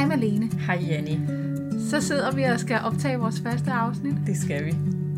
Hej 0.00 0.08
Malene. 0.08 0.50
Hej 0.66 0.84
Janni. 0.88 1.20
Så 1.90 2.00
sidder 2.00 2.32
vi 2.32 2.42
og 2.42 2.60
skal 2.60 2.80
optage 2.84 3.18
vores 3.18 3.40
første 3.40 3.70
afsnit. 3.72 4.14
Det 4.26 4.36
skal 4.36 4.64
vi. 4.64 4.74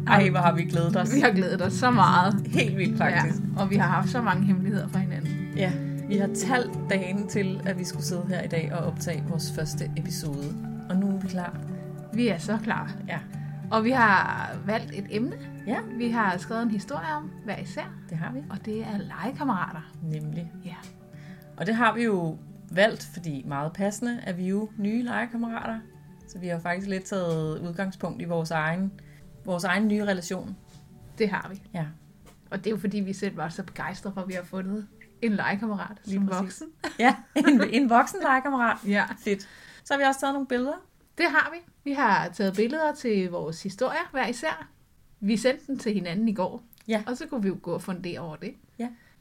Ej, 0.07 0.29
hvor 0.31 0.39
har 0.39 0.53
vi 0.55 0.63
glædet 0.65 0.97
os. 0.97 1.15
Vi 1.15 1.21
har 1.21 1.31
glædet 1.31 1.63
os 1.63 1.73
så 1.73 1.91
meget. 1.91 2.47
Helt 2.47 2.77
vildt 2.77 2.99
faktisk. 2.99 3.43
Ja, 3.57 3.63
og 3.63 3.71
vi 3.71 3.77
har 3.77 3.89
haft 3.89 4.09
så 4.11 4.23
mange 4.23 4.45
hemmeligheder 4.47 4.89
fra 4.89 4.99
hinanden. 4.99 5.31
Ja, 5.57 5.73
vi 6.09 6.17
har 6.17 6.27
talt 6.35 6.71
dagen 6.91 7.29
til, 7.29 7.61
at 7.67 7.79
vi 7.79 7.85
skulle 7.85 8.05
sidde 8.05 8.25
her 8.29 8.43
i 8.43 8.47
dag 8.49 8.73
og 8.75 8.87
optage 8.87 9.25
vores 9.29 9.53
første 9.59 9.91
episode. 9.97 10.55
Og 10.91 10.97
nu 10.97 11.07
er 11.09 11.19
vi 11.21 11.29
klar. 11.29 11.57
Vi 12.15 12.29
er 12.29 12.39
så 12.39 12.59
klar. 12.63 12.93
Ja, 13.09 13.19
Og 13.71 13.85
vi 13.85 13.91
har 13.91 14.51
valgt 14.67 14.91
et 14.95 15.05
emne. 15.11 15.33
ja 15.67 15.77
Vi 15.99 16.11
har 16.11 16.39
skrevet 16.39 16.63
en 16.63 16.71
historie 16.71 17.07
om 17.17 17.31
hver 17.45 17.57
især. 17.59 17.93
det 18.11 18.19
har 18.19 18.33
vi. 18.33 18.39
Og 18.51 18.57
det 18.65 18.81
er 18.81 18.99
legekammerater. 19.25 19.91
Nemlig. 20.03 20.53
Ja. 20.65 20.75
Og 21.57 21.67
det 21.67 21.75
har 21.75 21.95
vi 21.95 22.03
jo 22.05 22.37
valgt, 22.77 23.09
fordi 23.13 23.43
meget 23.47 23.73
passende 23.73 24.21
er 24.23 24.33
vi 24.33 24.49
jo 24.49 24.71
nye 24.79 25.03
legekammerater. 25.03 25.81
Så 26.29 26.39
vi 26.39 26.49
har 26.49 26.59
faktisk 26.59 26.89
lidt 26.89 27.05
taget 27.05 27.59
udgangspunkt 27.59 28.23
i 28.23 28.25
vores 28.25 28.51
egen, 28.51 28.93
vores 29.45 29.65
egen 29.65 29.89
nye 29.89 30.05
relation. 30.05 30.57
Det 31.19 31.29
har 31.29 31.49
vi. 31.53 31.63
Ja, 31.75 31.87
Og 32.51 32.59
det 32.59 32.67
er 32.67 32.71
jo 32.71 32.77
fordi, 32.77 33.01
vi 33.01 33.13
selv 33.13 33.37
var 33.37 33.49
så 33.49 33.63
begejstrede 33.63 34.15
for, 34.15 34.21
at 34.21 34.29
vi 34.29 34.33
har 34.33 34.43
fundet 34.43 34.87
en 35.23 35.33
legekammerat 35.33 35.97
Lige 36.05 36.15
som 36.19 36.27
præcis. 36.27 36.41
voksen. 36.41 36.67
ja 37.05 37.17
en, 37.37 37.63
en 37.71 37.91
voksen 37.91 38.19
legekammerat. 38.23 38.79
Ja. 38.87 39.05
Fedt. 39.25 39.49
Så 39.85 39.95
har 39.95 39.99
vi 39.99 40.05
også 40.05 40.21
taget 40.21 40.35
nogle 40.35 40.47
billeder. 40.47 40.87
Det 41.19 41.27
har 41.27 41.51
vi. 41.53 41.59
Vi 41.85 41.93
har 41.93 42.29
taget 42.29 42.55
billeder 42.57 42.95
til 42.95 43.31
vores 43.31 43.63
historier 43.63 44.09
hver 44.13 44.27
især. 44.27 44.69
Vi 45.21 45.37
sendte 45.37 45.67
den 45.67 45.79
til 45.79 45.93
hinanden 45.95 46.29
i 46.29 46.35
går. 46.35 46.63
Ja. 46.89 47.03
Og 47.07 47.17
så 47.17 47.27
kunne 47.27 47.43
vi 47.43 47.49
jo 47.49 47.59
gå 47.63 47.73
og 47.73 47.83
fundere 47.83 48.19
over 48.19 48.37
det. 48.37 48.55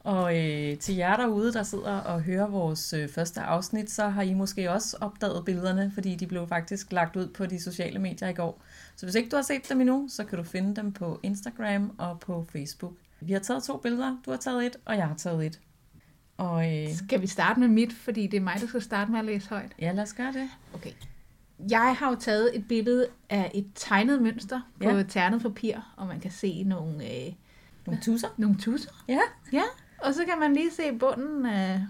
Og 0.04 0.38
øh, 0.38 0.78
til 0.78 0.94
jer 0.94 1.16
derude, 1.16 1.52
der 1.52 1.62
sidder 1.62 1.96
og 1.98 2.22
hører 2.22 2.46
vores 2.46 2.92
øh, 2.92 3.08
første 3.08 3.40
afsnit, 3.40 3.90
så 3.90 4.08
har 4.08 4.22
I 4.22 4.34
måske 4.34 4.70
også 4.70 4.96
opdaget 5.00 5.44
billederne, 5.44 5.90
fordi 5.94 6.14
de 6.14 6.26
blev 6.26 6.48
faktisk 6.48 6.92
lagt 6.92 7.16
ud 7.16 7.26
på 7.28 7.46
de 7.46 7.60
sociale 7.62 7.98
medier 7.98 8.28
i 8.28 8.32
går. 8.32 8.62
Så 8.96 9.06
hvis 9.06 9.14
ikke 9.14 9.28
du 9.28 9.36
har 9.36 9.42
set 9.42 9.68
dem 9.68 9.80
endnu, 9.80 10.06
så 10.10 10.24
kan 10.24 10.38
du 10.38 10.44
finde 10.44 10.76
dem 10.76 10.92
på 10.92 11.20
Instagram 11.22 11.94
og 11.98 12.20
på 12.20 12.46
Facebook. 12.52 12.92
Vi 13.20 13.32
har 13.32 13.40
taget 13.40 13.62
to 13.62 13.76
billeder. 13.76 14.16
Du 14.26 14.30
har 14.30 14.38
taget 14.38 14.66
et, 14.66 14.76
og 14.84 14.96
jeg 14.96 15.06
har 15.08 15.14
taget 15.16 15.46
et. 15.46 15.60
Og 16.36 16.72
øh, 16.82 16.94
Skal 16.94 17.20
vi 17.20 17.26
starte 17.26 17.60
med 17.60 17.68
mit, 17.68 17.92
fordi 17.92 18.26
det 18.26 18.36
er 18.36 18.40
mig, 18.40 18.56
der 18.60 18.66
skal 18.66 18.82
starte 18.82 19.10
med 19.10 19.18
at 19.18 19.24
læse 19.24 19.48
højt? 19.48 19.72
ja, 19.80 19.92
lad 19.92 20.02
os 20.02 20.12
gøre 20.12 20.32
det. 20.32 20.48
Okay. 20.74 20.90
Jeg 21.70 21.96
har 21.98 22.10
jo 22.10 22.16
taget 22.20 22.56
et 22.56 22.68
billede 22.68 23.06
af 23.30 23.50
et 23.54 23.66
tegnet 23.74 24.22
mønster 24.22 24.60
på 24.82 24.88
Ja. 24.88 25.02
ternet 25.02 25.42
papir, 25.42 25.76
og 25.96 26.06
man 26.06 26.20
kan 26.20 26.30
se 26.30 26.62
nogle, 26.62 27.04
øh, 27.04 27.32
Nogle 27.86 28.00
tusser. 28.02 28.28
nogle 28.36 28.56
tusser. 28.58 28.90
Ja. 29.08 29.18
Ja, 29.52 29.62
og 30.02 30.14
så 30.14 30.24
kan 30.24 30.38
man 30.40 30.54
lige 30.54 30.70
se 30.70 30.92
bunden 30.98 31.46
af 31.46 31.80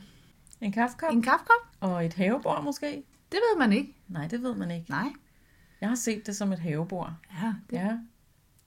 En 0.61 0.73
kaffekop. 0.73 1.13
en 1.13 1.23
kaffekop. 1.23 1.67
Og 1.81 2.05
et 2.07 2.15
havebord 2.15 2.65
måske. 2.65 2.87
Det 3.33 3.41
ved 3.51 3.59
man 3.59 3.73
ikke. 3.73 3.97
Nej, 4.09 4.27
det 4.27 4.43
ved 4.43 4.55
man 4.55 4.71
ikke. 4.71 4.91
Nej. 4.91 5.07
Jeg 5.81 5.89
har 5.89 5.97
set 5.97 6.27
det 6.27 6.37
som 6.37 6.53
et 6.53 6.59
havebord. 6.59 7.13
Ja, 7.43 7.47
det, 7.71 7.77
Ja. 7.77 7.89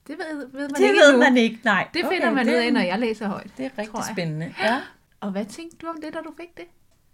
det 0.06 0.18
ved, 0.18 0.36
ved 0.52 0.60
man 0.60 0.70
Det 0.70 0.80
ikke 0.80 0.94
ved 0.94 1.08
endnu. 1.14 1.24
man 1.24 1.36
ikke, 1.36 1.60
nej. 1.64 1.88
Det 1.94 2.04
finder 2.12 2.30
man 2.30 2.46
det, 2.46 2.52
ud 2.52 2.56
af, 2.58 2.72
når 2.72 2.80
jeg 2.80 2.98
læser 2.98 3.28
højt. 3.28 3.50
Det 3.56 3.66
er 3.66 3.70
rigtig 3.78 3.98
spændende. 4.12 4.54
Ja. 4.62 4.80
Og 5.20 5.30
hvad 5.30 5.44
tænkte 5.44 5.76
du 5.76 5.86
om 5.86 5.96
det, 6.02 6.14
da 6.14 6.18
du 6.18 6.32
fik 6.40 6.56
det? 6.56 6.64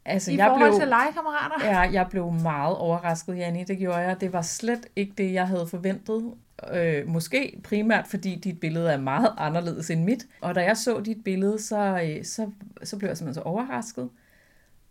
Altså, 0.05 0.31
I 0.33 0.37
jeg 0.37 0.47
forhold 0.49 0.71
blev... 0.71 0.81
til 0.81 0.89
legekammerater? 0.89 1.67
Ja, 1.67 1.79
jeg 1.81 2.07
blev 2.11 2.33
meget 2.33 2.77
overrasket, 2.77 3.37
Janni. 3.37 3.65
Det 3.65 3.79
gjorde 3.79 3.99
jeg. 3.99 4.21
Det 4.21 4.33
var 4.33 4.43
slet 4.43 4.87
ikke 4.97 5.13
det, 5.19 5.33
jeg 5.33 5.49
havde 5.49 5.67
forventet. 5.71 6.35
Øh, 6.73 7.09
måske 7.09 7.61
primært, 7.65 8.07
fordi 8.07 8.35
dit 8.35 8.61
billede 8.61 8.93
er 8.93 9.01
meget 9.01 9.33
anderledes 9.39 9.91
end 9.91 10.05
mit. 10.05 10.27
Og 10.41 10.55
da 10.55 10.61
jeg 10.61 10.77
så 10.77 11.01
dit 11.01 11.25
billede, 11.25 11.63
så, 11.63 12.01
øh, 12.05 12.25
så, 12.25 12.51
så 12.83 12.99
blev 12.99 13.09
jeg 13.09 13.17
simpelthen 13.17 13.43
så 13.43 13.49
overrasket. 13.49 14.09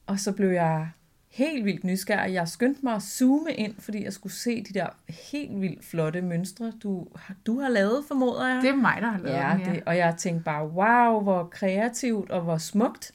Og 0.05 0.19
så 0.19 0.31
blev 0.31 0.50
jeg 0.50 0.89
helt 1.31 1.66
vildt 1.66 1.83
nysgerrig. 1.83 2.33
Jeg 2.33 2.47
skyndte 2.47 2.80
mig 2.83 2.94
at 2.94 3.02
zoome 3.02 3.53
ind, 3.53 3.73
fordi 3.79 4.03
jeg 4.03 4.13
skulle 4.13 4.34
se 4.34 4.63
de 4.63 4.73
der 4.73 4.88
helt 5.29 5.62
vildt 5.62 5.85
flotte 5.85 6.22
mønstre, 6.22 6.73
du, 6.84 7.07
du 7.46 7.59
har 7.59 7.69
lavet, 7.69 8.03
formoder 8.07 8.47
jeg. 8.47 8.62
Det 8.62 8.69
er 8.69 8.75
mig, 8.75 8.97
der 9.01 9.07
har 9.07 9.19
lavet 9.19 9.38
ja, 9.38 9.50
den 9.51 9.66
her. 9.66 9.73
det, 9.73 9.84
og 9.85 9.97
jeg 9.97 10.16
tænkte 10.17 10.44
bare, 10.44 10.67
wow, 10.67 11.22
hvor 11.22 11.44
kreativt 11.44 12.31
og 12.31 12.41
hvor 12.41 12.57
smukt. 12.57 13.12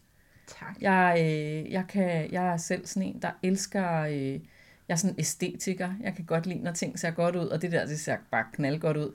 Tak. 0.46 0.76
Jeg, 0.80 1.16
øh, 1.18 1.72
jeg, 1.72 1.84
kan, 1.88 2.32
jeg 2.32 2.46
er 2.46 2.56
selv 2.56 2.86
sådan 2.86 3.08
en, 3.08 3.22
der 3.22 3.30
elsker... 3.42 4.00
Øh, 4.00 4.40
jeg 4.88 4.94
er 4.94 4.98
sådan 4.98 5.14
en 5.14 5.20
æstetiker. 5.20 5.92
Jeg 6.02 6.14
kan 6.14 6.24
godt 6.24 6.46
lide, 6.46 6.62
når 6.62 6.72
ting 6.72 6.98
ser 6.98 7.10
godt 7.10 7.36
ud, 7.36 7.46
og 7.46 7.62
det 7.62 7.72
der, 7.72 7.86
det 7.86 8.00
ser 8.00 8.16
bare 8.30 8.44
knald 8.52 8.80
godt 8.80 8.96
ud. 8.96 9.12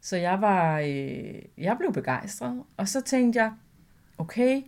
Så 0.00 0.16
jeg 0.16 0.40
var... 0.40 0.78
Øh, 0.78 1.34
jeg 1.58 1.76
blev 1.78 1.92
begejstret, 1.92 2.62
og 2.76 2.88
så 2.88 3.00
tænkte 3.00 3.40
jeg, 3.40 3.52
okay, 4.18 4.62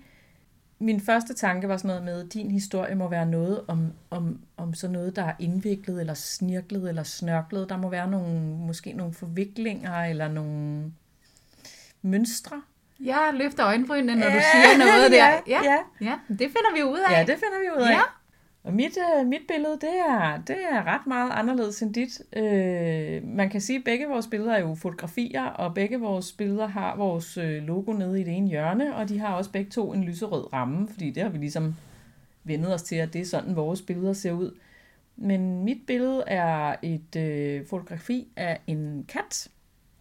min 0.79 1.01
første 1.01 1.35
tanke 1.35 1.69
var 1.69 1.77
sådan 1.77 1.89
noget 1.89 2.05
med, 2.05 2.29
din 2.29 2.51
historie 2.51 2.95
må 2.95 3.09
være 3.09 3.27
noget 3.27 3.61
om, 3.69 3.93
om, 4.11 4.41
om 4.57 4.75
sådan 4.75 4.93
noget, 4.93 5.17
der 5.17 5.25
er 5.25 5.33
indviklet, 5.39 6.01
eller 6.01 6.15
snirklet, 6.15 6.89
eller 6.89 7.03
snørklet. 7.03 7.69
Der 7.69 7.77
må 7.77 7.89
være 7.89 8.11
nogle, 8.11 8.41
måske 8.41 8.93
nogle 8.93 9.15
forviklinger, 9.15 10.05
eller 10.05 10.29
nogle 10.29 10.93
mønstre. 12.03 12.63
Jeg 13.01 13.31
løfter 13.35 13.67
øjenbrynene, 13.67 14.15
når 14.15 14.27
du 14.27 14.33
Ja, 14.33 14.41
siger 14.53 14.79
noget 14.79 15.11
der. 15.13 15.17
ja, 15.27 15.41
ja. 15.47 15.61
ja. 15.65 15.79
ja. 16.01 16.19
det 16.29 16.39
finder 16.39 16.75
vi 16.75 16.83
ud 16.83 16.99
af. 17.09 17.13
Ja, 17.13 17.21
det 17.21 17.35
finder 17.39 17.61
vi 17.61 17.81
ud 17.81 17.87
af. 17.87 17.91
Ja. 17.91 18.01
Og 18.63 18.75
mit, 18.75 18.99
øh, 19.19 19.27
mit 19.27 19.41
billede, 19.49 19.79
det 19.81 19.99
er, 20.09 20.43
det 20.47 20.57
er 20.71 20.85
ret 20.87 21.07
meget 21.07 21.31
anderledes 21.33 21.83
end 21.83 21.95
dit. 21.95 22.23
Øh, 22.37 23.25
man 23.25 23.51
kan 23.51 23.61
sige, 23.61 23.79
at 23.79 23.85
begge 23.85 24.09
vores 24.09 24.27
billeder 24.27 24.53
er 24.53 24.61
jo 24.61 24.75
fotografier, 24.75 25.45
og 25.45 25.75
begge 25.75 26.01
vores 26.01 26.33
billeder 26.33 26.67
har 26.67 26.97
vores 26.97 27.37
øh, 27.37 27.63
logo 27.63 27.93
nede 27.93 28.21
i 28.21 28.25
det 28.25 28.37
ene 28.37 28.49
hjørne, 28.49 28.97
og 28.97 29.09
de 29.09 29.19
har 29.19 29.35
også 29.35 29.51
begge 29.51 29.71
to 29.71 29.93
en 29.93 30.05
lyserød 30.05 30.53
ramme, 30.53 30.89
fordi 30.89 31.11
det 31.11 31.23
har 31.23 31.31
vi 31.31 31.39
ligesom 31.39 31.75
vendet 32.45 32.75
os 32.75 32.83
til, 32.83 32.97
at 32.97 33.13
det 33.13 33.21
er 33.21 33.25
sådan, 33.25 33.57
vores 33.57 33.83
billeder 33.83 34.13
ser 34.13 34.33
ud. 34.33 34.51
Men 35.17 35.65
mit 35.65 35.79
billede 35.87 36.25
er 36.27 36.77
et 36.83 37.17
øh, 37.17 37.67
fotografi 37.67 38.29
af 38.37 38.61
en 38.67 39.05
kat. 39.09 39.49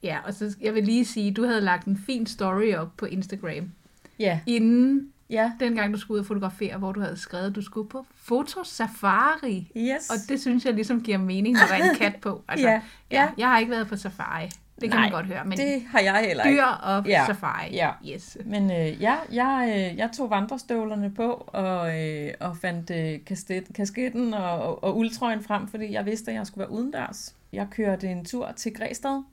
Ja, 0.04 0.18
og 0.26 0.34
så 0.34 0.58
jeg 0.62 0.74
vil 0.74 0.84
lige 0.84 1.06
sige, 1.06 1.32
du 1.32 1.46
havde 1.46 1.62
lagt 1.62 1.88
en 1.88 1.98
fin 1.98 2.26
story 2.26 2.74
op 2.74 2.98
på 2.98 3.06
Instagram, 3.06 3.72
Ja, 4.20 4.40
inden 4.46 5.14
ja, 5.30 5.52
dengang 5.60 5.94
du 5.94 6.00
skulle 6.00 6.16
ud 6.16 6.20
og 6.20 6.26
fotografere, 6.26 6.78
hvor 6.78 6.92
du 6.92 7.02
havde 7.02 7.18
skrevet, 7.18 7.46
at 7.50 7.56
du 7.56 7.62
skulle 7.62 7.90
på 7.90 8.06
fotosafari. 8.16 9.72
yes. 9.78 10.10
Og 10.10 10.16
det 10.30 10.42
synes 10.42 10.66
jeg 10.66 10.74
ligesom 10.74 11.02
giver 11.04 11.18
mening, 11.18 11.54
når 11.58 11.66
der 11.70 11.84
er 11.84 11.90
en 11.90 11.96
kat 11.96 12.16
på. 12.22 12.42
Altså, 12.48 12.68
Ja, 12.68 12.82
ja. 13.12 13.28
Jeg 13.38 13.48
har 13.48 13.60
ikke 13.60 13.72
været 13.72 13.88
på 13.88 13.96
safari. 13.96 14.50
Det 14.82 14.90
kan 14.92 15.00
Nej, 15.00 15.02
man 15.02 15.12
godt 15.12 15.26
høre. 15.26 15.46
Men 15.46 15.58
det 15.58 15.84
har 15.92 16.00
jeg 16.00 16.24
heller 16.28 16.44
ikke. 16.44 16.58
dyr 16.58 16.64
og 16.66 17.06
Ja, 17.08 17.26
safari. 17.26 17.70
ja. 17.72 17.92
Yes. 18.08 18.38
Men 18.46 18.72
øh, 18.72 19.02
ja, 19.02 19.16
jeg, 19.32 19.66
øh, 19.92 19.98
jeg 19.98 20.10
tog 20.18 20.30
vandrestøvlerne 20.30 21.10
på 21.12 21.32
og, 21.48 22.00
øh, 22.02 22.34
og 22.40 22.58
fandt 22.58 22.90
øh, 22.92 23.20
kasket, 23.26 23.64
kasketten 23.76 24.34
og, 24.34 24.52
og, 24.62 24.84
og 24.84 24.98
uldtrøjen 24.98 25.44
frem, 25.44 25.68
fordi 25.68 25.92
jeg 25.94 26.06
vidste, 26.06 26.32
at 26.32 26.38
jeg 26.38 26.48
skulle 26.48 26.60
være 26.60 26.72
udendørs. 26.72 27.36
Jeg 27.54 27.68
kørte 27.72 28.08
en 28.08 28.26
tur 28.26 28.52
til 28.56 28.74
Græsted, 28.74 29.24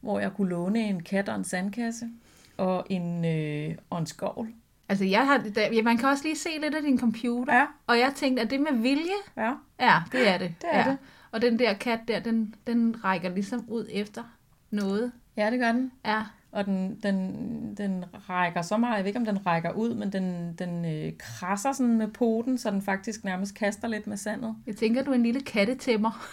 hvor 0.00 0.20
jeg 0.20 0.32
kunne 0.32 0.48
låne 0.50 0.80
en 0.80 1.02
kat 1.02 1.28
og 1.28 1.36
en 1.36 1.44
sandkasse 1.44 2.08
og 2.56 2.86
en, 2.90 3.24
øh, 3.24 3.74
og 3.90 3.98
en 3.98 4.06
skovl. 4.06 4.48
Altså, 4.88 5.04
jeg 5.04 5.26
har, 5.26 5.38
da, 5.54 5.68
ja, 5.72 5.82
man 5.82 5.96
kan 5.98 6.08
også 6.08 6.24
lige 6.24 6.36
se 6.36 6.48
lidt 6.60 6.74
af 6.74 6.82
din 6.82 6.98
computer. 6.98 7.54
Ja. 7.54 7.66
Og 7.86 7.98
jeg 7.98 8.12
tænkte, 8.14 8.42
at 8.42 8.50
det 8.50 8.60
med 8.60 8.72
vilje? 8.72 9.20
Ja, 9.36 9.52
Ja, 9.80 9.98
det 10.12 10.28
er 10.28 10.38
det. 10.38 10.54
Det 10.60 10.68
er 10.72 10.78
ja. 10.78 10.90
det. 10.90 10.98
Og 11.32 11.42
den 11.42 11.58
der 11.58 11.74
kat 11.74 12.00
der, 12.08 12.20
den, 12.20 12.54
den 12.66 13.04
rækker 13.04 13.28
ligesom 13.28 13.64
ud 13.68 13.86
efter 13.90 14.22
noget. 14.70 15.12
ja 15.36 15.50
det 15.50 15.60
gør 15.60 15.72
den. 15.72 15.92
Ja, 16.06 16.22
Og 16.52 16.64
den, 16.66 16.98
den, 17.02 17.74
den 17.78 18.04
rækker 18.28 18.62
så 18.62 18.76
meget, 18.76 18.96
jeg 18.96 19.04
ved 19.04 19.08
ikke, 19.08 19.18
om 19.18 19.24
den 19.24 19.46
rækker 19.46 19.72
ud, 19.72 19.94
men 19.94 20.12
den, 20.12 20.54
den 20.58 20.84
øh, 20.84 21.12
krasser 21.18 21.72
sådan 21.72 21.96
med 21.98 22.08
poten, 22.08 22.58
så 22.58 22.70
den 22.70 22.82
faktisk 22.82 23.24
nærmest 23.24 23.54
kaster 23.54 23.88
lidt 23.88 24.06
med 24.06 24.16
sandet. 24.16 24.56
jeg 24.66 24.76
tænker, 24.76 25.02
du 25.02 25.10
er 25.10 25.14
en 25.14 25.22
lille 25.22 25.40
kattetæmmer. 25.40 26.26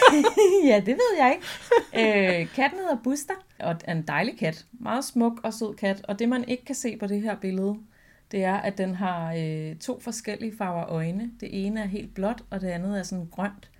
ja, 0.70 0.76
det 0.76 0.94
ved 0.94 1.18
jeg 1.18 1.36
ikke. 1.36 2.40
Øh, 2.40 2.48
katten 2.54 2.78
hedder 2.78 2.96
Buster, 3.04 3.34
og 3.58 3.76
er 3.84 3.92
en 3.92 4.02
dejlig 4.02 4.38
kat. 4.38 4.64
Meget 4.72 5.04
smuk 5.04 5.40
og 5.42 5.54
sød 5.54 5.74
kat. 5.74 6.04
Og 6.08 6.18
det, 6.18 6.28
man 6.28 6.44
ikke 6.48 6.64
kan 6.64 6.74
se 6.74 6.96
på 6.96 7.06
det 7.06 7.22
her 7.22 7.36
billede, 7.36 7.76
det 8.30 8.44
er, 8.44 8.54
at 8.54 8.78
den 8.78 8.94
har 8.94 9.34
øh, 9.38 9.76
to 9.76 10.00
forskellige 10.00 10.56
farver 10.58 10.86
øjne. 10.88 11.30
Det 11.40 11.66
ene 11.66 11.80
er 11.80 11.86
helt 11.86 12.14
blåt, 12.14 12.44
og 12.50 12.60
det 12.60 12.68
andet 12.68 12.98
er 12.98 13.02
sådan 13.02 13.26
grønt. 13.26 13.70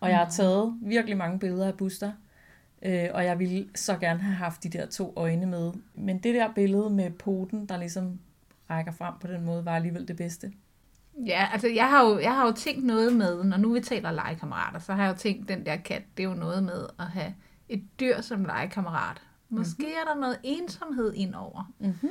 Og 0.00 0.10
jeg 0.10 0.18
har 0.18 0.30
taget 0.30 0.78
virkelig 0.82 1.16
mange 1.16 1.38
billeder 1.38 1.66
af 1.66 1.76
Buster. 1.76 2.12
Øh, 2.82 3.08
og 3.14 3.24
jeg 3.24 3.38
ville 3.38 3.68
så 3.74 3.96
gerne 3.96 4.20
have 4.20 4.34
haft 4.34 4.62
de 4.62 4.68
der 4.68 4.86
to 4.86 5.12
øjne 5.16 5.46
med. 5.46 5.72
Men 5.94 6.18
det 6.18 6.34
der 6.34 6.52
billede 6.54 6.90
med 6.90 7.10
poten, 7.10 7.66
der 7.66 7.76
ligesom 7.76 8.18
rækker 8.70 8.92
frem 8.92 9.14
på 9.20 9.26
den 9.26 9.44
måde, 9.44 9.64
var 9.64 9.76
alligevel 9.76 10.08
det 10.08 10.16
bedste. 10.16 10.52
Ja, 11.26 11.48
altså 11.52 11.68
jeg 11.68 11.88
har, 11.88 12.08
jo, 12.08 12.18
jeg 12.18 12.34
har 12.34 12.46
jo 12.46 12.52
tænkt 12.52 12.84
noget 12.84 13.16
med, 13.16 13.44
når 13.44 13.56
nu 13.56 13.72
vi 13.72 13.80
taler 13.80 14.10
legekammerater, 14.10 14.78
så 14.78 14.92
har 14.92 15.04
jeg 15.04 15.12
jo 15.12 15.18
tænkt, 15.18 15.48
den 15.48 15.66
der 15.66 15.76
kat, 15.76 16.02
det 16.16 16.22
er 16.22 16.28
jo 16.28 16.34
noget 16.34 16.62
med 16.62 16.86
at 16.98 17.06
have 17.06 17.34
et 17.68 17.82
dyr 18.00 18.20
som 18.20 18.44
legekammerat. 18.44 19.22
Måske 19.48 19.82
mm-hmm. 19.82 19.94
er 20.00 20.12
der 20.12 20.20
noget 20.20 20.38
ensomhed 20.42 21.12
indover. 21.14 21.72
Mm-hmm. 21.78 22.10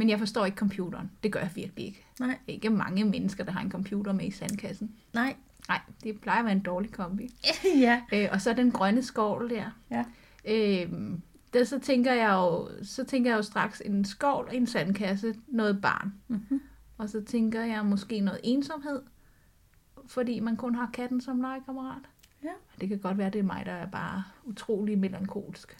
Men 0.00 0.08
jeg 0.08 0.18
forstår 0.18 0.46
ikke 0.46 0.58
computeren. 0.58 1.10
Det 1.22 1.32
gør 1.32 1.40
jeg 1.40 1.50
virkelig 1.54 1.86
ikke. 1.86 2.04
Nej. 2.20 2.38
Ikke 2.46 2.70
mange 2.70 3.04
mennesker, 3.04 3.44
der 3.44 3.52
har 3.52 3.60
en 3.60 3.70
computer 3.70 4.12
med 4.12 4.24
i 4.24 4.30
sandkassen. 4.30 4.94
Nej. 5.14 5.36
Nej, 5.68 5.80
det 6.04 6.20
plejer 6.20 6.38
at 6.38 6.44
være 6.44 6.52
en 6.52 6.60
dårlig 6.60 6.92
kombi. 6.92 7.30
ja. 7.86 8.02
Øh, 8.12 8.28
og 8.32 8.40
så 8.40 8.52
den 8.52 8.70
grønne 8.70 9.02
skovl 9.02 9.50
der. 9.50 9.70
Ja. 9.90 10.04
Øh, 10.44 10.92
der 11.52 11.64
så 11.64 11.78
tænker 11.78 12.12
jeg 12.12 12.32
jo, 12.32 12.68
så 12.82 13.04
tænker 13.04 13.30
jeg 13.30 13.36
jo 13.36 13.42
straks 13.42 13.82
en 13.84 14.04
skovl, 14.04 14.48
en 14.52 14.66
sandkasse, 14.66 15.34
noget 15.48 15.80
barn. 15.80 16.14
Mm-hmm. 16.28 16.60
Og 16.98 17.08
så 17.08 17.20
tænker 17.20 17.64
jeg 17.64 17.86
måske 17.86 18.20
noget 18.20 18.40
ensomhed. 18.44 19.02
fordi 20.06 20.40
man 20.40 20.56
kun 20.56 20.74
har 20.74 20.90
katten 20.92 21.20
som 21.20 21.40
legekammerat. 21.40 22.02
Ja. 22.44 22.52
Det 22.80 22.88
kan 22.88 22.98
godt 22.98 23.18
være, 23.18 23.30
det 23.30 23.38
er 23.38 23.42
mig, 23.42 23.62
der 23.66 23.72
er 23.72 23.86
bare 23.86 24.24
utrolig 24.44 24.98
melankolsk. 24.98 25.76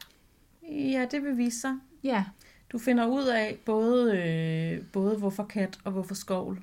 Ja, 0.69 1.07
det 1.11 1.23
vil 1.23 1.39
vise 1.39 1.61
sig. 1.61 1.79
Ja, 2.03 2.25
Du 2.73 2.79
finder 2.79 3.07
ud 3.07 3.25
af 3.27 3.59
både, 3.67 4.19
øh, 4.19 4.87
både 4.93 5.17
hvorfor 5.19 5.45
kat 5.45 5.79
og 5.85 5.93
hvorfor 5.93 6.15
skovl, 6.15 6.63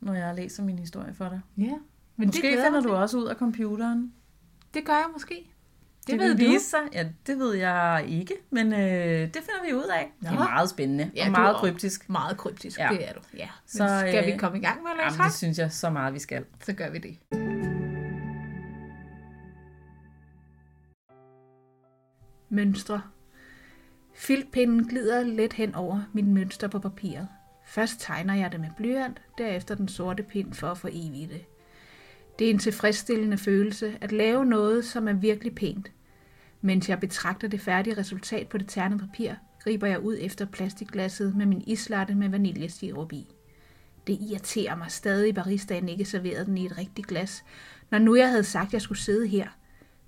når 0.00 0.14
jeg 0.14 0.34
læser 0.34 0.62
min 0.64 0.78
historie 0.78 1.14
for 1.14 1.28
dig. 1.28 1.40
ja. 1.58 1.72
Men 2.16 2.26
Måske 2.26 2.40
glæder 2.40 2.64
finder 2.64 2.80
du 2.80 2.92
også 2.92 3.18
ud 3.18 3.24
af 3.26 3.36
computeren. 3.36 4.02
til. 4.02 4.74
Det 4.74 4.84
gør 4.86 4.92
jeg 4.92 5.06
måske. 5.12 5.34
Det, 6.06 6.12
Det, 6.12 6.20
ved 6.20 6.34
vise 6.36 6.64
sig. 6.70 6.80
Ja, 6.92 7.08
det 7.26 7.38
ved 7.38 7.54
jeg 7.54 8.04
ikke, 8.08 8.34
men 8.50 8.72
øh, 8.72 8.78
det 9.34 9.34
finder 9.34 9.66
vi 9.66 9.74
ud 9.74 9.84
af. 9.84 10.12
Det 10.20 10.28
er 10.28 10.32
Nå. 10.32 10.38
meget 10.38 10.70
spændende 10.70 11.10
Ja, 11.16 11.24
og 11.26 11.30
meget 11.30 11.56
kryptisk. 11.56 12.08
Meget 12.10 12.36
kryptisk, 12.36 12.78
Ja. 12.78 12.88
det 12.92 13.08
er 13.08 13.12
du. 13.12 13.20
Ja. 13.36 13.48
Så, 13.66 13.78
Så, 13.78 13.98
skal 14.08 14.24
øh, 14.26 14.32
vi 14.32 14.38
komme 14.38 14.58
i 14.58 14.60
gang 14.60 14.82
med 14.82 14.90
at 14.90 14.96
læse 14.96 15.14
Jamen, 15.14 15.24
det 15.30 15.34
synes 15.38 15.58
jeg 15.58 15.72
så 15.72 15.90
meget, 15.90 16.14
vi 16.14 16.18
skal. 16.18 16.44
Så 16.64 16.72
gør 16.72 16.90
vi 16.90 16.98
det. 16.98 17.18
Mønstre. 22.50 23.02
Filtpinden 24.14 24.88
glider 24.88 25.22
let 25.22 25.52
hen 25.52 25.74
over 25.74 26.02
mit 26.12 26.26
mønster 26.26 26.68
på 26.68 26.78
papiret. 26.78 27.28
Først 27.66 28.00
tegner 28.00 28.34
jeg 28.34 28.52
det 28.52 28.60
med 28.60 28.68
blyant, 28.76 29.22
derefter 29.38 29.74
den 29.74 29.88
sorte 29.88 30.22
pind 30.22 30.52
for 30.52 30.66
at 30.66 30.78
forevige 30.78 31.26
det. 31.26 31.44
Det 32.38 32.46
er 32.46 32.50
en 32.50 32.58
tilfredsstillende 32.58 33.38
følelse 33.38 33.98
at 34.00 34.12
lave 34.12 34.44
noget, 34.44 34.84
som 34.84 35.08
er 35.08 35.12
virkelig 35.12 35.54
pænt. 35.54 35.92
Mens 36.60 36.88
jeg 36.88 37.00
betragter 37.00 37.48
det 37.48 37.60
færdige 37.60 37.98
resultat 37.98 38.48
på 38.48 38.58
det 38.58 38.68
ternede 38.68 38.98
papir, 38.98 39.32
griber 39.62 39.86
jeg 39.86 40.00
ud 40.00 40.16
efter 40.20 40.44
plastikglasset 40.44 41.36
med 41.36 41.46
min 41.46 41.64
islatte 41.66 42.14
med 42.14 42.28
vaniljesirup 42.28 43.12
i. 43.12 43.26
Det 44.06 44.18
irriterer 44.20 44.76
mig 44.76 44.90
stadig, 44.90 45.28
at 45.28 45.34
baristaen 45.34 45.88
ikke 45.88 46.04
serverede 46.04 46.44
den 46.44 46.58
i 46.58 46.66
et 46.66 46.78
rigtigt 46.78 47.06
glas. 47.06 47.44
Når 47.90 47.98
nu 47.98 48.16
jeg 48.16 48.28
havde 48.28 48.44
sagt, 48.44 48.66
at 48.66 48.72
jeg 48.72 48.82
skulle 48.82 48.98
sidde 48.98 49.26
her, 49.26 49.48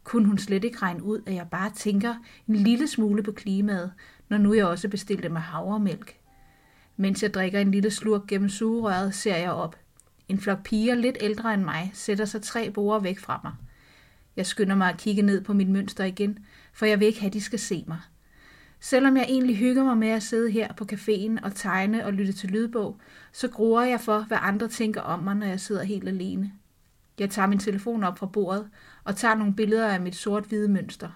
kunne 0.07 0.27
hun 0.27 0.39
slet 0.39 0.65
ikke 0.65 0.79
regne 0.83 1.03
ud, 1.03 1.23
at 1.27 1.35
jeg 1.35 1.47
bare 1.51 1.71
tænker 1.71 2.15
en 2.49 2.57
lille 2.57 2.87
smule 2.87 3.23
på 3.23 3.33
klimaet, 3.33 3.93
når 4.29 4.39
nu 4.39 4.55
jeg 4.55 4.67
også 4.67 4.89
bestilte 4.89 5.29
mig 5.29 5.43
havremælk. 5.43 6.17
Mens 6.97 7.23
jeg 7.23 7.35
drikker 7.35 7.61
en 7.61 7.71
lille 7.71 7.91
slurk 7.91 8.27
gennem 8.27 8.49
sugerøret, 8.49 9.15
ser 9.15 9.37
jeg 9.37 9.51
op. 9.51 9.77
En 10.29 10.39
flok 10.39 10.63
piger 10.63 10.95
lidt 10.95 11.17
ældre 11.21 11.55
end 11.55 11.63
mig 11.63 11.91
sætter 11.95 12.25
sig 12.25 12.43
tre 12.43 12.71
borer 12.71 12.99
væk 12.99 13.19
fra 13.19 13.41
mig. 13.45 13.53
Jeg 14.37 14.47
skynder 14.47 14.75
mig 14.77 14.89
at 14.89 14.97
kigge 14.97 15.23
ned 15.23 15.45
på 15.45 15.53
mit 15.53 15.69
mønster 15.69 16.05
igen, 16.05 16.39
for 16.73 16.87
jeg 16.87 17.01
vil 17.01 17.07
ikke 17.07 17.21
have, 17.21 17.29
at 17.29 17.35
de 17.35 17.41
skal 17.41 17.59
se 17.59 17.85
mig. 17.89 18.01
Selvom 18.81 19.17
jeg 19.17 19.27
egentlig 19.29 19.57
hygger 19.57 19.85
mig 19.85 19.99
med 19.99 20.09
at 20.09 20.23
sidde 20.23 20.51
her 20.51 20.73
på 20.73 20.87
caféen 20.93 21.45
og 21.45 21.55
tegne 21.55 22.07
og 22.07 22.13
lytte 22.13 22.33
til 22.33 22.51
lydbog, 22.51 23.01
så 23.33 23.49
gruer 23.49 23.83
jeg 23.83 24.01
for, 24.01 24.21
hvad 24.21 24.39
andre 24.41 24.69
tænker 24.69 25.01
om 25.01 25.23
mig, 25.23 25.35
når 25.35 25.47
jeg 25.47 25.61
sidder 25.61 25.83
helt 25.83 26.09
alene. 26.09 26.53
Jeg 27.19 27.31
tager 27.31 27.49
min 27.49 27.59
telefon 27.59 28.05
op 28.05 28.19
fra 28.19 28.27
bordet 28.27 28.69
og 29.07 29.17
tager 29.17 29.35
nogle 29.35 29.55
billeder 29.55 29.89
af 29.89 30.01
mit 30.01 30.17
sort-hvide 30.17 30.69
mønster. 30.69 31.09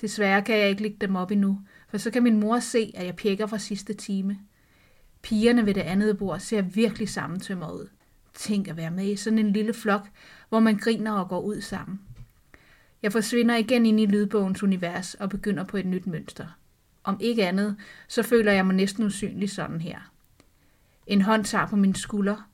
Desværre 0.00 0.42
kan 0.42 0.58
jeg 0.58 0.68
ikke 0.68 0.82
lægge 0.82 0.96
dem 1.00 1.16
op 1.16 1.30
endnu, 1.30 1.60
for 1.88 1.98
så 1.98 2.10
kan 2.10 2.22
min 2.22 2.40
mor 2.40 2.58
se, 2.58 2.92
at 2.94 3.06
jeg 3.06 3.16
pjekker 3.16 3.46
fra 3.46 3.58
sidste 3.58 3.94
time. 3.94 4.38
Pigerne 5.22 5.66
ved 5.66 5.74
det 5.74 5.80
andet 5.80 6.18
bord 6.18 6.40
ser 6.40 6.62
virkelig 6.62 7.08
sammentømmer 7.08 7.70
ud. 7.72 7.88
Tænk 8.34 8.68
at 8.68 8.76
være 8.76 8.90
med 8.90 9.06
i 9.06 9.16
sådan 9.16 9.38
en 9.38 9.52
lille 9.52 9.74
flok, 9.74 10.08
hvor 10.48 10.60
man 10.60 10.76
griner 10.76 11.12
og 11.12 11.28
går 11.28 11.40
ud 11.40 11.60
sammen. 11.60 12.00
Jeg 13.02 13.12
forsvinder 13.12 13.56
igen 13.56 13.86
ind 13.86 14.00
i 14.00 14.06
lydbogens 14.06 14.62
univers 14.62 15.14
og 15.14 15.30
begynder 15.30 15.64
på 15.64 15.76
et 15.76 15.86
nyt 15.86 16.06
mønster. 16.06 16.46
Om 17.04 17.16
ikke 17.20 17.46
andet, 17.46 17.76
så 18.08 18.22
føler 18.22 18.52
jeg 18.52 18.66
mig 18.66 18.76
næsten 18.76 19.04
usynlig 19.04 19.50
sådan 19.50 19.80
her. 19.80 20.12
En 21.06 21.22
hånd 21.22 21.44
tager 21.44 21.66
på 21.66 21.76
min 21.76 21.94
skulder. 21.94 22.48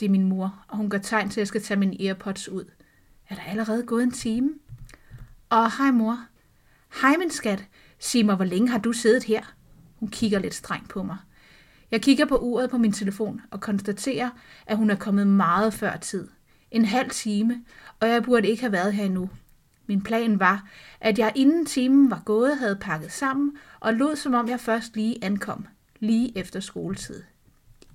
Det 0.00 0.06
er 0.06 0.10
min 0.10 0.28
mor, 0.28 0.64
og 0.68 0.76
hun 0.76 0.90
gør 0.90 0.98
tegn 0.98 1.28
til, 1.28 1.40
at 1.40 1.42
jeg 1.42 1.48
skal 1.48 1.62
tage 1.62 1.80
mine 1.80 2.04
earpods 2.06 2.48
ud. 2.48 2.64
Er 3.30 3.34
der 3.34 3.42
allerede 3.42 3.82
gået 3.82 4.02
en 4.02 4.10
time? 4.10 4.50
Og 5.48 5.76
hej 5.76 5.90
mor. 5.90 6.18
Hej 7.00 7.16
min 7.16 7.30
skat. 7.30 7.64
Sig 7.98 8.26
mig, 8.26 8.36
hvor 8.36 8.44
længe 8.44 8.68
har 8.68 8.78
du 8.78 8.92
siddet 8.92 9.24
her? 9.24 9.54
Hun 9.96 10.08
kigger 10.08 10.38
lidt 10.38 10.54
strengt 10.54 10.88
på 10.88 11.02
mig. 11.02 11.16
Jeg 11.90 12.02
kigger 12.02 12.26
på 12.26 12.36
uret 12.36 12.70
på 12.70 12.78
min 12.78 12.92
telefon 12.92 13.40
og 13.50 13.60
konstaterer, 13.60 14.30
at 14.66 14.76
hun 14.76 14.90
er 14.90 14.94
kommet 14.94 15.26
meget 15.26 15.74
før 15.74 15.96
tid. 15.96 16.28
En 16.70 16.84
halv 16.84 17.10
time, 17.10 17.64
og 18.00 18.08
jeg 18.08 18.22
burde 18.22 18.48
ikke 18.48 18.62
have 18.62 18.72
været 18.72 18.92
her 18.92 19.04
endnu. 19.04 19.30
Min 19.86 20.02
plan 20.02 20.40
var, 20.40 20.68
at 21.00 21.18
jeg 21.18 21.32
inden 21.34 21.66
timen 21.66 22.10
var 22.10 22.22
gået 22.24 22.58
havde 22.58 22.78
pakket 22.80 23.12
sammen 23.12 23.56
og 23.80 23.94
lod 23.94 24.16
som 24.16 24.34
om 24.34 24.48
jeg 24.48 24.60
først 24.60 24.96
lige 24.96 25.24
ankom, 25.24 25.66
lige 26.00 26.38
efter 26.38 26.60
skoletid. 26.60 27.22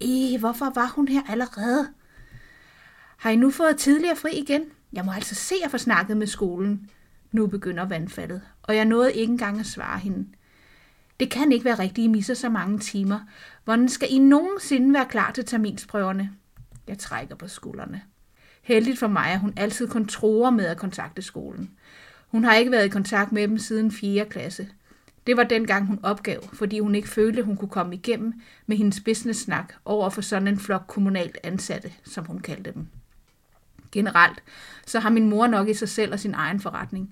Eh, 0.01 0.39
hvorfor 0.39 0.71
var 0.75 0.87
hun 0.95 1.07
her 1.07 1.21
allerede? 1.29 1.87
Har 3.17 3.29
I 3.29 3.35
nu 3.35 3.51
fået 3.51 3.77
tidligere 3.77 4.15
fri 4.15 4.31
igen? 4.41 4.61
Jeg 4.95 5.05
må 5.05 5.11
altså 5.11 5.35
se 5.35 5.55
at 5.65 5.71
få 5.71 5.77
snakket 5.77 6.17
med 6.17 6.27
skolen. 6.27 6.89
Nu 7.31 7.47
begynder 7.47 7.85
vandfaldet, 7.85 8.41
og 8.63 8.75
jeg 8.75 8.85
nåede 8.85 9.13
ikke 9.13 9.31
engang 9.31 9.59
at 9.59 9.65
svare 9.65 9.99
hende. 9.99 10.27
Det 11.19 11.29
kan 11.29 11.51
ikke 11.51 11.65
være 11.65 11.79
rigtigt, 11.79 12.05
I 12.05 12.07
misser 12.07 12.33
så 12.33 12.49
mange 12.49 12.79
timer. 12.79 13.19
Hvordan 13.63 13.89
skal 13.89 14.07
I 14.11 14.17
nogensinde 14.17 14.93
være 14.93 15.05
klar 15.05 15.31
til 15.31 15.45
terminsprøverne? 15.45 16.31
Jeg 16.87 16.97
trækker 16.97 17.35
på 17.35 17.47
skuldrene. 17.47 18.01
Heldigt 18.61 18.99
for 18.99 19.07
mig, 19.07 19.25
at 19.25 19.39
hun 19.39 19.53
altid 19.57 19.87
kun 19.87 20.05
tror 20.07 20.49
med 20.49 20.65
at 20.65 20.77
kontakte 20.77 21.21
skolen. 21.21 21.71
Hun 22.27 22.43
har 22.43 22.55
ikke 22.55 22.71
været 22.71 22.85
i 22.85 22.89
kontakt 22.89 23.31
med 23.31 23.47
dem 23.47 23.57
siden 23.57 23.91
4. 23.91 24.25
klasse. 24.25 24.67
Det 25.27 25.37
var 25.37 25.43
dengang, 25.43 25.87
hun 25.87 25.99
opgav, 26.03 26.49
fordi 26.53 26.79
hun 26.79 26.95
ikke 26.95 27.09
følte, 27.09 27.43
hun 27.43 27.57
kunne 27.57 27.69
komme 27.69 27.95
igennem 27.95 28.33
med 28.65 28.77
hendes 28.77 29.01
business-snak 29.01 29.73
over 29.85 30.09
for 30.09 30.21
sådan 30.21 30.47
en 30.47 30.59
flok 30.59 30.83
kommunalt 30.87 31.37
ansatte, 31.43 31.93
som 32.03 32.25
hun 32.25 32.39
kaldte 32.39 32.71
dem. 32.71 32.87
Generelt, 33.95 34.43
så 34.85 34.99
har 34.99 35.09
min 35.09 35.29
mor 35.29 35.47
nok 35.47 35.69
i 35.69 35.73
sig 35.73 35.89
selv 35.89 36.13
og 36.13 36.19
sin 36.19 36.33
egen 36.33 36.59
forretning. 36.59 37.09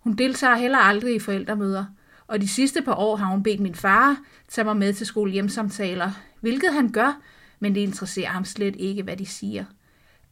Hun 0.00 0.12
deltager 0.12 0.56
heller 0.56 0.78
aldrig 0.78 1.14
i 1.14 1.18
forældremøder, 1.18 1.84
og 2.26 2.40
de 2.40 2.48
sidste 2.48 2.82
par 2.82 2.94
år 2.94 3.16
har 3.16 3.26
hun 3.26 3.42
bedt 3.42 3.60
min 3.60 3.74
far 3.74 4.16
tage 4.48 4.64
mig 4.64 4.76
med 4.76 4.92
til 4.92 5.06
skolehjemsamtaler, 5.06 6.10
hvilket 6.40 6.72
han 6.72 6.92
gør, 6.92 7.20
men 7.60 7.74
det 7.74 7.80
interesserer 7.80 8.28
ham 8.28 8.44
slet 8.44 8.76
ikke, 8.78 9.02
hvad 9.02 9.16
de 9.16 9.26
siger. 9.26 9.64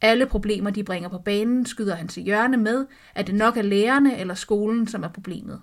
Alle 0.00 0.26
problemer, 0.26 0.70
de 0.70 0.84
bringer 0.84 1.08
på 1.08 1.18
banen, 1.18 1.66
skyder 1.66 1.94
han 1.94 2.08
til 2.08 2.22
hjørne 2.22 2.56
med, 2.56 2.86
at 3.14 3.26
det 3.26 3.34
nok 3.34 3.56
er 3.56 3.62
lærerne 3.62 4.18
eller 4.18 4.34
skolen, 4.34 4.86
som 4.86 5.02
er 5.02 5.08
problemet. 5.08 5.60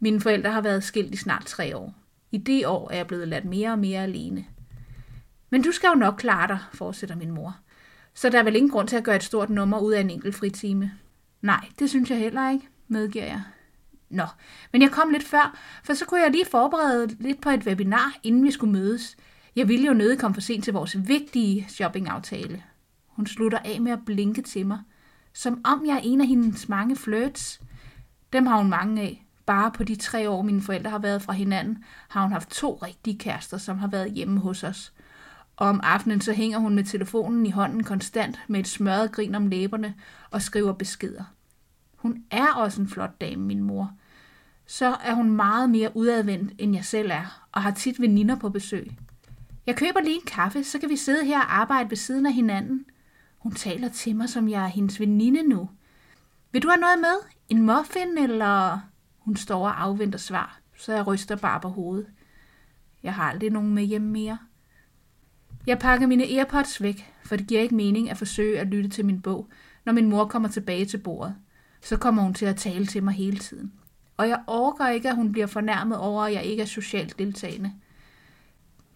Mine 0.00 0.20
forældre 0.20 0.52
har 0.52 0.60
været 0.60 0.84
skilt 0.84 1.14
i 1.14 1.16
snart 1.16 1.44
tre 1.46 1.76
år. 1.76 1.94
I 2.32 2.38
det 2.38 2.66
år 2.66 2.90
er 2.90 2.96
jeg 2.96 3.06
blevet 3.06 3.28
ladt 3.28 3.44
mere 3.44 3.70
og 3.70 3.78
mere 3.78 4.02
alene. 4.02 4.44
Men 5.50 5.62
du 5.62 5.72
skal 5.72 5.88
jo 5.88 5.94
nok 5.94 6.14
klare 6.18 6.48
dig, 6.48 6.58
fortsætter 6.74 7.16
min 7.16 7.30
mor. 7.30 7.56
Så 8.16 8.30
der 8.30 8.38
er 8.38 8.42
vel 8.42 8.56
ingen 8.56 8.70
grund 8.70 8.88
til 8.88 8.96
at 8.96 9.04
gøre 9.04 9.16
et 9.16 9.22
stort 9.22 9.50
nummer 9.50 9.78
ud 9.78 9.92
af 9.92 10.00
en 10.00 10.10
enkelt 10.10 10.34
fritime. 10.34 10.92
Nej, 11.42 11.68
det 11.78 11.90
synes 11.90 12.10
jeg 12.10 12.18
heller 12.18 12.50
ikke, 12.50 12.68
medgiver 12.88 13.24
jeg. 13.24 13.42
Nå, 14.10 14.26
men 14.72 14.82
jeg 14.82 14.90
kom 14.90 15.10
lidt 15.10 15.24
før, 15.24 15.58
for 15.84 15.94
så 15.94 16.04
kunne 16.04 16.20
jeg 16.20 16.30
lige 16.30 16.46
forberede 16.50 17.16
lidt 17.20 17.40
på 17.40 17.50
et 17.50 17.66
webinar, 17.66 18.16
inden 18.22 18.44
vi 18.44 18.50
skulle 18.50 18.72
mødes. 18.72 19.16
Jeg 19.56 19.68
ville 19.68 19.86
jo 19.86 19.94
nødig 19.94 20.18
komme 20.18 20.34
for 20.34 20.40
sent 20.40 20.64
til 20.64 20.72
vores 20.72 21.08
vigtige 21.08 21.66
shoppingaftale. 21.68 22.62
Hun 23.06 23.26
slutter 23.26 23.58
af 23.58 23.80
med 23.80 23.92
at 23.92 24.04
blinke 24.06 24.42
til 24.42 24.66
mig, 24.66 24.78
som 25.32 25.60
om 25.64 25.86
jeg 25.86 25.94
er 25.94 26.00
en 26.02 26.20
af 26.20 26.26
hendes 26.26 26.68
mange 26.68 26.96
flirts. 26.96 27.60
Dem 28.32 28.46
har 28.46 28.56
hun 28.56 28.70
mange 28.70 29.02
af. 29.02 29.26
Bare 29.46 29.70
på 29.70 29.84
de 29.84 29.96
tre 29.96 30.30
år, 30.30 30.42
mine 30.42 30.62
forældre 30.62 30.90
har 30.90 30.98
været 30.98 31.22
fra 31.22 31.32
hinanden, 31.32 31.84
har 32.08 32.22
hun 32.22 32.32
haft 32.32 32.50
to 32.50 32.78
rigtige 32.82 33.18
kærester, 33.18 33.58
som 33.58 33.78
har 33.78 33.88
været 33.88 34.12
hjemme 34.12 34.40
hos 34.40 34.64
os. 34.64 34.92
Og 35.56 35.68
om 35.68 35.80
aftenen 35.82 36.20
så 36.20 36.32
hænger 36.32 36.58
hun 36.58 36.74
med 36.74 36.84
telefonen 36.84 37.46
i 37.46 37.50
hånden 37.50 37.84
konstant 37.84 38.40
med 38.48 38.60
et 38.60 38.68
smørret 38.68 39.12
grin 39.12 39.34
om 39.34 39.46
læberne 39.46 39.94
og 40.30 40.42
skriver 40.42 40.72
beskeder. 40.72 41.24
Hun 41.96 42.24
er 42.30 42.52
også 42.54 42.80
en 42.80 42.88
flot 42.88 43.20
dame, 43.20 43.42
min 43.42 43.62
mor. 43.62 43.92
Så 44.66 44.96
er 45.04 45.14
hun 45.14 45.30
meget 45.30 45.70
mere 45.70 45.96
udadvendt, 45.96 46.52
end 46.58 46.74
jeg 46.74 46.84
selv 46.84 47.10
er, 47.10 47.46
og 47.52 47.62
har 47.62 47.70
tit 47.70 48.00
veninder 48.00 48.36
på 48.36 48.48
besøg. 48.48 48.90
Jeg 49.66 49.76
køber 49.76 50.00
lige 50.00 50.14
en 50.14 50.26
kaffe, 50.26 50.64
så 50.64 50.78
kan 50.78 50.88
vi 50.88 50.96
sidde 50.96 51.24
her 51.24 51.40
og 51.40 51.60
arbejde 51.60 51.90
ved 51.90 51.96
siden 51.96 52.26
af 52.26 52.32
hinanden. 52.32 52.84
Hun 53.38 53.52
taler 53.52 53.88
til 53.88 54.16
mig, 54.16 54.28
som 54.28 54.48
jeg 54.48 54.62
er 54.64 54.68
hendes 54.68 55.00
veninde 55.00 55.42
nu. 55.42 55.70
Vil 56.52 56.62
du 56.62 56.68
have 56.68 56.80
noget 56.80 56.98
med? 56.98 57.30
En 57.48 57.62
muffin, 57.66 58.18
eller... 58.18 58.80
Hun 59.18 59.36
står 59.36 59.66
og 59.66 59.82
afventer 59.82 60.18
svar, 60.18 60.58
så 60.76 60.92
jeg 60.92 61.06
ryster 61.06 61.36
bare 61.36 61.60
på 61.60 61.68
hovedet. 61.68 62.06
Jeg 63.02 63.14
har 63.14 63.30
aldrig 63.30 63.50
nogen 63.50 63.74
med 63.74 63.82
hjem 63.82 64.02
mere. 64.02 64.38
Jeg 65.66 65.78
pakker 65.78 66.06
mine 66.06 66.24
AirPods 66.24 66.82
væk, 66.82 67.12
for 67.24 67.36
det 67.36 67.46
giver 67.46 67.60
ikke 67.60 67.74
mening 67.74 68.10
at 68.10 68.18
forsøge 68.18 68.60
at 68.60 68.66
lytte 68.66 68.88
til 68.88 69.04
min 69.04 69.20
bog, 69.20 69.48
når 69.84 69.92
min 69.92 70.08
mor 70.08 70.24
kommer 70.24 70.48
tilbage 70.48 70.84
til 70.84 70.98
bordet. 70.98 71.34
Så 71.80 71.96
kommer 71.96 72.22
hun 72.22 72.34
til 72.34 72.46
at 72.46 72.56
tale 72.56 72.86
til 72.86 73.02
mig 73.02 73.14
hele 73.14 73.38
tiden. 73.38 73.72
Og 74.16 74.28
jeg 74.28 74.42
overgår 74.46 74.86
ikke, 74.86 75.08
at 75.08 75.16
hun 75.16 75.32
bliver 75.32 75.46
fornærmet 75.46 75.98
over, 75.98 76.22
at 76.22 76.32
jeg 76.32 76.44
ikke 76.44 76.62
er 76.62 76.66
socialt 76.66 77.18
deltagende. 77.18 77.72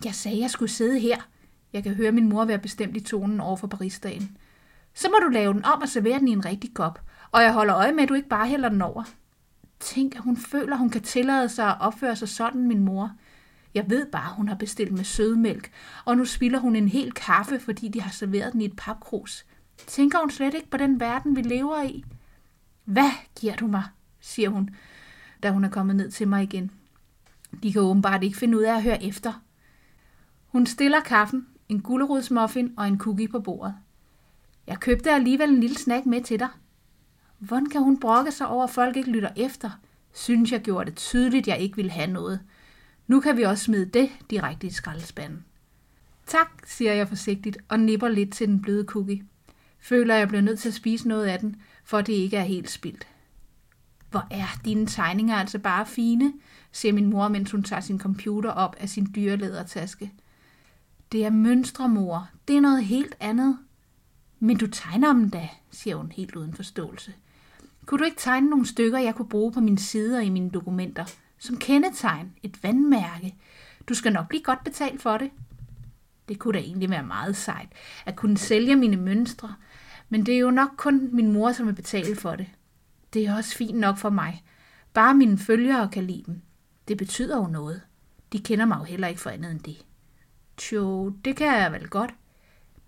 Jeg 0.05 0.15
sagde, 0.15 0.37
at 0.37 0.43
jeg 0.43 0.51
skulle 0.51 0.71
sidde 0.71 0.99
her. 0.99 1.29
Jeg 1.73 1.83
kan 1.83 1.95
høre 1.95 2.13
min 2.13 2.29
mor 2.29 2.45
være 2.45 2.59
bestemt 2.59 2.97
i 2.97 3.01
tonen 3.01 3.41
over 3.41 3.57
for 3.57 3.67
barisdagen. 3.67 4.37
Så 4.95 5.09
må 5.09 5.27
du 5.27 5.29
lave 5.29 5.53
den 5.53 5.65
om 5.65 5.83
og 5.83 5.89
servere 5.89 6.19
den 6.19 6.29
i 6.29 6.33
en 6.33 6.45
rigtig 6.45 6.75
kop. 6.75 7.01
Og 7.31 7.43
jeg 7.43 7.53
holder 7.53 7.77
øje 7.77 7.93
med, 7.93 8.03
at 8.03 8.09
du 8.09 8.15
ikke 8.15 8.29
bare 8.29 8.49
hælder 8.49 8.69
den 8.69 8.83
over. 8.83 9.05
Tænk, 9.81 10.15
at 10.17 10.23
hun 10.23 10.37
føler, 10.37 10.77
hun 10.77 10.91
kan 10.91 11.03
tillade 11.03 11.49
sig 11.49 11.69
at 11.69 11.77
opføre 11.81 12.17
sig 12.17 12.29
sådan, 12.29 12.69
min 12.69 12.85
mor. 12.85 13.13
Jeg 13.75 13.91
ved 13.91 14.07
bare, 14.13 14.35
hun 14.35 14.49
har 14.49 14.55
bestilt 14.55 14.93
med 14.93 15.05
sødmælk, 15.05 15.73
og 16.05 16.17
nu 16.17 16.25
spilder 16.25 16.59
hun 16.59 16.77
en 16.77 16.89
hel 16.89 17.13
kaffe, 17.13 17.61
fordi 17.61 17.89
de 17.89 18.01
har 18.01 18.11
serveret 18.11 18.53
den 18.53 18.61
i 18.61 18.65
et 18.65 18.77
papkrus. 18.77 19.47
Tænker 19.87 20.19
hun 20.19 20.31
slet 20.31 20.55
ikke 20.55 20.71
på 20.71 20.77
den 20.77 21.01
verden, 21.01 21.37
vi 21.37 21.43
lever 21.43 21.83
i? 21.83 22.05
Hvad 22.85 23.11
giver 23.41 23.57
du 23.57 23.67
mig, 23.67 23.85
siger 24.21 24.49
hun, 24.49 24.71
da 25.43 25.51
hun 25.51 25.65
er 25.65 25.69
kommet 25.69 25.97
ned 25.97 26.11
til 26.11 26.29
mig 26.29 26.43
igen. 26.43 26.71
De 27.63 27.73
kan 27.73 27.83
åbenbart 27.83 28.23
ikke 28.23 28.39
finde 28.39 28.59
ud 28.59 28.63
af 28.63 28.75
at 28.75 28.83
høre 28.83 29.05
efter. 29.05 29.43
Hun 30.47 30.67
stiller 30.67 31.01
kaffen, 31.01 31.47
en 31.69 31.81
gulerodsmuffin 31.81 32.75
og 32.77 32.89
en 32.89 32.99
cookie 32.99 33.29
på 33.29 33.41
bordet. 33.41 33.75
Jeg 34.67 34.81
købte 34.81 35.11
alligevel 35.11 35.51
en 35.51 35.61
lille 35.61 35.77
snack 35.77 36.07
med 36.07 36.23
til 36.23 36.39
dig. 36.39 36.49
Hvordan 37.39 37.69
kan 37.69 37.83
hun 37.83 38.01
brokke 38.01 38.33
sig 38.33 38.47
over, 38.47 38.65
at 38.65 38.71
folk 38.71 38.97
ikke 38.97 39.11
lytter 39.11 39.31
efter? 39.37 39.71
Synes 40.13 40.53
jeg 40.53 40.61
gjorde 40.61 40.91
det 40.91 40.97
tydeligt, 40.97 41.49
jeg 41.49 41.59
ikke 41.59 41.77
ville 41.77 41.91
have 41.91 42.13
noget. 42.13 42.41
Nu 43.11 43.21
kan 43.21 43.37
vi 43.37 43.43
også 43.43 43.65
smide 43.65 43.87
det 43.87 44.11
direkte 44.31 44.67
i 44.67 44.71
skraldespanden. 44.71 45.45
Tak, 46.27 46.49
siger 46.67 46.93
jeg 46.93 47.09
forsigtigt 47.09 47.59
og 47.69 47.81
nipper 47.81 48.09
lidt 48.09 48.33
til 48.33 48.49
den 48.49 48.63
bløde 48.63 48.85
cookie. 48.85 49.25
Føler, 49.81 50.15
jeg 50.15 50.29
bliver 50.29 50.41
nødt 50.41 50.59
til 50.59 50.69
at 50.69 50.75
spise 50.75 51.09
noget 51.09 51.27
af 51.27 51.39
den, 51.39 51.57
for 51.85 52.01
det 52.01 52.13
ikke 52.13 52.37
er 52.37 52.43
helt 52.43 52.71
spildt. 52.71 53.07
Hvor 54.11 54.27
er 54.31 54.61
dine 54.65 54.87
tegninger 54.87 55.35
altså 55.35 55.59
bare 55.59 55.87
fine, 55.87 56.33
siger 56.73 56.93
min 56.93 57.11
mor, 57.11 57.29
mens 57.29 57.51
hun 57.51 57.63
tager 57.63 57.81
sin 57.81 57.99
computer 57.99 58.51
op 58.51 58.77
af 58.79 58.89
sin 58.89 59.13
dyreledertaske. 59.15 60.13
Det 61.13 61.25
er 61.25 61.31
mønstre, 61.31 61.89
mor. 61.89 62.29
Det 62.49 62.57
er 62.57 62.61
noget 62.61 62.85
helt 62.85 63.17
andet. 63.21 63.59
Men 64.41 64.57
du 64.57 64.67
tegner 64.67 65.13
dem 65.13 65.31
da, 65.31 65.49
siger 65.71 65.97
hun 65.97 66.13
helt 66.13 66.37
uden 66.37 66.55
forståelse. 66.55 67.15
Kunne 67.87 67.99
du 67.99 68.05
ikke 68.05 68.21
tegne 68.21 68.51
nogle 68.51 68.67
stykker, 68.67 68.99
jeg 68.99 69.15
kunne 69.15 69.29
bruge 69.29 69.53
på 69.53 69.61
mine 69.61 69.79
sider 69.79 70.21
i 70.21 70.29
mine 70.29 70.51
dokumenter? 70.51 71.05
Som 71.43 71.57
kendetegn, 71.57 72.33
et 72.43 72.63
vandmærke. 72.63 73.35
Du 73.89 73.95
skal 73.95 74.13
nok 74.13 74.29
blive 74.29 74.43
godt 74.43 74.65
betalt 74.65 75.03
for 75.03 75.19
det. 75.19 75.31
Det 76.29 76.39
kunne 76.39 76.55
da 76.55 76.59
egentlig 76.59 76.91
være 76.91 77.03
meget 77.03 77.37
sejt, 77.37 77.69
at 78.07 78.17
kunne 78.17 78.39
sælge 78.39 78.77
mine 78.77 78.97
mønstre, 78.97 79.55
men 80.09 80.27
det 80.27 80.35
er 80.35 80.39
jo 80.39 80.51
nok 80.51 80.71
kun 80.77 81.09
min 81.13 81.33
mor, 81.33 81.53
som 81.53 81.67
vil 81.67 81.75
betale 81.75 82.17
for 82.17 82.37
det. 82.37 82.47
Det 83.15 83.27
er 83.27 83.37
også 83.37 83.57
fint 83.57 83.79
nok 83.79 83.99
for 83.99 84.11
mig. 84.11 84.45
Bare 84.93 85.15
mine 85.15 85.39
følgere 85.39 85.89
kan 85.93 86.05
lide 86.05 86.23
dem. 86.27 86.41
Det 86.89 86.99
betyder 86.99 87.37
jo 87.37 87.47
noget. 87.47 87.83
De 88.33 88.39
kender 88.39 88.65
mig 88.65 88.79
jo 88.79 88.85
heller 88.85 89.09
ikke 89.09 89.21
for 89.21 89.31
andet 89.31 89.51
end 89.51 89.61
det. 89.61 89.87
Tjo, 90.57 91.09
det 91.09 91.37
kan 91.37 91.47
jeg 91.47 91.73
vel 91.73 91.89
godt. 91.89 92.15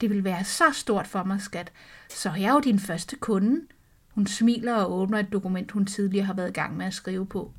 Det 0.01 0.11
vil 0.11 0.25
være 0.25 0.45
så 0.45 0.65
stort 0.73 1.07
for 1.07 1.23
mig, 1.25 1.41
skat. 1.41 1.73
Så 2.11 2.31
jeg 2.33 2.45
er 2.49 2.53
jo 2.53 2.61
din 2.61 2.79
første 2.79 3.17
kunde. 3.17 3.61
Hun 4.09 4.27
smiler 4.27 4.75
og 4.75 4.93
åbner 4.93 5.19
et 5.19 5.33
dokument, 5.33 5.71
hun 5.71 5.87
tidligere 5.87 6.27
har 6.27 6.35
været 6.35 6.49
i 6.49 6.53
gang 6.53 6.77
med 6.77 6.87
at 6.87 6.95
skrive 6.95 7.27
på. 7.27 7.53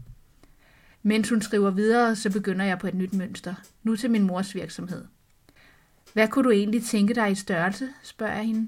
Mens 1.03 1.29
hun 1.29 1.41
skriver 1.41 1.71
videre, 1.71 2.15
så 2.15 2.31
begynder 2.31 2.65
jeg 2.65 2.79
på 2.79 2.87
et 2.87 2.93
nyt 2.93 3.13
mønster. 3.13 3.55
Nu 3.83 3.95
til 3.95 4.11
min 4.11 4.23
mors 4.23 4.55
virksomhed. 4.55 5.05
Hvad 6.13 6.27
kunne 6.27 6.43
du 6.43 6.51
egentlig 6.51 6.83
tænke 6.83 7.13
dig 7.13 7.31
i 7.31 7.35
størrelse, 7.35 7.89
spørger 8.03 8.33
jeg 8.33 8.45
hende. 8.45 8.67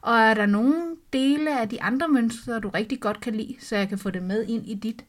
Og 0.00 0.14
er 0.14 0.34
der 0.34 0.46
nogle 0.46 0.96
dele 1.12 1.60
af 1.60 1.68
de 1.68 1.82
andre 1.82 2.08
mønstre, 2.08 2.60
du 2.60 2.68
rigtig 2.68 3.00
godt 3.00 3.20
kan 3.20 3.34
lide, 3.34 3.56
så 3.60 3.76
jeg 3.76 3.88
kan 3.88 3.98
få 3.98 4.10
det 4.10 4.22
med 4.22 4.46
ind 4.46 4.66
i 4.66 4.74
dit? 4.74 5.04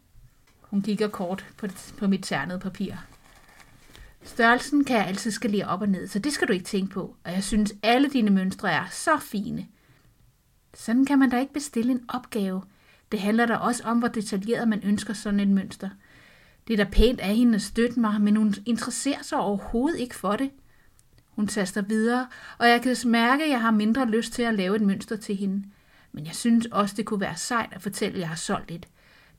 Hun 0.62 0.82
kigger 0.82 1.08
kort 1.08 1.46
på, 1.58 1.68
på 1.98 2.08
mit 2.08 2.24
ternede 2.24 2.60
papir. 2.60 2.94
Størrelsen 4.24 4.86
kan 4.86 4.98
jeg 4.98 5.08
altid 5.08 5.32
skalere 5.32 5.68
op 5.68 5.82
og 5.82 5.90
ned, 5.90 6.08
så 6.08 6.20
det 6.20 6.34
skal 6.34 6.48
du 6.48 6.54
ikke 6.54 6.66
tænke 6.66 6.94
på. 6.94 7.16
Og 7.24 7.32
jeg 7.32 7.44
synes, 7.44 7.74
alle 7.84 8.10
dine 8.10 8.32
mønstre 8.32 8.72
er 8.72 8.86
så 8.92 9.18
fine. 9.22 9.68
Sådan 10.74 11.06
kan 11.06 11.20
man 11.20 11.30
da 11.30 11.40
ikke 11.40 11.54
bestille 11.54 11.92
en 11.92 12.06
opgave. 12.08 12.64
Det 13.12 13.20
handler 13.20 13.46
da 13.46 13.56
også 13.56 13.84
om, 13.84 14.00
hvor 14.00 14.08
detaljeret 14.08 14.68
man 14.68 14.82
ønsker 14.84 15.14
sådan 15.14 15.40
et 15.40 15.48
mønster. 15.48 15.90
Det 16.68 16.80
er 16.80 16.84
da 16.84 16.92
pænt 16.92 17.20
af 17.20 17.36
hende 17.36 17.56
at 17.56 17.62
støtte 17.62 18.00
mig, 18.00 18.22
men 18.22 18.36
hun 18.36 18.56
interesserer 18.66 19.24
sig 19.24 19.38
overhovedet 19.38 20.00
ikke 20.00 20.16
for 20.16 20.36
det. 20.36 20.52
Hun 21.30 21.48
taster 21.48 21.82
videre, 21.82 22.28
og 22.58 22.70
jeg 22.70 22.82
kan 22.82 22.96
mærke, 23.06 23.44
at 23.44 23.50
jeg 23.50 23.62
har 23.62 23.72
mindre 23.72 24.06
lyst 24.06 24.34
til 24.34 24.42
at 24.42 24.54
lave 24.54 24.76
et 24.76 24.82
mønster 24.82 25.16
til 25.16 25.36
hende. 25.36 25.64
Men 26.12 26.26
jeg 26.26 26.36
synes 26.36 26.66
også, 26.66 26.96
det 26.98 27.06
kunne 27.06 27.20
være 27.20 27.36
sejt 27.36 27.70
at 27.74 27.82
fortælle, 27.82 28.16
at 28.16 28.20
jeg 28.20 28.28
har 28.28 28.36
solgt 28.36 28.72
et. 28.72 28.88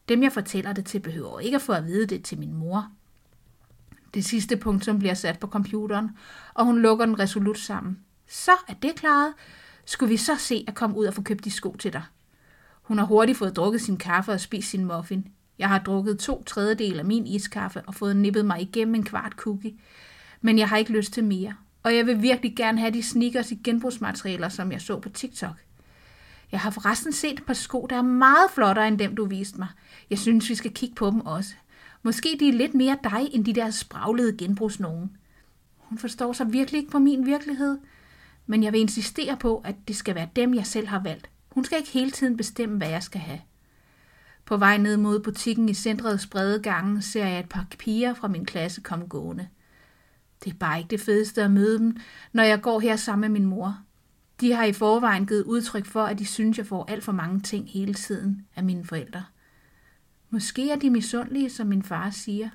Dem, 0.09 0.23
jeg 0.23 0.33
fortæller 0.33 0.73
det 0.73 0.87
til, 0.87 1.01
behøver 1.01 1.41
ikke 1.41 1.55
at 1.55 1.63
få 1.63 1.73
at 1.73 1.87
vide 1.87 2.07
det 2.07 2.25
til 2.25 2.39
min 2.39 2.55
mor. 2.55 2.89
Det 4.15 4.25
sidste 4.25 4.57
punkt, 4.57 4.85
som 4.85 4.99
bliver 4.99 5.15
sat 5.15 5.39
på 5.39 5.47
computeren, 5.47 6.11
og 6.55 6.65
hun 6.65 6.79
lukker 6.83 7.07
den 7.07 7.19
resolut 7.19 7.59
sammen. 7.59 7.99
Så 8.29 8.53
er 8.69 8.75
det 8.75 8.95
klaret. 8.95 9.33
Skulle 9.85 10.11
vi 10.11 10.17
så 10.17 10.37
se 10.37 10.65
at 10.69 10.75
komme 10.75 10.97
ud 10.97 11.07
og 11.07 11.15
få 11.15 11.23
købt 11.23 11.45
de 11.45 11.51
sko 11.51 11.77
til 11.79 11.93
dig? 11.93 12.03
Hun 12.83 12.99
har 12.99 13.05
hurtigt 13.05 13.39
fået 13.39 13.57
drukket 13.57 13.81
sin 13.81 13.97
kaffe 13.97 14.33
og 14.33 14.41
spist 14.41 14.71
sin 14.71 14.85
muffin. 14.85 15.29
Jeg 15.59 15.69
har 15.69 15.79
drukket 15.79 16.19
to 16.19 16.43
tredjedel 16.43 16.99
af 16.99 17.05
min 17.05 17.27
iskaffe 17.27 17.83
og 17.83 17.95
fået 17.95 18.17
nippet 18.17 18.45
mig 18.45 18.63
igennem 18.63 18.95
en 18.95 19.05
kvart 19.05 19.33
cookie. 19.33 19.75
Men 20.41 20.59
jeg 20.59 20.69
har 20.69 20.77
ikke 20.77 20.93
lyst 20.93 21.13
til 21.13 21.25
mere. 21.25 21.55
Og 21.83 21.97
jeg 21.97 22.07
vil 22.07 22.23
virkelig 22.23 22.57
gerne 22.57 22.81
have 22.81 22.91
de 22.91 23.03
sneakers 23.03 23.53
i 23.53 23.55
genbrugsmaterialer, 23.65 24.49
som 24.49 24.73
jeg 24.73 24.81
så 24.81 24.99
på 24.99 25.09
TikTok. 25.09 25.57
Jeg 26.53 26.61
har 26.61 26.71
forresten 26.71 27.13
set 27.13 27.33
et 27.33 27.47
par 27.47 27.55
sko, 27.55 27.87
der 27.91 27.97
er 27.97 28.03
meget 28.03 28.51
flottere 28.55 28.89
end 28.89 28.99
dem, 28.99 29.17
du 29.17 29.25
viste 29.25 29.59
mig. 29.59 29.69
Jeg 30.11 30.19
synes, 30.19 30.49
vi 30.49 30.55
skal 30.55 30.73
kigge 30.75 30.95
på 30.95 31.11
dem 31.11 31.21
også. 31.21 31.55
Måske 32.03 32.37
de 32.41 32.49
er 32.49 32.53
lidt 32.53 32.75
mere 32.75 32.99
dig, 33.05 33.29
end 33.33 33.45
de 33.45 33.53
der 33.53 33.71
spraglede 33.71 34.37
genbrugsnogen. 34.37 35.17
Hun 35.79 35.99
forstår 35.99 36.33
sig 36.33 36.53
virkelig 36.53 36.79
ikke 36.79 36.91
på 36.91 36.99
min 36.99 37.27
virkelighed, 37.27 37.79
men 38.47 38.63
jeg 38.63 38.73
vil 38.73 38.81
insistere 38.81 39.37
på, 39.37 39.63
at 39.65 39.75
det 39.89 39.97
skal 39.97 40.15
være 40.15 40.29
dem, 40.37 40.55
jeg 40.55 40.67
selv 40.67 40.87
har 40.87 41.03
valgt. 41.03 41.31
Hun 41.51 41.65
skal 41.65 41.79
ikke 41.79 41.91
hele 41.91 42.11
tiden 42.11 42.37
bestemme, 42.37 42.77
hvad 42.77 42.89
jeg 42.89 43.03
skal 43.03 43.21
have. 43.21 43.41
På 44.47 44.57
vej 44.57 44.77
ned 44.79 44.97
mod 44.97 45.21
butikken 45.21 45.69
i 45.69 45.75
centrets 45.75 46.27
brede 46.27 46.63
gange 46.63 47.03
ser 47.03 47.27
jeg 47.27 47.41
et 47.41 47.49
par 47.49 47.67
piger 47.79 48.15
fra 48.15 48.29
min 48.29 48.45
klasse 48.45 48.81
komme 48.81 49.07
gående. 49.07 49.49
Det 50.45 50.53
er 50.53 50.57
bare 50.57 50.79
ikke 50.79 50.91
det 50.91 51.01
fedeste 51.01 51.43
at 51.43 51.51
møde 51.51 51.79
dem, 51.79 51.97
når 52.33 52.43
jeg 52.43 52.63
går 52.63 52.81
her 52.81 52.97
sammen 52.97 53.33
med 53.33 53.41
min 53.41 53.49
mor. 53.49 53.79
De 54.41 54.53
har 54.53 54.65
i 54.65 54.73
forvejen 54.73 55.27
givet 55.27 55.43
udtryk 55.43 55.87
for, 55.87 56.05
at 56.05 56.19
de 56.19 56.27
synes, 56.27 56.59
jeg 56.59 56.67
får 56.67 56.85
alt 56.89 57.05
for 57.05 57.13
mange 57.13 57.41
ting 57.41 57.71
hele 57.71 57.95
tiden 57.95 58.47
af 58.57 58.65
mine 58.65 58.85
forældre. 58.85 59.25
Måske 60.31 60.71
er 60.71 60.77
de 60.77 60.91
misundelige, 60.91 61.51
som 61.51 61.67
min 61.67 61.83
far 61.83 62.11
siger. 62.11 62.49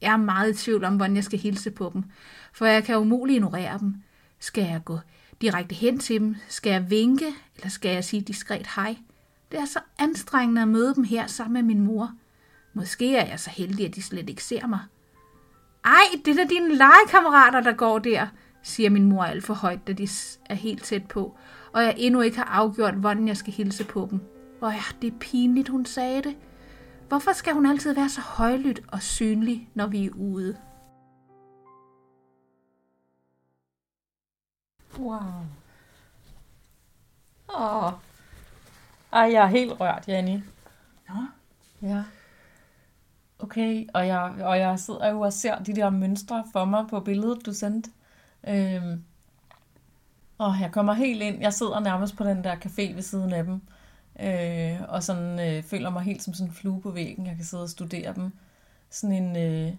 Jeg 0.00 0.12
er 0.12 0.16
meget 0.16 0.50
i 0.50 0.64
tvivl 0.64 0.84
om, 0.84 0.96
hvordan 0.96 1.16
jeg 1.16 1.24
skal 1.24 1.38
hilse 1.38 1.70
på 1.70 1.90
dem, 1.94 2.04
for 2.52 2.66
jeg 2.66 2.84
kan 2.84 2.98
umuligt 2.98 3.36
ignorere 3.36 3.78
dem. 3.78 3.94
Skal 4.38 4.64
jeg 4.64 4.80
gå 4.84 4.98
direkte 5.40 5.74
hen 5.74 5.98
til 5.98 6.20
dem? 6.20 6.36
Skal 6.48 6.70
jeg 6.70 6.90
vinke, 6.90 7.26
eller 7.56 7.68
skal 7.68 7.90
jeg 7.90 8.04
sige 8.04 8.20
diskret 8.20 8.66
hej? 8.76 8.96
Det 9.52 9.60
er 9.60 9.64
så 9.64 9.78
anstrengende 9.98 10.62
at 10.62 10.68
møde 10.68 10.94
dem 10.94 11.04
her 11.04 11.26
sammen 11.26 11.52
med 11.52 11.74
min 11.74 11.86
mor. 11.86 12.12
Måske 12.72 13.16
er 13.16 13.26
jeg 13.26 13.40
så 13.40 13.50
heldig, 13.50 13.86
at 13.86 13.94
de 13.94 14.02
slet 14.02 14.28
ikke 14.28 14.44
ser 14.44 14.66
mig. 14.66 14.80
Ej, 15.84 16.04
det 16.24 16.30
er 16.30 16.34
da 16.34 16.44
dine 16.44 16.68
legekammerater, 16.68 17.60
der 17.60 17.72
går 17.72 17.98
der, 17.98 18.26
siger 18.62 18.90
min 18.90 19.04
mor 19.04 19.24
alt 19.24 19.44
for 19.44 19.54
højt, 19.54 19.86
da 19.86 19.92
de 19.92 20.08
er 20.46 20.54
helt 20.54 20.82
tæt 20.82 21.08
på, 21.08 21.36
og 21.72 21.82
jeg 21.82 21.94
endnu 21.96 22.20
ikke 22.20 22.36
har 22.36 22.44
afgjort, 22.44 22.94
hvordan 22.94 23.28
jeg 23.28 23.36
skal 23.36 23.52
hilse 23.52 23.84
på 23.84 24.08
dem. 24.10 24.20
Hvor 24.58 24.68
er 24.68 24.94
det 25.02 25.18
pinligt, 25.20 25.68
hun 25.68 25.86
sagde 25.86 26.22
det. 26.22 26.36
Hvorfor 27.08 27.32
skal 27.32 27.54
hun 27.54 27.66
altid 27.66 27.94
være 27.94 28.08
så 28.08 28.20
højlydt 28.20 28.80
og 28.92 29.02
synlig, 29.02 29.68
når 29.74 29.86
vi 29.86 30.06
er 30.06 30.10
ude? 30.10 30.56
Wow. 34.98 35.18
Åh. 37.48 37.92
Ej, 39.14 39.30
jeg 39.32 39.42
er 39.42 39.46
helt 39.46 39.80
rørt, 39.80 40.08
Janni. 40.08 40.42
Nå, 41.08 41.14
Ja. 41.82 42.04
Okay, 43.38 43.86
og 43.94 44.06
jeg, 44.06 44.32
og 44.40 44.58
jeg 44.58 44.78
sidder 44.78 45.10
jo 45.10 45.20
og 45.20 45.32
ser 45.32 45.58
de 45.58 45.76
der 45.76 45.90
mønstre 45.90 46.44
for 46.52 46.64
mig 46.64 46.84
på 46.90 47.00
billedet, 47.00 47.46
du 47.46 47.52
sendte. 47.52 47.90
Øhm, 48.48 49.04
og 50.38 50.54
jeg 50.60 50.72
kommer 50.72 50.92
helt 50.92 51.22
ind. 51.22 51.40
Jeg 51.40 51.52
sidder 51.52 51.80
nærmest 51.80 52.16
på 52.16 52.24
den 52.24 52.44
der 52.44 52.54
café 52.54 52.94
ved 52.94 53.02
siden 53.02 53.32
af 53.32 53.44
dem. 53.44 53.60
Øh, 54.20 54.80
og 54.88 55.02
sådan 55.02 55.40
øh, 55.40 55.62
føler 55.62 55.90
mig 55.90 56.02
helt 56.02 56.22
som 56.22 56.34
sådan 56.34 56.50
en 56.50 56.54
flue 56.54 56.80
på 56.80 56.90
væggen. 56.90 57.26
Jeg 57.26 57.36
kan 57.36 57.44
sidde 57.44 57.62
og 57.62 57.70
studere 57.70 58.14
dem. 58.14 58.32
Sådan 58.90 59.22
en, 59.22 59.36
øh, 59.36 59.72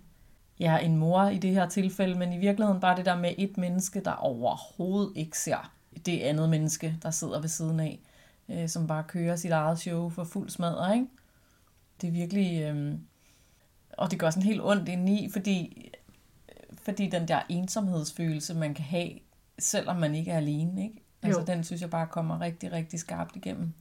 ja, 0.60 0.78
en 0.78 0.98
mor 0.98 1.24
i 1.24 1.38
det 1.38 1.52
her 1.52 1.70
tilfælde, 1.70 2.20
men 2.20 2.34
i 2.34 2.38
virkeligheden 2.38 2.82
bare 2.82 2.98
det 2.98 3.06
der 3.06 3.18
med 3.18 3.34
et 3.38 3.58
menneske, 3.58 4.00
der 4.00 4.12
overhovedet 4.12 5.12
ikke 5.16 5.38
ser 5.40 5.72
det 6.06 6.20
andet 6.20 6.50
menneske, 6.50 6.98
der 7.04 7.12
sidder 7.12 7.40
ved 7.40 7.50
siden 7.50 7.80
af, 7.80 8.00
øh, 8.50 8.70
som 8.70 8.88
bare 8.88 9.04
kører 9.08 9.36
sit 9.36 9.52
eget 9.52 9.80
show 9.80 10.10
for 10.10 10.24
fuld 10.24 10.50
smadret, 10.50 10.94
ikke? 10.96 11.08
Det 12.02 12.08
er 12.08 12.12
virkelig... 12.12 12.62
Øh, 12.62 12.94
og 13.98 14.12
det 14.12 14.20
gør 14.20 14.30
sådan 14.30 14.44
helt 14.44 14.62
ondt 14.64 14.90
indeni, 14.90 15.30
fordi, 15.34 15.90
fordi 16.84 17.10
den 17.10 17.28
der 17.28 17.40
ensomhedsfølelse, 17.50 18.54
man 18.54 18.74
kan 18.74 18.86
have, 18.86 19.10
selvom 19.60 19.96
man 19.96 20.16
ikke 20.16 20.32
er 20.32 20.38
alene, 20.38 20.84
ikke? 20.84 21.02
Altså, 21.22 21.40
Jo. 21.40 21.46
den 21.46 21.64
synes 21.64 21.82
jeg 21.82 21.90
bare 21.90 22.08
kommer 22.08 22.42
rigtig, 22.42 22.72
rigtig 22.72 23.00
skarpt 23.00 23.36
igennem. 23.36 23.74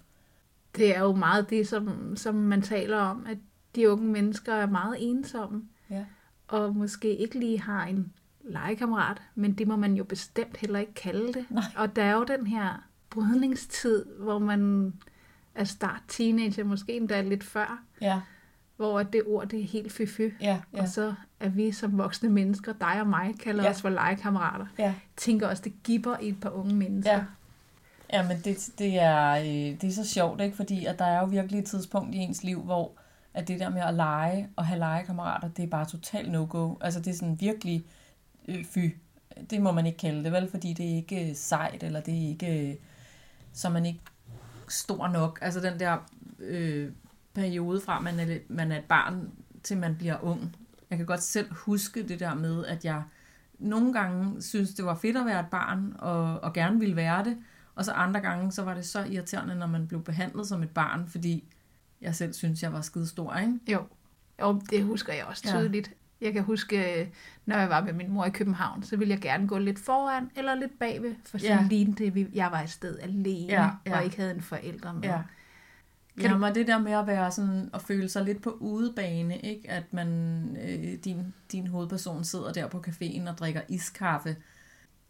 det 0.76 0.96
er 0.96 1.00
jo 1.00 1.12
meget 1.12 1.50
det, 1.50 1.68
som, 1.68 2.16
som 2.16 2.34
man 2.34 2.62
taler 2.62 2.96
om, 2.98 3.26
at 3.26 3.38
de 3.74 3.90
unge 3.90 4.06
mennesker 4.06 4.54
er 4.54 4.66
meget 4.66 4.96
ensomme, 5.00 5.62
Ja. 5.90 6.04
og 6.48 6.76
måske 6.76 7.16
ikke 7.16 7.38
lige 7.38 7.60
har 7.60 7.84
en 7.86 8.12
legekammerat, 8.44 9.22
men 9.34 9.52
det 9.58 9.68
må 9.68 9.76
man 9.76 9.94
jo 9.94 10.04
bestemt 10.04 10.56
heller 10.56 10.78
ikke 10.78 10.94
kalde 10.94 11.32
det. 11.32 11.46
Nej. 11.50 11.62
Og 11.76 11.96
der 11.96 12.02
er 12.04 12.12
jo 12.14 12.24
den 12.24 12.46
her 12.46 12.88
brydningstid, 13.14 14.04
hvor 14.20 14.38
man 14.38 14.92
er 15.54 15.64
start 15.64 16.00
teenager, 16.08 16.64
måske 16.64 16.96
endda 16.96 17.20
lidt 17.20 17.44
før, 17.44 17.82
Ja, 18.00 18.20
hvor 18.76 19.02
det 19.02 19.22
ord 19.26 19.48
det 19.48 19.60
er 19.60 19.64
helt 19.64 19.92
fy-fy. 19.92 20.20
ja, 20.40 20.60
Ja. 20.74 20.80
Og 20.80 20.88
så 20.88 21.14
er 21.40 21.48
vi 21.48 21.72
som 21.72 21.98
voksne 21.98 22.28
mennesker, 22.28 22.72
dig 22.80 23.00
og 23.00 23.06
mig, 23.06 23.34
kalder 23.40 23.64
Ja. 23.64 23.70
os 23.70 23.80
for 23.82 23.88
legekammerater. 23.88 24.66
ja. 24.78 24.94
Tænker 25.16 25.48
også, 25.48 25.62
det 25.62 25.72
giver 25.84 26.16
i 26.20 26.28
et 26.28 26.40
par 26.40 26.50
unge 26.50 26.74
mennesker. 26.74 27.12
Ja. 27.12 27.24
Ja, 28.12 28.28
men 28.28 28.36
det, 28.44 28.70
det, 28.78 29.00
er, 29.00 29.30
øh, 29.30 29.80
det 29.80 29.84
er 29.84 29.92
så 29.92 30.04
sjovt, 30.08 30.40
ikke? 30.40 30.56
Fordi 30.56 30.84
at 30.84 30.98
der 30.98 31.04
er 31.04 31.20
jo 31.20 31.26
virkelig 31.26 31.58
et 31.60 31.66
tidspunkt 31.66 32.14
i 32.14 32.18
ens 32.18 32.42
liv, 32.44 32.60
hvor 32.62 32.92
at 33.34 33.48
det 33.48 33.60
der 33.60 33.68
med 33.68 33.80
at 33.82 33.94
lege 33.94 34.48
og 34.56 34.66
have 34.66 34.78
legekammerater, 34.78 35.48
det 35.48 35.62
er 35.62 35.66
bare 35.68 35.84
totalt 35.86 36.30
no-go. 36.32 36.74
Altså 36.80 37.00
det 37.00 37.10
er 37.10 37.14
sådan 37.14 37.40
virkelig 37.40 37.84
øh, 38.48 38.64
fy. 38.64 38.78
Det 39.50 39.62
må 39.62 39.72
man 39.72 39.86
ikke 39.86 39.98
kalde 39.98 40.24
det, 40.24 40.32
vel? 40.32 40.50
Fordi 40.50 40.72
det 40.72 40.90
er 40.92 40.96
ikke 40.96 41.28
øh, 41.30 41.36
sejt, 41.36 41.82
eller 41.82 42.00
det 42.00 42.14
er 42.24 42.28
ikke... 42.28 42.78
Så 43.54 43.70
man 43.70 43.86
ikke 43.86 44.00
stor 44.68 45.08
nok. 45.08 45.38
Altså 45.42 45.60
den 45.60 45.80
der 45.80 45.98
øh, 46.38 46.90
periode 47.34 47.80
fra, 47.80 48.00
man 48.00 48.20
er, 48.20 48.38
man 48.48 48.72
er 48.72 48.78
et 48.78 48.84
barn, 48.84 49.30
til 49.62 49.78
man 49.78 49.96
bliver 49.96 50.24
ung. 50.24 50.56
Jeg 50.90 50.98
kan 50.98 51.06
godt 51.06 51.22
selv 51.22 51.52
huske 51.52 52.08
det 52.08 52.20
der 52.20 52.34
med, 52.34 52.66
at 52.66 52.84
jeg 52.84 53.02
nogle 53.58 53.92
gange 53.92 54.42
synes, 54.42 54.74
det 54.74 54.84
var 54.84 54.94
fedt 54.94 55.16
at 55.16 55.26
være 55.26 55.40
et 55.40 55.46
barn, 55.50 55.96
og, 55.98 56.40
og 56.40 56.52
gerne 56.52 56.78
ville 56.78 56.96
være 56.96 57.24
det. 57.24 57.38
Og 57.74 57.84
så 57.84 57.92
andre 57.92 58.20
gange, 58.20 58.52
så 58.52 58.62
var 58.62 58.74
det 58.74 58.86
så 58.86 59.04
irriterende, 59.04 59.54
når 59.54 59.66
man 59.66 59.88
blev 59.88 60.04
behandlet 60.04 60.46
som 60.46 60.62
et 60.62 60.70
barn, 60.70 61.08
fordi 61.08 61.44
jeg 62.00 62.14
selv 62.14 62.32
synes, 62.32 62.62
jeg 62.62 62.72
var 62.72 62.80
skide 62.80 63.06
stor, 63.06 63.36
ikke? 63.36 63.58
Jo, 63.72 63.82
jo 64.40 64.60
det 64.70 64.84
husker 64.84 65.12
jeg 65.12 65.24
også 65.24 65.42
tydeligt. 65.42 65.90
Jeg 66.24 66.32
kan 66.32 66.42
huske, 66.42 67.10
når 67.46 67.56
jeg 67.56 67.68
var 67.68 67.84
med 67.84 67.92
min 67.92 68.10
mor 68.10 68.24
i 68.24 68.30
København, 68.30 68.82
så 68.82 68.96
ville 68.96 69.12
jeg 69.14 69.20
gerne 69.20 69.48
gå 69.48 69.58
lidt 69.58 69.78
foran 69.78 70.30
eller 70.36 70.54
lidt 70.54 70.78
bagved, 70.78 71.14
for 71.26 71.38
så 71.38 71.46
ja. 71.46 71.66
lignede 71.70 72.10
det, 72.10 72.28
jeg 72.34 72.52
var 72.52 72.60
et 72.60 72.70
sted 72.70 72.98
alene, 72.98 73.52
ja, 73.52 73.70
ja. 73.86 73.96
og 73.96 74.04
ikke 74.04 74.16
havde 74.16 74.34
en 74.34 74.42
forælder 74.42 74.92
med. 74.92 75.02
Ja. 75.02 75.20
Kan 76.20 76.30
ja, 76.30 76.36
men 76.36 76.54
det 76.54 76.66
der 76.66 76.78
med 76.78 76.92
at 76.92 77.06
være 77.06 77.30
sådan, 77.30 77.70
at 77.74 77.82
føle 77.82 78.08
sig 78.08 78.24
lidt 78.24 78.42
på 78.42 78.50
udebane, 78.50 79.38
ikke? 79.38 79.70
at 79.70 79.92
man, 79.92 80.08
øh, 80.62 80.98
din, 81.04 81.34
din 81.52 81.66
hovedperson 81.66 82.24
sidder 82.24 82.52
der 82.52 82.68
på 82.68 82.84
caféen 82.88 83.28
og 83.28 83.38
drikker 83.38 83.60
iskaffe, 83.68 84.36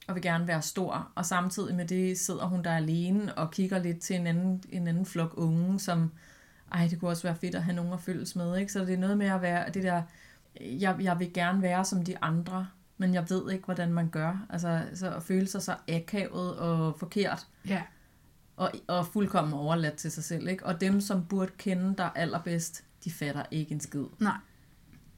og 0.09 0.14
vil 0.14 0.23
gerne 0.23 0.47
være 0.47 0.62
stor, 0.62 1.09
og 1.14 1.26
samtidig 1.26 1.75
med 1.75 1.87
det 1.87 2.18
sidder 2.18 2.47
hun 2.47 2.64
der 2.64 2.76
alene 2.76 3.35
og 3.35 3.50
kigger 3.50 3.78
lidt 3.78 4.00
til 4.00 4.16
en 4.16 4.26
anden, 4.26 4.62
en 4.71 4.88
anden 4.88 5.06
flok 5.06 5.35
unge, 5.37 5.80
som, 5.80 6.12
ej, 6.73 6.88
det 6.90 7.00
kunne 7.00 7.11
også 7.11 7.23
være 7.23 7.37
fedt 7.37 7.54
at 7.54 7.62
have 7.62 7.76
nogen 7.76 7.92
at 7.92 8.00
følges 8.00 8.37
med, 8.37 8.56
ikke? 8.56 8.73
Så 8.73 8.80
det 8.80 8.94
er 8.94 8.99
noget 8.99 9.18
med 9.18 9.26
at 9.26 9.42
være, 9.42 9.71
det 9.71 9.83
der, 9.83 10.02
jeg, 10.61 10.96
jeg 11.00 11.18
vil 11.18 11.32
gerne 11.32 11.62
være 11.62 11.84
som 11.84 12.04
de 12.04 12.18
andre, 12.18 12.68
men 12.99 13.14
jeg 13.14 13.30
ved 13.30 13.50
ikke, 13.50 13.64
hvordan 13.64 13.92
man 13.92 14.08
gør. 14.08 14.46
Altså, 14.50 14.82
så 14.94 15.14
at 15.14 15.23
føle 15.23 15.46
sig 15.46 15.62
så 15.62 15.76
akavet 15.88 16.56
og 16.56 16.99
forkert. 16.99 17.46
Ja. 17.68 17.82
Og, 18.56 18.73
og 18.87 19.06
fuldkommen 19.06 19.54
overladt 19.54 19.94
til 19.94 20.11
sig 20.11 20.25
selv, 20.25 20.49
ikke? 20.49 20.66
Og 20.66 20.80
dem, 20.80 21.00
som 21.00 21.25
burde 21.25 21.52
kende 21.58 21.94
dig 21.99 22.11
allerbedst, 22.14 22.84
de 23.04 23.11
fatter 23.11 23.42
ikke 23.50 23.73
en 23.73 23.80
skid. 23.80 24.04
Nej. 24.18 24.37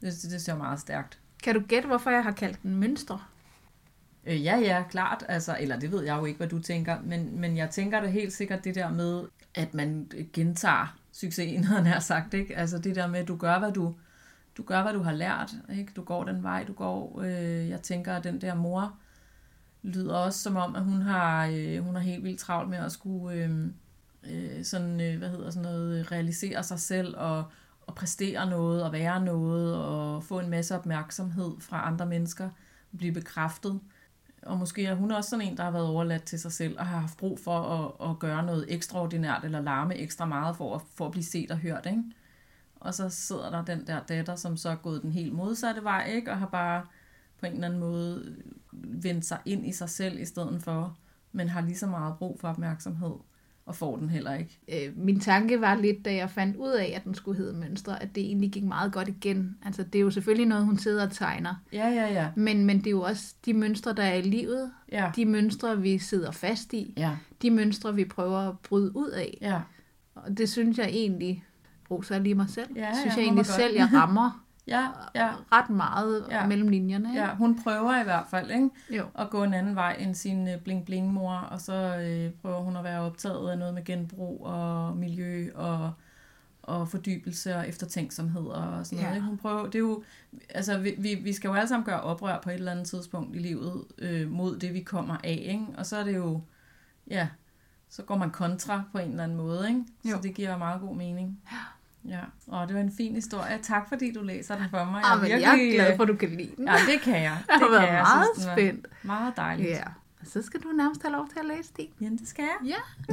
Det, 0.00 0.12
det, 0.22 0.30
det 0.30 0.42
ser 0.42 0.56
meget 0.56 0.80
stærkt. 0.80 1.18
Kan 1.42 1.54
du 1.54 1.60
gætte, 1.68 1.86
hvorfor 1.86 2.10
jeg 2.10 2.24
har 2.24 2.32
kaldt 2.32 2.62
den 2.62 2.76
mønster? 2.76 3.30
Øh, 4.26 4.44
ja, 4.44 4.58
ja, 4.58 4.84
klart. 4.90 5.24
Altså, 5.28 5.56
eller 5.60 5.78
det 5.78 5.92
ved 5.92 6.04
jeg 6.04 6.18
jo 6.18 6.24
ikke, 6.24 6.36
hvad 6.36 6.48
du 6.48 6.58
tænker. 6.58 6.96
Men, 7.04 7.40
men 7.40 7.56
jeg 7.56 7.70
tænker 7.70 8.00
da 8.00 8.06
helt 8.06 8.32
sikkert 8.32 8.64
det 8.64 8.74
der 8.74 8.90
med, 8.90 9.24
at 9.54 9.74
man 9.74 10.10
gentager 10.32 10.98
succesen, 11.12 11.64
han 11.64 11.86
har 11.86 12.00
sagt. 12.00 12.34
Ikke? 12.34 12.56
Altså 12.56 12.78
det 12.78 12.96
der 12.96 13.06
med, 13.06 13.20
at 13.20 13.28
du 13.28 13.36
gør, 13.36 13.58
hvad 13.58 13.72
du, 13.72 13.94
du 14.56 14.62
gør, 14.62 14.82
hvad 14.82 14.92
du 14.92 15.02
har 15.02 15.12
lært. 15.12 15.54
Ikke? 15.78 15.92
Du 15.96 16.02
går 16.02 16.25
den 16.25 16.42
vej, 16.42 16.64
du 16.64 16.72
går. 16.72 17.20
Øh, 17.25 17.68
jeg 17.68 17.82
tænker, 17.82 18.16
at 18.16 18.25
den 18.25 18.40
der 18.40 18.54
mor 18.54 18.96
lyder 19.82 20.14
også 20.14 20.40
som 20.40 20.56
om, 20.56 20.76
at 20.76 20.84
hun 20.84 21.02
har, 21.02 21.46
øh, 21.46 21.78
hun 21.78 21.94
har 21.94 22.02
helt 22.02 22.25
vildt 22.25 22.40
travlt 22.40 22.70
med 22.70 22.78
at 22.78 22.92
skulle 22.92 23.36
øh, 23.36 23.66
øh, 24.25 24.64
sådan, 24.64 25.00
øh, 25.00 25.18
hvad 25.18 25.28
hedder 25.28 25.50
sådan 25.50 25.62
noget, 25.62 26.12
realisere 26.12 26.62
sig 26.62 26.80
selv 26.80 27.16
og, 27.16 27.44
og 27.86 27.94
præstere 27.94 28.50
noget 28.50 28.84
og 28.84 28.92
være 28.92 29.25
noget 29.25 29.76
og 29.76 30.25
få 30.25 30.38
en 30.38 30.50
masse 30.50 30.75
opmærksomhed 30.75 31.52
fra 31.60 31.86
andre 31.86 32.06
mennesker, 32.06 32.50
blive 32.98 33.12
bekræftet. 33.12 33.80
Og 34.42 34.58
måske 34.58 34.86
er 34.86 34.94
hun 34.94 35.10
også 35.10 35.30
sådan 35.30 35.46
en, 35.46 35.56
der 35.56 35.62
har 35.62 35.70
været 35.70 35.86
overladt 35.86 36.22
til 36.22 36.40
sig 36.40 36.52
selv 36.52 36.78
og 36.78 36.86
har 36.86 36.99
haft 36.99 37.16
brug 37.16 37.38
for 37.38 37.58
at, 37.58 38.10
at 38.10 38.19
gøre 38.19 38.47
noget 38.47 38.66
ekstraordinært 38.69 39.45
eller 39.45 39.60
larme 39.60 39.95
ekstra 39.95 40.25
meget 40.25 40.56
for 40.56 40.75
at, 40.75 40.82
for 40.95 41.06
at 41.06 41.12
blive 41.12 41.25
set 41.25 41.50
og 41.50 41.58
hørt. 41.58 41.86
Ikke? 41.86 42.02
Og 42.80 42.95
så 42.95 43.08
sidder 43.08 43.50
der 43.50 43.65
den 43.65 43.86
der 43.86 44.00
datter, 44.00 44.36
som 44.36 44.56
så 44.56 44.69
er 44.69 44.76
gået 44.76 45.02
den 45.02 45.12
helt 45.12 45.32
modsatte 45.32 45.84
vej, 45.84 46.12
ikke? 46.15 46.30
og 46.30 46.39
har 46.39 46.47
bare 46.47 46.82
på 47.41 47.47
en 47.47 47.52
eller 47.52 47.67
anden 47.67 47.80
måde 47.80 48.36
vendt 48.82 49.25
sig 49.25 49.39
ind 49.45 49.67
i 49.67 49.73
sig 49.73 49.91
selv 49.91 50.21
i 50.21 50.25
stedet 50.25 50.62
for, 50.62 50.97
men 51.32 51.49
har 51.49 51.60
lige 51.60 51.78
så 51.78 51.86
meget 51.86 52.15
brug 52.19 52.41
for 52.41 52.49
opmærksomhed 52.49 53.12
og 53.67 53.75
får 53.75 53.97
den 53.97 54.10
heller 54.10 54.34
ikke. 54.34 54.58
Øh, 54.69 54.99
min 54.99 55.21
tanke 55.21 55.60
var 55.60 55.75
lidt, 55.75 56.04
da 56.04 56.15
jeg 56.15 56.30
fandt 56.30 56.56
ud 56.56 56.71
af, 56.71 56.93
at 56.97 57.04
den 57.04 57.15
skulle 57.15 57.39
hedde 57.39 57.58
Mønstre, 57.58 58.02
at 58.02 58.15
det 58.15 58.25
egentlig 58.25 58.50
gik 58.50 58.65
meget 58.65 58.93
godt 58.93 59.08
igen. 59.08 59.56
Altså, 59.65 59.82
det 59.82 59.95
er 59.95 60.02
jo 60.02 60.10
selvfølgelig 60.10 60.47
noget, 60.47 60.65
hun 60.65 60.78
sidder 60.78 61.06
og 61.06 61.12
tegner. 61.12 61.54
Ja, 61.73 61.89
ja, 61.89 62.12
ja. 62.12 62.28
Men, 62.36 62.65
men 62.65 62.78
det 62.78 62.86
er 62.86 62.91
jo 62.91 63.02
også 63.02 63.34
de 63.47 63.54
mønstre, 63.54 63.93
der 63.93 64.02
er 64.02 64.15
i 64.15 64.23
livet. 64.23 64.71
Ja. 64.93 65.10
De 65.17 65.25
mønstre, 65.25 65.80
vi 65.80 65.99
sidder 65.99 66.30
fast 66.30 66.73
i. 66.73 66.95
Ja. 66.97 67.17
De 67.43 67.50
mønstre, 67.50 67.95
vi 67.95 68.04
prøver 68.04 68.39
at 68.39 68.58
bryde 68.58 68.97
ud 68.97 69.08
af. 69.08 69.39
Ja. 69.41 69.60
Og 70.15 70.39
det 70.39 70.49
synes 70.49 70.78
jeg 70.78 70.89
egentlig, 70.89 71.45
roser 71.90 72.18
lige 72.18 72.34
mig 72.34 72.49
selv, 72.50 72.68
Ja, 72.76 72.92
synes 72.94 73.04
jeg 73.04 73.12
man 73.16 73.18
egentlig 73.25 73.46
godt. 73.46 73.54
selv, 73.56 73.75
jeg 73.76 73.88
rammer 73.92 74.30
Ja, 74.68 74.86
ja. 75.14 75.30
ret 75.52 75.70
meget 75.70 76.26
Ja. 76.30 76.46
mellem 76.46 76.68
linjerne. 76.68 77.08
Ikke? 77.08 77.20
Ja, 77.22 77.34
hun 77.34 77.62
prøver 77.62 78.00
i 78.00 78.04
hvert 78.04 78.26
fald, 78.30 78.50
ikke? 78.50 78.70
Jo. 78.90 79.04
At 79.18 79.30
gå 79.30 79.42
en 79.42 79.54
anden 79.54 79.75
vej 79.75 79.96
end 80.00 80.14
sin 80.14 80.49
øh, 80.49 80.60
bling-bling-mor, 80.60 81.32
og 81.34 81.60
så 81.60 81.72
øh, 81.99 82.30
prøver 82.42 82.60
hun 82.60 82.76
at 82.76 82.84
være 82.84 83.00
optaget 83.00 83.50
af 83.50 83.58
noget 83.58 83.75
med 83.75 83.84
genbrug 83.84 84.46
og 84.46 84.96
miljø 84.96 85.50
og, 85.54 85.92
og 86.62 86.88
fordybelse 86.88 87.56
og 87.56 87.68
eftertænksomhed 87.68 88.42
og 88.46 88.86
sådan 88.86 88.99
Ja. 88.99 89.04
noget. 89.04 89.16
Ikke? 89.16 89.26
Hun 89.28 89.36
prøver, 89.38 89.64
det 89.64 89.75
er 89.75 89.78
jo, 89.78 90.02
altså 90.49 90.78
vi, 90.78 90.94
vi, 90.99 91.14
vi 91.14 91.32
skal 91.32 91.49
jo 91.49 91.54
alle 91.54 91.68
sammen 91.68 91.84
gøre 91.86 92.00
oprør 92.00 92.40
på 92.40 92.50
et 92.50 92.54
eller 92.54 92.72
andet 92.72 92.86
tidspunkt 92.86 93.36
i 93.36 93.38
livet 93.38 93.84
øh, 93.99 94.30
mod 94.30 94.58
det, 94.58 94.75
vi 94.75 94.80
kommer 94.80 95.16
af, 95.25 95.42
ikke? 95.49 95.66
Og 95.78 95.86
så 95.86 95.96
er 95.96 96.04
det 96.04 96.16
jo, 96.16 96.40
ja, 97.10 97.28
så 97.88 98.02
går 98.02 98.16
man 98.16 98.30
kontra 98.30 98.82
på 98.92 98.99
en 98.99 99.10
eller 99.10 99.25
anden 99.25 99.36
måde, 99.38 99.68
ikke? 99.68 99.84
Så 100.04 100.10
Jo. 100.10 100.16
det 100.22 100.34
giver 100.34 100.58
meget 100.58 100.80
god 100.80 100.96
mening. 100.96 101.40
Ja, 101.52 101.56
og 102.47 102.69
det 102.69 102.76
var 102.76 102.82
en 102.82 102.92
fin 102.97 103.14
historie. 103.14 103.58
Tak 103.62 103.88
fordi 103.88 104.12
du 104.12 104.23
læser 104.23 104.56
den 104.56 104.71
for 104.71 104.84
mig. 104.84 105.02
Ah, 105.04 105.23
men 105.23 105.30
jeg 105.30 105.42
er 105.42 105.75
glad 105.75 105.97
for, 105.97 106.02
at 106.02 106.08
du 106.08 106.16
kan 106.16 106.28
lide 106.28 106.56
den. 106.56 106.69
Ja, 106.69 106.73
det 106.92 107.00
kan 107.00 107.23
jeg. 107.23 107.38
Det 107.42 107.49
Jeg 107.52 107.58
har 107.58 107.71
været 107.71 107.82
jeg. 107.82 107.92
Jeg 107.92 108.02
meget 108.02 108.28
synes, 108.34 108.52
spændt. 108.52 108.86
Meget 109.02 109.36
dejligt. 109.36 109.69
Ja. 109.69 109.82
Og 110.21 110.26
så 110.26 110.42
skal 110.42 110.60
du 110.60 110.69
nærmest 110.69 111.02
have 111.02 111.12
lov 111.12 111.28
til 111.28 111.38
at 111.38 111.45
læse 111.56 111.73
din. 111.76 111.88
Ja, 112.00 112.06
det 112.06 112.28
skal 112.28 112.45
jeg. 112.45 112.75
Ja. 112.75 113.12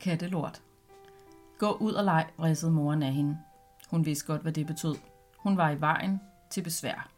Kattelort. 0.00 0.62
Gå 1.58 1.72
ud 1.72 1.92
og 1.92 2.04
leg, 2.04 2.26
vridsede 2.36 2.70
moren 2.72 3.02
af 3.02 3.12
hende. 3.12 3.38
Hun 3.90 4.06
vidste 4.06 4.26
godt, 4.26 4.42
hvad 4.42 4.52
det 4.52 4.66
betød. 4.66 4.94
Hun 5.38 5.56
var 5.56 5.70
i 5.70 5.80
vejen 5.80 6.20
til 6.50 6.62
besvær. 6.62 7.08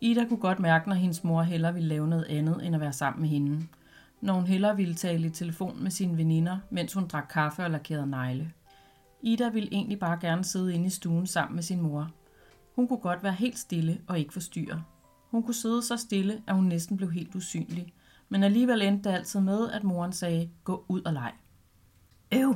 Ida 0.00 0.24
kunne 0.28 0.40
godt 0.40 0.58
mærke, 0.60 0.88
når 0.88 0.96
hendes 0.96 1.24
mor 1.24 1.42
hellere 1.42 1.74
ville 1.74 1.88
lave 1.88 2.08
noget 2.08 2.24
andet, 2.24 2.66
end 2.66 2.74
at 2.74 2.80
være 2.80 2.92
sammen 2.92 3.20
med 3.20 3.28
hende. 3.28 3.66
Når 4.20 4.34
hun 4.34 4.46
hellere 4.46 4.76
ville 4.76 4.94
tale 4.94 5.26
i 5.26 5.30
telefon 5.30 5.82
med 5.82 5.90
sine 5.90 6.16
veninder, 6.16 6.58
mens 6.70 6.92
hun 6.92 7.06
drak 7.06 7.28
kaffe 7.32 7.64
og 7.64 7.70
lakerede 7.70 8.06
negle. 8.06 8.52
Ida 9.22 9.48
ville 9.48 9.68
egentlig 9.72 9.98
bare 9.98 10.18
gerne 10.20 10.44
sidde 10.44 10.74
inde 10.74 10.86
i 10.86 10.90
stuen 10.90 11.26
sammen 11.26 11.54
med 11.54 11.62
sin 11.62 11.80
mor. 11.80 12.10
Hun 12.76 12.88
kunne 12.88 12.98
godt 12.98 13.22
være 13.22 13.32
helt 13.32 13.58
stille 13.58 14.00
og 14.06 14.18
ikke 14.18 14.32
forstyrre. 14.32 14.82
Hun 15.30 15.42
kunne 15.42 15.54
sidde 15.54 15.82
så 15.82 15.96
stille, 15.96 16.42
at 16.46 16.54
hun 16.54 16.64
næsten 16.64 16.96
blev 16.96 17.10
helt 17.10 17.34
usynlig. 17.34 17.92
Men 18.28 18.42
alligevel 18.42 18.82
endte 18.82 19.08
det 19.08 19.14
altid 19.14 19.40
med, 19.40 19.70
at 19.70 19.84
moren 19.84 20.12
sagde, 20.12 20.50
gå 20.64 20.84
ud 20.88 21.02
og 21.02 21.12
leg. 21.12 21.32
Øv! 22.32 22.54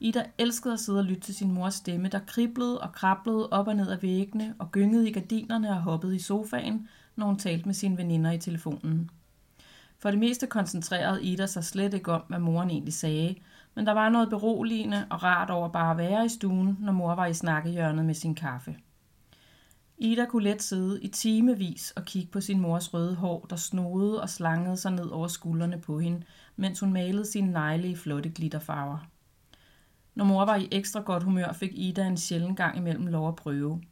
Ida 0.00 0.24
elskede 0.38 0.74
at 0.74 0.80
sidde 0.80 0.98
og 0.98 1.04
lytte 1.04 1.20
til 1.20 1.34
sin 1.34 1.52
mors 1.52 1.74
stemme, 1.74 2.08
der 2.08 2.18
kriblede 2.26 2.80
og 2.80 2.92
krablede 2.92 3.50
op 3.50 3.68
og 3.68 3.76
ned 3.76 3.90
ad 3.90 4.00
væggene 4.00 4.54
og 4.58 4.72
gyngede 4.72 5.08
i 5.08 5.12
gardinerne 5.12 5.70
og 5.70 5.82
hoppede 5.82 6.16
i 6.16 6.18
sofaen, 6.18 6.88
når 7.16 7.26
hun 7.26 7.38
talte 7.38 7.66
med 7.66 7.74
sine 7.74 7.96
veninder 7.96 8.30
i 8.30 8.38
telefonen. 8.38 9.10
For 10.04 10.10
det 10.10 10.20
meste 10.20 10.46
koncentrerede 10.46 11.22
Ida 11.22 11.46
sig 11.46 11.64
slet 11.64 11.94
ikke 11.94 12.12
om, 12.12 12.22
hvad 12.28 12.38
moren 12.38 12.70
egentlig 12.70 12.94
sagde, 12.94 13.34
men 13.74 13.86
der 13.86 13.92
var 13.92 14.08
noget 14.08 14.30
beroligende 14.30 15.06
og 15.10 15.22
rart 15.22 15.50
over 15.50 15.68
bare 15.68 15.90
at 15.90 15.98
være 15.98 16.24
i 16.24 16.28
stuen, 16.28 16.78
når 16.80 16.92
mor 16.92 17.14
var 17.14 17.26
i 17.26 17.34
snakkehjørnet 17.34 18.04
med 18.04 18.14
sin 18.14 18.34
kaffe. 18.34 18.76
Ida 19.98 20.24
kunne 20.24 20.44
let 20.44 20.62
sidde 20.62 21.02
i 21.02 21.08
timevis 21.08 21.90
og 21.96 22.04
kigge 22.04 22.30
på 22.32 22.40
sin 22.40 22.60
mors 22.60 22.94
røde 22.94 23.14
hår, 23.14 23.46
der 23.50 23.56
snodede 23.56 24.22
og 24.22 24.28
slangede 24.28 24.76
sig 24.76 24.92
ned 24.92 25.06
over 25.06 25.28
skuldrene 25.28 25.80
på 25.80 25.98
hende, 25.98 26.22
mens 26.56 26.80
hun 26.80 26.92
malede 26.92 27.26
sine 27.26 27.52
negle 27.52 27.88
i 27.88 27.96
flotte 27.96 28.30
glitterfarver. 28.30 28.98
Når 30.14 30.24
mor 30.24 30.44
var 30.44 30.56
i 30.56 30.68
ekstra 30.72 31.00
godt 31.00 31.22
humør, 31.22 31.52
fik 31.52 31.72
Ida 31.74 32.06
en 32.06 32.16
sjælden 32.16 32.56
gang 32.56 32.76
imellem 32.76 33.06
lov 33.06 33.28
at 33.28 33.36
prøve. 33.36 33.82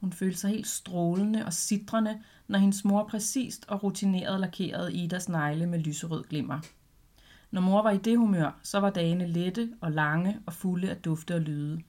Hun 0.00 0.12
følte 0.12 0.38
sig 0.38 0.50
helt 0.50 0.66
strålende 0.66 1.46
og 1.46 1.52
sidrende, 1.52 2.22
når 2.48 2.58
hendes 2.58 2.84
mor 2.84 3.08
præcist 3.08 3.64
og 3.68 3.82
rutineret 3.82 4.40
lakerede 4.40 4.94
Idas 4.94 5.28
negle 5.28 5.66
med 5.66 5.78
lyserød 5.78 6.24
glimmer. 6.24 6.60
Når 7.50 7.60
mor 7.60 7.82
var 7.82 7.90
i 7.90 7.98
det 7.98 8.18
humør, 8.18 8.60
så 8.62 8.80
var 8.80 8.90
dagene 8.90 9.26
lette 9.26 9.72
og 9.80 9.92
lange 9.92 10.38
og 10.46 10.52
fulde 10.52 10.90
af 10.90 10.96
dufte 10.96 11.34
og 11.34 11.40
lyde. 11.40 11.82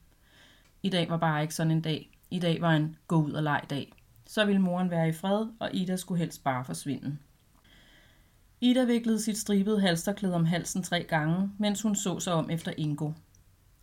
I 0.84 0.90
dag 0.90 1.10
var 1.10 1.18
bare 1.18 1.42
ikke 1.42 1.56
sådan 1.56 1.72
en 1.72 1.82
dag. 1.82 2.18
I 2.32 2.40
dag 2.40 2.62
var 2.62 2.72
en 2.72 2.96
gå 3.08 3.24
ud 3.24 3.32
og 3.32 3.44
leg 3.44 3.62
dag. 3.70 3.94
Så 4.26 4.46
ville 4.46 4.62
moren 4.62 4.90
være 4.90 5.10
i 5.10 5.14
fred, 5.14 5.48
og 5.60 5.70
Ida 5.76 5.96
skulle 5.96 6.20
helst 6.20 6.44
bare 6.44 6.66
forsvinde. 6.66 7.18
Ida 8.62 8.84
viklede 8.84 9.22
sit 9.22 9.38
stribede 9.38 9.82
halsterklæde 9.82 10.36
om 10.36 10.46
halsen 10.46 10.84
tre 10.84 11.04
gange, 11.04 11.52
mens 11.58 11.82
hun 11.82 11.96
så 11.96 12.20
sig 12.20 12.34
om 12.34 12.50
efter 12.50 12.74
Ingo. 12.78 13.12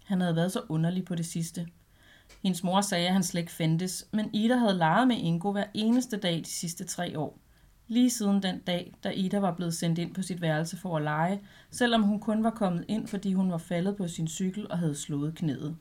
Han 0.05 0.21
havde 0.21 0.37
været 0.37 0.53
så 0.53 0.63
underlig 0.69 1.05
på 1.05 1.15
det 1.15 1.27
sidste. 1.27 1.69
Hendes 2.43 2.65
mor 2.65 2.81
sagde, 2.81 3.07
at 3.07 3.13
han 3.13 3.23
slet 3.23 3.41
ikke 3.41 3.53
fandtes, 3.53 4.07
men 4.13 4.35
Ida 4.35 4.57
havde 4.57 4.79
leget 4.79 5.09
med 5.09 5.17
Ingo 5.17 5.53
hver 5.53 5.65
eneste 5.75 6.17
dag 6.17 6.39
de 6.39 6.51
sidste 6.51 6.85
tre 6.85 7.19
år. 7.19 7.39
Lige 7.89 8.11
siden 8.11 8.43
den 8.43 8.59
dag, 8.59 8.95
da 9.05 9.11
Ida 9.11 9.39
var 9.39 9.55
blevet 9.55 9.75
sendt 9.75 9.99
ind 9.99 10.15
på 10.15 10.23
sit 10.23 10.41
værelse 10.41 10.77
for 10.77 10.97
at 10.97 11.03
lege, 11.03 11.41
selvom 11.71 12.03
hun 12.03 12.21
kun 12.21 12.45
var 12.45 12.51
kommet 12.51 12.85
ind, 12.89 13.07
fordi 13.07 13.33
hun 13.33 13.51
var 13.51 13.59
faldet 13.59 13.97
på 13.97 14.09
sin 14.09 14.29
cykel 14.29 14.71
og 14.71 14.79
havde 14.79 14.95
slået 14.95 15.35
knæet. 15.35 15.77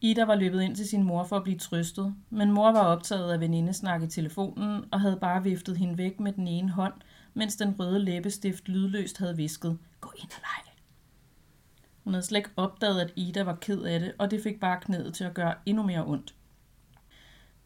Ida 0.00 0.24
var 0.24 0.34
løbet 0.34 0.62
ind 0.62 0.76
til 0.76 0.88
sin 0.88 1.02
mor 1.02 1.24
for 1.24 1.36
at 1.36 1.42
blive 1.42 1.58
trøstet, 1.58 2.14
men 2.30 2.50
mor 2.50 2.72
var 2.72 2.80
optaget 2.80 3.32
af 3.32 3.40
venindesnak 3.40 4.02
i 4.02 4.06
telefonen 4.06 4.84
og 4.92 5.00
havde 5.00 5.18
bare 5.20 5.42
viftet 5.42 5.76
hende 5.76 5.98
væk 5.98 6.20
med 6.20 6.32
den 6.32 6.48
ene 6.48 6.70
hånd, 6.70 6.94
mens 7.34 7.56
den 7.56 7.74
røde 7.78 7.98
læbestift 7.98 8.68
lydløst 8.68 9.18
havde 9.18 9.36
visket, 9.36 9.78
gå 10.00 10.12
ind 10.16 10.30
og 10.30 10.40
lege. 10.40 10.71
Hun 12.04 12.12
havde 12.12 12.26
slet 12.26 12.38
ikke 12.38 12.50
opdaget, 12.56 13.00
at 13.00 13.12
Ida 13.16 13.42
var 13.42 13.54
ked 13.54 13.82
af 13.82 14.00
det, 14.00 14.12
og 14.18 14.30
det 14.30 14.42
fik 14.42 14.60
bare 14.60 14.80
knæet 14.80 15.14
til 15.14 15.24
at 15.24 15.34
gøre 15.34 15.54
endnu 15.66 15.82
mere 15.82 16.06
ondt. 16.06 16.34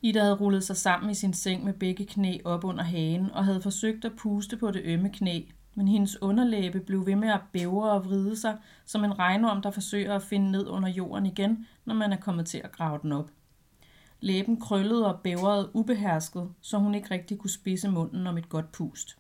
Ida 0.03 0.21
havde 0.21 0.35
rullet 0.35 0.65
sig 0.65 0.77
sammen 0.77 1.11
i 1.11 1.15
sin 1.15 1.33
seng 1.33 1.65
med 1.65 1.73
begge 1.73 2.07
knæ 2.07 2.39
op 2.45 2.65
under 2.65 2.85
hagen 2.85 3.31
og 3.31 3.45
havde 3.45 3.63
forsøgt 3.63 4.05
at 4.05 4.17
puste 4.17 4.57
på 4.57 4.71
det 4.71 4.83
ømme 4.85 5.09
knæ, 5.09 5.43
men 5.75 5.89
hendes 5.89 6.23
underlæbe 6.23 6.81
blev 6.81 7.07
ved 7.07 7.17
med 7.17 7.29
at 7.29 7.41
bævre 7.53 7.91
og 7.91 8.05
vride 8.05 8.37
sig, 8.37 8.59
som 8.85 9.05
en 9.05 9.19
regnorm, 9.19 9.63
der 9.63 9.71
forsøger 9.71 10.15
at 10.15 10.23
finde 10.23 10.51
ned 10.51 10.67
under 10.67 10.89
jorden 10.89 11.27
igen, 11.27 11.67
når 11.85 11.95
man 11.95 12.13
er 12.13 12.17
kommet 12.17 12.47
til 12.47 12.59
at 12.59 12.73
grave 12.73 12.99
den 13.03 13.13
op. 13.13 13.31
Læben 14.21 14.61
krøllede 14.61 15.15
og 15.15 15.21
bævrede 15.21 15.71
ubehersket, 15.75 16.49
så 16.61 16.79
hun 16.79 16.95
ikke 16.95 17.11
rigtig 17.11 17.39
kunne 17.39 17.51
spise 17.51 17.89
munden 17.89 18.27
om 18.27 18.39
et 18.39 18.49
godt 18.49 18.73
pust. 18.73 19.17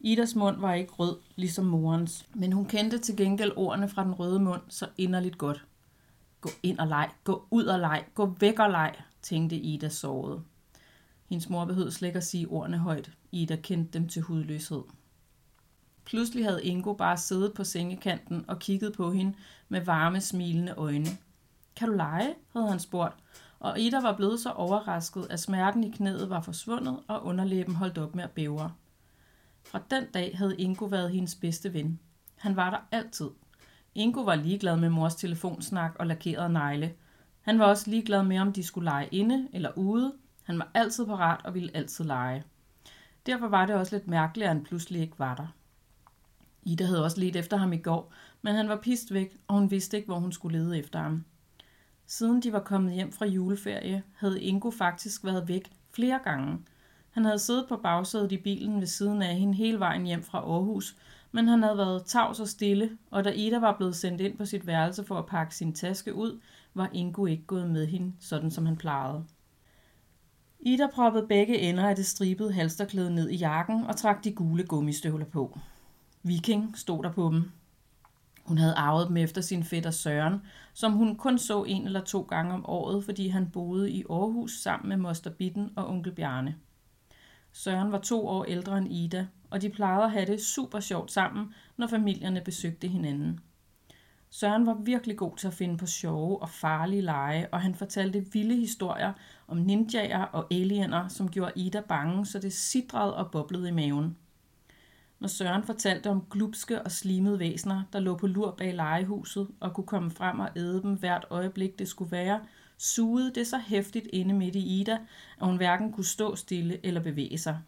Idas 0.00 0.34
mund 0.34 0.60
var 0.60 0.74
ikke 0.74 0.92
rød, 0.92 1.16
ligesom 1.36 1.64
morens, 1.64 2.26
men 2.34 2.52
hun 2.52 2.64
kendte 2.64 2.98
til 2.98 3.16
gengæld 3.16 3.52
ordene 3.56 3.88
fra 3.88 4.04
den 4.04 4.14
røde 4.14 4.40
mund 4.40 4.60
så 4.68 4.86
inderligt 4.98 5.38
godt. 5.38 5.64
Gå 6.40 6.50
ind 6.62 6.78
og 6.78 6.86
leg, 6.86 7.10
gå 7.24 7.46
ud 7.50 7.64
og 7.64 7.78
leg, 7.78 8.04
gå 8.14 8.36
væk 8.40 8.58
og 8.58 8.70
leg, 8.70 8.94
tænkte 9.22 9.56
Ida 9.56 9.88
såret. 9.88 10.42
Hendes 11.28 11.48
mor 11.48 11.64
behøvede 11.64 11.92
slet 11.92 12.08
ikke 12.08 12.16
at 12.16 12.24
sige 12.24 12.48
ordene 12.48 12.78
højt. 12.78 13.10
Ida 13.32 13.56
kendte 13.56 13.98
dem 13.98 14.08
til 14.08 14.22
hudløshed. 14.22 14.82
Pludselig 16.04 16.44
havde 16.44 16.64
Ingo 16.64 16.92
bare 16.92 17.16
siddet 17.16 17.54
på 17.54 17.64
sengekanten 17.64 18.44
og 18.48 18.58
kigget 18.58 18.92
på 18.92 19.12
hende 19.12 19.34
med 19.68 19.80
varme, 19.80 20.20
smilende 20.20 20.74
øjne. 20.76 21.06
Kan 21.76 21.88
du 21.88 21.94
lege? 21.94 22.34
havde 22.52 22.68
han 22.68 22.80
spurgt, 22.80 23.16
og 23.58 23.80
Ida 23.80 24.00
var 24.00 24.16
blevet 24.16 24.40
så 24.40 24.50
overrasket, 24.50 25.26
at 25.30 25.40
smerten 25.40 25.84
i 25.84 25.90
knæet 25.90 26.30
var 26.30 26.40
forsvundet, 26.40 27.00
og 27.08 27.24
underlæben 27.24 27.74
holdt 27.74 27.98
op 27.98 28.14
med 28.14 28.24
at 28.24 28.30
bævre. 28.30 28.72
Fra 29.64 29.82
den 29.90 30.04
dag 30.14 30.38
havde 30.38 30.56
Ingo 30.56 30.84
været 30.84 31.10
hendes 31.10 31.34
bedste 31.34 31.74
ven. 31.74 32.00
Han 32.36 32.56
var 32.56 32.70
der 32.70 32.96
altid. 32.98 33.30
Ingo 33.94 34.20
var 34.20 34.34
ligeglad 34.34 34.76
med 34.76 34.88
mors 34.88 35.14
telefonsnak 35.14 35.96
og 35.98 36.06
lakerede 36.06 36.52
negle. 36.52 36.94
Han 37.40 37.58
var 37.58 37.64
også 37.64 37.90
ligeglad 37.90 38.22
med, 38.22 38.38
om 38.38 38.52
de 38.52 38.62
skulle 38.62 38.84
lege 38.84 39.08
inde 39.12 39.48
eller 39.52 39.78
ude. 39.78 40.12
Han 40.42 40.58
var 40.58 40.70
altid 40.74 41.06
parat 41.06 41.40
og 41.44 41.54
ville 41.54 41.76
altid 41.76 42.04
lege. 42.04 42.44
Derfor 43.26 43.48
var 43.48 43.66
det 43.66 43.76
også 43.76 43.96
lidt 43.96 44.08
mærkeligt, 44.08 44.48
at 44.48 44.54
han 44.54 44.64
pludselig 44.64 45.00
ikke 45.00 45.18
var 45.18 45.34
der. 45.34 45.46
Ida 46.62 46.84
havde 46.84 47.04
også 47.04 47.20
let 47.20 47.36
efter 47.36 47.56
ham 47.56 47.72
i 47.72 47.76
går, 47.76 48.12
men 48.42 48.54
han 48.54 48.68
var 48.68 48.76
pist 48.76 49.14
væk, 49.14 49.36
og 49.48 49.54
hun 49.54 49.70
vidste 49.70 49.96
ikke, 49.96 50.06
hvor 50.06 50.18
hun 50.18 50.32
skulle 50.32 50.58
lede 50.58 50.78
efter 50.78 50.98
ham. 50.98 51.24
Siden 52.06 52.42
de 52.42 52.52
var 52.52 52.60
kommet 52.60 52.94
hjem 52.94 53.12
fra 53.12 53.26
juleferie, 53.26 54.02
havde 54.16 54.42
Ingo 54.42 54.70
faktisk 54.70 55.24
været 55.24 55.48
væk 55.48 55.72
flere 55.90 56.20
gange. 56.24 56.58
Han 57.10 57.24
havde 57.24 57.38
siddet 57.38 57.66
på 57.68 57.76
bagsædet 57.76 58.32
i 58.32 58.36
bilen 58.36 58.80
ved 58.80 58.86
siden 58.86 59.22
af 59.22 59.36
hende 59.36 59.54
hele 59.54 59.78
vejen 59.78 60.06
hjem 60.06 60.22
fra 60.22 60.38
Aarhus, 60.38 60.96
men 61.32 61.48
han 61.48 61.62
havde 61.62 61.78
været 61.78 62.04
tavs 62.04 62.40
og 62.40 62.48
stille, 62.48 62.90
og 63.10 63.24
da 63.24 63.30
Ida 63.30 63.58
var 63.58 63.76
blevet 63.76 63.96
sendt 63.96 64.20
ind 64.20 64.38
på 64.38 64.44
sit 64.44 64.66
værelse 64.66 65.04
for 65.04 65.18
at 65.18 65.26
pakke 65.26 65.54
sin 65.54 65.72
taske 65.72 66.14
ud, 66.14 66.40
var 66.74 66.90
Ingo 66.92 67.26
ikke 67.26 67.44
gået 67.46 67.70
med 67.70 67.86
hende, 67.86 68.12
sådan 68.20 68.50
som 68.50 68.66
han 68.66 68.76
plejede. 68.76 69.24
Ida 70.60 70.86
proppede 70.86 71.26
begge 71.26 71.58
ender 71.58 71.88
af 71.88 71.96
det 71.96 72.06
stribede 72.06 72.52
halsterklæde 72.52 73.14
ned 73.14 73.30
i 73.30 73.36
jakken 73.36 73.84
og 73.86 73.96
trak 73.96 74.24
de 74.24 74.32
gule 74.32 74.66
gummistøvler 74.66 75.26
på. 75.26 75.58
Viking 76.22 76.78
stod 76.78 77.02
der 77.02 77.12
på 77.12 77.30
dem. 77.32 77.50
Hun 78.44 78.58
havde 78.58 78.74
arvet 78.74 79.08
dem 79.08 79.16
efter 79.16 79.40
sin 79.40 79.64
fætter 79.64 79.90
Søren, 79.90 80.42
som 80.74 80.92
hun 80.92 81.16
kun 81.16 81.38
så 81.38 81.64
en 81.64 81.84
eller 81.84 82.00
to 82.00 82.22
gange 82.22 82.54
om 82.54 82.66
året, 82.68 83.04
fordi 83.04 83.28
han 83.28 83.50
boede 83.50 83.90
i 83.90 84.04
Aarhus 84.10 84.52
sammen 84.52 84.88
med 84.88 84.96
moster 84.96 85.30
Bitten 85.30 85.70
og 85.76 85.88
onkel 85.88 86.12
Bjarne. 86.12 86.54
Søren 87.52 87.92
var 87.92 87.98
to 87.98 88.26
år 88.26 88.44
ældre 88.44 88.78
end 88.78 88.92
Ida, 88.92 89.26
og 89.50 89.62
de 89.62 89.70
plejede 89.70 90.04
at 90.04 90.10
have 90.10 90.26
det 90.26 90.40
super 90.40 90.80
sjovt 90.80 91.12
sammen, 91.12 91.54
når 91.76 91.86
familierne 91.86 92.40
besøgte 92.40 92.88
hinanden. 92.88 93.40
Søren 94.30 94.66
var 94.66 94.74
virkelig 94.74 95.16
god 95.16 95.36
til 95.36 95.46
at 95.46 95.54
finde 95.54 95.76
på 95.76 95.86
sjove 95.86 96.42
og 96.42 96.50
farlige 96.50 97.02
lege, 97.02 97.48
og 97.52 97.60
han 97.60 97.74
fortalte 97.74 98.26
vilde 98.32 98.56
historier 98.56 99.12
om 99.48 99.56
ninjaer 99.56 100.22
og 100.22 100.46
aliener, 100.50 101.08
som 101.08 101.28
gjorde 101.30 101.52
Ida 101.56 101.80
bange, 101.80 102.26
så 102.26 102.38
det 102.38 102.52
sidrede 102.52 103.16
og 103.16 103.30
boblede 103.30 103.68
i 103.68 103.72
maven. 103.72 104.16
Når 105.20 105.28
Søren 105.28 105.62
fortalte 105.62 106.10
om 106.10 106.26
glupske 106.30 106.82
og 106.82 106.90
slimede 106.90 107.38
væsener, 107.38 107.82
der 107.92 108.00
lå 108.00 108.16
på 108.16 108.26
lur 108.26 108.50
bag 108.50 108.74
legehuset 108.74 109.48
og 109.60 109.74
kunne 109.74 109.86
komme 109.86 110.10
frem 110.10 110.38
og 110.38 110.48
æde 110.56 110.82
dem 110.82 110.94
hvert 110.94 111.26
øjeblik 111.30 111.78
det 111.78 111.88
skulle 111.88 112.12
være, 112.12 112.40
sugede 112.80 113.34
det 113.34 113.46
så 113.46 113.58
hæftigt 113.58 114.06
inde 114.12 114.34
midt 114.34 114.56
i 114.56 114.80
Ida, 114.80 114.98
at 115.40 115.46
hun 115.46 115.56
hverken 115.56 115.92
kunne 115.92 116.04
stå 116.04 116.36
stille 116.36 116.86
eller 116.86 117.00
bevæge 117.00 117.38
sig. 117.38 117.58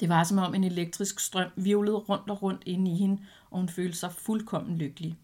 Det 0.00 0.08
var 0.08 0.24
som 0.24 0.38
om 0.38 0.54
en 0.54 0.64
elektrisk 0.64 1.20
strøm 1.20 1.50
virvlede 1.56 1.96
rundt 1.96 2.30
og 2.30 2.42
rundt 2.42 2.62
inde 2.66 2.90
i 2.90 2.94
hende, 2.94 3.22
og 3.50 3.58
hun 3.58 3.68
følte 3.68 3.98
sig 3.98 4.12
fuldkommen 4.12 4.78
lykkelig. 4.78 5.16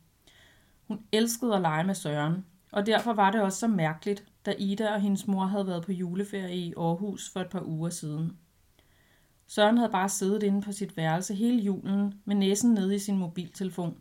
Hun 0.89 1.01
elskede 1.13 1.55
at 1.55 1.61
lege 1.61 1.85
med 1.85 1.95
Søren, 1.95 2.45
og 2.73 2.87
derfor 2.87 3.13
var 3.13 3.31
det 3.31 3.41
også 3.41 3.59
så 3.59 3.69
mærkeligt, 3.69 4.25
da 4.47 4.55
Ida 4.59 4.93
og 4.95 5.01
hendes 5.01 5.27
mor 5.27 5.45
havde 5.45 5.67
været 5.67 5.85
på 5.85 5.93
juleferie 5.93 6.57
i 6.57 6.75
Aarhus 6.77 7.31
for 7.31 7.41
et 7.41 7.49
par 7.49 7.63
uger 7.63 7.91
siden. 7.91 8.37
Søren 9.47 9.79
havde 9.79 9.93
bare 9.93 10.09
siddet 10.09 10.43
inde 10.43 10.63
på 10.63 10.73
sit 10.73 10.97
værelse 10.97 11.35
hele 11.35 11.63
julen 11.63 12.21
med 12.25 12.37
næsen 12.37 12.75
nede 12.75 12.95
i 12.95 12.99
sin 12.99 13.19
mobiltelefon. 13.19 13.97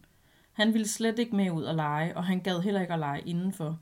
Han 0.51 0.73
ville 0.73 0.87
slet 0.87 1.19
ikke 1.19 1.35
med 1.35 1.51
ud 1.51 1.63
og 1.63 1.75
lege, 1.75 2.17
og 2.17 2.23
han 2.25 2.39
gad 2.39 2.61
heller 2.61 2.81
ikke 2.81 2.93
at 2.93 2.99
lege 2.99 3.21
indenfor. 3.21 3.79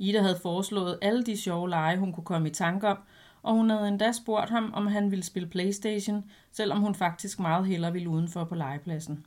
Ida 0.00 0.20
havde 0.20 0.38
foreslået 0.42 0.98
alle 1.02 1.22
de 1.22 1.36
sjove 1.36 1.68
lege, 1.68 1.98
hun 1.98 2.12
kunne 2.12 2.24
komme 2.24 2.48
i 2.48 2.52
tanke 2.52 2.88
om, 2.88 2.98
og 3.42 3.54
hun 3.54 3.70
havde 3.70 3.88
endda 3.88 4.12
spurgt 4.12 4.50
ham, 4.50 4.72
om 4.74 4.86
han 4.86 5.10
ville 5.10 5.24
spille 5.24 5.48
Playstation, 5.48 6.24
selvom 6.52 6.80
hun 6.80 6.94
faktisk 6.94 7.40
meget 7.40 7.66
hellere 7.66 7.92
ville 7.92 8.08
udenfor 8.08 8.44
på 8.44 8.54
legepladsen. 8.54 9.26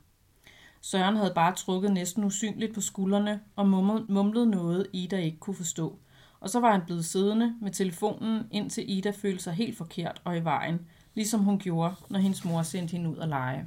Søren 0.80 1.16
havde 1.16 1.32
bare 1.34 1.54
trukket 1.54 1.92
næsten 1.92 2.24
usynligt 2.24 2.74
på 2.74 2.80
skuldrene 2.80 3.40
og 3.56 3.68
mumlede 4.08 4.50
noget, 4.50 4.86
Ida 4.92 5.16
ikke 5.16 5.38
kunne 5.38 5.56
forstå. 5.56 5.98
Og 6.40 6.50
så 6.50 6.60
var 6.60 6.72
han 6.72 6.82
blevet 6.86 7.04
siddende 7.04 7.54
med 7.60 7.70
telefonen, 7.70 8.46
indtil 8.50 8.90
Ida 8.90 9.10
følte 9.10 9.42
sig 9.42 9.52
helt 9.52 9.76
forkert 9.76 10.22
og 10.24 10.36
i 10.36 10.40
vejen, 10.40 10.80
ligesom 11.14 11.40
hun 11.40 11.58
gjorde, 11.58 11.94
når 12.08 12.18
hendes 12.18 12.44
mor 12.44 12.62
sendte 12.62 12.92
hende 12.92 13.10
ud 13.10 13.16
at 13.16 13.28
lege. 13.28 13.66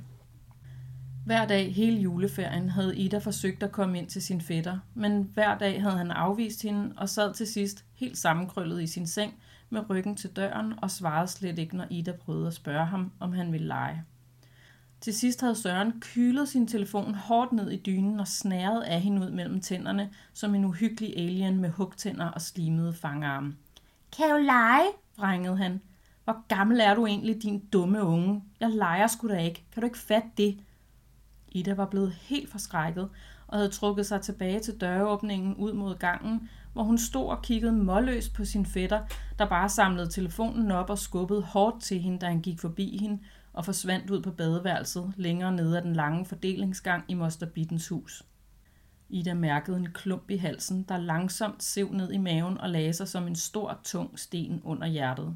Hver 1.28 1.46
dag 1.46 1.74
hele 1.76 1.98
juleferien 1.98 2.70
havde 2.70 2.98
Ida 2.98 3.18
forsøgt 3.18 3.64
at 3.64 3.72
komme 3.72 3.98
ind 3.98 4.08
til 4.08 4.22
sin 4.22 4.42
fætter, 4.42 4.80
men 4.94 5.30
hver 5.34 5.58
dag 5.58 5.82
havde 5.82 5.98
han 5.98 6.12
afvist 6.12 6.62
hende 6.62 6.94
og 6.98 7.10
sad 7.10 7.34
til 7.34 7.48
sidst 7.48 7.86
helt 7.94 8.18
sammenkrøllet 8.18 8.82
i 8.82 8.88
sin 8.88 9.08
seng 9.08 9.34
med 9.70 9.90
ryggen 9.90 10.16
til 10.16 10.30
døren 10.30 10.74
og 10.82 10.92
svarede 10.92 11.28
slet 11.28 11.60
ikke, 11.60 11.78
når 11.78 11.86
Ida 11.90 12.12
prøvede 12.12 12.48
at 12.48 12.54
spørge 12.54 12.86
ham, 12.86 13.12
om 13.20 13.34
han 13.34 13.52
ville 13.52 13.68
lege. 13.68 14.04
Til 15.02 15.14
sidst 15.14 15.42
havde 15.42 15.56
Søren 15.56 15.94
kylet 16.02 16.50
sin 16.50 16.68
telefon 16.68 17.16
hårdt 17.16 17.52
ned 17.52 17.72
i 17.72 17.82
dynen 17.86 18.20
og 18.20 18.28
snæret 18.28 18.82
af 18.82 19.02
hende 19.02 19.26
ud 19.26 19.32
mellem 19.32 19.62
tænderne, 19.62 20.10
som 20.34 20.56
en 20.56 20.66
uhyggelig 20.66 21.18
alien 21.18 21.58
med 21.62 21.70
hugtænder 21.70 22.28
og 22.28 22.42
slimede 22.42 22.94
fangarme. 22.94 23.56
Kan 24.18 24.30
du 24.30 24.38
lege? 24.38 24.88
vrængede 25.18 25.58
han. 25.58 25.82
Hvor 26.24 26.48
gammel 26.48 26.80
er 26.80 26.96
du 26.96 27.06
egentlig, 27.06 27.44
din 27.44 27.60
dumme 27.60 28.04
unge? 28.04 28.44
Jeg 28.60 28.70
leger 28.70 29.08
sgu 29.08 29.28
da 29.28 29.38
ikke. 29.38 29.66
Kan 29.74 29.82
du 29.82 29.86
ikke 29.86 29.98
fatte 29.98 30.30
det? 30.38 30.58
Ida 31.58 31.74
var 31.74 31.86
blevet 31.86 32.12
helt 32.12 32.52
forskrækket 32.52 33.10
og 33.48 33.58
havde 33.58 33.70
trukket 33.70 34.06
sig 34.06 34.22
tilbage 34.22 34.60
til 34.60 34.82
døråbningen 34.82 35.56
ud 35.56 35.74
mod 35.74 35.96
gangen, 35.96 36.50
hvor 36.74 36.84
hun 36.84 36.98
stod 36.98 37.30
og 37.30 37.42
kiggede 37.42 37.72
målløst 37.72 38.34
på 38.34 38.46
sin 38.46 38.66
fætter, 38.66 39.02
der 39.40 39.50
bare 39.50 39.70
samlede 39.70 40.10
telefonen 40.10 40.72
op 40.72 40.90
og 40.90 41.00
skubbede 41.00 41.42
hårdt 41.42 41.84
til 41.84 42.00
hende, 42.00 42.20
da 42.20 42.26
han 42.26 42.42
gik 42.42 42.60
forbi 42.60 42.98
hende 43.02 43.20
og 43.54 43.66
forsvandt 43.66 44.10
ud 44.10 44.22
på 44.22 44.32
badeværelset 44.32 45.14
længere 45.18 45.52
nede 45.52 45.78
ad 45.78 45.84
den 45.84 45.94
lange 45.94 46.26
fordelingsgang 46.26 47.04
i 47.08 47.14
Moster 47.14 47.46
Bittens 47.46 47.88
hus. 47.88 48.24
Ida 49.10 49.34
mærkede 49.34 49.78
en 49.78 49.92
klump 49.94 50.30
i 50.30 50.38
halsen, 50.38 50.86
der 50.90 50.98
langsomt 50.98 51.64
sev 51.64 51.92
ned 51.92 52.12
i 52.12 52.18
maven 52.18 52.58
og 52.58 52.70
lagde 52.70 52.94
sig 52.94 53.08
som 53.08 53.28
en 53.28 53.36
stor, 53.36 53.80
tung 53.84 54.20
sten 54.20 54.62
under 54.64 54.88
hjertet. 54.88 55.36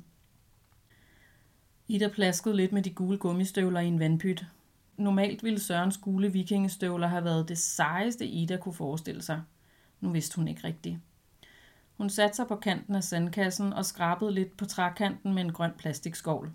Ida 1.88 2.08
plaskede 2.08 2.56
lidt 2.56 2.72
med 2.72 2.82
de 2.82 2.90
gule 2.90 3.18
gummistøvler 3.18 3.80
i 3.80 3.88
en 3.88 4.00
vandpyt. 4.00 4.46
Normalt 5.02 5.44
ville 5.44 5.60
Sørens 5.60 5.98
gule 5.98 6.32
vikingestøvler 6.32 7.08
have 7.08 7.24
været 7.24 7.50
det 7.50 7.58
sejeste 7.58 8.26
Ida 8.28 8.58
kunne 8.58 8.74
forestille 8.74 9.22
sig. 9.22 9.42
Nu 10.00 10.12
vidste 10.12 10.36
hun 10.36 10.48
ikke 10.48 10.64
rigtigt. 10.64 10.98
Hun 11.98 12.10
satte 12.10 12.36
sig 12.36 12.48
på 12.48 12.56
kanten 12.56 12.96
af 12.96 13.04
sandkassen 13.04 13.74
og 13.74 13.86
skrabede 13.86 14.32
lidt 14.32 14.58
på 14.58 14.66
trækanten 14.66 15.34
med 15.34 15.44
en 15.44 15.54
grøn 15.54 15.72
plastikskovl. 15.78 16.52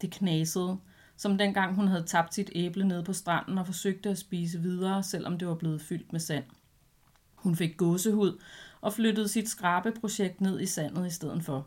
Det 0.00 0.10
knasede, 0.10 0.78
som 1.16 1.38
dengang 1.38 1.74
hun 1.74 1.88
havde 1.88 2.02
tabt 2.06 2.34
sit 2.34 2.50
æble 2.54 2.88
ned 2.88 3.04
på 3.04 3.12
stranden 3.12 3.58
og 3.58 3.66
forsøgte 3.66 4.10
at 4.10 4.18
spise 4.18 4.60
videre, 4.60 5.02
selvom 5.02 5.38
det 5.38 5.48
var 5.48 5.54
blevet 5.54 5.80
fyldt 5.80 6.12
med 6.12 6.20
sand. 6.20 6.44
Hun 7.34 7.56
fik 7.56 7.76
gåsehud 7.76 8.42
og 8.80 8.92
flyttede 8.92 9.28
sit 9.28 9.48
skrabeprojekt 9.48 10.40
ned 10.40 10.60
i 10.60 10.66
sandet 10.66 11.06
i 11.06 11.10
stedet 11.10 11.42
for. 11.42 11.66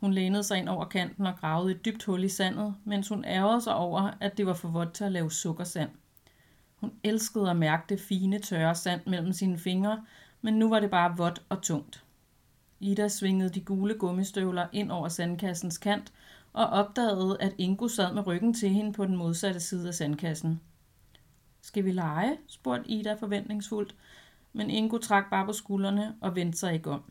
Hun 0.00 0.12
lænede 0.12 0.42
sig 0.42 0.58
ind 0.58 0.68
over 0.68 0.84
kanten 0.84 1.26
og 1.26 1.36
gravede 1.36 1.70
et 1.70 1.84
dybt 1.84 2.04
hul 2.04 2.24
i 2.24 2.28
sandet, 2.28 2.74
mens 2.84 3.08
hun 3.08 3.24
ærgede 3.24 3.60
sig 3.60 3.74
over, 3.74 4.10
at 4.20 4.36
det 4.36 4.46
var 4.46 4.54
for 4.54 4.68
vådt 4.68 4.92
til 4.92 5.04
at 5.04 5.12
lave 5.12 5.30
sukkersand. 5.30 5.90
Hun 6.76 6.92
elskede 7.04 7.50
at 7.50 7.56
mærke 7.56 7.82
det 7.88 8.00
fine, 8.00 8.38
tørre 8.38 8.74
sand 8.74 9.00
mellem 9.06 9.32
sine 9.32 9.58
fingre, 9.58 10.04
men 10.42 10.54
nu 10.54 10.68
var 10.68 10.80
det 10.80 10.90
bare 10.90 11.16
vådt 11.16 11.42
og 11.48 11.62
tungt. 11.62 12.04
Ida 12.80 13.08
svingede 13.08 13.50
de 13.50 13.60
gule 13.60 13.94
gummistøvler 13.94 14.66
ind 14.72 14.90
over 14.90 15.08
sandkassens 15.08 15.78
kant 15.78 16.12
og 16.52 16.66
opdagede, 16.66 17.36
at 17.40 17.54
Ingo 17.58 17.88
sad 17.88 18.14
med 18.14 18.26
ryggen 18.26 18.54
til 18.54 18.68
hende 18.68 18.92
på 18.92 19.06
den 19.06 19.16
modsatte 19.16 19.60
side 19.60 19.88
af 19.88 19.94
sandkassen. 19.94 20.60
Skal 21.62 21.84
vi 21.84 21.92
lege? 21.92 22.38
spurgte 22.46 22.90
Ida 22.90 23.14
forventningsfuldt, 23.14 23.94
men 24.52 24.70
Ingo 24.70 24.98
trak 24.98 25.30
bare 25.30 25.46
på 25.46 25.52
skuldrene 25.52 26.14
og 26.20 26.36
vendte 26.36 26.58
sig 26.58 26.74
ikke 26.74 26.90
om. 26.90 27.02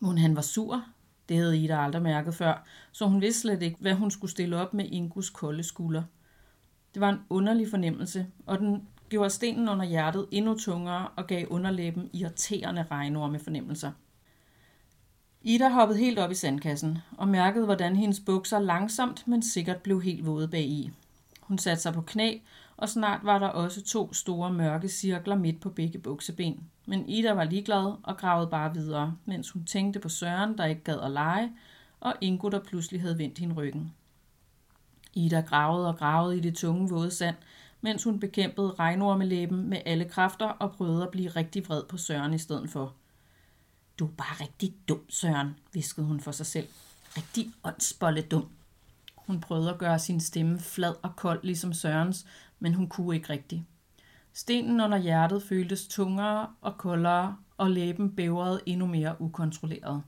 Men 0.00 0.18
han 0.18 0.36
var 0.36 0.42
sur? 0.42 0.84
Det 1.28 1.36
havde 1.36 1.58
Ida 1.58 1.76
aldrig 1.84 2.02
mærket 2.02 2.34
før, 2.34 2.64
så 2.92 3.06
hun 3.06 3.20
vidste 3.20 3.40
slet 3.40 3.62
ikke, 3.62 3.76
hvad 3.80 3.94
hun 3.94 4.10
skulle 4.10 4.30
stille 4.30 4.56
op 4.56 4.74
med 4.74 4.84
Ingus 4.90 5.30
kolde 5.30 5.62
skulder. 5.62 6.02
Det 6.94 7.00
var 7.00 7.08
en 7.08 7.20
underlig 7.30 7.70
fornemmelse, 7.70 8.26
og 8.46 8.58
den 8.58 8.88
gjorde 9.08 9.30
stenen 9.30 9.68
under 9.68 9.84
hjertet 9.84 10.26
endnu 10.30 10.58
tungere 10.58 11.08
og 11.08 11.26
gav 11.26 11.46
underlæben 11.50 12.10
irriterende 12.12 12.86
regnorme 12.90 13.38
fornemmelser. 13.38 13.92
Ida 15.42 15.68
hoppede 15.68 15.98
helt 15.98 16.18
op 16.18 16.30
i 16.30 16.34
sandkassen 16.34 16.98
og 17.18 17.28
mærkede, 17.28 17.64
hvordan 17.64 17.96
hendes 17.96 18.20
bukser 18.20 18.58
langsomt, 18.58 19.28
men 19.28 19.42
sikkert 19.42 19.82
blev 19.82 20.02
helt 20.02 20.26
våde 20.26 20.48
bagi. 20.48 20.90
Hun 21.40 21.58
satte 21.58 21.82
sig 21.82 21.92
på 21.92 22.00
knæ, 22.00 22.38
og 22.76 22.88
snart 22.88 23.20
var 23.24 23.38
der 23.38 23.48
også 23.48 23.82
to 23.84 24.12
store 24.12 24.52
mørke 24.52 24.88
cirkler 24.88 25.34
midt 25.34 25.60
på 25.60 25.70
begge 25.70 25.98
bukseben. 25.98 26.70
Men 26.86 27.08
Ida 27.08 27.32
var 27.32 27.44
ligeglad 27.44 27.94
og 28.02 28.16
gravede 28.16 28.46
bare 28.46 28.74
videre, 28.74 29.16
mens 29.24 29.50
hun 29.50 29.64
tænkte 29.64 30.00
på 30.00 30.08
Søren, 30.08 30.58
der 30.58 30.64
ikke 30.64 30.84
gad 30.84 31.00
at 31.00 31.10
lege, 31.10 31.52
og 32.00 32.14
Ingo, 32.20 32.48
der 32.48 32.60
pludselig 32.60 33.00
havde 33.00 33.18
vendt 33.18 33.38
hende 33.38 33.54
ryggen. 33.54 33.94
Ida 35.14 35.40
gravede 35.40 35.88
og 35.88 35.96
gravede 35.96 36.36
i 36.36 36.40
det 36.40 36.54
tunge 36.56 36.88
våde 36.88 37.10
sand, 37.10 37.36
mens 37.80 38.04
hun 38.04 38.20
bekæmpede 38.20 38.74
regnormelæben 38.78 39.68
med 39.68 39.78
alle 39.86 40.04
kræfter 40.04 40.46
og 40.46 40.72
prøvede 40.72 41.02
at 41.02 41.10
blive 41.10 41.28
rigtig 41.28 41.68
vred 41.68 41.82
på 41.88 41.96
Søren 41.96 42.34
i 42.34 42.38
stedet 42.38 42.70
for. 42.70 42.94
Du 43.98 44.06
er 44.06 44.10
bare 44.10 44.40
rigtig 44.40 44.74
dum, 44.88 45.00
Søren, 45.08 45.56
viskede 45.72 46.06
hun 46.06 46.20
for 46.20 46.32
sig 46.32 46.46
selv. 46.46 46.68
Rigtig 47.16 47.52
åndsbolle 47.64 48.22
dum. 48.22 48.48
Hun 49.14 49.40
prøvede 49.40 49.70
at 49.70 49.78
gøre 49.78 49.98
sin 49.98 50.20
stemme 50.20 50.60
flad 50.60 50.94
og 51.02 51.16
kold 51.16 51.40
ligesom 51.42 51.72
Sørens, 51.72 52.26
men 52.64 52.74
hun 52.74 52.88
kunne 52.88 53.16
ikke 53.16 53.30
rigtigt. 53.30 53.62
Stenen 54.32 54.80
under 54.80 54.98
hjertet 54.98 55.42
føltes 55.42 55.88
tungere 55.88 56.48
og 56.60 56.78
koldere, 56.78 57.36
og 57.56 57.70
læben 57.70 58.16
bævrede 58.16 58.60
endnu 58.66 58.86
mere 58.86 59.20
ukontrolleret. 59.20 60.02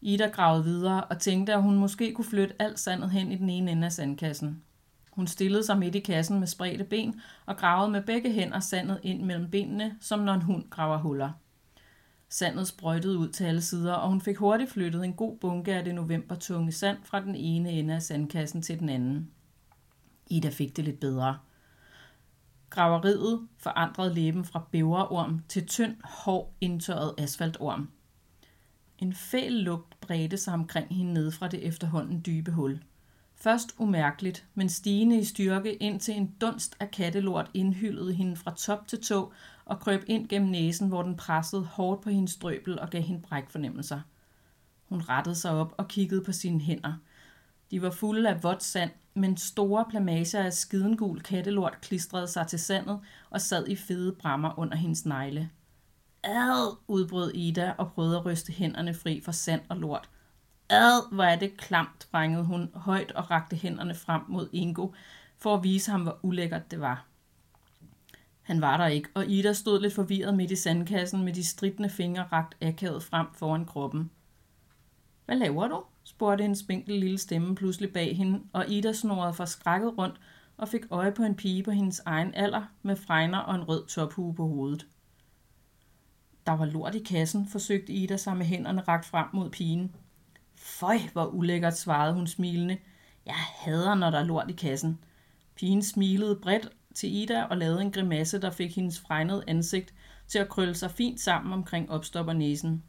Ida 0.00 0.26
gravede 0.26 0.64
videre 0.64 1.04
og 1.04 1.18
tænkte, 1.18 1.54
at 1.54 1.62
hun 1.62 1.78
måske 1.78 2.14
kunne 2.14 2.24
flytte 2.24 2.62
alt 2.62 2.78
sandet 2.78 3.10
hen 3.10 3.32
i 3.32 3.36
den 3.36 3.50
ene 3.50 3.70
ende 3.70 3.84
af 3.84 3.92
sandkassen. 3.92 4.62
Hun 5.10 5.26
stillede 5.26 5.64
sig 5.64 5.78
midt 5.78 5.94
i 5.94 6.00
kassen 6.00 6.38
med 6.38 6.46
spredte 6.46 6.84
ben 6.84 7.20
og 7.46 7.56
gravede 7.56 7.90
med 7.92 8.02
begge 8.02 8.32
hænder 8.32 8.60
sandet 8.60 9.00
ind 9.02 9.22
mellem 9.22 9.50
benene, 9.50 9.96
som 10.00 10.20
når 10.20 10.34
en 10.34 10.42
hund 10.42 10.70
graver 10.70 10.98
huller. 10.98 11.30
Sandet 12.28 12.68
sprøjtede 12.68 13.18
ud 13.18 13.28
til 13.28 13.44
alle 13.44 13.62
sider, 13.62 13.94
og 13.94 14.08
hun 14.08 14.20
fik 14.20 14.36
hurtigt 14.36 14.70
flyttet 14.70 15.04
en 15.04 15.14
god 15.14 15.36
bunke 15.38 15.74
af 15.74 15.84
det 15.84 15.94
novembertunge 15.94 16.72
sand 16.72 16.98
fra 17.04 17.20
den 17.20 17.34
ene 17.34 17.70
ende 17.70 17.94
af 17.94 18.02
sandkassen 18.02 18.62
til 18.62 18.78
den 18.78 18.88
anden. 18.88 19.30
Ida 20.30 20.48
fik 20.48 20.76
det 20.76 20.84
lidt 20.84 21.00
bedre. 21.00 21.38
Graveriet 22.72 23.48
forandrede 23.58 24.14
læben 24.14 24.44
fra 24.44 24.66
bæverorm 24.70 25.42
til 25.48 25.66
tynd, 25.66 25.96
hård, 26.04 26.52
indtørret 26.60 27.14
asfaltorm. 27.18 27.88
En 28.98 29.12
fæl 29.12 29.52
lugt 29.52 30.00
bredte 30.00 30.36
sig 30.36 30.54
omkring 30.54 30.94
hende 30.94 31.12
ned 31.12 31.30
fra 31.30 31.48
det 31.48 31.66
efterhånden 31.66 32.22
dybe 32.26 32.50
hul. 32.50 32.82
Først 33.34 33.74
umærkeligt, 33.78 34.46
men 34.54 34.68
stigende 34.68 35.18
i 35.18 35.24
styrke, 35.24 35.74
indtil 35.74 36.14
en 36.14 36.34
dunst 36.40 36.76
af 36.80 36.90
kattelort 36.90 37.50
indhyldede 37.54 38.12
hende 38.12 38.36
fra 38.36 38.54
top 38.54 38.88
til 38.88 39.02
tå 39.02 39.32
og 39.64 39.80
krøb 39.80 40.04
ind 40.06 40.28
gennem 40.28 40.50
næsen, 40.50 40.88
hvor 40.88 41.02
den 41.02 41.16
pressede 41.16 41.64
hårdt 41.64 42.02
på 42.02 42.10
hendes 42.10 42.36
drøbel 42.36 42.78
og 42.78 42.90
gav 42.90 43.02
hende 43.02 43.22
brækfornemmelser. 43.22 44.00
Hun 44.88 45.00
rettede 45.00 45.34
sig 45.34 45.50
op 45.50 45.74
og 45.78 45.88
kiggede 45.88 46.24
på 46.24 46.32
sine 46.32 46.60
hænder. 46.60 46.94
De 47.70 47.82
var 47.82 47.90
fulde 47.90 48.28
af 48.28 48.42
vådt 48.42 48.62
sand, 48.62 48.90
men 49.14 49.36
store 49.36 49.84
plamager 49.90 50.42
af 50.42 50.52
skidengul 50.52 51.20
kattelort 51.20 51.78
klistrede 51.80 52.26
sig 52.26 52.46
til 52.46 52.58
sandet 52.58 53.00
og 53.30 53.40
sad 53.40 53.68
i 53.68 53.76
fede 53.76 54.12
brammer 54.12 54.58
under 54.58 54.76
hendes 54.76 55.06
negle. 55.06 55.50
Ad, 56.24 56.76
udbrød 56.88 57.32
Ida 57.34 57.74
og 57.78 57.92
prøvede 57.92 58.16
at 58.16 58.26
ryste 58.26 58.52
hænderne 58.52 58.94
fri 58.94 59.20
fra 59.24 59.32
sand 59.32 59.60
og 59.68 59.76
lort. 59.76 60.10
Ad, 60.68 61.14
hvor 61.14 61.24
er 61.24 61.36
det 61.36 61.56
klamt, 61.56 62.08
brængede 62.10 62.44
hun 62.44 62.70
højt 62.74 63.12
og 63.12 63.30
rakte 63.30 63.56
hænderne 63.56 63.94
frem 63.94 64.22
mod 64.28 64.48
Ingo, 64.52 64.88
for 65.38 65.54
at 65.56 65.64
vise 65.64 65.90
ham, 65.90 66.02
hvor 66.02 66.18
ulækkert 66.22 66.70
det 66.70 66.80
var. 66.80 67.06
Han 68.42 68.60
var 68.60 68.76
der 68.76 68.86
ikke, 68.86 69.08
og 69.14 69.26
Ida 69.26 69.52
stod 69.52 69.80
lidt 69.80 69.94
forvirret 69.94 70.34
midt 70.34 70.50
i 70.50 70.56
sandkassen 70.56 71.24
med 71.24 71.32
de 71.32 71.44
stridende 71.44 71.90
fingre 71.90 72.22
rakt 72.32 72.56
akavet 72.60 73.02
frem 73.02 73.26
foran 73.34 73.64
kroppen. 73.64 74.10
Hvad 75.24 75.36
laver 75.36 75.68
du? 75.68 75.84
Spurgte 76.04 76.44
en 76.44 76.56
spinkel 76.56 77.00
lille 77.00 77.18
stemme 77.18 77.54
pludselig 77.54 77.92
bag 77.92 78.16
hende, 78.16 78.40
og 78.52 78.70
Ida 78.70 78.92
snorede 78.92 79.34
for 79.34 79.44
skrækket 79.44 79.98
rundt 79.98 80.20
og 80.56 80.68
fik 80.68 80.82
øje 80.90 81.12
på 81.12 81.22
en 81.22 81.34
pige 81.34 81.62
på 81.62 81.70
hendes 81.70 82.02
egen 82.04 82.34
alder 82.34 82.62
med 82.82 82.96
fregner 82.96 83.38
og 83.38 83.54
en 83.54 83.68
rød 83.68 83.86
tophue 83.86 84.34
på 84.34 84.46
hovedet. 84.46 84.86
Der 86.46 86.52
var 86.52 86.64
lort 86.64 86.94
i 86.94 87.02
kassen, 87.02 87.48
forsøgte 87.48 87.92
Ida 87.92 88.16
sig 88.16 88.36
med 88.36 88.46
hænderne 88.46 88.80
rakt 88.80 89.06
frem 89.06 89.26
mod 89.32 89.50
pigen. 89.50 89.94
Føj, 90.54 90.98
hvor 91.12 91.26
ulækkert, 91.26 91.78
svarede 91.78 92.14
hun 92.14 92.26
smilende. 92.26 92.78
Jeg 93.26 93.34
hader, 93.34 93.94
når 93.94 94.10
der 94.10 94.18
er 94.18 94.24
lort 94.24 94.50
i 94.50 94.52
kassen. 94.52 94.98
Pigen 95.54 95.82
smilede 95.82 96.36
bredt 96.42 96.68
til 96.94 97.14
Ida 97.14 97.42
og 97.42 97.56
lavede 97.56 97.80
en 97.80 97.92
grimasse, 97.92 98.40
der 98.40 98.50
fik 98.50 98.76
hendes 98.76 99.00
fregnede 99.00 99.44
ansigt 99.46 99.94
til 100.28 100.38
at 100.38 100.48
krølle 100.48 100.74
sig 100.74 100.90
fint 100.90 101.20
sammen 101.20 101.52
omkring 101.52 101.90
opstoppernæsen. 101.90 102.82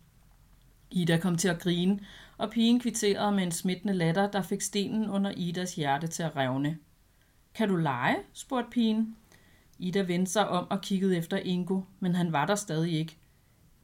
Ida 0.92 1.18
kom 1.18 1.38
til 1.38 1.48
at 1.48 1.60
grine, 1.60 2.00
og 2.44 2.52
pigen 2.52 2.80
kvitterede 2.80 3.32
med 3.32 3.44
en 3.44 3.52
smittende 3.52 3.94
latter, 3.94 4.32
der 4.32 4.42
fik 4.42 4.62
stenen 4.62 5.10
under 5.10 5.32
Idas 5.38 5.76
hjerte 5.76 6.08
til 6.08 6.24
at 6.24 6.36
revne. 6.36 6.78
Kan 7.54 7.70
du 7.70 7.76
lege? 7.76 8.16
spurgte 8.34 8.70
pigen. 8.72 9.16
Ida 9.80 10.02
vendte 10.02 10.32
sig 10.32 10.50
om 10.50 10.68
og 10.70 10.82
kiggede 10.82 11.18
efter 11.18 11.38
Ingo, 11.38 11.82
men 12.00 12.16
han 12.16 12.32
var 12.32 12.46
der 12.46 12.56
stadig 12.56 12.94
ikke. 12.94 13.18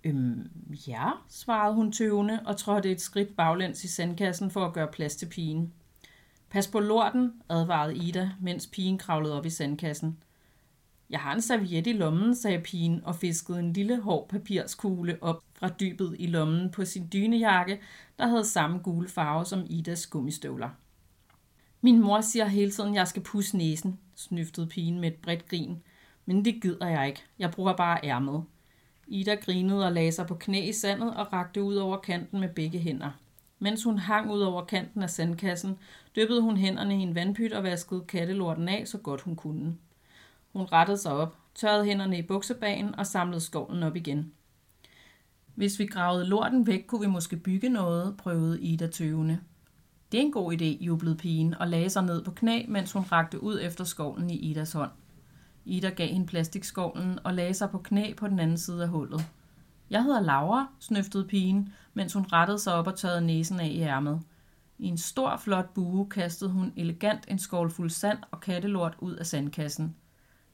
Øhm, 0.04 0.50
ja, 0.88 1.10
svarede 1.30 1.76
hun 1.76 1.92
tøvende 1.92 2.40
og 2.46 2.58
trådte 2.58 2.92
et 2.92 3.02
skridt 3.02 3.36
baglæns 3.36 3.84
i 3.84 3.88
sandkassen 3.88 4.52
for 4.52 4.66
at 4.66 4.74
gøre 4.74 4.92
plads 4.92 5.16
til 5.16 5.26
pigen. 5.26 5.74
Pas 6.50 6.68
på 6.68 6.80
lorten, 6.80 7.34
advarede 7.50 7.96
Ida, 7.96 8.32
mens 8.42 8.68
pigen 8.68 8.98
kravlede 8.98 9.38
op 9.38 9.46
i 9.46 9.50
sandkassen. 9.50 10.18
Jeg 11.10 11.20
har 11.20 11.34
en 11.34 11.42
serviet 11.42 11.88
i 11.88 11.94
lommen, 11.94 12.36
sagde 12.36 12.60
pigen 12.60 13.02
og 13.06 13.16
fiskede 13.16 13.60
en 13.60 13.74
lille 13.74 14.02
hård 14.02 14.30
papirskugle 14.30 15.18
op 15.22 15.44
fra 15.54 15.70
dybet 15.80 16.16
i 16.20 16.28
lommen 16.28 16.72
på 16.72 16.86
sin 16.86 17.10
dynejakke, 17.14 17.80
der 18.18 18.28
havde 18.28 18.46
samme 18.46 18.80
gule 18.80 19.08
farve 19.08 19.46
som 19.46 19.66
Idas 19.70 20.08
gummistøvler. 20.08 20.70
Min 21.82 22.02
mor 22.02 22.22
siger 22.22 22.46
hele 22.46 22.72
tiden, 22.72 22.90
at 22.90 22.96
jeg 22.96 23.08
skal 23.08 23.24
pusse 23.24 23.58
næsen, 23.58 24.00
snyftede 24.16 24.68
pigen 24.68 25.00
med 25.00 25.12
et 25.12 25.16
bredt 25.16 25.50
grin. 25.50 25.78
Men 26.26 26.46
det 26.46 26.62
gider 26.62 26.88
jeg 26.88 27.08
ikke. 27.08 27.24
Jeg 27.40 27.52
bruger 27.52 27.74
bare 27.74 28.00
ærmet. 28.04 28.44
Ida 29.08 29.36
grinede 29.36 29.86
og 29.86 29.92
lagde 29.92 30.12
sig 30.12 30.28
på 30.28 30.36
knæ 30.36 30.70
i 30.70 30.74
sandet 30.74 31.16
og 31.16 31.34
rakte 31.34 31.64
ud 31.64 31.76
over 31.76 31.98
kanten 31.98 32.40
med 32.40 32.50
begge 32.50 32.80
hænder. 32.80 33.12
Mens 33.60 33.84
hun 33.84 33.98
hang 33.98 34.32
ud 34.32 34.42
over 34.42 34.66
kanten 34.66 35.04
af 35.04 35.10
sandkassen, 35.10 35.78
dyppede 36.16 36.42
hun 36.42 36.58
hænderne 36.58 37.00
i 37.00 37.02
en 37.02 37.16
vandpyt 37.16 37.54
og 37.54 37.64
vaskede 37.64 38.06
kattelorten 38.08 38.70
af, 38.70 38.88
så 38.88 38.98
godt 38.98 39.22
hun 39.22 39.36
kunne. 39.36 39.78
Hun 40.54 40.66
rettede 40.66 40.98
sig 40.98 41.12
op, 41.12 41.38
tørrede 41.56 41.86
hænderne 41.86 42.18
i 42.18 42.22
buksebagen 42.22 42.96
og 42.96 43.08
samlede 43.08 43.42
skovlen 43.42 43.84
op 43.84 43.96
igen. 43.96 44.32
Hvis 45.56 45.80
vi 45.80 45.86
gravede 45.86 46.26
lorten 46.26 46.68
væk, 46.68 46.86
kunne 46.88 47.02
vi 47.02 47.08
måske 47.08 47.38
bygge 47.38 47.70
noget, 47.70 48.18
prøvede 48.18 48.62
Ida 48.62 48.88
tøvende. 48.88 49.40
Det 50.12 50.18
er 50.18 50.22
en 50.22 50.32
god 50.32 50.54
idé, 50.54 50.66
jublede 50.66 51.16
pigen 51.16 51.54
og 51.54 51.68
lagde 51.68 51.90
sig 51.90 52.04
ned 52.04 52.24
på 52.24 52.32
knæ, 52.32 52.66
mens 52.68 52.92
hun 52.92 53.04
rakte 53.12 53.44
ud 53.44 53.60
efter 53.62 53.84
skovlen 53.84 54.30
i 54.30 54.36
Idas 54.36 54.74
hånd. 54.74 54.92
Ida 55.66 55.90
gav 55.90 56.08
hende 56.08 56.28
plastikskovlen 56.28 57.20
og 57.24 57.34
lagde 57.34 57.54
sig 57.54 57.70
på 57.70 57.78
knæ 57.78 58.14
på 58.14 58.28
den 58.28 58.40
anden 58.40 58.58
side 58.58 58.84
af 58.84 58.90
hullet. 58.90 59.26
Jeg 59.90 60.04
hedder 60.04 60.22
Laura, 60.22 60.68
snøftede 60.80 61.28
pigen, 61.28 61.74
mens 61.94 62.14
hun 62.14 62.26
rettede 62.34 62.60
sig 62.60 62.74
op 62.74 62.88
og 62.88 62.98
tørrede 62.98 63.26
næsen 63.26 63.60
af 63.60 63.68
i 63.68 63.80
ærmet. 63.80 64.22
I 64.78 64.88
en 64.88 64.98
stor, 64.98 65.38
flot 65.38 65.74
bue 65.74 66.10
kastede 66.10 66.50
hun 66.50 66.74
elegant 66.76 67.26
en 67.28 67.40
skål 67.40 67.72
fuld 67.72 67.90
sand 67.90 68.18
og 68.32 68.40
kattelort 68.40 68.96
ud 69.00 69.14
af 69.14 69.26
sandkassen. 69.26 69.96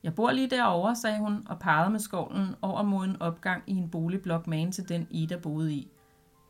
Jeg 0.06 0.16
bor 0.16 0.32
lige 0.32 0.50
derovre, 0.50 0.96
sagde 0.96 1.20
hun 1.20 1.48
og 1.50 1.60
pegede 1.60 1.90
med 1.90 2.00
skovlen 2.00 2.56
over 2.62 2.84
mod 2.84 3.06
en 3.06 3.22
opgang 3.22 3.64
i 3.68 3.74
en 3.74 3.90
boligblok 3.90 4.48
magen 4.48 4.72
til 4.72 4.90
den 4.90 5.08
Ida 5.10 5.38
boede 5.38 5.74
i. 5.74 5.92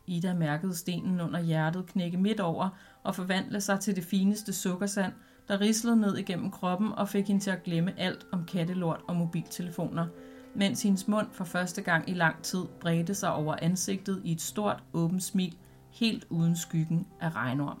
Ida 0.06 0.34
mærkede 0.34 0.74
stenen 0.74 1.20
under 1.20 1.40
hjertet 1.40 1.86
knække 1.86 2.16
midt 2.16 2.40
over 2.40 2.68
og 3.02 3.14
forvandle 3.14 3.60
sig 3.60 3.80
til 3.80 3.96
det 3.96 4.04
fineste 4.04 4.52
sukkersand, 4.52 5.12
der 5.48 5.60
rislede 5.60 5.96
ned 5.96 6.16
igennem 6.16 6.50
kroppen 6.50 6.92
og 6.92 7.08
fik 7.08 7.26
hende 7.26 7.42
til 7.42 7.50
at 7.50 7.62
glemme 7.62 7.98
alt 7.98 8.26
om 8.32 8.44
kattelort 8.44 9.00
og 9.08 9.16
mobiltelefoner, 9.16 10.06
mens 10.54 10.82
hendes 10.82 11.08
mund 11.08 11.26
for 11.32 11.44
første 11.44 11.82
gang 11.82 12.10
i 12.10 12.14
lang 12.14 12.42
tid 12.42 12.64
bredte 12.80 13.14
sig 13.14 13.32
over 13.32 13.56
ansigtet 13.62 14.20
i 14.24 14.32
et 14.32 14.40
stort, 14.40 14.82
åbent 14.92 15.22
smil, 15.22 15.56
helt 15.90 16.26
uden 16.30 16.56
skyggen 16.56 17.06
af 17.20 17.34
regnorm. 17.34 17.80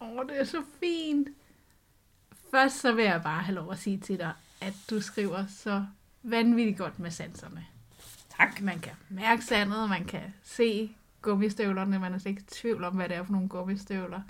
Åh, 0.00 0.08
oh, 0.08 0.26
det 0.28 0.40
er 0.40 0.44
så 0.44 0.62
fint. 0.80 1.28
Først 2.50 2.80
så 2.80 2.92
vil 2.92 3.04
jeg 3.04 3.22
bare 3.22 3.42
have 3.42 3.54
lov 3.54 3.72
at 3.72 3.78
sige 3.78 3.98
til 3.98 4.18
dig, 4.18 4.32
at 4.60 4.74
du 4.90 5.00
skriver 5.00 5.46
så 5.46 5.84
vanvittigt 6.22 6.78
godt 6.78 6.98
med 6.98 7.10
sanserne. 7.10 7.66
Tak. 8.38 8.60
Man 8.60 8.78
kan 8.78 8.92
mærke 9.08 9.44
sandet, 9.44 9.88
man 9.88 10.04
kan 10.04 10.34
se 10.42 10.94
gummistøvlerne, 11.22 11.98
man 11.98 12.14
er 12.14 12.18
slet 12.18 12.30
ikke 12.30 12.42
i 12.42 12.50
tvivl 12.50 12.84
om, 12.84 12.94
hvad 12.94 13.08
det 13.08 13.16
er 13.16 13.22
for 13.22 13.32
nogle 13.32 13.48
gummistøvler. 13.48 14.20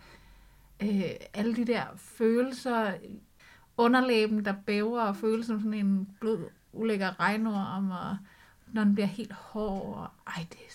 Øh, 0.83 1.03
alle 1.35 1.57
de 1.57 1.65
der 1.65 1.85
følelser, 1.97 2.95
underlæben, 3.77 4.45
der 4.45 4.55
bæver, 4.67 5.03
og 5.03 5.17
følelsen 5.17 5.55
som 5.55 5.61
sådan 5.61 5.87
en 5.87 6.09
blød, 6.21 6.47
ulækker 6.73 7.21
regnorm, 7.21 7.91
og 7.91 8.17
når 8.73 8.85
den 8.85 8.95
bliver 8.95 9.07
helt 9.07 9.33
hård, 9.33 9.97
og 9.97 10.09
ej, 10.27 10.47
det 10.51 10.59
er, 10.69 10.73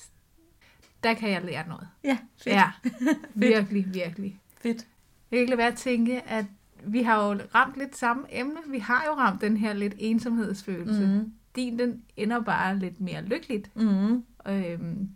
der 1.03 1.13
kan 1.13 1.31
jeg 1.31 1.43
lære 1.43 1.67
noget. 1.67 1.87
Ja, 2.03 2.17
fedt. 2.37 2.55
Ja, 2.55 2.71
virkelig, 3.33 3.93
virkelig. 3.93 4.39
Fedt. 4.57 4.87
Jeg 5.31 5.37
kan 5.37 5.39
ikke 5.39 5.49
lade 5.49 5.57
være 5.57 5.67
at 5.71 5.77
tænke, 5.77 6.21
at 6.21 6.45
vi 6.87 7.01
har 7.01 7.25
jo 7.27 7.39
ramt 7.55 7.77
lidt 7.77 7.95
samme 7.97 8.23
emne. 8.29 8.57
Vi 8.69 8.79
har 8.79 9.03
jo 9.07 9.11
ramt 9.13 9.41
den 9.41 9.57
her 9.57 9.73
lidt 9.73 9.93
ensomhedsfølelse. 9.97 11.07
Mm. 11.07 11.33
Din, 11.55 11.79
den 11.79 12.01
ender 12.17 12.39
bare 12.41 12.79
lidt 12.79 13.01
mere 13.01 13.21
lykkeligt. 13.21 13.75
Mm. 13.75 14.23
Øhm, 14.47 15.09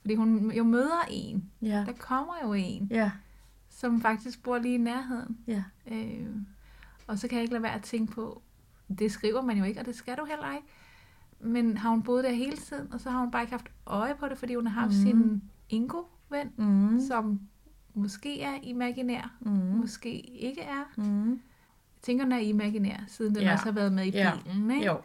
fordi 0.00 0.14
hun 0.14 0.50
jo 0.52 0.64
møder 0.64 1.04
en. 1.10 1.50
Ja. 1.62 1.84
Der 1.86 1.92
kommer 1.98 2.32
jo 2.44 2.52
en, 2.52 2.88
Ja. 2.90 3.10
som 3.70 4.00
faktisk 4.00 4.42
bor 4.42 4.58
lige 4.58 4.74
i 4.74 4.78
nærheden. 4.78 5.38
Ja. 5.46 5.64
Øhm, 5.90 6.46
og 7.06 7.18
så 7.18 7.28
kan 7.28 7.36
jeg 7.36 7.42
ikke 7.42 7.52
lade 7.54 7.62
være 7.62 7.74
at 7.74 7.82
tænke 7.82 8.12
på, 8.12 8.42
det 8.98 9.12
skriver 9.12 9.42
man 9.42 9.58
jo 9.58 9.64
ikke, 9.64 9.80
og 9.80 9.86
det 9.86 9.94
skal 9.94 10.16
du 10.16 10.24
heller 10.24 10.54
ikke. 10.54 10.66
Men 11.40 11.76
har 11.76 11.90
hun 11.90 12.02
boet 12.02 12.24
der 12.24 12.30
hele 12.30 12.56
tiden, 12.56 12.92
og 12.92 13.00
så 13.00 13.10
har 13.10 13.20
hun 13.20 13.30
bare 13.30 13.42
ikke 13.42 13.52
haft 13.52 13.70
øje 13.86 14.14
på 14.20 14.28
det, 14.28 14.38
fordi 14.38 14.54
hun 14.54 14.66
har 14.66 14.80
haft 14.80 14.94
mm. 14.94 15.02
sin 15.02 15.42
Ingo-ven, 15.68 16.48
Mm. 16.56 17.00
som 17.08 17.40
måske 17.94 18.42
er 18.42 18.54
imaginær, 18.62 19.32
Mm. 19.40 19.50
måske 19.52 20.20
ikke 20.20 20.60
er. 20.60 20.84
Mm. 20.96 21.30
Jeg 21.30 21.38
tænker, 22.02 22.24
den 22.24 22.32
er 22.32 22.38
imaginær, 22.38 22.96
siden 23.08 23.34
den 23.34 23.42
Ja. 23.42 23.52
også 23.52 23.64
har 23.64 23.72
været 23.72 23.92
med 23.92 24.04
i 24.04 24.10
Ja. 24.10 24.32
bilen, 24.44 24.70
ikke? 24.70 24.86
Jo. 24.86 24.96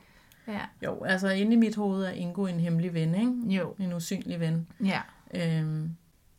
Ja. 0.48 0.60
jo, 0.86 1.04
altså 1.04 1.30
inde 1.30 1.54
i 1.54 1.56
mit 1.56 1.76
hoved 1.76 2.04
er 2.06 2.12
Ingo 2.12 2.46
en 2.46 2.60
hemmelig 2.60 2.94
ven, 2.94 3.16
ikke? 3.16 3.58
Jo. 3.62 3.76
En 3.80 3.94
usynlig 3.94 4.40
ven. 4.40 4.68
Ja. 4.86 5.02
Øhm, 5.34 5.90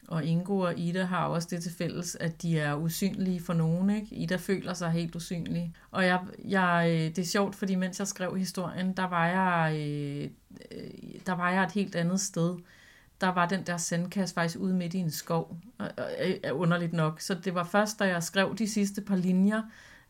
og 0.08 0.24
Ingo 0.24 0.58
og 0.58 0.78
Ida 0.78 1.04
har 1.04 1.26
også 1.26 1.48
det 1.50 1.62
til 1.62 1.72
fælles, 1.72 2.16
at 2.20 2.42
de 2.42 2.58
er 2.58 2.74
usynlige 2.74 3.40
for 3.40 3.52
nogen. 3.52 3.90
Ikke? 3.90 4.14
Ida 4.14 4.36
føler 4.36 4.74
sig 4.74 4.90
helt 4.90 5.16
usynlig. 5.16 5.74
Og 5.90 6.04
jeg, 6.06 6.20
jeg, 6.44 6.86
øh, 6.90 6.96
det 7.16 7.18
er 7.18 7.24
sjovt, 7.26 7.54
fordi 7.54 7.74
mens 7.74 7.98
jeg 7.98 8.06
skrev 8.06 8.36
historien, 8.36 8.92
der 8.92 9.04
var 9.08 9.26
jeg, 9.26 9.76
øh, 9.76 10.30
øh, 10.72 10.90
der 11.26 11.32
var 11.32 11.50
jeg 11.50 11.64
et 11.64 11.72
helt 11.72 11.94
andet 11.96 12.20
sted. 12.20 12.56
Der 13.20 13.28
var 13.28 13.46
den 13.46 13.62
der 13.62 13.76
sandkasse 13.76 14.34
faktisk 14.34 14.58
ude 14.58 14.74
midt 14.74 14.94
i 14.94 14.98
en 14.98 15.10
skov, 15.10 15.56
og, 15.78 15.90
og, 15.96 16.10
øh, 16.24 16.34
underligt 16.52 16.92
nok. 16.92 17.20
Så 17.20 17.34
det 17.34 17.54
var 17.54 17.64
først, 17.64 17.98
da 17.98 18.04
jeg 18.04 18.22
skrev 18.22 18.56
de 18.58 18.68
sidste 18.68 19.00
par 19.00 19.16
linjer, 19.16 19.62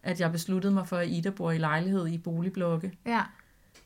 at 0.02 0.20
jeg 0.20 0.32
besluttede 0.32 0.74
mig 0.74 0.88
for, 0.88 0.96
at 0.96 1.08
Ida 1.08 1.30
bor 1.30 1.50
i 1.50 1.58
lejlighed 1.58 2.08
i 2.08 2.18
boligblokke. 2.18 2.98
Ja. 3.06 3.22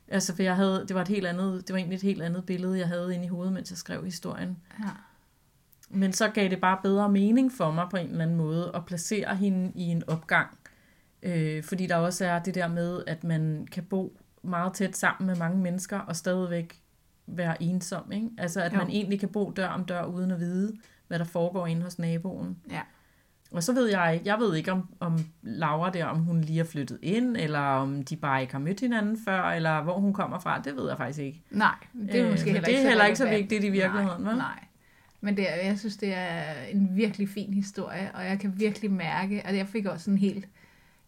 Altså, 0.09 0.35
for 0.35 0.43
jeg 0.43 0.57
havde, 0.57 0.85
det 0.89 0.95
var 0.95 1.03
et 1.03 1.09
helt 1.09 1.27
andet, 1.27 1.69
det 1.69 1.73
var 1.73 1.79
egentlig 1.79 1.97
et 1.97 2.03
helt 2.03 2.23
andet 2.23 2.47
billede, 2.47 2.79
jeg 2.79 2.89
havde 2.89 3.15
inde 3.15 3.25
i 3.25 3.29
hovedet, 3.29 3.53
mens 3.53 3.71
jeg 3.71 3.79
skrev 3.79 4.05
historien. 4.05 4.59
ja. 4.81 4.91
Men 5.89 6.13
så 6.13 6.29
gav 6.29 6.49
det 6.49 6.61
bare 6.61 6.79
bedre 6.83 7.09
mening 7.09 7.53
for 7.53 7.71
mig 7.71 7.87
på 7.91 7.97
en 7.97 8.07
eller 8.07 8.23
anden 8.25 8.37
måde 8.37 8.71
at 8.75 8.87
placere 8.87 9.37
hende 9.37 9.73
i 9.75 9.83
en 9.83 10.03
opgang. 10.07 10.59
Øh, 11.23 11.65
fordi 11.65 11.87
der 11.87 11.97
også 11.97 12.27
er 12.27 12.39
det 12.39 12.55
der 12.55 12.69
med, 12.69 13.03
at 13.07 13.25
man 13.25 13.69
kan 13.73 13.85
bo 13.85 14.19
meget 14.43 14.73
tæt 14.73 14.97
sammen 14.97 15.27
med 15.27 15.37
mange 15.37 15.59
mennesker 15.59 15.99
og 15.99 16.17
stadigvæk 16.17 16.84
være 17.27 17.63
ensom. 17.63 18.13
Ikke? 18.13 18.29
Altså 18.39 18.61
at 18.63 18.73
Jo. 18.73 18.79
man 18.79 18.91
egentlig 18.91 19.21
kan 19.21 19.29
bo 19.29 19.53
dør 19.57 19.69
om 19.69 19.85
dør 19.85 20.05
uden 20.05 20.31
at 20.31 20.41
vide, 20.41 20.77
hvad 21.09 21.19
der 21.19 21.25
foregår 21.25 21.67
inde 21.67 21.83
hos 21.83 21.99
naboen. 21.99 22.57
Ja. 22.71 22.81
Og 23.51 23.63
så 23.63 23.73
ved 23.73 23.87
jeg 23.91 24.15
ikke, 24.15 24.27
jeg 24.27 24.39
ved 24.39 24.55
ikke 24.57 24.73
om, 24.73 24.89
om 25.01 25.19
Laura 25.43 25.91
der, 25.91 26.05
om 26.05 26.19
hun 26.19 26.41
lige 26.41 26.61
er 26.61 26.65
flyttet 26.65 26.99
ind, 27.03 27.37
eller 27.37 27.59
om 27.61 28.03
de 28.03 28.17
bare 28.17 28.41
ikke 28.41 28.53
har 28.53 28.61
mødt 28.61 28.81
hinanden 28.81 29.19
før, 29.25 29.43
eller 29.43 29.83
hvor 29.83 30.01
hun 30.01 30.13
kommer 30.13 30.39
fra, 30.39 30.61
det 30.61 30.77
ved 30.77 30.89
jeg 30.89 30.97
faktisk 30.97 31.19
ikke. 31.19 31.43
Nej, 31.51 31.75
det 32.11 32.21
er 32.21 32.25
Øh, 32.25 32.31
måske 32.31 32.45
men 32.47 32.53
heller 32.55 32.69
det 32.69 32.79
er 32.85 32.89
heller 32.89 33.05
ikke 33.05 33.19
så 33.19 33.29
vigtigt 33.29 33.65
i 33.65 33.69
virkeligheden, 33.71 34.23
nej, 34.23 34.31
vel? 34.31 34.39
Nej, 34.39 34.65
men 35.21 35.37
det 35.37 35.53
er, 35.53 35.67
jeg 35.67 35.79
synes, 35.79 35.97
det 35.97 36.15
er 36.15 36.43
en 36.73 36.89
virkelig 36.97 37.29
fin 37.29 37.55
historie, 37.55 38.11
og 38.15 38.25
jeg 38.25 38.39
kan 38.41 38.53
virkelig 38.59 38.91
mærke, 38.93 39.47
at 39.47 39.57
jeg 39.57 39.67
fik 39.69 39.87
også 39.87 40.11
en 40.11 40.19
helt, 40.19 40.49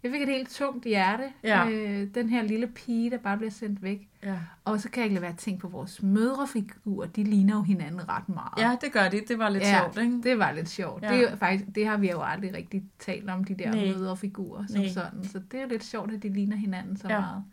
jeg 0.06 0.12
fik 0.12 0.22
et 0.22 0.28
helt 0.28 0.50
tungt 0.50 0.84
hjerte. 0.84 1.24
Ja. 1.44 1.68
Øh, 1.68 2.08
den 2.14 2.28
her 2.30 2.42
lille 2.42 2.66
pige, 2.66 3.10
der 3.10 3.18
bare 3.18 3.36
bliver 3.36 3.50
sendt 3.50 3.82
væk. 3.82 4.08
Ja. 4.22 4.34
Og 4.64 4.80
så 4.80 4.90
kan 4.90 5.00
jeg 5.00 5.04
ikke 5.04 5.14
lade 5.14 5.22
være 5.22 5.32
at 5.32 5.38
tænke 5.38 5.60
på 5.60 5.68
vores 5.68 6.02
mødrefigurer, 6.02 7.06
de 7.08 7.24
ligner 7.24 7.54
jo 7.56 7.62
hinanden 7.62 8.08
ret 8.08 8.28
meget. 8.28 8.52
ja, 8.58 8.76
det 8.80 8.92
gør 8.92 9.08
de. 9.08 9.20
Det 9.28 9.38
var 9.38 9.48
lidt 9.48 9.62
Ja, 9.64 9.78
sjovt, 9.80 9.98
ikke? 9.98 10.22
Det 10.22 10.38
var 10.38 10.52
lidt 10.52 10.68
sjovt. 10.68 11.02
Ja. 11.02 11.12
Det, 11.14 11.32
er 11.32 11.36
faktisk, 11.36 11.64
det 11.74 11.86
har 11.86 11.96
vi 11.96 12.10
jo 12.10 12.22
aldrig 12.22 12.54
rigtig 12.54 12.84
talt 12.98 13.30
om, 13.30 13.44
de 13.44 13.54
der 13.54 13.70
Nej. 13.72 13.84
mødrefigurer 13.86 14.64
som 14.68 14.80
Nej. 14.80 14.88
sådan. 14.88 15.24
Så 15.24 15.38
det 15.50 15.58
er 15.58 15.62
jo 15.62 15.68
lidt 15.68 15.84
sjovt, 15.84 16.12
at 16.12 16.22
de 16.22 16.28
ligner 16.32 16.56
hinanden 16.56 16.96
så 16.96 17.06
ja. 17.08 17.20
meget. 17.20 17.44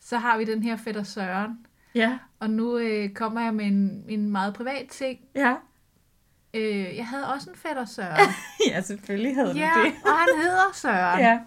Så 0.00 0.18
har 0.18 0.38
vi 0.38 0.44
den 0.44 0.62
her 0.62 0.76
fætter 0.76 1.02
Søren, 1.02 1.58
Ja, 1.94 2.18
og 2.40 2.50
nu 2.50 2.78
øh, 2.78 3.08
kommer 3.10 3.40
jeg 3.40 3.54
med 3.54 3.64
en, 3.66 4.04
en 4.08 4.30
meget 4.30 4.54
privat 4.54 4.86
ting. 4.88 5.18
ja. 5.34 5.54
Øh, 6.54 6.96
jeg 6.96 7.06
havde 7.06 7.26
også 7.34 7.50
en 7.50 7.56
fætter 7.56 7.84
Søren. 7.84 8.28
Ja, 8.70 8.80
selvfølgelig 8.80 9.34
havde 9.34 9.52
ja, 9.56 9.70
du 9.76 9.84
det. 9.84 9.92
og 10.04 10.10
han 10.12 10.28
hedder 10.42 10.70
Søren. 10.74 11.20
Ja. 11.20 11.38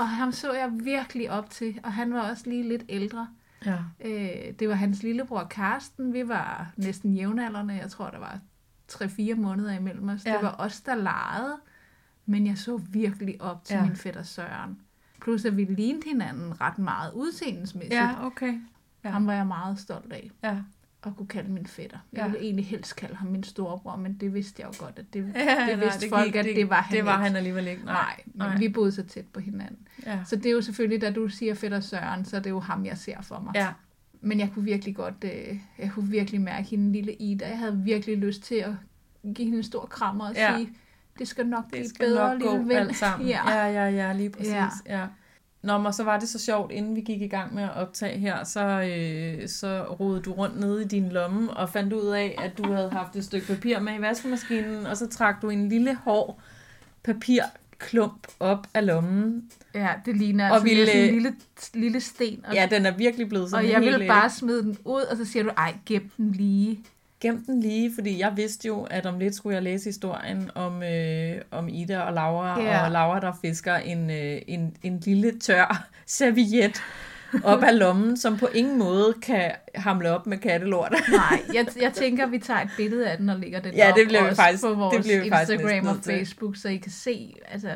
Og 0.00 0.08
ham 0.08 0.32
så 0.32 0.52
jeg 0.52 0.70
virkelig 0.84 1.30
op 1.30 1.50
til, 1.50 1.80
og 1.84 1.92
han 1.92 2.14
var 2.14 2.30
også 2.30 2.42
lige 2.50 2.68
lidt 2.68 2.82
ældre. 2.88 3.28
ja. 3.66 3.78
Øh, 4.04 4.52
det 4.58 4.68
var 4.68 4.74
hans 4.74 5.02
lillebror 5.02 5.44
Karsten. 5.44 6.12
Vi 6.12 6.28
var 6.28 6.72
næsten 6.76 7.14
jævnaldrende. 7.14 7.74
Jeg 7.74 7.90
tror, 7.90 8.10
der 8.10 8.18
var 8.18 8.38
3-4 8.92 9.34
måneder 9.34 9.72
imellem 9.72 10.08
os. 10.08 10.24
Ja. 10.26 10.32
Det 10.32 10.42
var 10.42 10.54
os, 10.58 10.80
der 10.80 10.94
legede. 10.94 11.56
Men 12.26 12.46
jeg 12.46 12.58
så 12.58 12.76
virkelig 12.76 13.42
op 13.42 13.64
til 13.64 13.74
Ja. 13.74 13.82
min 13.82 13.96
fætter 13.96 14.22
Søren. 14.22 14.78
Plus 15.20 15.44
at 15.44 15.56
vi 15.56 15.64
lignede 15.64 16.08
hinanden 16.08 16.60
ret 16.60 16.78
meget 16.78 17.12
udseendelsmæssigt. 17.14 17.94
Ja, 17.94 18.26
okay. 18.26 18.60
Ja. 19.04 19.10
Ham 19.10 19.26
var 19.26 19.32
jeg 19.32 19.46
meget 19.46 19.78
stolt 19.78 20.12
af 20.12 20.30
Ja. 20.42 20.56
At 21.06 21.16
kunne 21.16 21.26
kalde 21.28 21.52
min 21.52 21.66
fætter. 21.66 21.98
Jeg 22.12 22.18
Ja. 22.20 22.26
ville 22.26 22.40
egentlig 22.44 22.66
helst 22.66 22.96
kalde 22.96 23.14
ham 23.16 23.28
min 23.28 23.44
storebror, 23.44 23.96
men 23.96 24.14
det 24.14 24.34
vidste 24.34 24.62
jeg 24.62 24.68
jo 24.80 24.84
godt, 24.84 24.98
at 24.98 25.04
det, 25.14 25.32
ja 25.34 25.66
det 25.70 25.80
vidste 25.80 26.08
nej, 26.10 26.18
folk, 26.18 26.32
gik- 26.32 26.36
at 26.38 26.44
det 26.44 26.70
var 26.70 26.80
han 26.80 26.96
Det 26.96 27.04
var 27.04 27.12
ikke. 27.12 27.24
han 27.26 27.36
alligevel 27.36 27.66
ikke. 27.68 27.84
Nej, 27.84 28.20
men 28.26 28.34
nej. 28.48 28.58
vi 28.58 28.68
boede 28.68 28.92
så 28.92 29.02
tæt 29.02 29.26
på 29.26 29.40
hinanden. 29.40 29.88
Ja. 30.06 30.18
Så 30.24 30.36
det 30.36 30.46
er 30.46 30.50
jo 30.50 30.60
selvfølgelig, 30.62 31.00
da 31.00 31.10
du 31.10 31.28
siger 31.28 31.54
fætter 31.54 31.80
Søren, 31.80 32.24
så 32.24 32.36
er 32.36 32.40
det 32.40 32.50
jo 32.50 32.60
ham, 32.60 32.86
jeg 32.86 32.98
ser 32.98 33.22
for 33.22 33.40
mig. 33.40 33.52
ja. 33.54 33.68
Men 34.22 34.40
jeg 34.40 34.50
kunne 34.54 34.64
virkelig 34.64 34.96
godt, 34.96 35.14
øh, 35.24 35.58
jeg 35.78 35.90
kunne 35.94 36.08
virkelig 36.10 36.40
mærke 36.40 36.68
hende 36.68 36.92
lille 36.92 37.14
Ida. 37.14 37.48
Jeg 37.48 37.58
havde 37.58 37.80
virkelig 37.84 38.18
lyst 38.18 38.42
til 38.42 38.54
at 38.54 38.72
give 39.34 39.44
hende 39.44 39.56
en 39.58 39.62
stor 39.64 39.86
krammer 39.86 40.28
og 40.28 40.34
Ja. 40.34 40.52
ja. 40.52 40.58
sige, 40.58 40.72
det 41.18 41.28
skal 41.28 41.46
nok 41.46 41.68
blive 41.70 41.82
Det 41.82 41.90
skal 41.90 42.06
bedre, 42.06 42.32
nok 42.38 42.42
gå 42.42 42.52
lille 42.56 42.68
ven. 42.68 42.76
alt 42.76 42.96
sammen. 42.96 43.28
ja. 43.34 43.50
ja, 43.50 43.66
ja, 43.66 43.88
ja 43.90 44.12
lige 44.12 44.30
præcis. 44.30 44.52
Ja. 44.52 44.68
Ja. 44.86 45.06
Nå, 45.62 45.78
men 45.78 45.92
så 45.92 46.04
var 46.04 46.18
det 46.18 46.28
så 46.28 46.38
sjovt, 46.38 46.72
inden 46.72 46.96
vi 46.96 47.00
gik 47.00 47.22
i 47.22 47.26
gang 47.28 47.54
med 47.54 47.62
at 47.62 47.76
optage 47.76 48.18
her, 48.18 48.44
så, 48.44 48.60
øh, 48.66 49.48
så 49.48 49.82
rodede 50.00 50.22
du 50.22 50.32
rundt 50.32 50.60
nede 50.60 50.84
i 50.84 50.88
din 50.88 51.08
lomme 51.08 51.50
og 51.56 51.68
fandt 51.70 51.92
ud 51.92 52.06
af, 52.06 52.34
at 52.38 52.58
du 52.58 52.72
havde 52.72 52.90
haft 52.90 53.16
et 53.16 53.24
stykke 53.24 53.46
papir 53.46 53.78
med 53.80 53.98
i 53.98 54.00
vaskemaskinen, 54.00 54.86
og 54.86 54.96
så 54.96 55.06
trak 55.08 55.42
du 55.42 55.50
en 55.50 55.68
lille 55.68 55.94
hård 55.94 56.38
papirklump 57.02 58.26
op 58.40 58.66
af 58.74 58.86
lommen. 58.86 59.50
ja, 59.74 59.88
det 60.06 60.16
ligner 60.16 60.48
Og 60.48 60.54
altså 60.54 60.64
ville- 60.68 60.86
sådan 60.86 61.02
en 61.04 61.14
lille, 61.14 61.32
lille 61.74 62.00
sten. 62.00 62.44
Og, 62.48 62.54
Ja, 62.54 62.68
den 62.70 62.86
er 62.86 62.96
virkelig 62.96 63.28
blevet 63.28 63.50
sådan 63.50 63.64
og 63.64 63.70
jeg 63.72 63.80
ville 63.80 64.00
øh, 64.02 64.06
bare 64.08 64.30
smide 64.30 64.62
den 64.62 64.78
ud, 64.84 65.00
og 65.10 65.16
så 65.16 65.24
siger 65.24 65.42
du, 65.42 65.50
ej, 65.56 65.74
gem 65.86 66.10
den 66.16 66.32
lige. 66.32 66.80
Gem 67.20 67.44
den 67.44 67.60
lige, 67.60 67.90
fordi 67.94 68.18
jeg 68.18 68.32
vidste 68.36 68.68
jo, 68.68 68.82
at 68.82 69.06
om 69.06 69.18
lidt 69.18 69.34
skulle 69.34 69.54
jeg 69.54 69.62
læse 69.62 69.84
historien 69.84 70.50
om, 70.54 70.82
øh, 70.82 71.40
om 71.50 71.68
Ida 71.68 72.00
og 72.00 72.12
Laura, 72.12 72.60
Ja. 72.60 72.84
og 72.84 72.90
Laura, 72.90 73.20
der 73.20 73.32
fisker 73.40 73.74
en, 73.74 74.10
øh, 74.10 74.42
en, 74.46 74.76
en 74.82 74.98
lille 75.00 75.38
tør 75.38 75.86
serviet 76.06 76.82
op 77.44 77.62
af 77.62 77.78
lommen, 77.78 78.16
som 78.16 78.36
på 78.38 78.46
ingen 78.54 78.78
måde 78.78 79.14
kan 79.22 79.50
hamle 79.74 80.10
op 80.10 80.26
med 80.26 80.38
kattelort. 80.38 80.94
Nej, 81.12 81.40
jeg, 81.54 81.66
jeg 81.82 81.92
tænker, 81.92 82.26
vi 82.26 82.38
tager 82.38 82.60
et 82.60 82.68
billede 82.76 83.10
af 83.10 83.18
den 83.18 83.28
og 83.28 83.38
lægger 83.38 83.60
den 83.60 83.74
Ja, 83.74 83.90
op 83.90 83.96
det 83.96 84.06
bliver 84.08 84.28
vi 84.28 84.34
faktisk- 84.34 84.62
på 84.64 84.68
det 84.70 84.78
vores 84.78 85.06
bliver 85.06 85.20
vi 85.20 85.26
Instagram 85.26 85.86
og. 85.96 86.04
Facebook, 86.04 86.56
så 86.56 86.68
I 86.68 86.76
kan 86.76 86.90
se, 86.92 87.34
altså, 87.48 87.68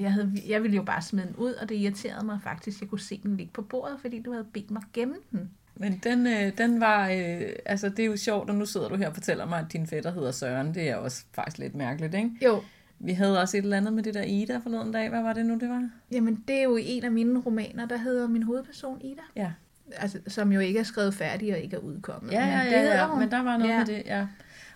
jeg, 0.00 0.12
havde, 0.12 0.32
jeg 0.48 0.62
ville 0.62 0.76
jo 0.76 0.82
bare 0.82 1.02
smide 1.02 1.26
den 1.26 1.36
ud, 1.36 1.52
og 1.52 1.68
det 1.68 1.74
irriterede 1.74 2.26
mig 2.26 2.38
faktisk, 2.44 2.76
at 2.76 2.80
jeg 2.80 2.88
kunne 2.90 3.00
se 3.00 3.20
den 3.22 3.36
ligge 3.36 3.52
på 3.52 3.62
bordet, 3.62 3.96
fordi 4.00 4.22
du 4.22 4.32
havde 4.32 4.46
bedt 4.54 4.70
mig 4.70 4.82
gemme 4.92 5.14
den. 5.32 5.50
Men 5.80 6.00
den, 6.02 6.26
øh, 6.26 6.58
den 6.58 6.80
var, 6.80 7.08
øh, 7.08 7.42
altså 7.66 7.88
det 7.88 7.98
er 7.98 8.06
jo 8.06 8.16
sjovt, 8.16 8.50
og 8.50 8.56
nu 8.56 8.66
sidder 8.66 8.88
du 8.88 8.96
her 8.96 9.08
og 9.08 9.14
fortæller 9.14 9.46
mig, 9.46 9.58
at 9.58 9.72
din 9.72 9.86
fætter 9.86 10.12
hedder 10.12 10.30
Søren. 10.30 10.74
Det 10.74 10.88
er 10.88 10.96
også 10.96 11.24
faktisk 11.32 11.58
lidt 11.58 11.74
mærkeligt, 11.74 12.14
ikke? 12.14 12.30
Jo, 12.44 12.62
Vi 12.98 13.12
havde 13.12 13.40
også 13.40 13.56
et 13.56 13.62
eller 13.62 13.76
andet 13.76 13.92
med 13.92 14.02
det 14.02 14.14
der 14.14 14.22
Ida 14.22 14.56
forleden 14.58 14.92
dag. 14.92 15.08
Hvad 15.08 15.22
var 15.22 15.32
det 15.32 15.46
nu, 15.46 15.58
det 15.58 15.68
var? 15.68 15.90
Jamen, 16.12 16.44
det 16.48 16.56
er 16.56 16.62
jo 16.62 16.78
en 16.82 17.04
af 17.04 17.12
mine 17.12 17.40
romaner, 17.40 17.86
der 17.86 17.96
hedder 17.96 18.28
min 18.28 18.42
hovedperson 18.42 19.00
Ida. 19.00 19.22
Ja. 19.36 19.50
Altså, 19.96 20.18
som 20.28 20.52
jo 20.52 20.60
ikke 20.60 20.78
er 20.78 20.82
skrevet 20.82 21.14
færdig 21.14 21.52
og 21.52 21.58
ikke 21.58 21.76
er 21.76 21.80
udkommet. 21.80 22.32
Ja, 22.32 22.46
ja, 22.46 22.56
men 22.56 22.66
det 22.66 22.72
ja, 22.72 22.96
ja, 23.06 23.14
men 23.14 23.30
der 23.30 23.42
var 23.42 23.56
noget 23.56 23.70
ja. 23.70 23.74
Ja. 23.74 23.78
med 23.78 23.86
det, 23.86 24.02
ja. 24.06 24.26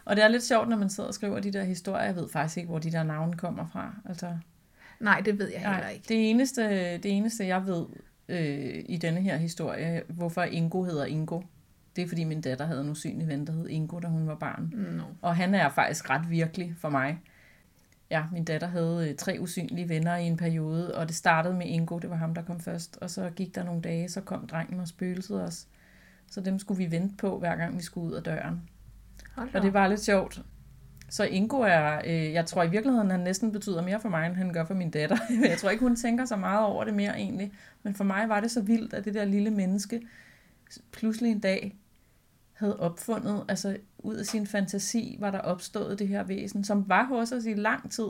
Og 0.04 0.16
det 0.16 0.24
er 0.24 0.28
lidt 0.28 0.42
sjovt, 0.42 0.68
når 0.68 0.76
man 0.76 0.90
sidder 0.90 1.08
og 1.08 1.14
skriver 1.14 1.40
de 1.40 1.52
der 1.52 1.64
historier. 1.64 2.04
Jeg 2.04 2.16
ved 2.16 2.28
faktisk 2.28 2.56
ikke, 2.56 2.68
hvor 2.68 2.78
de 2.78 2.92
der 2.92 3.02
navne 3.02 3.36
kommer 3.36 3.66
fra. 3.72 3.94
Altså, 4.08 4.26
Nej, 5.00 5.20
det 5.20 5.38
ved 5.38 5.48
jeg 5.48 5.60
heller 5.60 5.78
nej, 5.78 5.90
ikke. 5.90 6.04
det 6.08 6.30
eneste, 6.30 6.62
det 6.96 7.06
eneste, 7.16 7.46
jeg 7.46 7.66
ved, 7.66 7.84
øh, 8.28 8.84
i 8.88 8.96
denne 8.96 9.20
her 9.20 9.36
historie, 9.36 10.02
hvorfor 10.08 10.42
Ingo 10.42 10.82
hedder 10.82 11.04
Ingo. 11.04 11.42
Det 11.96 12.04
er 12.04 12.08
fordi 12.08 12.24
min 12.24 12.40
datter 12.40 12.66
havde 12.66 12.80
en 12.80 12.88
usynlig 12.88 13.28
ven, 13.28 13.46
der 13.46 13.52
hed 13.52 13.68
Ingo, 13.68 13.98
da 13.98 14.08
hun 14.08 14.26
var 14.26 14.34
barn. 14.34 14.72
No. 14.76 15.04
Og 15.22 15.36
han 15.36 15.54
er 15.54 15.68
faktisk 15.68 16.10
ret 16.10 16.30
virkelig 16.30 16.74
for 16.78 16.88
mig. 16.88 17.20
Ja, 18.10 18.24
min 18.32 18.44
datter 18.44 18.66
havde 18.66 19.08
øh, 19.10 19.16
tre 19.16 19.36
usynlige 19.40 19.88
venner 19.88 20.16
i 20.16 20.26
en 20.26 20.36
periode, 20.36 20.94
og 20.94 21.08
det 21.08 21.16
startede 21.16 21.54
med 21.54 21.66
Ingo, 21.66 21.98
det 21.98 22.10
var 22.10 22.16
ham, 22.16 22.34
der 22.34 22.42
kom 22.42 22.60
først. 22.60 22.98
Og 23.00 23.10
så 23.10 23.30
gik 23.36 23.54
der 23.54 23.64
nogle 23.64 23.82
dage, 23.82 24.08
så 24.08 24.20
kom 24.20 24.46
drengen 24.46 24.80
og 24.80 24.88
spøgelset 24.88 25.42
os. 25.42 25.66
Så 26.30 26.40
dem 26.40 26.58
skulle 26.58 26.78
vi 26.78 26.90
vente 26.90 27.16
på, 27.16 27.38
hver 27.38 27.56
gang 27.56 27.76
vi 27.76 27.82
skulle 27.82 28.06
ud 28.06 28.12
af 28.12 28.22
døren. 28.22 28.62
Hold 29.34 29.54
Og 29.54 29.62
det 29.62 29.72
var 29.72 29.88
lidt 29.88 30.00
sjovt. 30.00 30.42
Så 31.14 31.24
Ingo 31.24 31.60
er, 31.60 32.00
øh, 32.06 32.32
jeg 32.32 32.46
tror 32.46 32.62
i 32.62 32.70
virkeligheden, 32.70 33.10
han 33.10 33.20
næsten 33.20 33.52
betyder 33.52 33.82
mere 33.82 34.00
for 34.00 34.08
mig, 34.08 34.26
end 34.26 34.36
han 34.36 34.52
gør 34.52 34.64
for 34.64 34.74
min 34.74 34.90
datter. 34.90 35.16
jeg 35.50 35.58
tror 35.58 35.70
ikke, 35.70 35.84
hun 35.84 35.96
tænker 35.96 36.24
så 36.24 36.36
meget 36.36 36.66
over 36.66 36.84
det 36.84 36.94
mere 36.94 37.16
egentlig. 37.16 37.52
Men 37.82 37.94
for 37.94 38.04
mig 38.04 38.28
var 38.28 38.40
det 38.40 38.50
så 38.50 38.60
vildt, 38.60 38.94
at 38.94 39.04
det 39.04 39.14
der 39.14 39.24
lille 39.24 39.50
menneske 39.50 40.02
pludselig 40.92 41.30
en 41.30 41.40
dag 41.40 41.76
havde 42.52 42.80
opfundet, 42.80 43.44
altså 43.48 43.76
ud 43.98 44.14
af 44.14 44.26
sin 44.26 44.46
fantasi 44.46 45.16
var 45.20 45.30
der 45.30 45.38
opstået 45.38 45.98
det 45.98 46.08
her 46.08 46.22
væsen, 46.22 46.64
som 46.64 46.88
var 46.88 47.04
hos 47.04 47.32
os 47.32 47.44
i 47.44 47.54
lang 47.54 47.90
tid. 47.90 48.08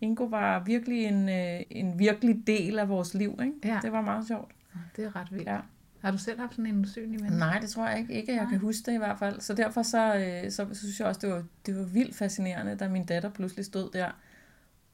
Ingo 0.00 0.24
var 0.24 0.62
virkelig 0.64 1.04
en, 1.04 1.28
øh, 1.28 1.60
en 1.70 1.98
virkelig 1.98 2.46
del 2.46 2.78
af 2.78 2.88
vores 2.88 3.14
liv, 3.14 3.38
ikke? 3.42 3.52
Ja. 3.64 3.78
Det 3.82 3.92
var 3.92 4.00
meget 4.00 4.26
sjovt. 4.26 4.50
Det 4.96 5.04
er 5.04 5.16
ret 5.16 5.32
vildt. 5.32 5.48
Ja. 5.48 5.58
Har 6.00 6.10
du 6.10 6.18
selv 6.18 6.40
haft 6.40 6.52
sådan 6.52 6.66
en 6.66 6.80
usynlig 6.80 7.22
ven? 7.22 7.32
Nej, 7.32 7.58
det 7.58 7.70
tror 7.70 7.88
jeg 7.88 7.98
ikke. 7.98 8.12
Ikke, 8.14 8.32
jeg 8.34 8.42
Nej. 8.42 8.50
kan 8.50 8.58
huske 8.58 8.82
det 8.86 8.94
i 8.94 8.98
hvert 8.98 9.18
fald. 9.18 9.40
Så 9.40 9.54
derfor 9.54 9.82
så, 9.82 10.14
øh, 10.16 10.50
så 10.50 10.66
synes 10.72 11.00
jeg 11.00 11.08
også, 11.08 11.20
det 11.20 11.30
var, 11.30 11.44
det 11.66 11.76
var 11.76 11.82
vildt 11.84 12.14
fascinerende, 12.14 12.74
da 12.76 12.88
min 12.88 13.04
datter 13.06 13.30
pludselig 13.30 13.64
stod 13.64 13.90
der 13.92 14.10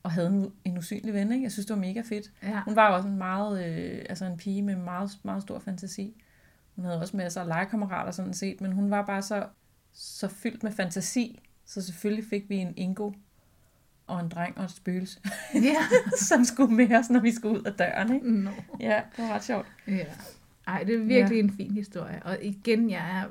og 0.03 0.13
havde 0.13 0.29
en, 0.29 0.53
en 0.65 0.79
usynlig 0.79 1.15
ven. 1.15 1.33
Ikke? 1.33 1.43
Jeg 1.43 1.53
synes, 1.53 1.67
det 1.67 1.75
var 1.77 1.81
mega 1.81 2.03
fedt. 2.09 2.31
Ja. 2.43 2.61
Hun 2.65 2.77
var 2.77 2.89
også 2.91 3.09
en 3.09 3.19
meget, 3.19 3.67
øh, 3.67 4.05
altså 4.09 4.25
en 4.25 4.37
pige 4.37 4.63
med 4.63 4.77
meget, 4.77 5.11
meget 5.23 5.43
stor 5.43 5.59
fantasi. 5.59 6.23
Hun 6.77 6.85
havde 6.85 7.01
også 7.01 7.17
masser 7.17 7.41
af 7.41 7.47
legekammerater 7.47 8.11
sådan 8.13 8.35
set, 8.35 8.61
men 8.61 8.73
hun 8.73 8.91
var 8.91 9.07
bare 9.07 9.23
så, 9.23 9.47
så 9.95 10.29
fyldt 10.29 10.63
med 10.63 10.73
fantasi, 10.73 11.41
så 11.67 11.83
selvfølgelig 11.83 12.25
fik 12.31 12.49
vi 12.49 12.57
en 12.57 12.75
Ingo 12.77 13.13
og 14.07 14.21
en 14.21 14.29
dreng 14.29 14.59
og 14.59 14.65
et 14.65 14.71
spøgelse, 14.71 15.21
Ja. 15.55 15.77
som 16.29 16.45
skulle 16.45 16.75
med 16.75 16.95
os, 16.97 17.11
når 17.11 17.21
vi 17.21 17.33
skulle 17.35 17.59
ud 17.59 17.65
af 17.65 17.73
døren. 17.73 18.15
Ikke? 18.15 18.33
No. 18.33 18.51
Ja, 18.81 19.01
det 19.17 19.25
var 19.25 19.35
ret 19.35 19.45
sjovt. 19.45 19.67
Ja. 19.89 20.05
Ej, 20.67 20.83
det 20.85 20.95
er 20.95 20.99
virkelig 21.05 21.37
ja. 21.37 21.43
en 21.43 21.51
fin 21.51 21.71
historie. 21.73 22.23
Og 22.25 22.39
igen, 22.43 22.91
jeg 22.91 23.21
er, 23.21 23.27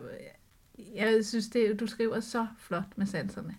jeg 0.95 1.25
synes, 1.25 1.47
det, 1.49 1.79
du 1.79 1.87
skriver 1.87 2.19
så 2.19 2.47
flot 2.57 2.97
med 2.97 3.05
sanserne. 3.05 3.55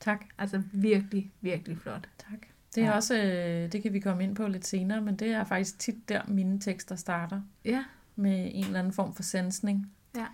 Tak. 0.00 0.24
Altså 0.38 0.62
virkelig, 0.72 1.32
virkelig 1.40 1.78
flot. 1.78 2.08
Tak. 2.18 2.38
Det 2.74 2.80
er 2.80 2.84
Ja. 2.84 2.90
ja. 2.90 2.96
også, 2.96 3.16
øh, 3.22 3.72
det 3.72 3.82
kan 3.82 3.92
vi 3.92 4.00
komme 4.00 4.24
ind 4.24 4.36
på 4.36 4.48
lidt 4.48 4.66
senere, 4.66 5.00
men 5.00 5.16
det 5.16 5.28
er 5.30 5.44
faktisk 5.44 5.78
tit 5.78 6.08
der, 6.08 6.22
mine 6.28 6.60
tekster 6.60 6.96
starter 6.96 7.40
Ja, 7.64 7.84
med 8.16 8.50
en 8.54 8.64
eller 8.64 8.78
anden 8.78 8.92
form 8.92 9.14
for 9.14 9.22
sansning. 9.22 9.90
jeg 10.14 10.26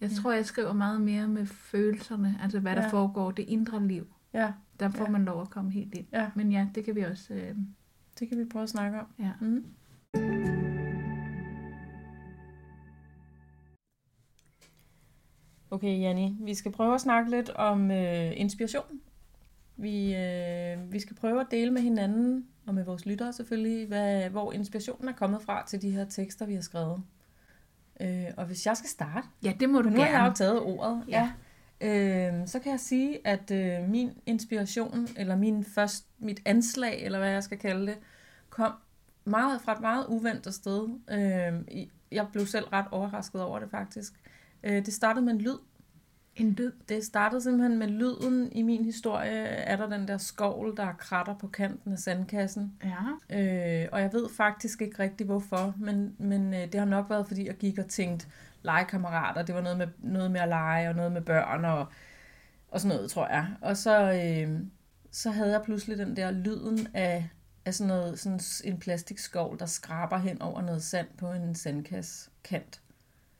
Ja. 0.00 0.08
tror, 0.08 0.32
jeg 0.32 0.46
skriver 0.46 0.72
meget 0.72 1.00
mere 1.00 1.28
med 1.28 1.46
følelserne, 1.46 2.38
altså 2.42 2.60
hvad 2.60 2.76
der 2.76 2.82
Ja. 2.82 2.88
foregår, 2.88 3.30
det 3.30 3.42
indre 3.48 3.86
liv. 3.86 4.06
Ja, 4.34 4.52
Der 4.80 4.88
får 4.88 5.04
Ja. 5.04 5.10
man 5.10 5.24
lov 5.24 5.42
at 5.42 5.50
komme 5.50 5.70
helt 5.70 5.94
ind. 5.94 6.06
ja, 6.12 6.30
Men 6.34 6.52
ja, 6.52 6.68
det 6.74 6.84
kan 6.84 6.94
vi 6.94 7.00
også... 7.00 7.34
Øh, 7.34 7.54
det 8.20 8.28
kan 8.28 8.38
vi 8.38 8.44
prøve 8.44 8.62
at 8.62 8.68
snakke 8.68 9.00
om. 9.00 9.06
ja. 9.18 9.30
Mm. 9.40 9.64
Okay, 15.70 16.00
Janni, 16.00 16.36
vi 16.40 16.54
skal 16.54 16.72
prøve 16.72 16.94
at 16.94 17.00
snakke 17.00 17.30
lidt 17.30 17.50
om 17.50 17.90
øh, 17.90 18.32
inspiration. 18.40 19.00
Vi, 19.76 20.14
øh, 20.14 20.92
vi 20.92 21.00
skal 21.00 21.16
prøve 21.16 21.40
at 21.40 21.46
dele 21.50 21.70
med 21.70 21.82
hinanden, 21.82 22.46
og 22.66 22.74
med 22.74 22.84
vores 22.84 23.06
lyttere 23.06 23.32
selvfølgelig, 23.32 23.86
hvad, 23.86 24.30
hvor 24.30 24.52
inspirationen 24.52 25.08
er 25.08 25.12
kommet 25.12 25.42
fra 25.42 25.66
til 25.66 25.82
de 25.82 25.90
her 25.90 26.04
tekster, 26.04 26.46
vi 26.46 26.54
har 26.54 26.62
skrevet. 26.62 27.02
Øh, 28.00 28.24
og 28.36 28.46
hvis 28.46 28.66
jeg 28.66 28.76
skal 28.76 28.90
starte, 28.90 29.26
ja, 29.44 29.52
det 29.60 29.68
må 29.70 29.82
du 29.82 29.88
nu 29.90 29.96
har 30.00 30.06
jeg 30.06 30.14
jo 30.18 30.22
gerne. 30.22 30.34
taget 30.34 30.60
ordet, 30.60 31.02
Ja. 31.08 31.30
ja. 31.80 32.30
Øh, 32.40 32.46
så 32.48 32.58
kan 32.58 32.72
jeg 32.72 32.80
sige, 32.80 33.18
at 33.26 33.50
øh, 33.50 33.88
min 33.90 34.10
inspiration, 34.26 35.08
eller 35.16 35.36
min 35.36 35.64
først, 35.64 36.06
mit 36.18 36.40
anslag, 36.44 37.02
eller 37.04 37.18
hvad 37.18 37.30
jeg 37.30 37.42
skal 37.42 37.58
kalde 37.58 37.86
det, 37.86 37.98
kom 38.50 38.72
meget 39.24 39.60
fra 39.60 39.72
et 39.72 39.80
meget 39.80 40.06
uventet 40.06 40.54
sted. 40.54 40.88
Øh, 41.10 41.86
jeg 42.12 42.26
blev 42.32 42.46
selv 42.46 42.64
ret 42.64 42.86
overrasket 42.90 43.42
over 43.42 43.58
det 43.58 43.70
faktisk. 43.70 44.12
Øh, 44.64 44.86
det 44.86 44.94
startede 44.94 45.24
med 45.24 45.32
en 45.32 45.40
lyd. 45.40 45.56
En 46.36 46.50
lyd. 46.50 46.72
Det 46.88 47.04
startede 47.04 47.42
simpelthen 47.42 47.78
med 47.78 47.86
lyden. 47.86 48.52
I 48.52 48.62
min 48.62 48.84
historie 48.84 49.30
er 49.44 49.76
der 49.76 49.88
den 49.88 50.08
der 50.08 50.18
skovl, 50.18 50.76
der 50.76 50.92
kratter 50.92 51.34
på 51.38 51.46
kanten 51.48 51.92
af 51.92 51.98
sandkassen. 51.98 52.72
Ja. 52.84 53.36
Øh, 53.36 53.88
og 53.92 54.00
jeg 54.00 54.12
ved 54.12 54.28
faktisk 54.36 54.82
ikke 54.82 55.02
rigtig 55.02 55.26
hvorfor, 55.26 55.74
men, 55.78 56.16
men 56.18 56.54
øh, 56.54 56.72
det 56.72 56.74
har 56.74 56.84
nok 56.84 57.10
været, 57.10 57.26
fordi 57.26 57.46
jeg 57.46 57.54
gik 57.54 57.78
og 57.78 57.86
tænkte 57.86 58.26
legekammerater. 58.62 59.42
Det 59.42 59.54
var 59.54 59.60
noget 59.60 59.78
med, 59.78 59.86
noget 59.98 60.30
med 60.30 60.40
at 60.40 60.48
lege 60.48 60.88
og 60.88 60.94
noget 60.94 61.12
med 61.12 61.20
børn 61.20 61.64
og, 61.64 61.86
og 62.70 62.80
sådan 62.80 62.96
noget, 62.96 63.10
tror 63.10 63.28
jeg. 63.28 63.46
Og 63.60 63.76
så, 63.76 64.12
øh, 64.12 64.60
så 65.10 65.30
havde 65.30 65.50
jeg 65.50 65.62
pludselig 65.62 65.98
den 65.98 66.16
der 66.16 66.30
lyden 66.30 66.86
af, 66.94 67.28
af 67.64 67.74
sådan, 67.74 67.88
noget, 67.88 68.18
sådan 68.18 68.40
en 68.64 68.78
plastikskovl, 68.78 69.58
der 69.58 69.66
skraber 69.66 70.18
hen 70.18 70.42
over 70.42 70.62
noget 70.62 70.82
sand 70.82 71.08
på 71.18 71.32
en 71.32 71.54
sandkassekant. 71.54 72.79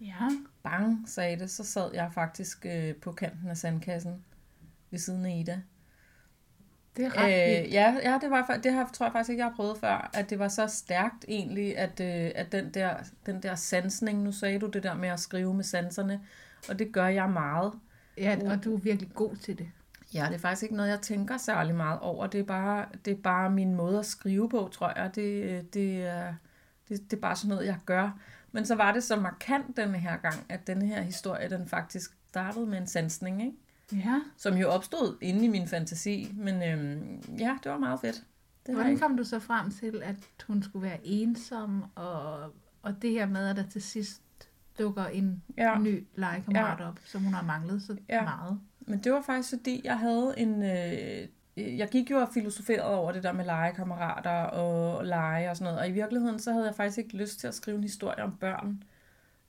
Ja. 0.01 0.29
Bang, 0.63 1.09
sagde 1.09 1.39
det. 1.39 1.51
Så 1.51 1.65
sad 1.65 1.91
jeg 1.95 2.11
faktisk 2.13 2.67
øh, 2.67 2.95
på 2.95 3.13
kanten 3.13 3.49
af 3.49 3.57
sandkassen 3.57 4.25
ved 4.91 4.99
siden 4.99 5.27
af 5.27 5.37
Ida. 5.41 5.61
Det 6.97 7.05
er 7.05 7.17
ret 7.17 7.27
vildt. 7.27 7.67
Øh, 7.67 7.73
ja, 7.73 7.97
ja, 8.03 8.19
det, 8.21 8.31
var, 8.31 8.61
det 8.63 8.73
har, 8.73 8.91
tror 8.93 9.07
jeg 9.07 9.13
faktisk 9.13 9.31
ikke, 9.31 9.41
jeg 9.41 9.51
har 9.51 9.57
prøvet 9.57 9.79
før, 9.79 10.11
at 10.15 10.31
det 10.31 10.39
var 10.39 10.49
så 10.49 10.67
stærkt 10.67 11.25
egentlig, 11.29 11.79
at, 11.79 12.01
øh, 12.01 12.31
at 12.35 12.53
den, 12.53 12.71
der, 12.75 12.95
den 13.27 13.43
der 13.43 13.55
sansning, 13.55 14.23
nu 14.23 14.33
sagde 14.33 14.59
du 14.59 14.67
det 14.67 14.83
der 14.83 14.95
med 14.95 15.09
at 15.09 15.21
skrive 15.21 15.55
med 15.55 15.65
sanserne, 15.65 16.21
og 16.69 16.79
det 16.79 16.93
gør 16.93 17.07
jeg 17.07 17.31
meget. 17.31 17.73
Ja, 18.17 18.39
og 18.47 18.65
du 18.65 18.75
er 18.75 18.79
virkelig 18.79 19.15
god 19.15 19.37
til 19.37 19.59
det. 19.59 19.69
Ja, 20.15 20.27
det 20.29 20.35
er 20.35 20.39
faktisk 20.39 20.63
ikke 20.63 20.77
noget, 20.77 20.91
jeg 20.91 21.01
tænker 21.01 21.37
særlig 21.37 21.75
meget 21.75 22.01
over. 22.01 22.27
Det 22.27 22.41
er 22.41 22.45
bare, 22.45 22.87
det 23.05 23.11
er 23.11 23.23
bare 23.23 23.51
min 23.51 23.75
måde 23.75 23.99
at 23.99 24.07
skrive 24.07 24.49
på, 24.49 24.69
tror 24.73 24.93
jeg. 24.97 25.15
Det, 25.15 25.43
øh, 25.43 25.63
det, 25.63 25.73
det, 26.89 27.11
det 27.11 27.13
er 27.13 27.21
bare 27.21 27.37
sådan 27.37 27.49
noget, 27.49 27.67
jeg 27.67 27.77
gør. 27.87 28.19
Men 28.53 28.67
så 28.67 28.75
var 28.75 28.93
det 28.93 29.03
så 29.03 29.17
markant 29.17 29.77
denne 29.77 29.99
her 29.99 30.17
gang, 30.17 30.35
at 30.49 30.67
denne 30.67 30.87
her 30.87 31.03
historie, 31.03 31.51
den 31.51 31.69
faktisk 31.69 32.11
startede 32.29 32.67
med 32.67 32.79
en 32.79 32.87
sansning, 32.87 33.43
ikke? 33.43 33.57
Ja. 34.07 34.21
som 34.37 34.57
jo 34.57 34.69
opstod 34.69 35.17
inde 35.21 35.45
i 35.45 35.49
min 35.49 35.67
fantasi. 35.69 36.33
Men 36.37 36.63
øhm, 36.63 37.23
ja, 37.39 37.57
det 37.65 37.73
var 37.73 37.79
meget 37.79 38.01
fedt. 38.01 38.25
Det 38.67 38.75
Hvordan 38.75 38.99
kom 38.99 39.17
du 39.17 39.25
så 39.25 39.39
frem 39.39 39.71
til, 39.71 40.03
at 40.05 40.17
hun 40.47 40.63
skulle 40.63 40.83
være 40.89 40.99
ensom, 41.03 41.85
og, 41.95 42.41
og 42.83 43.03
det 43.03 43.11
her 43.11 43.27
med, 43.27 43.49
at 43.49 43.57
der 43.57 43.67
til 43.73 43.83
sidst 43.83 44.23
dukker 44.79 45.05
en 45.05 45.43
Ja. 45.59 45.79
ny 45.79 46.07
legekammerat 46.15 46.81
ja. 46.81 46.89
op, 46.89 47.01
som 47.05 47.23
hun 47.23 47.35
har 47.35 47.43
manglet 47.43 47.83
så 47.83 47.97
ja. 48.09 48.23
meget? 48.23 48.61
Men 48.81 48.99
det 48.99 49.13
var 49.13 49.23
faktisk 49.23 49.49
fordi, 49.49 49.81
jeg 49.85 49.99
havde 49.99 50.35
en... 50.37 50.63
Øh, 50.63 51.29
jeg 51.57 51.89
gik 51.89 52.11
jo 52.11 52.17
og 52.17 52.29
filosoferede 52.35 52.95
over 52.95 53.13
det 53.13 53.23
der 53.23 53.33
med 53.33 53.45
legekammerater 53.45 54.31
og 54.43 55.05
lege 55.05 55.51
og 55.51 55.57
sådan 55.57 55.65
noget. 55.73 55.81
Og 55.81 55.89
i 55.89 55.93
virkeligheden, 55.93 56.39
så 56.39 56.53
havde 56.53 56.67
jeg 56.67 56.75
faktisk 56.75 56.99
ikke 56.99 57.17
lyst 57.17 57.41
til 57.41 57.47
at 57.47 57.55
skrive 57.55 57.77
en 57.77 57.83
historie 57.83 58.23
om 58.25 58.33
børn. 58.37 58.83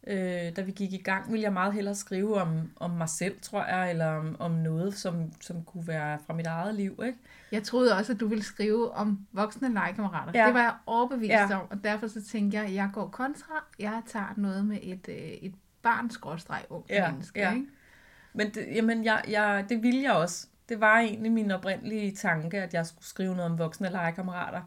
Øh, 0.08 0.56
da 0.56 0.62
vi 0.62 0.72
gik 0.72 0.94
i 0.94 0.98
gang, 0.98 1.32
ville 1.32 1.44
jeg 1.44 1.54
meget 1.54 1.74
hellere 1.74 1.96
skrive 1.96 2.42
om, 2.42 2.72
om 2.76 2.90
mig 2.92 3.10
selv, 3.10 3.36
tror 3.42 3.66
jeg, 3.66 3.90
eller 3.90 4.08
om, 4.08 4.36
om 4.40 4.52
noget, 4.52 4.94
som, 4.94 5.32
som 5.42 5.64
kunne 5.64 5.88
være 5.88 6.20
fra 6.28 6.34
mit 6.34 6.48
eget 6.48 6.76
liv, 6.76 7.00
ikke? 7.06 7.18
Jeg 7.52 7.64
troede 7.64 7.98
også, 7.98 8.14
at 8.14 8.20
du 8.20 8.28
ville 8.28 8.44
skrive 8.44 8.92
om 8.92 9.28
voksne 9.32 9.74
legekammerater. 9.74 10.40
Ja. 10.42 10.46
Det 10.46 10.54
var 10.54 10.62
jeg 10.62 10.74
overbevist 10.86 11.30
Ja. 11.32 11.56
om, 11.60 11.68
og 11.70 11.84
derfor 11.84 12.08
så 12.08 12.24
tænkte 12.24 12.58
jeg, 12.58 12.66
at 12.66 12.74
jeg 12.74 12.90
går 12.94 13.08
kontra. 13.08 13.66
Jeg 13.80 14.02
tager 14.08 14.34
noget 14.38 14.66
med 14.66 14.78
et, 14.82 15.08
øh, 15.10 15.16
et 15.16 15.54
barn 15.82 16.10
ung 16.70 16.86
Ja, 16.90 17.12
menneske. 17.12 17.40
ja. 17.40 17.54
Ikke? 17.54 17.66
Men 18.34 18.50
det, 18.50 18.68
jamen, 18.76 19.06
jeg, 19.06 19.24
jeg, 19.30 19.66
det 19.70 19.84
ville 19.84 20.02
jeg 20.02 20.12
også. 20.12 20.48
Det 20.70 20.80
var 20.80 21.00
egentlig 21.00 21.32
min 21.32 21.52
oprindelige 21.52 22.16
tanke, 22.16 22.62
at 22.62 22.74
jeg 22.74 22.86
skulle 22.86 23.06
skrive 23.06 23.36
noget 23.36 23.52
om 23.52 23.60
voksne 23.60 23.90
legekammerater. 23.90 24.62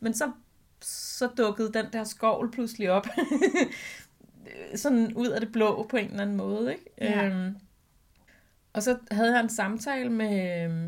Men 0.00 0.14
så, 0.14 0.32
så 0.80 1.26
dukkede 1.26 1.72
den 1.72 1.86
der 1.92 2.04
skovl 2.04 2.50
pludselig 2.50 2.90
op. 2.90 3.06
Sådan 4.74 5.12
ud 5.14 5.28
af 5.28 5.40
det 5.40 5.52
blå 5.52 5.86
på 5.90 5.96
en 5.96 6.10
eller 6.10 6.22
anden 6.22 6.36
måde. 6.36 6.72
Ikke? 6.72 6.84
Ja. 7.00 7.26
Øhm, 7.26 7.56
og 8.72 8.82
så 8.82 8.98
havde 9.10 9.32
jeg 9.34 9.40
en 9.40 9.48
samtale 9.48 10.10
med, 10.10 10.34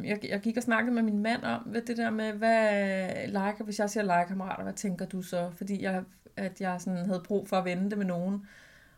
jeg, 0.04 0.18
jeg 0.24 0.40
gik 0.40 0.56
og 0.56 0.62
snakkede 0.62 0.94
med 0.94 1.02
min 1.02 1.22
mand 1.22 1.42
om 1.44 1.62
hvad 1.62 1.82
det 1.82 1.96
der 1.96 2.10
med, 2.10 2.32
hvad 2.32 3.28
leger, 3.28 3.64
hvis 3.64 3.78
jeg 3.78 3.90
siger 3.90 4.04
legekammerater, 4.04 4.62
hvad 4.62 4.72
tænker 4.72 5.06
du 5.06 5.22
så? 5.22 5.50
Fordi 5.50 5.82
jeg, 5.82 6.02
at 6.36 6.60
jeg 6.60 6.80
sådan 6.80 7.06
havde 7.06 7.22
brug 7.24 7.48
for 7.48 7.56
at 7.56 7.64
vende 7.64 7.90
det 7.90 7.98
med 7.98 8.06
nogen. 8.06 8.46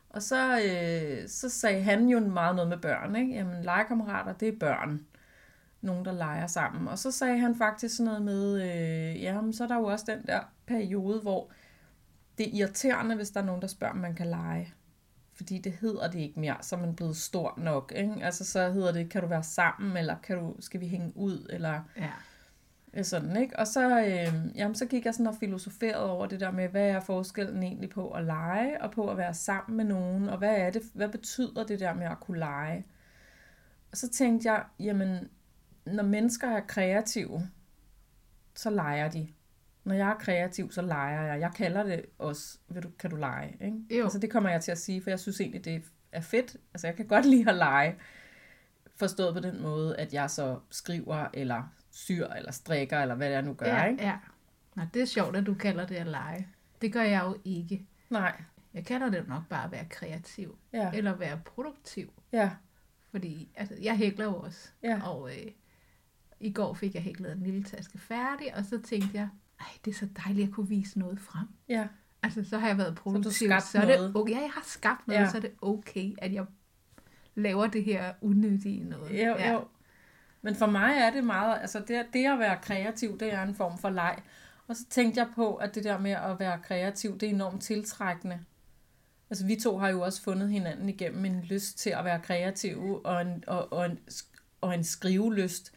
Og 0.08 0.22
så, 0.22 0.60
øh, 0.60 1.28
så 1.28 1.48
sagde 1.48 1.82
han 1.82 2.08
jo 2.08 2.20
meget 2.20 2.56
noget 2.56 2.68
med 2.68 2.78
børn, 2.78 3.16
ikke? 3.16 3.32
Jamen, 3.32 3.64
legekammerater, 3.64 4.32
det 4.32 4.48
er 4.48 4.58
børn. 4.60 5.06
Nogen, 5.80 6.04
der 6.04 6.12
leger 6.12 6.46
sammen. 6.46 6.88
Og 6.88 6.98
så 6.98 7.10
sagde 7.10 7.38
han 7.38 7.54
faktisk 7.54 7.96
sådan 7.96 8.06
noget 8.06 8.22
med, 8.22 8.62
øh, 8.62 9.22
jamen, 9.22 9.52
så 9.52 9.64
er 9.64 9.68
der 9.68 9.76
jo 9.76 9.84
også 9.84 10.04
den 10.08 10.26
der 10.26 10.40
periode, 10.66 11.20
hvor 11.20 11.50
det 12.38 12.46
er 12.48 12.58
irriterende, 12.58 13.16
hvis 13.16 13.30
der 13.30 13.40
er 13.40 13.44
nogen, 13.44 13.62
der 13.62 13.68
spørger, 13.68 13.94
om 13.94 14.00
man 14.00 14.14
kan 14.14 14.26
lege. 14.26 14.74
Fordi 15.34 15.58
det 15.58 15.72
hedder 15.72 16.10
det 16.10 16.18
ikke 16.18 16.40
mere, 16.40 16.56
så 16.60 16.76
er 16.76 16.80
man 16.80 16.96
blevet 16.96 17.16
stor 17.16 17.54
nok, 17.56 17.92
ikke? 17.96 18.14
Altså, 18.22 18.44
så 18.44 18.70
hedder 18.70 18.92
det, 18.92 19.10
kan 19.10 19.22
du 19.22 19.28
være 19.28 19.42
sammen, 19.42 19.96
eller 19.96 20.16
kan 20.22 20.38
du, 20.38 20.56
skal 20.60 20.80
vi 20.80 20.86
hænge 20.88 21.12
ud, 21.16 21.46
eller... 21.50 21.80
Ja. 21.96 22.10
Øh, 22.94 23.04
Sådan, 23.04 23.36
ikke? 23.36 23.58
Og 23.58 23.66
så, 23.66 24.00
øh, 24.00 24.56
jamen, 24.56 24.74
så 24.74 24.86
gik 24.86 25.04
jeg 25.04 25.14
sådan 25.14 25.26
og 25.26 25.34
filosoferede 25.40 26.10
over 26.10 26.26
det 26.26 26.40
der 26.40 26.50
med, 26.50 26.68
hvad 26.68 26.88
er 26.88 27.00
forskellen 27.00 27.62
egentlig 27.62 27.90
på 27.90 28.10
at 28.10 28.24
lege 28.24 28.82
og 28.82 28.90
på 28.90 29.10
at 29.10 29.16
være 29.16 29.34
sammen 29.34 29.76
med 29.76 29.84
nogen, 29.84 30.28
og 30.28 30.38
hvad 30.38 30.56
er 30.56 30.70
det, 30.70 30.82
hvad 30.94 31.08
betyder 31.08 31.66
det 31.66 31.80
der 31.80 31.94
med 31.94 32.06
at 32.06 32.20
kunne 32.20 32.38
lege? 32.38 32.86
Og 33.92 33.96
så 33.96 34.08
tænkte 34.08 34.52
jeg, 34.52 34.64
jamen, 34.80 35.28
når 35.86 36.02
mennesker 36.02 36.48
er 36.48 36.60
kreative, 36.60 37.48
så 38.54 38.70
leger 38.70 39.10
de. 39.10 39.28
Når 39.84 39.94
jeg 39.94 40.10
er 40.10 40.14
kreativ, 40.14 40.72
så 40.72 40.82
leger 40.82 41.22
jeg. 41.22 41.40
Jeg 41.40 41.50
kalder 41.56 41.82
det 41.82 42.04
også, 42.18 42.58
vil 42.68 42.82
du, 42.82 42.90
kan 42.98 43.10
du 43.10 43.16
lege? 43.16 43.56
Ikke? 43.60 43.98
Jo. 43.98 44.04
Altså 44.04 44.18
det 44.18 44.30
kommer 44.30 44.50
jeg 44.50 44.62
til 44.62 44.72
at 44.72 44.78
sige, 44.78 45.02
for 45.02 45.10
jeg 45.10 45.20
synes 45.20 45.40
egentlig, 45.40 45.64
det 45.64 45.84
er 46.12 46.20
fedt. 46.20 46.56
Altså 46.74 46.86
jeg 46.86 46.96
kan 46.96 47.06
godt 47.06 47.26
lide 47.26 47.50
at 47.50 47.56
lege. 47.56 47.96
Forstået 48.96 49.34
på 49.34 49.40
den 49.40 49.62
måde, 49.62 49.96
at 49.96 50.14
jeg 50.14 50.30
så 50.30 50.58
skriver, 50.70 51.26
eller 51.34 51.62
syr, 51.90 52.26
eller 52.26 52.52
strikker, 52.52 52.98
eller 52.98 53.14
hvad 53.14 53.28
det 53.28 53.36
er 53.36 53.40
nu 53.40 53.54
gør. 53.54 53.66
ja, 53.66 53.84
ikke? 53.84 54.02
ja. 54.02 54.16
Nå, 54.76 54.82
det 54.94 55.02
er 55.02 55.06
sjovt, 55.06 55.36
at 55.36 55.46
du 55.46 55.54
kalder 55.54 55.86
det 55.86 55.96
at 55.96 56.06
lege. 56.06 56.48
Det 56.82 56.92
gør 56.92 57.02
jeg 57.02 57.22
jo 57.24 57.36
ikke. 57.44 57.86
Nej. 58.10 58.42
Jeg 58.74 58.84
kalder 58.84 59.10
det 59.10 59.28
nok 59.28 59.42
bare 59.48 59.64
at 59.64 59.72
være 59.72 59.84
kreativ. 59.90 60.58
Ja. 60.72 60.90
Eller 60.94 61.14
være 61.14 61.40
produktiv. 61.44 62.12
Ja. 62.32 62.50
Fordi 63.10 63.48
altså, 63.56 63.74
jeg 63.82 63.96
hækler 63.96 64.24
jo 64.24 64.36
også. 64.36 64.68
Ja. 64.82 65.08
Og 65.08 65.30
øh, 65.30 65.46
i 66.40 66.52
går 66.52 66.74
fik 66.74 66.94
jeg 66.94 67.02
hæklet 67.02 67.32
en 67.32 67.42
lille 67.42 67.64
taske 67.64 67.98
færdig, 67.98 68.56
og 68.56 68.64
så 68.64 68.78
tænkte 68.82 69.10
jeg, 69.12 69.28
ej, 69.60 69.66
det 69.84 69.90
er 69.90 69.94
så 69.94 70.08
dejligt 70.24 70.48
at 70.48 70.54
kunne 70.54 70.68
vise 70.68 70.98
noget 70.98 71.20
frem. 71.20 71.48
Ja. 71.68 71.86
Altså, 72.22 72.44
så 72.44 72.58
har 72.58 72.68
jeg 72.68 72.78
været 72.78 72.94
produktiv. 72.94 73.48
skabt 73.48 73.62
så 73.62 73.78
er 73.78 73.86
det 73.86 74.16
okay. 74.16 74.32
Ja, 74.32 74.40
jeg 74.40 74.50
har 74.50 74.62
skabt 74.66 75.08
noget, 75.08 75.20
ja. 75.20 75.30
så 75.30 75.36
er 75.36 75.40
det 75.40 75.52
okay, 75.62 76.14
at 76.18 76.32
jeg 76.32 76.44
laver 77.34 77.66
det 77.66 77.84
her 77.84 78.12
unødige 78.20 78.84
noget. 78.84 79.10
Jo, 79.10 79.16
ja. 79.16 79.52
jo. 79.52 79.64
Men 80.42 80.54
for 80.54 80.66
mig 80.66 80.96
er 80.96 81.10
det 81.10 81.24
meget, 81.24 81.58
altså 81.60 81.78
det, 81.88 82.06
det 82.12 82.26
at 82.26 82.38
være 82.38 82.58
kreativ, 82.62 83.18
det 83.18 83.34
er 83.34 83.42
en 83.42 83.54
form 83.54 83.78
for 83.78 83.90
leg. 83.90 84.22
Og 84.66 84.76
så 84.76 84.84
tænkte 84.90 85.20
jeg 85.20 85.28
på, 85.34 85.54
at 85.54 85.74
det 85.74 85.84
der 85.84 85.98
med 85.98 86.10
at 86.10 86.38
være 86.38 86.58
kreativ, 86.62 87.18
det 87.18 87.26
er 87.28 87.30
enormt 87.30 87.62
tiltrækkende. 87.62 88.40
Altså 89.30 89.46
vi 89.46 89.56
to 89.56 89.78
har 89.78 89.88
jo 89.88 90.00
også 90.00 90.22
fundet 90.22 90.50
hinanden 90.50 90.88
igennem 90.88 91.24
en 91.24 91.40
lyst 91.40 91.78
til 91.78 91.90
at 91.90 92.04
være 92.04 92.20
kreative 92.20 93.06
og 93.06 93.22
en, 93.22 93.44
og, 93.46 93.72
og 93.72 93.86
en, 93.86 93.98
og 94.60 94.74
en 94.74 94.84
skrivelyst. 94.84 95.72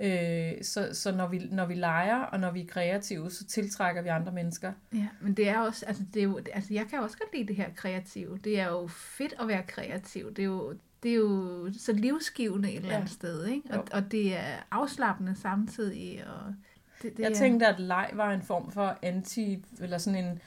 Øh, 0.00 0.52
så 0.62 0.88
så 0.92 1.12
når, 1.12 1.26
vi, 1.26 1.38
når 1.50 1.66
vi 1.66 1.74
leger 1.74 2.16
og 2.16 2.40
når 2.40 2.50
vi 2.50 2.60
er 2.60 2.66
kreative, 2.66 3.30
så 3.30 3.44
tiltrækker 3.44 4.02
vi 4.02 4.08
andre 4.08 4.32
mennesker. 4.32 4.72
Ja, 4.94 5.08
men 5.20 5.34
det 5.34 5.48
er 5.48 5.58
også, 5.58 5.86
altså, 5.86 6.02
det 6.14 6.20
er 6.20 6.24
jo, 6.24 6.40
altså 6.52 6.74
jeg 6.74 6.86
kan 6.90 6.98
også 6.98 7.18
godt 7.18 7.34
lide 7.34 7.48
det 7.48 7.56
her 7.56 7.68
kreative. 7.76 8.38
Det 8.44 8.60
er 8.60 8.66
jo 8.66 8.86
fedt 8.86 9.34
at 9.40 9.48
være 9.48 9.62
kreativ. 9.62 10.34
Det 10.34 10.42
er 10.42 10.46
jo, 10.46 10.74
det 11.02 11.10
er 11.10 11.16
jo 11.16 11.72
så 11.78 11.92
livsgivende 11.92 12.70
et 12.70 12.76
eller 12.76 12.96
andet 12.96 13.10
sted, 13.10 13.46
ikke? 13.46 13.74
Jo. 13.74 13.78
Og, 13.78 13.84
og 13.92 14.12
det 14.12 14.36
er 14.36 14.66
afslappende 14.70 15.34
samtidig. 15.34 16.24
Og 16.26 16.54
det, 17.02 17.16
det 17.16 17.22
Jeg 17.22 17.30
er, 17.30 17.34
tænkte, 17.34 17.66
at 17.66 17.80
leg 17.80 18.10
var 18.12 18.32
en 18.32 18.42
form 18.42 18.72
for 18.72 18.98
anti, 19.02 19.64
eller 19.80 19.98
sådan 19.98 20.24
en, 20.24 20.40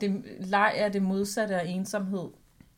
det, 0.00 0.24
leg 0.40 0.72
er 0.76 0.88
det 0.88 1.02
modsatte 1.02 1.54
af 1.54 1.66
ensomhed. 1.66 2.28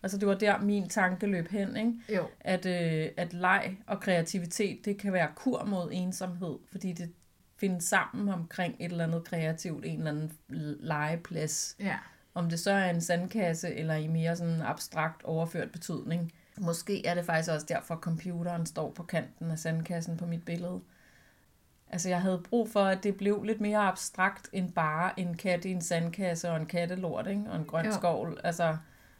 Altså 0.07 0.19
det 0.19 0.29
var 0.29 0.35
der 0.35 0.61
min 0.61 0.89
tanke 0.89 1.27
løb 1.27 1.49
hen, 1.49 1.77
ikke? 1.77 1.93
Jo, 2.17 2.27
At, 2.41 2.67
øh, 2.67 3.09
at 3.17 3.33
leg 3.33 3.77
og 3.87 4.01
kreativitet, 4.01 4.85
det 4.85 4.99
kan 4.99 5.13
være 5.13 5.29
kur 5.37 5.65
mod 5.65 5.89
ensomhed, 5.93 6.59
fordi 6.73 6.93
det 6.93 7.13
findes 7.57 7.85
sammen 7.85 8.29
omkring 8.29 8.77
et 8.81 8.91
eller 8.91 9.05
andet 9.05 9.25
kreativt, 9.25 9.85
en 9.85 9.99
eller 9.99 10.11
anden 10.11 10.33
legeplads. 10.81 11.77
ja. 11.81 11.97
Om 12.35 12.49
det 12.51 12.61
så 12.61 12.71
er 12.71 12.91
en 12.91 13.01
sandkasse, 13.01 13.75
eller 13.75 13.95
i 13.95 14.07
mere 14.07 14.37
sådan 14.37 14.63
abstrakt 14.63 15.23
overført 15.25 15.73
betydning. 15.73 16.33
Måske 16.61 17.07
er 17.07 17.15
det 17.15 17.25
faktisk 17.25 17.51
også 17.53 17.67
derfor, 17.69 17.95
at 17.95 18.01
computeren 18.01 18.67
står 18.67 18.91
på 18.91 19.03
kanten 19.03 19.51
af 19.51 19.59
sandkassen 19.59 20.17
på 20.17 20.27
mit 20.27 20.45
billede. 20.45 20.81
Altså, 21.91 22.09
jeg 22.09 22.21
havde 22.23 22.43
brug 22.51 22.69
for, 22.71 22.81
at 22.85 23.03
det 23.05 23.17
blev 23.17 23.43
lidt 23.43 23.61
mere 23.61 23.79
abstrakt 23.79 24.49
end 24.53 24.73
bare 24.73 25.21
en 25.21 25.37
kat 25.37 25.65
i 25.65 25.71
en 25.73 25.81
sandkasse 25.81 26.51
og 26.51 26.57
en 26.57 26.67
kattelort, 26.67 27.27
ikke? 27.27 27.43
Og 27.51 27.57
en 27.57 27.65
grøn 27.65 27.87
Jo. 27.87 27.93
skovl. 27.93 28.41
Altså, 28.45 28.77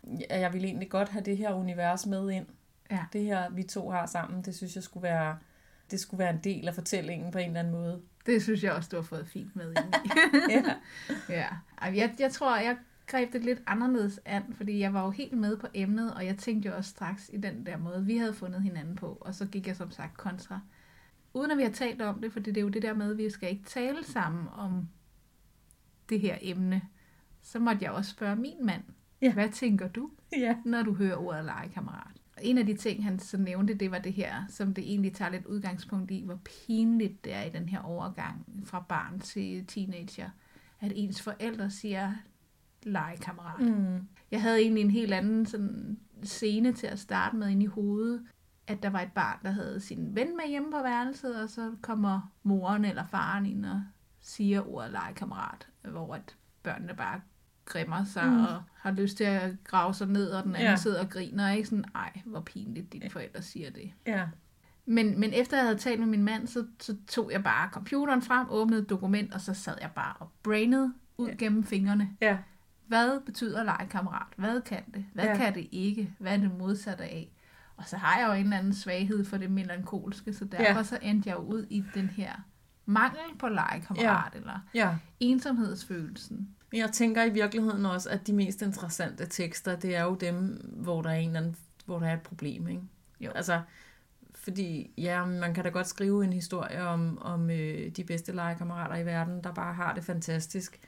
jeg 0.07 0.41
jeg 0.41 0.53
ville 0.53 0.67
egentlig 0.67 0.91
godt 0.91 1.09
have 1.09 1.25
det 1.25 1.37
her 1.37 1.55
univers 1.55 2.07
med 2.07 2.31
ind. 2.31 2.47
Ja. 2.91 3.05
Det 3.13 3.23
her, 3.23 3.51
vi 3.51 3.63
to 3.63 3.91
har 3.91 4.07
sammen, 4.07 4.43
det 4.43 4.55
synes 4.55 4.75
jeg 4.75 4.83
skulle 4.83 5.03
være, 5.03 5.39
det 5.91 6.01
skulle 6.01 6.19
være 6.19 6.31
en 6.31 6.41
del 6.45 6.69
af 6.69 6.75
fortællingen 6.75 7.33
på 7.33 7.39
en 7.39 7.47
eller 7.47 7.61
anden 7.61 7.75
måde. 7.75 8.03
Det 8.27 8.43
synes 8.43 8.65
jeg 8.65 8.73
også, 8.73 8.89
du 8.93 8.97
har 8.97 9.03
fået 9.03 9.27
fint 9.27 9.57
med 9.57 9.71
ind 9.71 9.95
i. 9.95 10.53
Ja. 10.53 10.63
ja. 11.29 11.47
Jeg, 11.83 12.15
jeg 12.19 12.33
tror, 12.33 12.57
jeg 12.57 12.77
greb 13.07 13.33
det 13.33 13.45
lidt 13.45 13.63
anderledes 13.67 14.21
an, 14.25 14.55
fordi 14.55 14.79
jeg 14.79 14.95
var 14.95 15.05
jo 15.05 15.11
helt 15.11 15.33
med 15.33 15.57
på 15.57 15.67
emnet, 15.75 16.15
og 16.15 16.27
jeg 16.27 16.37
tænkte 16.37 16.69
jo 16.69 16.77
også 16.77 16.91
straks 16.91 17.31
i 17.33 17.37
den 17.37 17.67
der 17.67 17.77
måde, 17.77 18.05
vi 18.05 18.17
havde 18.17 18.35
fundet 18.35 18.63
hinanden 18.63 18.97
på, 18.97 19.19
og 19.21 19.35
så 19.35 19.47
gik 19.47 19.67
jeg 19.67 19.77
som 19.77 19.91
sagt 19.91 20.17
kontra. 20.17 20.61
Uden 21.35 21.51
at 21.51 21.59
vi 21.59 21.63
har 21.63 21.71
talt 21.71 22.03
om 22.03 22.21
det, 22.21 22.33
for 22.33 22.41
det 22.41 22.57
er 22.57 22.61
jo 22.61 22.69
det 22.69 22.83
der 22.83 22.95
med, 22.95 23.11
at 23.11 23.19
vi 23.19 23.31
skal 23.31 23.51
ikke 23.51 23.65
tale 23.65 24.05
sammen 24.05 24.49
om 24.53 24.89
det 26.09 26.21
her 26.21 26.39
emne, 26.41 26.83
så 27.43 27.59
måtte 27.59 27.85
jeg 27.85 27.91
også 27.93 28.11
spørge 28.11 28.37
min 28.37 28.67
mand, 28.67 28.83
Ja. 29.23 29.33
hvad 29.33 29.49
tænker 29.49 29.89
du, 29.89 30.11
ja. 30.33 30.57
når 30.65 30.83
du 30.83 30.95
hører 30.95 31.17
ordet 31.17 31.45
legekammerat? 31.45 32.13
Og 32.37 32.45
en 32.45 32.59
af 32.59 32.67
de 32.67 32.77
ting, 32.77 33.05
han 33.05 33.19
så 33.19 33.39
nævnte, 33.39 33.75
det 33.75 33.91
var 33.91 33.99
det 33.99 34.13
her, 34.13 34.45
som 34.49 34.75
det 34.75 34.85
egentlig 34.85 35.15
tager 35.15 35.31
lidt 35.31 35.47
udgangspunkt 35.47 36.11
i, 36.11 36.23
hvor 36.25 36.39
pinligt 36.45 37.25
det 37.25 37.35
er 37.35 37.43
i 37.43 37.51
den 37.51 37.69
her 37.69 37.81
overgang 37.81 38.47
fra 38.65 38.85
barn 38.89 39.21
til 39.21 39.67
teenager, 39.67 40.31
at 40.81 40.93
ens 40.95 41.23
forældre 41.23 41.71
siger 41.71 42.13
legekammerat. 42.83 43.61
Mm. 43.61 44.09
Jeg 44.31 44.43
havde 44.43 44.61
egentlig 44.61 44.85
en 44.85 44.91
helt 44.91 45.13
anden 45.13 45.47
sådan, 45.47 45.99
scene 46.23 46.73
til 46.73 46.87
at 46.87 46.99
starte 46.99 47.37
med 47.37 47.49
ind 47.49 47.63
i 47.63 47.67
hovedet, 47.67 48.27
at 48.67 48.83
der 48.83 48.91
var 48.91 49.01
et 49.01 49.13
barn, 49.13 49.39
der 49.43 49.51
havde 49.51 49.81
sin 49.81 50.15
ven 50.15 50.37
med 50.37 50.49
hjemme 50.49 50.71
på 50.71 50.83
værelset, 50.83 51.43
og 51.43 51.51
så 51.51 51.75
kommer 51.81 52.33
moren 52.43 52.85
eller 52.85 53.07
faren 53.07 53.47
ind 53.47 53.67
og 53.67 53.83
siger 54.21 54.69
ordet 54.69 54.93
legekammerat, 54.93 55.69
hvor 55.83 56.15
at 56.15 56.37
børnene 56.63 56.95
bare 56.95 57.21
grimmer 57.67 58.05
sig 58.05 58.27
Mm. 58.27 58.45
og 58.45 58.63
har 58.75 58.91
lyst 58.91 59.17
til 59.17 59.25
at 59.25 59.65
grave 59.65 59.95
sig 59.95 60.09
ned, 60.09 60.31
og 60.31 60.45
den 60.45 60.55
anden 60.55 60.71
Ja. 60.71 60.77
sidder 60.77 61.01
og 61.01 61.11
griner, 61.11 61.51
ikke 61.53 61.69
sådan, 61.69 61.85
ej, 61.95 62.21
hvor 62.25 62.41
pinligt 62.41 62.93
dine 62.93 63.11
forældre 63.11 63.43
siger 63.43 63.71
det. 63.71 63.93
Ja. 64.07 64.25
Men, 64.87 65.21
men 65.21 65.33
efter 65.33 65.57
jeg 65.57 65.65
havde 65.67 65.79
talt 65.79 66.01
med 66.01 66.09
min 66.09 66.23
mand, 66.23 66.47
så, 66.47 66.67
så 66.81 66.97
tog 67.09 67.33
jeg 67.33 67.45
bare 67.45 67.69
computeren 67.73 68.23
frem, 68.23 68.47
åbnede 68.51 68.83
et 68.83 68.91
dokument, 68.91 69.35
og 69.35 69.41
så 69.41 69.55
sad 69.55 69.75
jeg 69.81 69.91
bare 69.95 70.15
og 70.19 70.31
brainede 70.43 70.93
ud 71.19 71.29
Ja. 71.29 71.35
gennem 71.35 71.65
fingrene. 71.65 72.11
Ja. 72.21 72.39
Hvad 72.87 73.21
betyder 73.21 73.63
legekammerat? 73.65 74.27
Hvad 74.37 74.61
kan 74.61 74.83
det? 74.95 75.05
Hvad 75.15 75.25
Ja. 75.25 75.37
kan 75.37 75.55
det 75.55 75.69
ikke? 75.73 76.15
Hvad 76.19 76.33
er 76.33 76.37
det 76.37 76.59
modsatte 76.59 77.05
af? 77.05 77.33
Og 77.77 77.85
så 77.89 77.97
har 77.97 78.19
jeg 78.21 78.29
jo 78.29 78.33
en 78.33 78.43
eller 78.45 78.59
anden 78.59 78.75
svaghed 78.75 79.25
for 79.25 79.37
det 79.37 79.51
melankolske, 79.51 80.33
så 80.33 80.45
derfor 80.45 80.63
Ja. 80.65 80.77
ja. 80.77 80.83
så 80.83 80.99
endte 81.03 81.29
jeg 81.29 81.37
jo 81.37 81.43
ud 81.43 81.67
i 81.71 81.85
den 81.95 82.07
her 82.09 82.33
mangel 82.87 83.39
på 83.39 83.49
legekammerat, 83.49 84.33
ja. 84.35 84.39
eller 84.39 84.59
Ja. 84.75 84.97
ensomhedsfølelsen. 85.21 86.49
Men 86.71 86.81
Jeg 86.81 86.93
tænker 86.93 87.25
i 87.25 87.31
virkeligheden 87.31 87.87
også, 87.87 88.11
at 88.11 88.27
de 88.27 88.33
mest 88.33 88.63
interessante 88.63 89.27
tekster, 89.27 89.77
det 89.77 89.97
er 89.97 90.03
jo 90.05 90.15
dem, 90.15 90.37
hvor 90.73 91.03
der 91.03 91.11
er, 91.11 91.15
en 91.15 91.29
eller 91.29 91.41
anden, 91.41 91.57
hvor 91.85 91.99
der 91.99 92.07
er 92.07 92.15
et 92.15 92.23
problem, 92.23 92.69
ikke? 92.69 92.83
Jo. 93.21 93.31
Altså, 93.31 93.63
fordi 94.35 94.91
ja, 94.99 95.25
man 95.25 95.55
kan 95.55 95.65
da 95.65 95.71
godt 95.71 95.87
skrive 95.87 96.25
en 96.25 96.33
historie 96.33 96.83
om, 96.83 97.19
om 97.19 97.51
øh, 97.51 97.91
de 97.91 98.05
bedste 98.05 98.33
legekammerater 98.33 98.97
i 98.97 99.07
verden, 99.07 99.45
der 99.45 99.55
bare 99.55 99.75
har 99.75 99.95
det 99.95 100.05
fantastisk. 100.05 100.81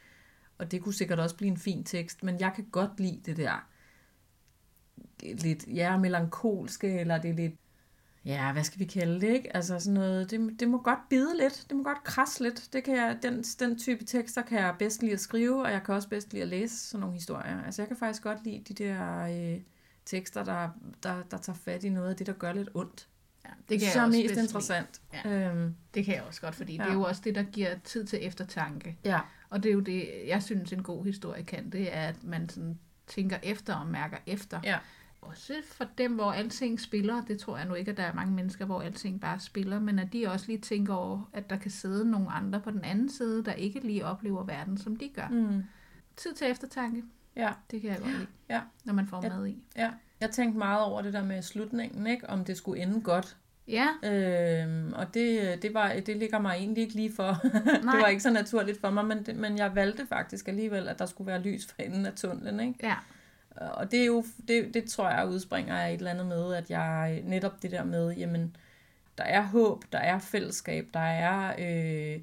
Og 0.59 0.71
det 0.71 0.83
kunne 0.83 0.95
sikkert 0.95 1.21
også 1.21 1.37
blive 1.37 1.51
en 1.51 1.57
fin 1.57 1.85
tekst, 1.85 2.23
men 2.23 2.41
jeg 2.41 2.53
kan 2.55 2.65
godt 2.73 3.01
lide 3.01 3.21
det 3.27 3.37
der 3.37 3.69
lidt, 5.23 5.67
ja, 5.67 5.97
melankolske, 5.97 7.01
eller 7.01 7.19
det 7.19 7.31
er 7.31 7.35
lidt, 7.35 7.55
ja, 8.25 8.53
hvad 8.53 8.65
skal 8.65 8.79
vi 8.79 8.85
kalde 8.85 9.21
det, 9.21 9.29
ikke? 9.35 9.57
Altså 9.57 9.79
sådan 9.81 9.95
noget, 9.95 10.31
det, 10.31 10.61
det 10.61 10.69
må 10.69 10.79
godt 10.83 11.09
bide 11.11 11.37
lidt, 11.37 11.67
det 11.69 11.77
må 11.77 11.83
godt 11.83 12.05
krasse 12.05 12.43
lidt. 12.43 12.69
Det 12.73 12.85
kan 12.85 12.97
jeg, 12.97 13.19
den, 13.23 13.43
den 13.43 13.79
type 13.79 14.05
tekster 14.05 14.43
kan 14.43 14.59
jeg 14.59 14.75
bedst 14.79 15.03
lide 15.03 15.13
at 15.13 15.21
skrive, 15.21 15.63
og 15.65 15.73
jeg 15.73 15.83
kan 15.83 15.95
også 15.95 16.09
bedst 16.09 16.33
lide 16.33 16.43
at 16.43 16.49
læse 16.49 16.77
sådan 16.77 17.01
nogle 17.01 17.15
historier. 17.15 17.63
Altså 17.65 17.83
jeg 17.83 17.89
kan 17.89 17.97
faktisk 17.97 18.23
godt 18.23 18.45
lide 18.45 18.65
de 18.69 18.75
der 18.85 19.23
øh, 19.55 19.61
tekster, 20.07 20.45
der, 20.45 20.69
der, 21.03 21.23
der 21.31 21.39
tager 21.39 21.57
fat 21.65 21.85
i 21.85 21.89
noget 21.89 22.11
af 22.11 22.17
det, 22.17 22.27
der 22.27 22.33
gør 22.33 22.53
lidt 22.53 22.69
ondt. 22.75 23.09
Ja, 23.45 23.51
Det, 23.69 23.69
kan 23.69 23.81
synes 23.81 23.95
jeg 23.95 24.01
er 24.03 24.07
også 24.07 24.19
mest 24.19 24.37
interessant. 24.37 25.01
Ja. 25.25 25.31
Øhm, 25.51 25.75
Det 25.95 26.05
kan 26.05 26.15
jeg 26.15 26.23
også 26.23 26.41
godt, 26.41 26.55
fordi. 26.55 26.77
Ja. 26.77 26.83
det 26.83 26.91
er 26.91 26.95
jo 26.95 27.03
også 27.03 27.21
det, 27.25 27.35
der 27.35 27.43
giver 27.43 27.75
tid 27.85 28.05
til 28.05 28.19
eftertanke. 28.27 28.97
ja, 29.05 29.21
Og 29.51 29.63
det 29.63 29.69
er 29.69 29.73
jo 29.73 29.81
det, 29.81 30.09
jeg 30.27 30.43
synes, 30.43 30.73
en 30.73 30.83
god 30.83 31.05
historie 31.05 31.43
kan, 31.45 31.71
det 31.71 31.97
er, 31.97 32.01
at 32.09 32.25
man 32.25 32.49
sådan 32.49 32.79
tænker 33.07 33.37
efter 33.43 33.75
og 33.75 33.87
mærker 33.87 34.17
efter. 34.27 34.61
Ja. 34.65 34.79
Også 35.21 35.53
for 35.65 35.87
dem, 35.99 36.13
hvor 36.15 36.33
alting 36.33 36.81
spiller, 36.81 37.25
det 37.25 37.39
tror 37.41 37.57
jeg 37.57 37.67
nu 37.67 37.75
ikke, 37.75 37.91
at 37.91 37.97
der 37.97 38.03
er 38.03 38.15
mange 38.15 38.33
mennesker, 38.33 38.65
hvor 38.65 38.83
alting 38.83 39.21
bare 39.21 39.41
spiller, 39.41 39.81
men 39.81 39.99
at 39.99 40.13
de 40.13 40.27
også 40.29 40.47
lige 40.47 40.59
tænker 40.59 40.95
over, 40.95 41.31
at 41.33 41.51
der 41.51 41.57
kan 41.57 41.71
sidde 41.71 42.11
nogle 42.11 42.31
andre 42.31 42.61
på 42.61 42.71
den 42.71 42.85
anden 42.85 43.11
side, 43.11 43.45
der 43.45 43.53
ikke 43.53 43.81
lige 43.81 44.05
oplever 44.07 44.45
verden, 44.45 44.79
som 44.79 44.97
de 44.97 45.09
gør. 45.15 45.29
mm, 45.31 45.63
Tid 46.17 46.35
til 46.35 46.51
eftertanke, 46.51 47.03
ja, 47.37 47.53
det 47.71 47.81
kan 47.81 47.91
jeg 47.91 47.99
godt 47.99 48.13
lide, 48.13 48.27
Ja. 48.51 48.61
når 48.85 48.95
man 48.95 49.07
får 49.07 49.21
Ja. 49.25 49.29
mad 49.37 49.47
i. 49.47 49.63
ja. 49.77 49.91
Jeg 50.21 50.31
tænkte 50.31 50.59
meget 50.59 50.85
over 50.85 51.03
det 51.03 51.13
der 51.13 51.25
med 51.25 51.43
slutningen, 51.43 52.07
ikke? 52.07 52.31
om 52.31 52.45
det 52.45 52.57
skulle 52.57 52.83
ende 52.83 53.01
godt. 53.01 53.37
Ja, 53.69 53.87
Øhm, 54.05 54.93
og 54.93 55.15
det, 55.15 55.63
det, 55.63 55.75
var, 55.75 55.93
det 56.07 56.17
ligger 56.17 56.39
mig 56.39 56.55
egentlig 56.57 56.83
ikke 56.83 56.95
lige 56.95 57.13
for. 57.13 57.33
det 57.93 58.01
var 58.01 58.07
ikke 58.07 58.23
så 58.23 58.31
naturligt 58.31 58.81
for 58.81 58.91
mig, 58.91 59.05
men, 59.05 59.23
det, 59.23 59.37
men 59.37 59.59
jeg 59.59 59.75
valgte 59.75 60.07
faktisk 60.07 60.49
alligevel, 60.49 60.89
at 60.89 60.99
der 60.99 61.07
skulle 61.07 61.27
være 61.27 61.43
lys 61.43 61.67
for 61.67 61.83
enden 61.83 62.07
af 62.07 62.13
tunnelen. 62.13 62.61
Ikke? 62.61 62.75
ja, 62.83 62.95
Og 63.61 63.91
det 63.91 64.01
er 64.01 64.07
jo, 64.07 64.25
det, 64.49 64.75
det 64.75 64.85
tror 64.85 65.11
jeg 65.11 65.29
udspringer 65.29 65.77
af 65.77 65.93
et 65.93 65.99
eller 65.99 66.11
andet 66.11 66.27
med, 66.27 66.55
at 66.55 66.71
jeg 66.71 67.23
netop 67.25 67.63
det 67.63 67.71
der 67.71 67.85
med, 67.85 68.15
jamen, 68.15 68.57
der 69.19 69.25
er 69.25 69.43
håb, 69.43 69.85
der 69.93 69.99
er 69.99 70.19
fællesskab, 70.19 70.89
der 70.95 71.01
er 71.01 71.55
øh, 71.59 72.21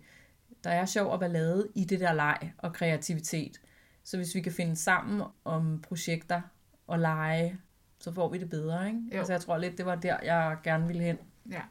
der 0.65 0.71
er 0.71 0.85
sjov 0.85 1.11
og 1.11 1.19
ballade 1.19 1.67
i 1.75 1.83
det 1.83 1.99
der 1.99 2.13
leg 2.13 2.53
og 2.57 2.73
kreativitet. 2.73 3.61
Så 4.03 4.17
hvis 4.17 4.35
vi 4.35 4.41
kan 4.41 4.51
finde 4.51 4.75
sammen 4.75 5.23
om 5.43 5.81
projekter 5.87 6.41
og 6.87 6.99
lege, 6.99 7.57
så 7.99 8.11
får 8.11 8.29
vi 8.29 8.37
det 8.37 8.49
bedre, 8.49 8.87
ikke? 8.87 8.99
Jo. 9.13 9.17
Altså 9.17 9.33
jeg 9.33 9.41
tror 9.41 9.57
lidt, 9.57 9.77
det 9.77 9.85
var 9.85 9.95
der, 9.95 10.17
jeg 10.23 10.57
gerne 10.63 10.87
ville 10.87 11.03
hen. 11.03 11.17
Ja. 11.51 11.61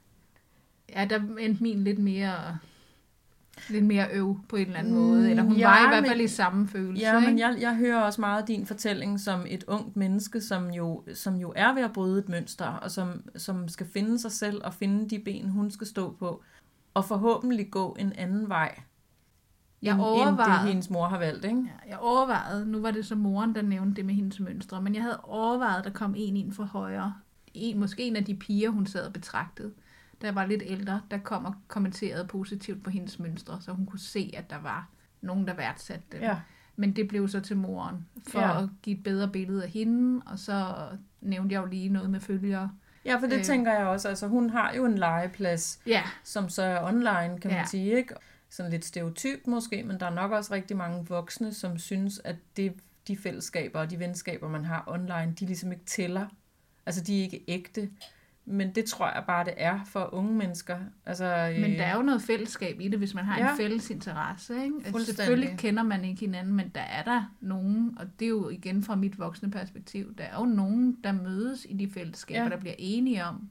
Ja, 0.89 1.05
der 1.05 1.21
endte 1.39 1.62
min 1.62 1.85
lidt 1.85 1.99
mere 1.99 2.59
lidt 3.71 3.85
mere 3.85 4.07
øv 4.13 4.37
på 4.49 4.57
en 4.57 4.67
eller 4.67 4.79
anden 4.79 4.95
Mm, 4.95 5.01
måde. 5.01 5.31
Eller 5.31 5.43
hun 5.43 5.57
ja, 5.57 5.69
var 5.69 5.87
i 5.87 5.89
hvert 5.89 6.03
men- 6.03 6.09
fald 6.11 6.21
i 6.21 6.29
samme 6.29 6.69
følelse. 6.69 7.03
Ja, 7.07 7.21
men 7.21 7.29
ikke? 7.29 7.41
jeg, 7.41 7.57
jeg 7.61 7.77
hører 7.77 8.01
også 8.01 8.21
meget 8.21 8.49
din 8.49 8.67
fortælling 8.67 9.21
som 9.21 9.45
et 9.49 9.65
ungt 9.69 9.97
menneske, 9.97 10.41
som 10.41 10.71
jo, 10.71 11.05
som 11.15 11.35
jo 11.37 11.53
er 11.57 11.75
ved 11.75 11.83
at 11.83 11.93
bryde 11.93 12.19
et 12.19 12.29
mønster, 12.29 12.67
og 12.67 12.91
som, 12.91 13.23
som 13.37 13.69
skal 13.69 13.87
finde 13.87 14.19
sig 14.19 14.33
selv 14.33 14.61
og 14.65 14.75
finde 14.75 15.11
de 15.11 15.19
ben, 15.19 15.49
hun 15.49 15.71
skal 15.71 15.87
stå 15.87 16.17
på, 16.19 16.43
og 16.95 17.05
forhåbentlig 17.05 17.71
gå 17.71 17.97
en 17.99 18.13
anden 18.13 18.49
vej, 18.49 18.79
Jeg 19.83 19.93
end, 19.95 20.01
end 20.01 20.07
det 20.17 20.23
overvejede- 20.27 20.69
hendes 20.69 20.91
mor 20.91 21.07
har 21.07 21.19
valgt, 21.19 21.45
ikke? 21.45 21.57
Ja, 21.85 21.89
jeg 21.91 21.99
overvejede, 21.99 22.67
nu 22.67 22.81
var 22.81 22.91
det 22.91 23.07
så 23.07 23.15
moren, 23.15 23.55
der 23.55 23.63
nævnte 23.63 23.97
det 23.97 24.05
med 24.05 24.15
hendes 24.15 24.41
mønstre, 24.41 24.83
men 24.83 24.95
jeg 24.95 25.03
havde 25.03 25.21
overvejet, 25.23 25.79
at 25.79 25.85
der 25.85 25.91
kom 25.91 26.15
en 26.17 26.37
ind 26.37 26.53
fra 26.53 26.65
højre. 26.65 27.15
En, 27.55 27.79
måske 27.81 28.03
en 28.03 28.17
af 28.17 28.25
de 28.25 28.35
piger, 28.35 28.71
hun 28.71 28.87
sad 28.87 29.07
og 29.07 29.13
betragtede, 29.13 29.73
der 30.25 30.33
var 30.33 30.47
lidt 30.47 30.62
ældre, 30.66 31.01
der 31.11 31.18
kom 31.18 31.45
og 31.45 31.55
kommenterede 31.68 32.27
positivt 32.27 32.85
på 32.85 32.91
hendes 32.91 33.18
mønstre, 33.18 33.59
så 33.61 33.72
hun 33.72 33.87
kunne 33.87 33.99
se, 34.01 34.35
at 34.37 34.51
der 34.51 34.59
var 34.61 34.89
nogen, 35.20 35.47
der 35.47 35.55
værdsatte 35.55 36.05
det. 36.12 36.20
Ja. 36.20 36.37
Men 36.77 36.97
det 36.97 37.09
blev 37.09 37.29
så 37.29 37.41
til 37.41 37.57
moren, 37.57 38.07
for 38.29 38.41
Ja. 38.41 38.62
at 38.62 38.68
give 38.83 38.97
et 38.97 39.05
bedre 39.05 39.29
billede 39.29 39.62
af 39.64 39.70
hende, 39.70 40.22
og 40.27 40.39
så 40.39 40.75
nævnte 41.20 41.53
jeg 41.55 41.61
jo 41.62 41.66
lige 41.66 41.89
noget 41.89 42.11
med 42.11 42.20
følgere. 42.20 42.70
Ja, 43.05 43.16
for 43.16 43.27
det 43.27 43.39
Øh. 43.39 43.45
tænker 43.45 43.72
jeg 43.72 43.87
også. 43.87 44.09
Altså, 44.09 44.27
hun 44.29 44.51
har 44.51 44.72
jo 44.75 44.85
en 44.85 44.99
legeplads, 44.99 45.81
Ja, 45.87 46.03
som 46.25 46.49
så 46.49 46.62
er 46.62 46.85
online, 46.85 47.39
kan 47.41 47.51
man 47.51 47.61
Ja. 47.61 47.64
sige, 47.66 47.97
ikke? 47.97 48.14
Sådan 48.51 48.70
lidt 48.70 48.85
stereotypt 48.85 49.47
måske, 49.47 49.83
men 49.83 50.01
der 50.01 50.07
er 50.07 50.14
nok 50.14 50.33
også 50.33 50.55
rigtig 50.55 50.77
mange 50.77 51.07
voksne, 51.07 51.55
som 51.55 51.79
synes, 51.79 52.20
at 52.25 52.37
det, 52.57 52.72
de 53.09 53.16
fællesskaber 53.16 53.81
og 53.81 53.91
de 53.91 53.99
venskaber, 53.99 54.49
man 54.49 54.64
har 54.64 54.85
online, 54.87 55.35
de 55.41 55.47
ligesom 55.47 55.72
ikke 55.72 55.85
tæller. 55.85 56.27
Altså, 56.87 57.01
de 57.03 57.18
er 57.18 57.22
ikke 57.22 57.45
ægte. 57.49 57.91
Men 58.47 58.74
det 58.74 58.84
tror 58.84 59.07
jeg 59.14 59.24
bare, 59.26 59.45
det 59.45 59.55
er 59.57 59.80
for 59.84 60.14
unge 60.14 60.32
mennesker. 60.34 60.78
Altså, 61.07 61.55
men 61.61 61.70
der 61.72 61.82
er 61.84 61.97
jo 61.97 62.03
noget 62.03 62.22
fællesskab 62.22 62.80
i 62.80 62.88
det, 62.88 62.99
hvis 62.99 63.14
man 63.14 63.24
har 63.24 63.38
ja. 63.38 63.51
En 63.51 63.57
fælles 63.57 63.90
interesse. 63.90 64.64
Ikke? 64.64 64.76
Altså, 64.84 65.05
selvfølgelig 65.05 65.55
kender 65.59 65.82
man 65.82 66.05
ikke 66.05 66.20
hinanden, 66.20 66.55
men 66.55 66.68
der 66.68 66.80
er 66.80 67.03
der 67.03 67.34
nogen, 67.40 67.97
og 68.01 68.07
det 68.18 68.24
er 68.24 68.28
jo 68.28 68.49
igen 68.49 68.82
fra 68.82 68.95
mit 68.97 69.18
voksne 69.18 69.51
perspektiv, 69.51 70.14
der 70.18 70.24
er 70.24 70.38
jo 70.38 70.45
nogen, 70.45 70.99
der 71.05 71.12
mødes 71.12 71.66
i 71.68 71.72
de 71.76 71.90
fællesskaber, 71.90 72.42
ja. 72.42 72.49
Der 72.49 72.57
bliver 72.57 72.74
enige 72.78 73.24
om, 73.24 73.49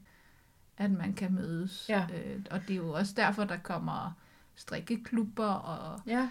at 0.78 0.90
man 0.90 1.12
kan 1.12 1.34
mødes. 1.34 1.86
Ja. 1.88 2.00
Øh, 2.14 2.40
og 2.50 2.60
det 2.68 2.70
er 2.70 2.76
jo 2.76 2.92
også 2.92 3.12
derfor, 3.16 3.44
der 3.44 3.56
kommer 3.56 4.12
strikkeklubber 4.54 5.44
og 5.46 6.00
Ja, 6.06 6.28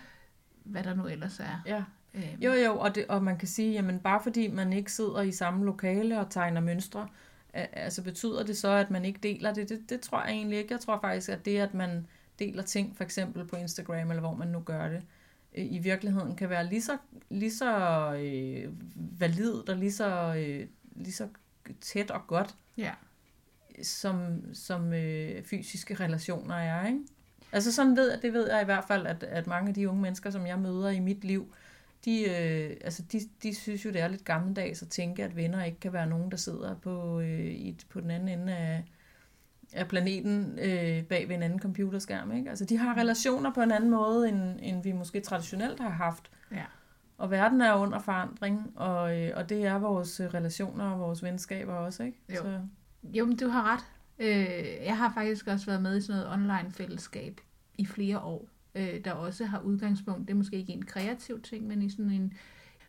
hvad 0.64 0.84
der 0.84 0.94
nu 0.94 1.06
ellers 1.08 1.40
er. 1.40 1.62
ja. 1.66 1.84
Øh, 2.14 2.44
Jo, 2.44 2.52
jo, 2.54 2.78
og, 2.80 2.96
det, 2.96 3.06
og 3.10 3.24
man 3.24 3.38
kan 3.38 3.48
sige, 3.48 3.72
jamen 3.74 4.00
bare 4.00 4.20
fordi 4.24 4.48
man 4.48 4.74
ikke 4.74 4.92
sidder 4.92 5.22
i 5.22 5.32
samme 5.32 5.66
lokale 5.66 6.20
og 6.20 6.30
tegner 6.30 6.62
mønstre, 6.62 7.08
altså 7.54 8.04
betyder 8.04 8.44
det 8.44 8.58
så, 8.58 8.70
at 8.70 8.92
man 8.92 9.06
ikke 9.06 9.20
deler 9.24 9.54
det? 9.54 9.70
Det, 9.70 9.90
det 9.90 10.02
tror 10.02 10.22
jeg 10.22 10.32
egentlig 10.32 10.58
ikke. 10.60 10.74
Jeg 10.74 10.80
tror 10.80 11.00
faktisk, 11.02 11.30
at 11.30 11.46
det, 11.46 11.60
at 11.60 11.74
man 11.74 12.08
deler 12.40 12.64
ting, 12.64 12.98
for 12.98 13.04
eksempel 13.04 13.46
på 13.46 13.56
Instagram, 13.56 14.10
eller 14.10 14.22
hvor 14.22 14.36
man 14.36 14.48
nu 14.48 14.60
gør 14.60 14.90
det, 14.90 15.04
i 15.56 15.80
virkeligheden 15.80 16.36
kan 16.36 16.50
være 16.50 16.66
lige 16.66 16.82
så, 16.82 16.98
lige 17.30 17.54
så 17.54 17.74
øh, 18.14 18.74
validt 19.20 19.70
og 19.70 19.78
lige 19.78 19.92
så, 19.92 20.36
øh, 20.38 20.68
lige 20.96 21.14
så 21.14 21.28
tæt 21.82 22.12
og 22.12 22.28
godt, 22.28 22.56
ja. 22.78 22.92
som, 23.84 24.42
som 24.54 24.94
øh, 24.94 25.44
fysiske 25.44 25.96
relationer 25.96 26.56
er, 26.56 26.88
ikke? 26.88 27.00
Altså 27.52 27.72
sådan 27.72 27.96
ved 27.98 28.12
jeg, 28.12 28.22
det 28.22 28.34
ved 28.34 28.52
jeg 28.52 28.62
i 28.62 28.66
hvert 28.66 28.84
fald, 28.88 29.08
at, 29.08 29.24
at 29.24 29.48
mange 29.48 29.70
af 29.70 29.74
de 29.74 29.90
unge 29.90 30.02
mennesker, 30.02 30.30
som 30.30 30.48
jeg 30.48 30.60
møder 30.60 30.90
i 30.90 31.00
mit 31.00 31.24
liv, 31.24 31.54
de, 32.06 32.22
øh, 32.22 32.78
altså 32.82 33.04
de, 33.12 33.20
de 33.44 33.56
synes 33.56 33.86
jo, 33.86 33.92
det 33.92 34.02
er 34.02 34.08
lidt 34.08 34.26
gammeldags 34.26 34.82
at 34.82 34.90
tænke, 34.90 35.24
at 35.24 35.36
venner 35.36 35.64
ikke 35.64 35.80
kan 35.80 35.94
være 35.94 36.08
nogen, 36.08 36.32
der 36.32 36.38
sidder 36.38 36.76
på, 36.76 37.20
øh, 37.20 37.46
i, 37.46 37.78
på 37.90 38.02
den 38.02 38.12
anden 38.12 38.30
ende 38.40 38.56
af, 38.56 38.84
af 39.74 39.88
planeten 39.88 40.60
øh, 40.60 41.04
bag 41.04 41.28
ved 41.28 41.36
en 41.36 41.44
anden 41.44 41.60
computerskærm. 41.60 42.32
Ikke? 42.32 42.50
Altså 42.50 42.66
de 42.66 42.78
har 42.78 42.98
relationer 42.98 43.54
på 43.54 43.62
en 43.62 43.72
anden 43.72 43.90
måde, 43.90 44.30
end, 44.30 44.60
end 44.62 44.84
vi 44.84 44.92
måske 44.92 45.20
traditionelt 45.20 45.80
har 45.80 45.90
haft. 45.90 46.32
Ja. 46.52 46.66
Og 47.18 47.32
verden 47.32 47.62
er 47.62 47.74
under 47.74 48.00
forandring, 48.00 48.74
og, 48.76 49.18
øh, 49.18 49.32
og 49.36 49.50
det 49.50 49.66
er 49.66 49.78
vores 49.78 50.20
øh, 50.20 50.34
relationer 50.34 50.92
og 50.92 51.00
vores 51.00 51.24
venskaber 51.24 51.74
også. 51.74 52.04
Ikke? 52.04 52.18
Jo. 52.30 52.36
Så, 52.36 52.60
Jo, 53.04 53.26
men 53.26 53.38
du 53.38 53.48
har 53.48 53.74
ret. 53.74 53.84
Øh, 54.20 54.86
jeg 54.86 54.98
har 54.98 55.14
faktisk 55.14 55.48
også 55.48 55.66
været 55.66 55.82
med 55.82 55.98
i 55.98 56.02
sådan 56.02 56.22
noget 56.22 56.34
online-fællesskab 56.34 57.42
i 57.78 57.86
flere 57.86 58.20
år, 58.20 58.48
øh, 58.76 59.06
der 59.06 59.12
også 59.12 59.46
har 59.46 59.60
udgangspunkt, 59.60 60.28
det 60.28 60.34
er 60.34 60.38
måske 60.38 60.56
ikke 60.56 60.74
en 60.74 60.86
kreativ 60.86 61.42
ting, 61.42 61.68
men 61.68 61.82
i 61.82 61.90
sådan 61.90 62.12
en 62.12 62.34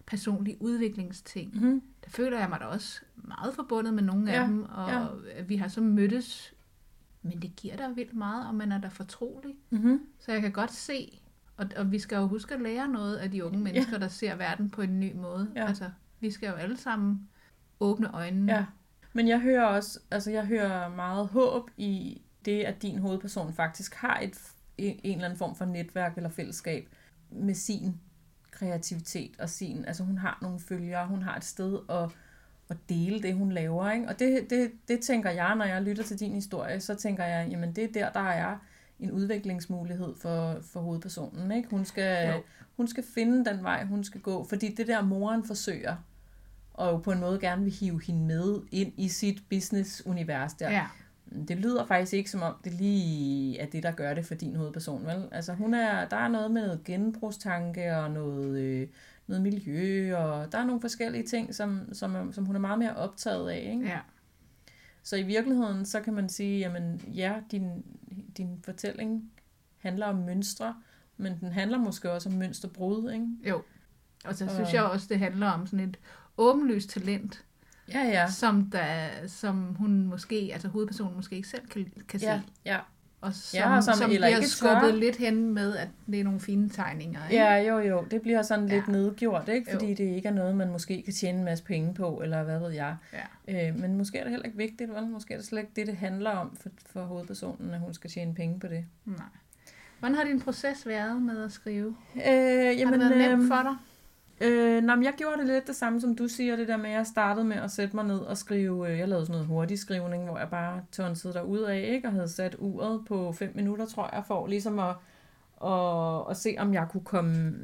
personlig 0.07 0.57
udviklingsting. 0.61 1.55
mm-hmm. 1.55 1.83
Der 2.05 2.11
føler 2.11 2.39
jeg 2.39 2.49
mig 2.49 2.61
da 2.61 2.65
også 2.65 3.01
meget 3.15 3.55
forbundet 3.55 3.95
med 3.95 4.03
nogle 4.03 4.33
af 4.33 4.41
Ja, 4.41 4.47
dem, 4.47 4.63
og 4.63 4.91
ja. 4.91 5.07
vi 5.43 5.57
har 5.57 5.69
så 5.69 5.81
mødtes, 5.81 6.55
men 7.23 7.43
det 7.43 7.57
giver 7.57 7.77
da 7.77 7.89
vildt 7.89 8.15
meget, 8.15 8.47
og 8.49 8.55
man 8.55 8.73
er 8.73 8.81
da 8.81 8.89
fortrolig. 8.89 9.55
Mm-hmm. 9.71 10.01
Så 10.19 10.33
jeg 10.33 10.41
kan 10.41 10.53
godt 10.53 10.73
se, 10.73 11.21
og, 11.57 11.67
og 11.77 11.93
vi 11.93 11.99
skal 11.99 12.17
jo 12.17 12.27
huske 12.27 12.55
at 12.55 12.61
lære 12.61 12.89
noget 12.89 13.17
af 13.17 13.31
de 13.31 13.45
unge 13.45 13.59
mennesker, 13.59 13.99
der 13.99 14.09
ser 14.09 14.35
verden 14.35 14.71
på 14.71 14.83
en 14.83 15.01
ny 15.01 15.13
måde. 15.15 15.53
Ja. 15.57 15.67
Altså, 15.67 15.91
vi 16.21 16.31
skal 16.31 16.49
jo 16.49 16.55
alle 16.55 16.77
sammen 16.77 17.29
åbne 17.81 18.15
øjnene. 18.15 18.53
Ja, 18.53 18.67
men 19.13 19.29
jeg 19.29 19.41
hører 19.41 19.65
også, 19.65 20.01
altså 20.11 20.31
jeg 20.31 20.47
hører 20.47 20.89
meget 20.95 21.29
håb 21.29 21.71
i 21.77 22.23
det, 22.45 22.63
at 22.63 22.83
din 22.83 22.99
hovedperson 22.99 23.53
faktisk 23.53 23.95
har 23.95 24.21
et, 24.21 24.54
en 24.79 25.01
eller 25.05 25.25
anden 25.25 25.39
form 25.39 25.55
for 25.57 25.65
netværk 25.65 26.17
eller 26.17 26.31
fællesskab 26.31 26.89
med 27.31 27.55
sin 27.55 28.01
kreativitet 28.51 29.31
og 29.39 29.49
sin, 29.49 29.85
altså 29.85 30.05
hun 30.05 30.19
har 30.19 30.39
nogle 30.43 30.61
følgere, 30.61 31.07
hun 31.07 31.23
har 31.23 31.37
et 31.37 31.45
sted 31.45 31.79
at, 31.91 32.11
at 32.71 32.77
dele 32.89 33.23
det, 33.23 33.35
hun 33.35 33.53
laver, 33.53 33.91
ikke? 33.91 34.09
Og 34.09 34.19
det, 34.19 34.51
det, 34.51 34.73
det 34.89 35.01
tænker 35.01 35.31
jeg, 35.31 35.55
når 35.57 35.65
jeg 35.65 35.83
lytter 35.83 36.03
til 36.05 36.21
din 36.21 36.33
historie, 36.35 36.81
så 36.81 36.95
tænker 36.95 37.25
jeg, 37.25 37.49
jamen 37.51 37.73
det 37.73 37.85
er 37.85 37.93
der, 37.93 38.13
der 38.13 38.29
er 38.29 38.57
en 39.01 39.11
udviklingsmulighed 39.11 40.15
for, 40.21 40.59
for 40.73 40.81
hovedpersonen, 40.81 41.53
ikke? 41.53 41.69
Hun 41.71 41.85
skal, 41.85 42.29
Jo. 42.29 42.43
hun 42.77 42.89
skal 42.89 43.05
finde 43.15 43.45
den 43.45 43.63
vej, 43.63 43.85
hun 43.85 44.05
skal 44.05 44.21
gå, 44.21 44.45
fordi 44.45 44.75
det 44.75 44.87
der 44.87 45.03
moren 45.03 45.45
forsøger, 45.47 45.97
og 46.75 46.93
jo 46.93 46.99
på 46.99 47.13
en 47.13 47.21
måde 47.21 47.41
gerne 47.41 47.63
vil 47.65 47.73
hive 47.73 48.03
hende 48.03 48.21
med 48.27 48.61
ind 48.73 48.93
i 48.97 49.09
sit 49.09 49.43
business-univers 49.51 50.55
der. 50.55 50.71
ja. 50.71 50.87
Det 51.49 51.57
lyder 51.57 51.87
faktisk 51.87 52.13
ikke 52.13 52.31
som 52.31 52.43
om, 52.43 52.55
det 52.65 52.73
lige 52.73 53.59
er 53.59 53.67
det, 53.67 53.83
der 53.83 53.91
gør 53.93 54.15
det 54.15 54.27
for 54.27 54.35
din 54.35 54.57
hovedperson, 54.57 55.07
vel? 55.07 55.29
Altså, 55.33 55.53
hun 55.55 55.75
er, 55.75 56.09
der 56.09 56.17
er 56.17 56.29
noget 56.29 56.51
med 56.51 56.63
noget 56.63 56.85
genbrugstanke 56.85 57.97
og 57.97 58.11
noget, 58.11 58.59
øh, 58.59 58.89
noget 59.27 59.43
miljø, 59.43 60.17
og 60.17 60.53
der 60.53 60.59
er 60.59 60.65
nogle 60.65 60.81
forskellige 60.81 61.27
ting, 61.27 61.55
som, 61.55 61.89
som, 61.95 62.33
som 62.33 62.45
hun 62.45 62.57
er 62.57 62.61
meget 62.61 62.79
mere 62.79 62.97
optaget 62.97 63.51
af, 63.51 63.71
ikke? 63.73 63.87
ja. 63.87 63.99
Så 65.03 65.17
i 65.17 65.23
virkeligheden, 65.23 65.85
så 65.87 66.01
kan 66.01 66.15
man 66.15 66.29
sige, 66.29 66.59
jamen 66.59 67.01
ja, 67.15 67.35
din, 67.51 67.85
din 68.37 68.61
fortælling 68.65 69.31
handler 69.79 70.07
om 70.07 70.17
mønstre, 70.17 70.75
men 71.17 71.39
den 71.41 71.53
handler 71.53 71.79
måske 71.79 72.13
også 72.13 72.29
om 72.29 72.35
mønsterbrud, 72.35 73.13
ikke? 73.13 73.27
Jo. 73.51 73.63
Og 74.25 74.35
så 74.35 74.45
Og- 74.45 74.51
synes 74.51 74.73
jeg 74.73 74.83
også, 74.85 75.07
det 75.11 75.19
handler 75.19 75.47
om 75.51 75.67
sådan 75.67 75.89
et 75.89 75.99
åbenlyst 76.39 76.91
talent, 76.91 77.45
Ja, 77.93 78.01
ja. 78.03 78.31
som, 78.31 78.71
der, 78.73 79.07
som 79.27 79.75
hun 79.79 80.07
måske, 80.07 80.51
altså 80.53 80.69
hovedpersonen 80.69 81.17
måske 81.17 81.37
ikke 81.37 81.49
selv 81.49 81.67
kan, 81.69 81.93
kan 82.09 82.21
se. 82.21 82.27
Ja, 82.27 82.41
ja. 82.65 82.79
Og 83.21 83.35
som, 83.35 83.59
Ja, 83.59 83.77
og 83.77 83.85
som 83.85 83.95
som 83.95 84.11
heller 84.11 84.27
bliver 84.29 84.37
ikke 84.39 84.49
skubbet 84.49 84.91
tør. 84.91 84.97
lidt 84.97 85.17
hen 85.17 85.55
med, 85.55 85.77
at 85.77 85.89
det 86.07 86.21
er 86.21 86.25
nogle 86.25 86.41
fine 86.41 86.69
tegninger. 86.69 87.29
Ikke? 87.31 87.45
Ja, 87.45 87.55
jo, 87.57 87.79
jo. 87.79 88.05
Det 88.11 88.23
bliver 88.23 88.43
sådan 88.43 88.67
lidt 88.67 88.85
Ja. 88.89 88.93
nedgjort, 88.93 89.49
ikke? 89.49 89.71
Fordi 89.73 89.87
Jo. 89.87 89.95
det 89.95 90.05
ikke 90.17 90.29
er 90.29 90.33
noget, 90.33 90.57
man 90.57 90.71
måske 90.71 91.03
kan 91.03 91.13
tjene 91.13 91.39
en 91.39 91.45
masse 91.45 91.65
penge 91.65 91.95
på, 91.95 92.21
eller 92.23 92.43
hvad 92.43 92.59
ved 92.59 92.71
jeg. 92.71 92.97
Ja. 93.49 93.69
Øh, 93.69 93.79
men 93.79 93.97
måske 93.99 94.19
er 94.19 94.23
det 94.23 94.31
heller 94.31 94.47
ikke 94.47 94.59
vigtigt, 94.59 94.91
vel? 94.95 95.07
Måske 95.07 95.35
er 95.35 95.39
det 95.39 95.47
slet 95.47 95.61
ikke 95.61 95.73
det, 95.77 95.87
det 95.87 95.97
handler 95.97 96.31
om 96.31 96.57
for, 96.63 96.69
for 96.87 97.03
hovedpersonen, 97.05 97.75
at 97.75 97.81
hun 97.81 97.95
skal 97.95 98.11
tjene 98.11 98.35
penge 98.35 98.61
på 98.61 98.67
det. 98.67 98.85
Nej. 99.05 99.17
Hvordan 99.99 100.15
har 100.17 100.25
din 100.25 100.41
proces 100.41 100.87
været 100.87 101.23
med 101.23 101.45
at 101.45 101.53
skrive? 101.53 101.97
Øh, 102.17 102.23
Jamen, 102.25 103.01
har 103.01 103.09
det 103.09 103.19
været 103.19 103.31
nemt 103.31 103.33
øhm, 103.43 103.49
for 103.49 103.63
dig? 103.63 103.77
Øh, 104.45 104.83
nej, 104.83 104.95
men 104.95 105.05
jeg 105.05 105.15
gjorde 105.17 105.39
det 105.39 105.47
lidt 105.47 105.67
det 105.67 105.77
samme, 105.77 106.01
som 106.01 106.17
du 106.17 106.29
siger, 106.29 106.57
det 106.57 106.69
der 106.69 106.77
med, 106.77 106.91
at 106.91 106.97
jeg 106.97 107.07
startede 107.07 107.45
med 107.45 107.57
at 107.57 107.71
sætte 107.71 107.97
mig 107.97 108.05
ned 108.05 108.19
og 108.19 108.37
skrive, 108.37 108.91
øh, 108.91 108.99
jeg 108.99 109.09
lavede 109.09 109.27
sådan 109.27 109.33
noget 109.33 109.47
hurtig 109.47 109.79
skrivning, 109.79 110.25
hvor 110.25 110.39
jeg 110.39 110.51
bare 110.51 110.83
tonsede 110.93 111.35
derud 111.35 111.61
af, 111.61 111.89
ikke? 111.95 112.09
og 112.09 112.13
havde 112.13 112.29
sat 112.29 112.57
uret 112.59 113.05
på 113.09 113.33
5 113.33 113.53
minutter, 113.55 113.87
tror 113.87 114.11
jeg, 114.13 114.25
for 114.27 114.47
ligesom 114.47 114.79
at, 114.79 114.95
og, 115.57 116.27
og 116.27 116.37
se, 116.37 116.57
om 116.59 116.75
jeg 116.75 116.87
kunne 116.91 117.05
komme 117.05 117.55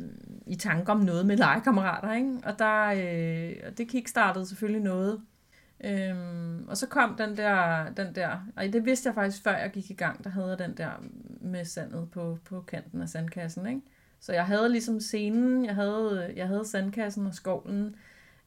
i 0.46 0.54
tanke 0.54 0.92
om 0.92 1.00
noget 1.00 1.26
med 1.26 1.36
legekammerater, 1.36 2.12
ikke? 2.12 2.38
Og 2.44 2.58
der, 2.58 2.86
øh, 2.86 3.56
og 3.66 3.78
det 3.78 3.88
kickstartede 3.88 4.46
selvfølgelig 4.46 4.82
noget. 4.82 5.20
Øhm, 5.84 6.68
og 6.68 6.76
så 6.76 6.86
kom 6.86 7.14
den 7.16 7.36
der, 7.36 7.84
den 7.90 8.14
der, 8.14 8.46
og 8.56 8.64
det 8.64 8.84
vidste 8.84 9.06
jeg 9.06 9.14
faktisk 9.14 9.42
før 9.42 9.56
jeg 9.56 9.70
gik 9.70 9.90
i 9.90 9.94
gang, 9.94 10.24
der 10.24 10.30
havde 10.30 10.48
jeg 10.48 10.58
den 10.58 10.76
der 10.76 10.90
med 11.40 11.64
sandet 11.64 12.10
på, 12.10 12.38
på 12.44 12.60
kanten 12.60 13.02
af 13.02 13.08
sandkassen, 13.08 13.66
ikke? 13.66 13.80
Så 14.20 14.32
jeg 14.32 14.46
havde 14.46 14.68
ligesom 14.68 15.00
scenen, 15.00 15.64
jeg 15.64 15.74
havde, 15.74 16.32
jeg 16.36 16.48
havde 16.48 16.64
sandkassen 16.68 17.26
og 17.26 17.34
skovlen, 17.34 17.96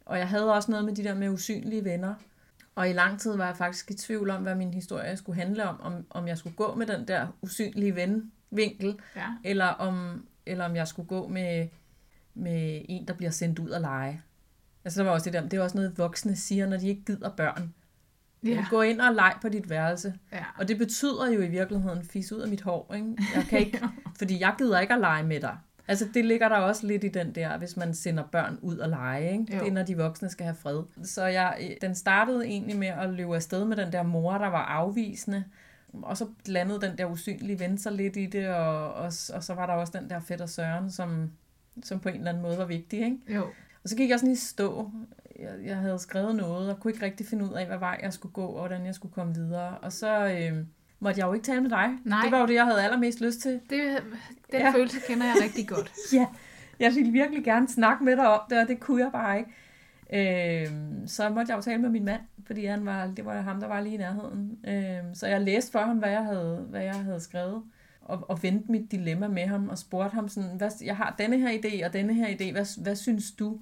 og 0.06 0.18
jeg 0.18 0.28
havde 0.30 0.54
også 0.54 0.72
noget 0.72 0.86
med 0.86 0.96
de 0.96 1.04
der 1.04 1.16
med 1.16 1.30
usynlige 1.30 1.84
venner. 1.84 2.14
Og 2.76 2.90
i 2.90 2.94
lang 2.94 3.20
tid 3.20 3.38
var 3.38 3.46
jeg 3.46 3.58
faktisk 3.58 3.92
i 3.92 3.94
tvivl 3.94 4.30
om, 4.30 4.44
hvad 4.44 4.56
min 4.56 4.74
historie 4.74 5.18
skulle 5.18 5.40
handle 5.40 5.64
om, 5.70 5.82
om, 5.82 6.06
om 6.10 6.28
jeg 6.28 6.38
skulle 6.38 6.56
gå 6.56 6.76
med 6.76 6.88
den 6.88 7.08
der 7.08 7.28
usynlige 7.42 7.96
ven 7.96 8.32
vinkel, 8.52 9.00
Ja. 9.16 9.28
eller 9.44 9.66
om, 9.66 10.26
eller 10.46 10.66
om 10.66 10.76
jeg 10.76 10.88
skulle 10.88 11.08
gå 11.08 11.28
med, 11.28 11.68
med 12.34 12.82
en, 12.90 13.08
der 13.08 13.14
bliver 13.14 13.32
sendt 13.32 13.60
ud 13.60 13.72
at 13.72 13.82
lege. 13.82 14.22
Altså, 14.86 15.00
der 15.00 15.06
var 15.06 15.14
også 15.14 15.26
det 15.26 15.34
der, 15.34 15.42
det 15.42 15.54
er 15.54 15.62
også 15.64 15.78
noget, 15.78 15.98
voksne 15.98 16.36
siger, 16.36 16.68
når 16.68 16.78
de 16.78 16.88
ikke 16.88 17.04
gider 17.06 17.30
børn. 17.30 17.74
Ja. 18.44 18.66
Gå 18.70 18.82
ind 18.82 19.02
og 19.02 19.14
leg 19.16 19.34
på 19.42 19.50
dit 19.50 19.70
værelse. 19.70 20.14
ja. 20.32 20.44
Og 20.58 20.68
det 20.68 20.78
betyder 20.78 21.32
jo 21.32 21.42
i 21.42 21.48
virkeligheden, 21.48 22.04
fis 22.06 22.32
ud 22.32 22.40
af 22.40 22.48
mit 22.48 22.62
hår, 22.62 22.94
ikke? 22.96 23.18
Jeg 23.36 23.46
kan 23.50 23.60
ikke, 23.60 23.80
fordi 24.20 24.40
jeg 24.40 24.56
gider 24.58 24.80
ikke 24.80 24.94
at 24.94 25.00
lege 25.00 25.24
med 25.24 25.40
dig. 25.42 25.58
Altså, 25.88 26.08
det 26.14 26.26
ligger 26.26 26.50
der 26.50 26.56
også 26.56 26.88
lidt 26.88 27.04
i 27.04 27.08
den 27.08 27.36
der, 27.36 27.58
hvis 27.58 27.78
man 27.78 27.94
sender 27.94 28.24
børn 28.24 28.60
ud 28.62 28.78
og 28.78 28.90
lege, 28.90 29.32
ikke? 29.32 29.54
Jo. 29.54 29.60
Det 29.60 29.68
er, 29.68 29.72
når 29.72 29.84
de 29.84 29.98
voksne 29.98 30.30
skal 30.30 30.46
have 30.46 30.56
fred. 30.56 30.84
Så 31.04 31.26
jeg, 31.26 31.78
den 31.82 31.96
startede 31.96 32.46
egentlig 32.46 32.78
med 32.78 32.88
at 32.88 33.10
løbe 33.10 33.36
afsted 33.36 33.66
med 33.66 33.78
den 33.78 33.92
der 33.92 34.04
mor, 34.04 34.38
der 34.38 34.48
var 34.48 34.66
afvisende. 34.66 35.44
Og 36.02 36.18
så 36.18 36.28
landede 36.46 36.82
den 36.82 36.98
der 36.98 37.06
usynlige 37.06 37.60
ven 37.60 37.78
sig 37.78 37.92
lidt 37.92 38.18
i 38.18 38.26
det, 38.26 38.48
og, 38.50 38.94
og, 38.94 39.06
og 39.34 39.44
så 39.44 39.54
var 39.56 39.66
der 39.66 39.74
også 39.74 40.00
den 40.00 40.10
der 40.10 40.20
fætter 40.20 40.46
Søren, 40.46 40.92
som, 40.92 41.32
som 41.84 42.00
på 42.00 42.10
en 42.10 42.16
eller 42.16 42.30
anden 42.30 42.44
måde 42.44 42.58
var 42.58 42.66
vigtig, 42.66 43.00
ikke? 43.00 43.18
Jo. 43.28 43.44
Og 43.84 43.90
så 43.90 43.96
gik 43.96 44.10
jeg 44.10 44.20
sådan 44.20 44.34
i 44.34 44.36
stå. 44.36 44.92
Jeg, 45.40 45.50
jeg 45.66 45.76
havde 45.78 46.00
skrevet 46.00 46.36
noget, 46.36 46.70
og 46.70 46.80
kunne 46.80 46.94
ikke 46.94 47.06
rigtig 47.06 47.28
finde 47.28 47.46
ud 47.46 47.54
af, 47.54 47.66
hvad 47.68 47.78
vej 47.78 48.00
jeg 48.04 48.14
skulle 48.14 48.34
gå, 48.34 48.46
og 48.46 48.60
hvordan 48.68 48.86
jeg 48.86 48.96
skulle 48.96 49.14
komme 49.14 49.34
videre. 49.36 49.78
Og 49.78 49.92
så 49.92 50.26
øh, 50.28 50.58
måtte 51.00 51.20
jeg 51.20 51.28
jo 51.28 51.34
ikke 51.34 51.46
tale 51.46 51.62
med 51.62 51.70
dig. 51.70 51.90
Nej. 52.06 52.22
Det 52.24 52.32
var 52.32 52.40
jo 52.40 52.46
det, 52.48 52.54
jeg 52.54 52.66
havde 52.66 52.84
allermest 52.84 53.22
lyst 53.22 53.40
til. 53.40 53.52
Det, 53.70 54.04
den 54.52 54.60
Ja. 54.60 54.72
følelse 54.72 54.98
kender 55.08 55.26
jeg 55.26 55.36
rigtig 55.44 55.68
godt. 55.68 55.92
Ja, 56.14 56.28
jeg 56.80 56.92
ville 56.96 57.12
virkelig 57.12 57.44
gerne 57.44 57.68
snakke 57.70 58.04
med 58.04 58.16
dig 58.18 58.28
om 58.28 58.40
det, 58.50 58.60
og 58.62 58.68
det 58.68 58.80
kunne 58.80 59.04
jeg 59.04 59.12
bare 59.12 59.38
ikke. 59.38 59.52
Øh, 60.14 60.68
så 61.08 61.30
måtte 61.30 61.50
jeg 61.52 61.58
jo 61.58 61.62
tale 61.62 61.82
med 61.82 61.90
min 61.90 62.06
mand, 62.06 62.22
fordi 62.46 62.66
han 62.66 62.86
var, 62.86 63.08
det 63.08 63.26
var 63.26 63.42
ham, 63.42 63.60
der 63.60 63.68
var 63.68 63.82
lige 63.82 63.96
i 63.96 63.98
nærheden. 63.98 64.58
Øh, 64.68 64.98
så 65.14 65.28
jeg 65.28 65.42
læste 65.42 65.72
for 65.72 65.80
ham, 65.80 65.98
hvad 65.98 66.10
jeg 66.12 66.24
havde, 66.26 66.66
hvad 66.70 66.82
jeg 66.82 66.96
havde 66.96 67.20
skrevet, 67.20 67.64
og, 68.02 68.30
og 68.30 68.44
vendte 68.44 68.72
mit 68.72 68.92
dilemma 68.92 69.28
med 69.28 69.48
ham, 69.48 69.70
og 69.70 69.78
spurgte 69.78 70.16
ham 70.16 70.30
sådan, 70.30 70.50
hvad, 70.58 70.70
jeg 70.86 70.98
har 70.98 71.16
denne 71.18 71.38
her 71.40 71.50
idé, 71.50 71.86
og 71.86 71.94
denne 71.94 72.14
her 72.14 72.28
idé, 72.28 72.52
hvad, 72.52 72.84
hvad 72.84 72.96
synes 72.96 73.32
du? 73.32 73.60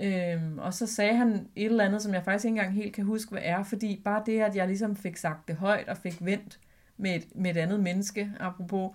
Øhm, 0.00 0.58
og 0.58 0.74
så 0.74 0.86
sagde 0.86 1.16
han 1.16 1.48
et 1.56 1.64
eller 1.64 1.84
andet, 1.84 2.02
som 2.02 2.14
jeg 2.14 2.24
faktisk 2.24 2.44
ikke 2.44 2.58
engang 2.58 2.74
helt 2.74 2.94
kan 2.94 3.04
huske, 3.04 3.30
hvad 3.30 3.42
er, 3.44 3.62
fordi 3.62 4.00
bare 4.04 4.22
det, 4.26 4.40
at 4.40 4.56
jeg 4.56 4.66
ligesom 4.66 4.96
fik 4.96 5.16
sagt 5.16 5.48
det 5.48 5.56
højt, 5.56 5.88
og 5.88 5.96
fik 5.96 6.24
vendt 6.24 6.58
med 6.96 7.16
et, 7.16 7.26
med 7.34 7.50
et 7.50 7.56
andet 7.56 7.80
menneske, 7.80 8.30
apropos, 8.40 8.90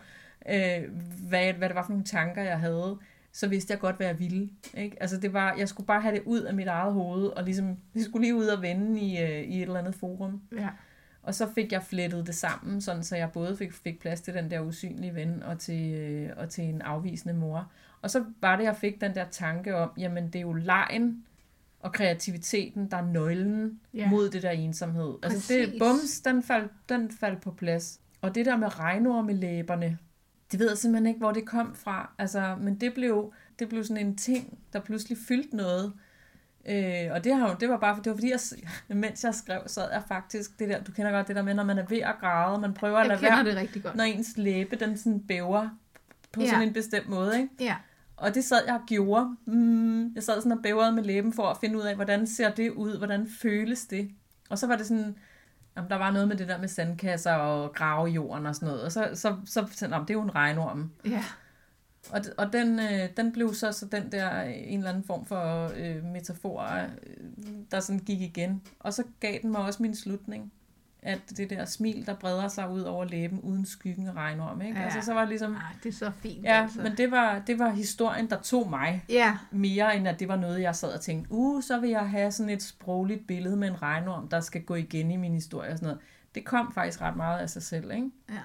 øh, 0.50 0.84
hvad, 1.30 1.54
hvad 1.54 1.70
det 1.70 1.76
var 1.76 1.84
for 1.84 1.90
nogle 1.90 2.06
tanker, 2.06 2.42
jeg 2.42 2.60
havde, 2.60 2.98
så 3.32 3.48
vidste 3.48 3.72
jeg 3.72 3.80
godt, 3.80 3.96
hvad 3.96 4.08
jeg 4.08 4.20
ville. 4.20 4.50
Ikke? 4.74 4.98
Altså 5.02 5.18
det 5.18 5.34
var, 5.34 5.56
jeg 5.58 5.70
skulle 5.70 5.88
bare 5.88 6.02
have 6.02 6.16
det 6.16 6.24
ud 6.26 6.42
af 6.42 6.54
mit 6.54 6.68
eget 6.68 6.94
hoved, 6.94 7.26
og 7.28 7.44
ligesom, 7.44 7.78
det 7.94 8.06
skulle 8.06 8.24
lige 8.24 8.36
ud 8.36 8.46
og 8.46 8.62
vende 8.62 9.02
i, 9.02 9.22
øh, 9.22 9.42
i 9.42 9.58
et 9.58 9.62
eller 9.62 9.80
andet 9.80 9.96
forum. 9.96 10.42
Ja. 10.58 10.70
Og 11.24 11.36
så 11.36 11.48
fik 11.56 11.72
jeg 11.72 11.84
flettet 11.84 12.28
det 12.28 12.36
sammen, 12.36 12.82
sådan, 12.82 13.04
så 13.04 13.16
jeg 13.16 13.32
både 13.32 13.58
fik, 13.58 13.74
fik 13.74 14.00
plads 14.00 14.22
til 14.22 14.34
den 14.34 14.52
der 14.52 14.60
usynlige 14.60 15.16
ven 15.16 15.44
og 15.44 15.60
til, 15.60 15.94
øh, 15.94 16.30
og 16.38 16.50
til 16.50 16.64
en 16.64 16.82
afvisende 16.82 17.34
mor. 17.34 17.72
Og 18.02 18.10
så 18.12 18.24
var 18.42 18.56
det, 18.56 18.64
jeg 18.64 18.76
fik 18.76 19.02
den 19.02 19.16
der 19.16 19.26
tanke 19.32 19.76
om, 19.76 19.90
jamen 19.98 20.26
det 20.28 20.36
er 20.36 20.42
jo 20.42 20.54
lejen 20.54 21.24
og 21.80 21.94
kreativiteten, 21.94 22.92
der 22.92 22.98
er 22.98 23.06
nøglen 23.06 23.80
Ja. 23.94 24.10
mod 24.10 24.30
det 24.30 24.44
der 24.44 24.50
ensomhed. 24.52 25.16
Altså 25.24 25.54
det, 25.54 25.66
Præcis. 25.68 25.80
bums, 25.82 26.22
den 26.22 26.44
faldt, 26.44 26.72
den 26.90 27.12
faldt 27.12 27.42
på 27.42 27.52
plads. 27.52 28.00
Og 28.22 28.36
det 28.36 28.46
der 28.46 28.58
med 28.58 28.80
regnorm 28.80 29.30
i 29.30 29.34
læberne, 29.34 29.98
det 30.52 30.60
ved 30.60 30.68
jeg 30.70 30.78
simpelthen 30.78 31.08
ikke, 31.08 31.18
hvor 31.20 31.32
det 31.32 31.46
kom 31.48 31.76
fra. 31.76 32.10
Altså, 32.18 32.56
men 32.62 32.76
det 32.76 32.94
blev, 32.94 33.34
det 33.60 33.70
blev 33.70 33.84
sådan 33.84 34.06
en 34.08 34.18
ting, 34.18 34.58
der 34.74 34.80
pludselig 34.80 35.18
fyldte 35.28 35.56
noget. 35.58 35.94
Øh, 36.70 37.12
og 37.12 37.24
det, 37.24 37.36
har, 37.36 37.50
jo- 37.50 37.56
det 37.60 37.70
var 37.70 37.78
bare, 37.78 37.98
det 38.04 38.10
var 38.10 38.14
fordi, 38.16 38.32
jeg, 38.32 38.40
mens 38.98 39.24
jeg 39.24 39.34
skrev, 39.36 39.62
sad 39.66 39.90
jeg 39.94 40.04
faktisk, 40.08 40.60
det 40.60 40.70
der, 40.70 40.84
du 40.84 40.92
kender 40.92 41.12
godt 41.12 41.28
det 41.28 41.36
der 41.36 41.42
med, 41.42 41.54
når 41.54 41.64
man 41.64 41.78
er 41.78 41.86
ved 41.90 41.98
at 42.02 42.16
græde, 42.20 42.60
man 42.62 42.74
prøver 42.74 42.98
at 42.98 43.02
Jeg 43.02 43.08
lade 43.10 43.20
kender 43.20 43.36
være, 43.36 43.46
det 43.46 43.56
rigtig 43.56 43.84
godt. 43.84 43.96
når 43.96 44.04
ens 44.04 44.38
læbe, 44.38 44.76
den 44.76 44.98
sådan 44.98 45.20
bæver 45.20 45.70
på 46.32 46.42
Ja. 46.42 46.48
sådan 46.48 46.68
en 46.68 46.74
bestemt 46.74 47.10
måde, 47.10 47.38
ikke? 47.42 47.50
Ja. 47.60 47.76
Og 48.18 48.36
det 48.36 48.44
sad 48.44 48.66
jeg 48.66 48.76
og 48.76 48.82
gjorde. 48.88 49.36
Mm, 49.46 50.14
jeg 50.16 50.24
sad 50.24 50.42
sådan 50.42 50.52
og 50.52 50.64
bævrede 50.64 50.92
med 50.92 51.04
læben 51.04 51.34
for 51.34 51.44
at 51.44 51.58
finde 51.58 51.78
ud 51.78 51.84
af, 51.84 51.96
hvordan 51.96 52.28
ser 52.28 52.50
det 52.50 52.72
ud, 52.72 52.98
hvordan 52.98 53.28
føles 53.42 53.86
det. 53.86 54.12
Og 54.50 54.58
så 54.58 54.68
var 54.68 54.76
det 54.76 54.86
sådan, 54.86 55.16
jamen, 55.76 55.90
der 55.90 55.96
var 55.96 56.12
noget 56.12 56.28
med 56.28 56.36
det 56.36 56.48
der 56.48 56.58
med 56.58 56.68
sandkasser 56.68 57.34
og 57.34 57.74
grave 57.74 58.08
jorden 58.08 58.46
og 58.46 58.56
sådan 58.56 58.68
noget. 58.68 58.84
Og 58.84 58.92
så, 58.92 59.10
så, 59.14 59.36
så, 59.46 59.68
så 59.72 59.88
jamen, 59.88 60.08
det 60.08 60.10
er 60.10 60.18
jo 60.18 60.22
en 60.22 60.36
regnorm. 60.36 60.92
Ja. 61.06 61.24
Og, 62.12 62.22
og 62.38 62.54
den, 62.54 62.80
øh, 62.80 63.10
den 63.18 63.32
blev 63.32 63.54
så, 63.54 63.72
så 63.72 63.86
den 63.86 64.12
der 64.12 64.44
øh, 64.44 64.54
en 64.56 64.78
eller 64.78 64.90
anden 64.90 65.04
form 65.04 65.26
for 65.26 65.72
øh, 65.76 66.04
metafor, 66.04 66.62
øh, 66.62 66.90
der 67.72 67.80
sådan 67.80 68.00
gik 68.00 68.22
igen. 68.22 68.62
Og 68.80 68.94
så 68.94 69.04
gav 69.20 69.40
den 69.42 69.52
mig 69.52 69.62
også 69.62 69.84
min 69.84 69.96
slutning. 69.96 70.54
At 71.02 71.20
det 71.38 71.50
der 71.50 71.66
smil, 71.66 72.06
der 72.06 72.16
breder 72.16 72.48
sig 72.48 72.70
ud 72.70 72.82
over 72.82 73.06
læben 73.06 73.40
uden 73.40 73.66
skyggen 73.66 74.08
af 74.08 74.14
regnorm. 74.14 74.62
Ikke? 74.62 74.80
Ja. 74.80 74.84
Altså, 74.86 75.02
så 75.02 75.14
var 75.14 75.20
det 75.20 75.30
ligesom, 75.30 75.54
Ej, 75.54 75.62
det 75.84 75.90
er 75.90 75.94
så 75.94 76.12
fint. 76.22 76.44
ja, 76.44 76.62
altså. 76.62 76.82
men 76.82 76.98
det 76.98 77.12
var, 77.12 77.40
det 77.48 77.60
var 77.60 77.70
historien, 77.70 78.30
der 78.30 78.42
tog 78.42 78.70
mig 78.70 79.04
Ja, 79.10 79.38
mere 79.52 79.96
end 79.98 80.08
at 80.08 80.20
det 80.20 80.28
var 80.28 80.36
noget, 80.36 80.62
jeg 80.62 80.76
sad 80.76 80.94
og 80.94 81.02
tænkte, 81.02 81.32
uh, 81.32 81.64
så 81.64 81.80
vil 81.80 81.90
jeg 81.90 82.10
have 82.10 82.32
sådan 82.32 82.50
et 82.50 82.64
sprogligt 82.64 83.28
billede 83.28 83.56
med 83.56 83.68
en 83.68 83.82
regnorm, 83.82 84.28
der 84.28 84.40
skal 84.40 84.64
gå 84.64 84.76
igen 84.76 85.12
i 85.12 85.16
min 85.16 85.34
historie 85.34 85.72
og 85.72 85.78
sådan 85.78 85.88
noget. 85.88 86.02
Det 86.36 86.46
kom 86.46 86.72
faktisk 86.74 87.02
ret 87.02 87.16
meget 87.16 87.40
af 87.40 87.50
sig 87.50 87.64
selv, 87.64 87.92
ikke? 87.92 88.10
ja. 88.30 88.40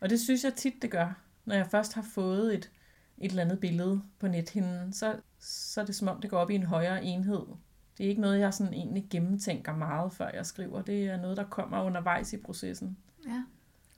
Og 0.00 0.10
det 0.10 0.20
synes 0.20 0.44
jeg 0.44 0.54
tit, 0.54 0.74
det 0.82 0.90
gør. 0.90 1.14
Når 1.44 1.54
jeg 1.54 1.66
først 1.66 1.94
har 1.94 2.02
fået 2.14 2.54
et, 2.54 2.70
et 3.18 3.30
eller 3.30 3.42
andet 3.42 3.60
billede 3.60 4.02
på 4.18 4.28
nethinden, 4.28 4.92
så, 4.92 5.14
så 5.40 5.80
er 5.80 5.84
det 5.84 5.94
som 5.94 6.08
om, 6.08 6.20
det 6.20 6.30
går 6.30 6.38
op 6.38 6.50
i 6.50 6.54
en 6.54 6.62
højere 6.62 7.04
enhed. 7.04 7.42
Det 7.98 8.04
er 8.06 8.08
ikke 8.08 8.20
noget, 8.20 8.40
jeg 8.40 8.54
sådan 8.54 8.74
egentlig 8.74 9.06
gennemtænker 9.10 9.76
meget, 9.76 10.12
før 10.12 10.28
jeg 10.34 10.46
skriver. 10.46 10.82
Det 10.82 11.04
er 11.06 11.16
noget, 11.16 11.36
der 11.36 11.44
kommer 11.44 11.82
undervejs 11.82 12.32
i 12.32 12.36
processen. 12.36 12.96
Ja. 13.26 13.42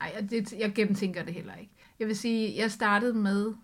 Ej, 0.01 0.25
det, 0.31 0.53
jeg 0.53 0.73
gennemtænker 0.75 1.23
det 1.23 1.35
heller 1.35 1.55
ikke. 1.55 1.73
Jeg 1.99 2.07
vil 2.09 2.17
sige, 2.17 2.57
jeg 2.57 2.71
startede 2.71 3.15
med, 3.15 3.55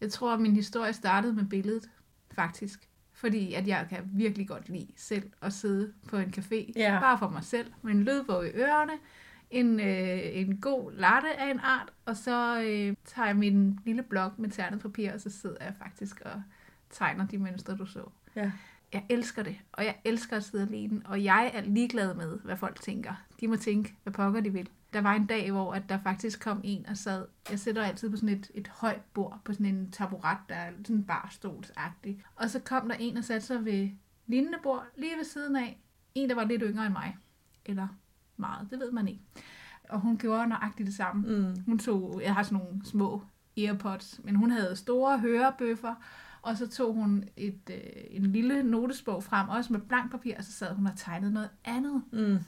jeg 0.00 0.12
tror, 0.12 0.36
min 0.36 0.54
historie 0.56 0.92
startede 0.92 1.32
med 1.32 1.44
billedet, 1.44 1.90
faktisk. 2.30 2.88
Fordi 3.12 3.54
at 3.54 3.68
jeg 3.68 3.86
kan 3.88 3.98
virkelig 4.04 4.48
godt 4.48 4.68
lide 4.68 4.88
selv 4.96 5.30
at 5.42 5.52
sidde 5.52 5.92
på 6.08 6.16
en 6.16 6.34
café, 6.36 6.72
Ja. 6.76 6.98
bare 7.00 7.18
for 7.18 7.28
mig 7.28 7.44
selv, 7.44 7.72
med 7.82 7.92
en 7.92 8.02
lydbog 8.02 8.46
i 8.46 8.50
ørerne, 8.50 8.92
en, 9.50 9.80
øh, 9.80 10.18
en 10.22 10.56
god 10.56 10.92
latte 10.92 11.40
af 11.40 11.50
en 11.50 11.60
art, 11.62 11.92
og 12.06 12.16
så 12.16 12.60
øh, 12.62 12.94
tager 13.04 13.26
jeg 13.26 13.36
min 13.36 13.78
lille 13.84 14.02
blok 14.02 14.38
med 14.38 14.50
ternet 14.50 14.80
papir, 14.80 15.12
og 15.12 15.20
så 15.20 15.30
sidder 15.30 15.56
jeg 15.64 15.74
faktisk 15.82 16.20
og 16.24 16.42
tegner 16.90 17.26
de 17.26 17.38
mønstre, 17.38 17.76
du 17.76 17.86
så. 17.86 18.02
Ja. 18.36 18.52
Jeg 18.92 19.06
elsker 19.08 19.42
det, 19.42 19.58
og 19.72 19.84
jeg 19.84 19.96
elsker 20.04 20.36
at 20.36 20.44
sidde 20.44 20.66
alene, 20.66 21.02
og 21.04 21.24
jeg 21.24 21.50
er 21.54 21.60
ligeglad 21.60 22.14
med, 22.14 22.38
hvad 22.38 22.56
folk 22.56 22.80
tænker. 22.80 23.12
De 23.40 23.48
må 23.48 23.56
tænke, 23.56 23.94
hvad 24.02 24.12
pokker 24.12 24.40
de 24.40 24.52
vil. 24.52 24.68
Der 24.92 25.00
var 25.00 25.14
en 25.14 25.26
dag, 25.26 25.50
hvor 25.50 25.74
at 25.74 25.88
der 25.88 25.98
faktisk 26.02 26.40
kom 26.40 26.60
en 26.64 26.86
og 26.86 26.96
sad, 26.96 27.26
jeg 27.50 27.58
sætter 27.58 27.82
altid 27.82 28.10
på 28.10 28.16
sådan 28.16 28.28
et, 28.28 28.50
et 28.54 28.68
højt 28.68 29.02
bord, 29.14 29.40
på 29.44 29.52
sådan 29.52 29.66
en 29.66 29.90
taburet, 29.90 30.38
der 30.48 30.54
er 30.54 30.72
sådan 30.84 31.04
barstolsagtig. 31.04 32.24
Og 32.36 32.50
så 32.50 32.60
kom 32.60 32.88
der 32.88 32.94
en 32.94 33.16
og 33.16 33.24
satte 33.24 33.46
sig 33.46 33.64
ved 33.64 33.90
lignende 34.26 34.58
bord, 34.62 34.86
lige 34.96 35.16
ved 35.16 35.24
siden 35.24 35.56
af. 35.56 35.80
En, 36.14 36.28
der 36.28 36.34
var 36.34 36.44
lidt 36.44 36.62
yngre 36.66 36.86
end 36.86 36.92
mig. 36.92 37.16
Eller 37.66 37.88
meget, 38.36 38.70
det 38.70 38.78
ved 38.78 38.92
man 38.92 39.08
ikke. 39.08 39.20
Og 39.88 40.00
hun 40.00 40.18
gjorde 40.18 40.48
nøjagtigt 40.48 40.86
det 40.86 40.94
samme. 40.94 41.38
Mm. 41.38 41.62
Hun 41.66 41.78
tog, 41.78 42.20
jeg 42.22 42.34
har 42.34 42.42
sådan 42.42 42.58
nogle 42.58 42.84
små 42.84 43.22
earpods, 43.56 44.20
men 44.24 44.34
hun 44.34 44.50
havde 44.50 44.76
store 44.76 45.18
hørebøffer, 45.18 45.94
og 46.50 46.56
så 46.56 46.68
tog 46.68 46.94
hun 46.94 47.24
et, 47.36 47.60
øh, 47.70 47.76
en 48.10 48.22
lille 48.32 48.62
notesbog 48.62 49.24
frem, 49.24 49.48
også 49.48 49.72
med 49.72 49.80
blank 49.80 50.10
papir, 50.10 50.34
og 50.38 50.44
så 50.44 50.52
sad 50.52 50.74
hun 50.74 50.86
og 50.86 50.92
tegnede 50.96 51.32
noget 51.32 51.50
andet. 51.64 52.02
Mm. 52.12 52.38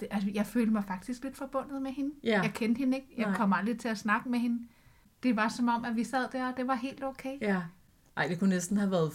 Det, 0.00 0.08
altså, 0.10 0.30
jeg 0.34 0.46
følte 0.46 0.72
mig 0.72 0.84
faktisk 0.84 1.24
lidt 1.24 1.36
forbundet 1.36 1.82
med 1.82 1.90
hende. 1.92 2.10
Ja. 2.24 2.40
Jeg 2.42 2.52
kendte 2.54 2.78
hende 2.78 2.96
ikke. 2.96 3.08
Jeg 3.18 3.26
Nej. 3.26 3.36
kom 3.36 3.52
aldrig 3.52 3.78
til 3.78 3.88
at 3.88 3.98
snakke 3.98 4.28
med 4.28 4.38
hende. 4.38 4.58
Det 5.22 5.36
var 5.36 5.48
som 5.48 5.68
om, 5.68 5.84
at 5.84 5.96
vi 5.96 6.04
sad 6.04 6.26
der, 6.32 6.46
og 6.48 6.56
det 6.56 6.66
var 6.66 6.74
helt 6.74 7.04
okay. 7.04 7.40
Ja. 7.40 7.60
Ej, 8.16 8.26
det 8.28 8.38
kunne 8.38 8.50
næsten 8.50 8.76
have 8.76 8.90
været 8.90 9.12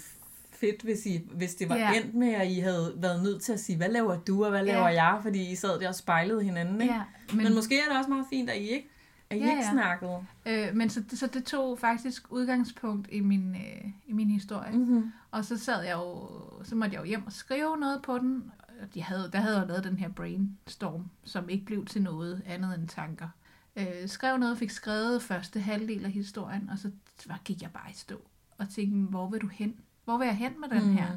fedt, 0.52 0.82
hvis, 0.82 1.06
I, 1.06 1.28
hvis 1.34 1.56
det 1.56 1.70
var 1.70 1.76
Ja. 1.76 1.92
endt 1.94 2.16
med, 2.16 2.28
at 2.34 2.52
I 2.52 2.60
havde 2.60 2.94
været 2.98 3.24
nødt 3.24 3.42
til 3.42 3.54
at 3.54 3.60
sige, 3.60 3.78
hvad 3.78 3.90
laver 3.90 4.18
du, 4.18 4.44
og 4.44 4.50
hvad 4.50 4.66
Ja. 4.66 4.74
laver 4.74 4.90
jeg? 4.90 5.20
Fordi 5.22 5.52
I 5.52 5.56
sad 5.56 5.80
der 5.80 5.88
og 5.88 5.96
spejlede 5.96 6.44
hinanden, 6.44 6.82
ikke? 6.82 6.94
Ja, 6.94 7.02
Men, 7.30 7.38
men, 7.38 7.44
Men 7.46 7.56
måske 7.56 7.80
er 7.80 7.90
det 7.90 7.98
også 7.98 8.10
meget 8.10 8.26
fint, 8.30 8.50
at 8.50 8.58
I 8.58 8.68
ikke, 8.70 8.90
at 9.30 9.38
I 9.38 9.40
Ja, 9.40 9.50
ikke 9.50 9.64
ja. 9.64 9.72
snakkede. 9.72 10.26
øh, 10.46 10.76
men 10.76 10.90
så, 10.90 11.04
så 11.10 11.28
det 11.28 11.44
tog 11.46 11.80
faktisk 11.80 12.32
udgangspunkt 12.32 13.08
i 13.12 13.20
min, 13.20 13.56
øh, 13.56 13.92
i 14.08 14.14
min 14.14 14.30
historie. 14.30 14.72
Mm-hmm. 14.78 15.12
Og 15.32 15.46
så 15.46 15.58
sad 15.58 15.84
jeg 15.84 15.94
jo, 15.94 16.30
så 16.64 16.76
måtte 16.76 16.94
jeg 16.94 17.00
jo 17.02 17.06
hjem 17.06 17.26
og 17.26 17.32
skrive 17.34 17.78
noget 17.78 18.02
på 18.02 18.18
den. 18.20 18.52
De 18.94 19.02
havde, 19.04 19.30
der 19.34 19.40
havde 19.40 19.56
jeg 19.56 19.64
jo 19.64 19.68
lavet 19.68 19.84
den 19.84 19.98
her 19.98 20.10
brainstorm, 20.10 21.10
som 21.24 21.50
ikke 21.50 21.66
blev 21.66 21.86
til 21.86 22.02
noget 22.02 22.42
andet 22.46 22.76
end 22.80 22.88
tanker. 22.88 23.28
Øh, 23.76 24.08
skrev 24.08 24.38
noget, 24.38 24.58
fik 24.58 24.70
skrevet 24.70 25.22
første 25.22 25.60
halvdel 25.60 26.06
af 26.06 26.12
historien, 26.12 26.70
og 26.70 26.80
så 26.80 26.92
var- 27.28 27.40
gik 27.46 27.62
jeg 27.62 27.72
bare 27.72 27.90
i 27.92 27.94
stå 27.94 28.22
og 28.58 28.70
tænkte, 28.70 29.10
hvor 29.10 29.30
vil 29.30 29.42
du 29.42 29.48
hen? 29.48 29.76
Hvor 30.06 30.18
vil 30.18 30.26
jeg 30.26 30.36
hen 30.38 30.60
med 30.62 30.70
den 30.70 30.88
Mm. 30.90 30.94
her? 30.96 31.08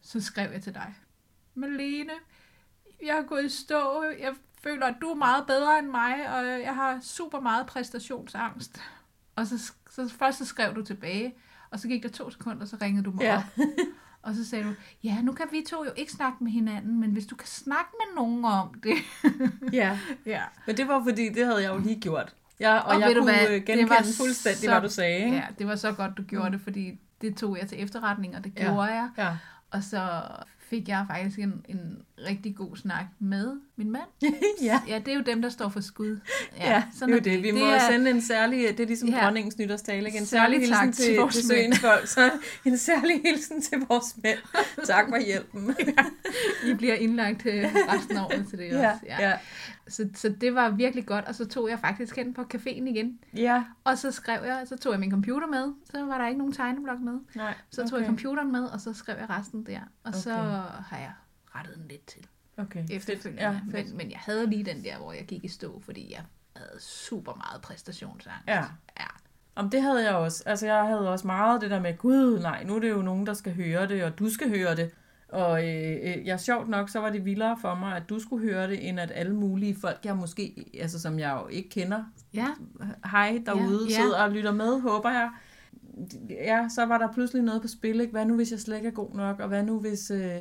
Så 0.00 0.20
skrev 0.20 0.52
jeg 0.52 0.62
til 0.62 0.74
dig. 0.74 0.94
Malene, 1.54 2.12
jeg 3.06 3.14
har 3.14 3.22
gået 3.22 3.44
i 3.44 3.48
stå. 3.48 4.02
Jeg 4.20 4.34
føler, 4.62 4.86
at 4.86 4.94
du 5.00 5.06
er 5.06 5.14
meget 5.14 5.46
bedre 5.46 5.78
end 5.78 5.86
mig, 5.88 6.14
og 6.38 6.46
jeg 6.46 6.74
har 6.74 6.98
super 7.02 7.40
meget 7.40 7.66
præstationsangst. 7.66 8.80
Og 9.36 9.46
så, 9.46 9.72
så 9.90 10.08
først 10.18 10.38
så 10.38 10.44
skrev 10.44 10.74
du 10.74 10.84
tilbage, 10.84 11.34
og 11.70 11.80
så 11.80 11.88
gik 11.88 12.02
der 12.02 12.08
to 12.08 12.30
sekunder, 12.30 12.66
så 12.66 12.76
ringede 12.82 13.04
du 13.04 13.10
mig 13.10 13.20
Ja. 13.22 13.36
op. 13.36 13.42
Og 14.22 14.34
så 14.34 14.44
sagde 14.48 14.64
du, 14.64 14.74
ja, 15.04 15.20
nu 15.22 15.32
kan 15.32 15.46
vi 15.52 15.64
to 15.68 15.84
jo 15.84 15.90
ikke 15.96 16.12
snakke 16.12 16.44
med 16.44 16.52
hinanden, 16.52 17.00
men 17.00 17.10
hvis 17.10 17.26
du 17.26 17.36
kan 17.36 17.46
snakke 17.48 17.90
med 17.92 18.14
nogen 18.22 18.44
om 18.44 18.74
det. 18.82 18.94
Ja, 19.72 19.98
ja. 20.26 20.42
men 20.66 20.76
det 20.76 20.88
var 20.88 21.02
fordi, 21.04 21.28
det 21.28 21.46
havde 21.46 21.62
jeg 21.62 21.74
jo 21.74 21.78
lige 21.78 22.00
gjort. 22.00 22.34
Ja, 22.60 22.78
og, 22.78 22.84
Og 22.94 23.00
jeg 23.00 23.08
ved 23.08 23.14
kunne 23.16 23.32
hvad, 23.32 23.46
det 23.52 23.64
genkende 23.64 23.90
var 23.90 24.04
fuldstændig, 24.18 24.60
så- 24.60 24.70
hvad 24.70 24.80
du 24.80 24.88
sagde. 24.88 25.18
Ikke? 25.24 25.36
Ja, 25.36 25.46
det 25.58 25.66
var 25.66 25.76
så 25.76 25.92
godt, 25.92 26.16
du 26.16 26.22
gjorde 26.22 26.50
det, 26.50 26.60
fordi 26.60 27.00
det 27.20 27.36
tog 27.36 27.58
jeg 27.58 27.68
til 27.68 27.82
efterretning, 27.82 28.36
og 28.36 28.44
det 28.44 28.52
Ja. 28.56 28.62
gjorde 28.64 28.82
jeg. 28.82 29.10
Ja. 29.18 29.36
Og 29.70 29.82
så 29.82 30.22
fik 30.58 30.88
jeg 30.88 31.04
faktisk 31.10 31.38
en, 31.38 31.64
en 31.68 32.02
rigtig 32.26 32.56
god 32.56 32.76
snak 32.76 33.06
med 33.18 33.56
min 33.76 33.90
mand. 33.90 34.04
ja. 34.62 34.80
Ja, 34.88 34.98
det 34.98 35.08
er 35.08 35.14
jo 35.16 35.22
dem, 35.22 35.42
der 35.42 35.48
står 35.48 35.68
for 35.68 35.80
skud. 35.80 36.18
Ja, 36.56 36.70
ja 36.70 36.82
det 36.94 37.02
er 37.02 37.14
jo 37.14 37.18
det. 37.18 37.42
Vi 37.42 37.50
må 37.50 37.64
er, 37.66 37.78
sende 37.90 38.10
en 38.10 38.22
særlig, 38.22 38.68
det 38.68 38.80
er 38.80 38.86
ligesom 38.86 39.08
Ja. 39.08 39.16
ja. 39.18 39.24
dronningens 39.24 39.58
nytårstale, 39.58 40.06
ikke? 40.06 40.18
En 40.18 40.26
Særlig 40.26 40.60
særlig, 40.60 40.68
tak 40.68 40.84
hilsen 40.84 40.92
til 40.92 41.04
til 41.04 41.16
vores 41.20 41.36
besøgende 41.36 41.76
folk, 41.86 42.06
så 42.06 42.30
en 42.64 42.78
særlig 42.78 43.20
hilsen 43.24 43.62
til 43.62 43.78
vores 43.88 44.16
mænd. 44.22 44.38
Tak 44.84 45.08
for 45.08 45.24
hjælpen. 45.24 45.76
I 46.70 46.74
bliver 46.74 46.94
indlagt 46.94 47.40
til 47.40 47.66
resten 47.88 48.16
af 48.16 48.24
året 48.24 48.46
til 48.50 48.58
det 48.58 48.68
ja, 48.68 48.90
også. 48.92 49.04
ja. 49.08 49.32
Så, 49.88 50.08
så 50.14 50.28
det 50.40 50.54
var 50.54 50.70
virkelig 50.70 51.06
godt, 51.06 51.24
og 51.24 51.34
så 51.34 51.44
tog 51.44 51.70
jeg 51.70 51.78
faktisk 51.80 52.16
hen 52.16 52.34
på 52.34 52.42
caféen 52.54 52.88
igen. 52.88 53.18
ja. 53.34 53.64
Og 53.84 53.98
så 53.98 54.10
skrev 54.12 54.44
jeg, 54.44 54.62
så 54.66 54.76
tog 54.76 54.92
jeg 54.92 55.00
min 55.00 55.10
computer 55.10 55.46
med, 55.46 55.72
så 55.90 56.04
var 56.04 56.18
der 56.18 56.26
ikke 56.28 56.38
nogen 56.38 56.52
tegneblok 56.52 57.00
med. 57.00 57.18
Nej, 57.34 57.54
Så 57.70 57.88
tog 57.88 57.98
jeg 57.98 58.06
computeren 58.06 58.52
med, 58.52 58.64
og 58.64 58.80
så 58.80 58.92
skrev 58.94 59.16
jeg 59.20 59.30
resten 59.30 59.66
der. 59.66 59.80
Og 60.04 60.14
så 60.14 60.30
Okay. 60.30 60.42
har 60.88 60.96
jeg 60.98 61.12
rettet 61.54 61.74
den 61.76 61.84
lidt 61.88 62.06
til 62.06 62.26
Okay, 62.58 62.84
efterfølgende. 62.90 63.42
Ja, 63.42 63.60
fedt. 63.70 63.88
men, 63.88 63.96
men 63.96 64.10
jeg 64.10 64.18
havde 64.18 64.46
lige 64.50 64.64
den 64.64 64.84
der, 64.84 64.98
hvor 64.98 65.12
jeg 65.12 65.24
gik 65.24 65.44
i 65.44 65.48
stå, 65.48 65.80
fordi 65.84 66.12
jeg 66.12 66.22
havde 66.56 66.80
super 66.80 67.34
meget 67.34 67.62
præstationsangst. 67.62 68.48
Ja. 68.48 68.64
ja. 69.00 69.06
Om 69.54 69.70
det 69.70 69.82
havde 69.82 70.04
jeg 70.04 70.14
også. 70.14 70.42
Altså, 70.46 70.66
jeg 70.66 70.86
havde 70.86 71.10
også 71.10 71.26
meget 71.26 71.60
det 71.60 71.70
der 71.70 71.80
med, 71.80 71.98
gud, 71.98 72.40
nej, 72.40 72.64
nu 72.64 72.76
er 72.76 72.80
det 72.80 72.90
jo 72.90 73.02
nogen, 73.02 73.26
der 73.26 73.34
skal 73.34 73.54
høre 73.54 73.88
det, 73.88 74.04
og 74.04 74.18
du 74.18 74.30
skal 74.30 74.48
høre 74.48 74.76
det. 74.76 74.90
Og 75.28 75.68
øh, 75.68 75.96
øh, 76.02 76.26
ja, 76.26 76.36
sjovt 76.36 76.68
nok, 76.68 76.88
så 76.88 77.00
var 77.00 77.10
det 77.10 77.24
vildere 77.24 77.56
for 77.60 77.74
mig, 77.74 77.96
at 77.96 78.02
du 78.08 78.20
skulle 78.20 78.52
høre 78.52 78.68
det, 78.68 78.88
end 78.88 79.00
at 79.00 79.12
alle 79.14 79.34
mulige 79.34 79.76
folk, 79.80 79.98
jeg 80.04 80.16
måske, 80.16 80.66
altså 80.80 81.00
som 81.00 81.18
jeg 81.18 81.38
jo 81.42 81.48
ikke 81.48 81.68
kender, 81.68 82.04
Ja, 82.34 82.46
hej 83.10 83.42
derude, 83.46 83.86
Ja, 83.88 83.94
ja, 83.94 84.00
ja. 84.00 84.02
sidder 84.02 84.22
og 84.22 84.30
lytter 84.30 84.52
med, 84.52 84.80
håber 84.80 85.10
jeg. 85.10 85.30
Ja, 86.30 86.68
så 86.74 86.86
var 86.86 86.98
der 86.98 87.12
pludselig 87.12 87.42
noget 87.42 87.62
på 87.62 87.68
spil, 87.68 88.00
ikke? 88.00 88.10
Hvad 88.10 88.24
nu, 88.24 88.36
hvis 88.36 88.50
jeg 88.50 88.60
slet 88.60 88.76
ikke 88.76 88.88
er 88.88 88.92
god 88.92 89.14
nok? 89.14 89.40
Og 89.40 89.48
hvad 89.48 89.62
nu, 89.62 89.80
hvis, 89.80 90.10
øh, 90.10 90.36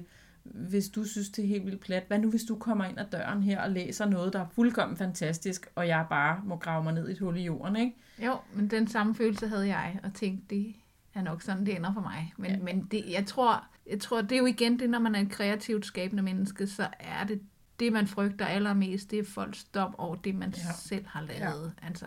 hvis 0.45 0.89
du 0.89 1.03
synes, 1.03 1.29
det 1.29 1.43
er 1.43 1.47
helt 1.47 1.65
vildt 1.65 1.81
plat? 1.81 2.03
Hvad 2.07 2.19
nu, 2.19 2.29
hvis 2.29 2.43
du 2.43 2.55
kommer 2.55 2.85
ind 2.85 2.99
ad 2.99 3.05
døren 3.11 3.43
her 3.43 3.61
og 3.61 3.71
læser 3.71 4.05
noget, 4.05 4.33
der 4.33 4.39
er 4.39 4.47
fuldkommen 4.51 4.97
fantastisk, 4.97 5.67
og 5.75 5.87
jeg 5.87 6.05
bare 6.09 6.41
må 6.45 6.55
grave 6.55 6.83
mig 6.83 6.93
ned 6.93 7.09
i 7.09 7.11
et 7.11 7.19
hul 7.19 7.37
i 7.37 7.43
jorden, 7.43 7.75
ikke? 7.75 7.95
jo, 8.25 8.37
men 8.53 8.69
den 8.69 8.87
samme 8.87 9.15
følelse 9.15 9.47
havde 9.47 9.67
jeg, 9.67 9.99
og 10.03 10.13
tænkte, 10.13 10.55
det 10.55 10.75
er 11.13 11.21
nok 11.21 11.41
sådan, 11.41 11.65
det 11.65 11.75
ender 11.75 11.93
for 11.93 12.01
mig. 12.01 12.33
Men, 12.37 12.51
ja. 12.51 12.57
Men 12.57 12.87
det, 12.91 13.05
jeg, 13.09 13.25
tror, 13.25 13.65
jeg 13.89 13.99
tror, 13.99 14.21
det 14.21 14.31
er 14.31 14.39
jo 14.39 14.45
igen 14.45 14.79
det, 14.79 14.89
når 14.89 14.99
man 14.99 15.15
er 15.15 15.19
et 15.19 15.29
kreativt 15.29 15.85
skabende 15.85 16.23
menneske, 16.23 16.67
så 16.67 16.87
er 16.99 17.23
det 17.23 17.41
det, 17.79 17.93
man 17.93 18.07
frygter 18.07 18.45
allermest, 18.45 19.11
det 19.11 19.19
er 19.19 19.23
folks 19.23 19.63
dom 19.63 19.95
over 19.97 20.15
det, 20.15 20.35
man. 20.35 20.53
Ja. 20.57 20.71
selv 20.73 21.05
har 21.07 21.21
lavet. 21.21 21.73
Ja. 21.81 21.87
Altså, 21.87 22.05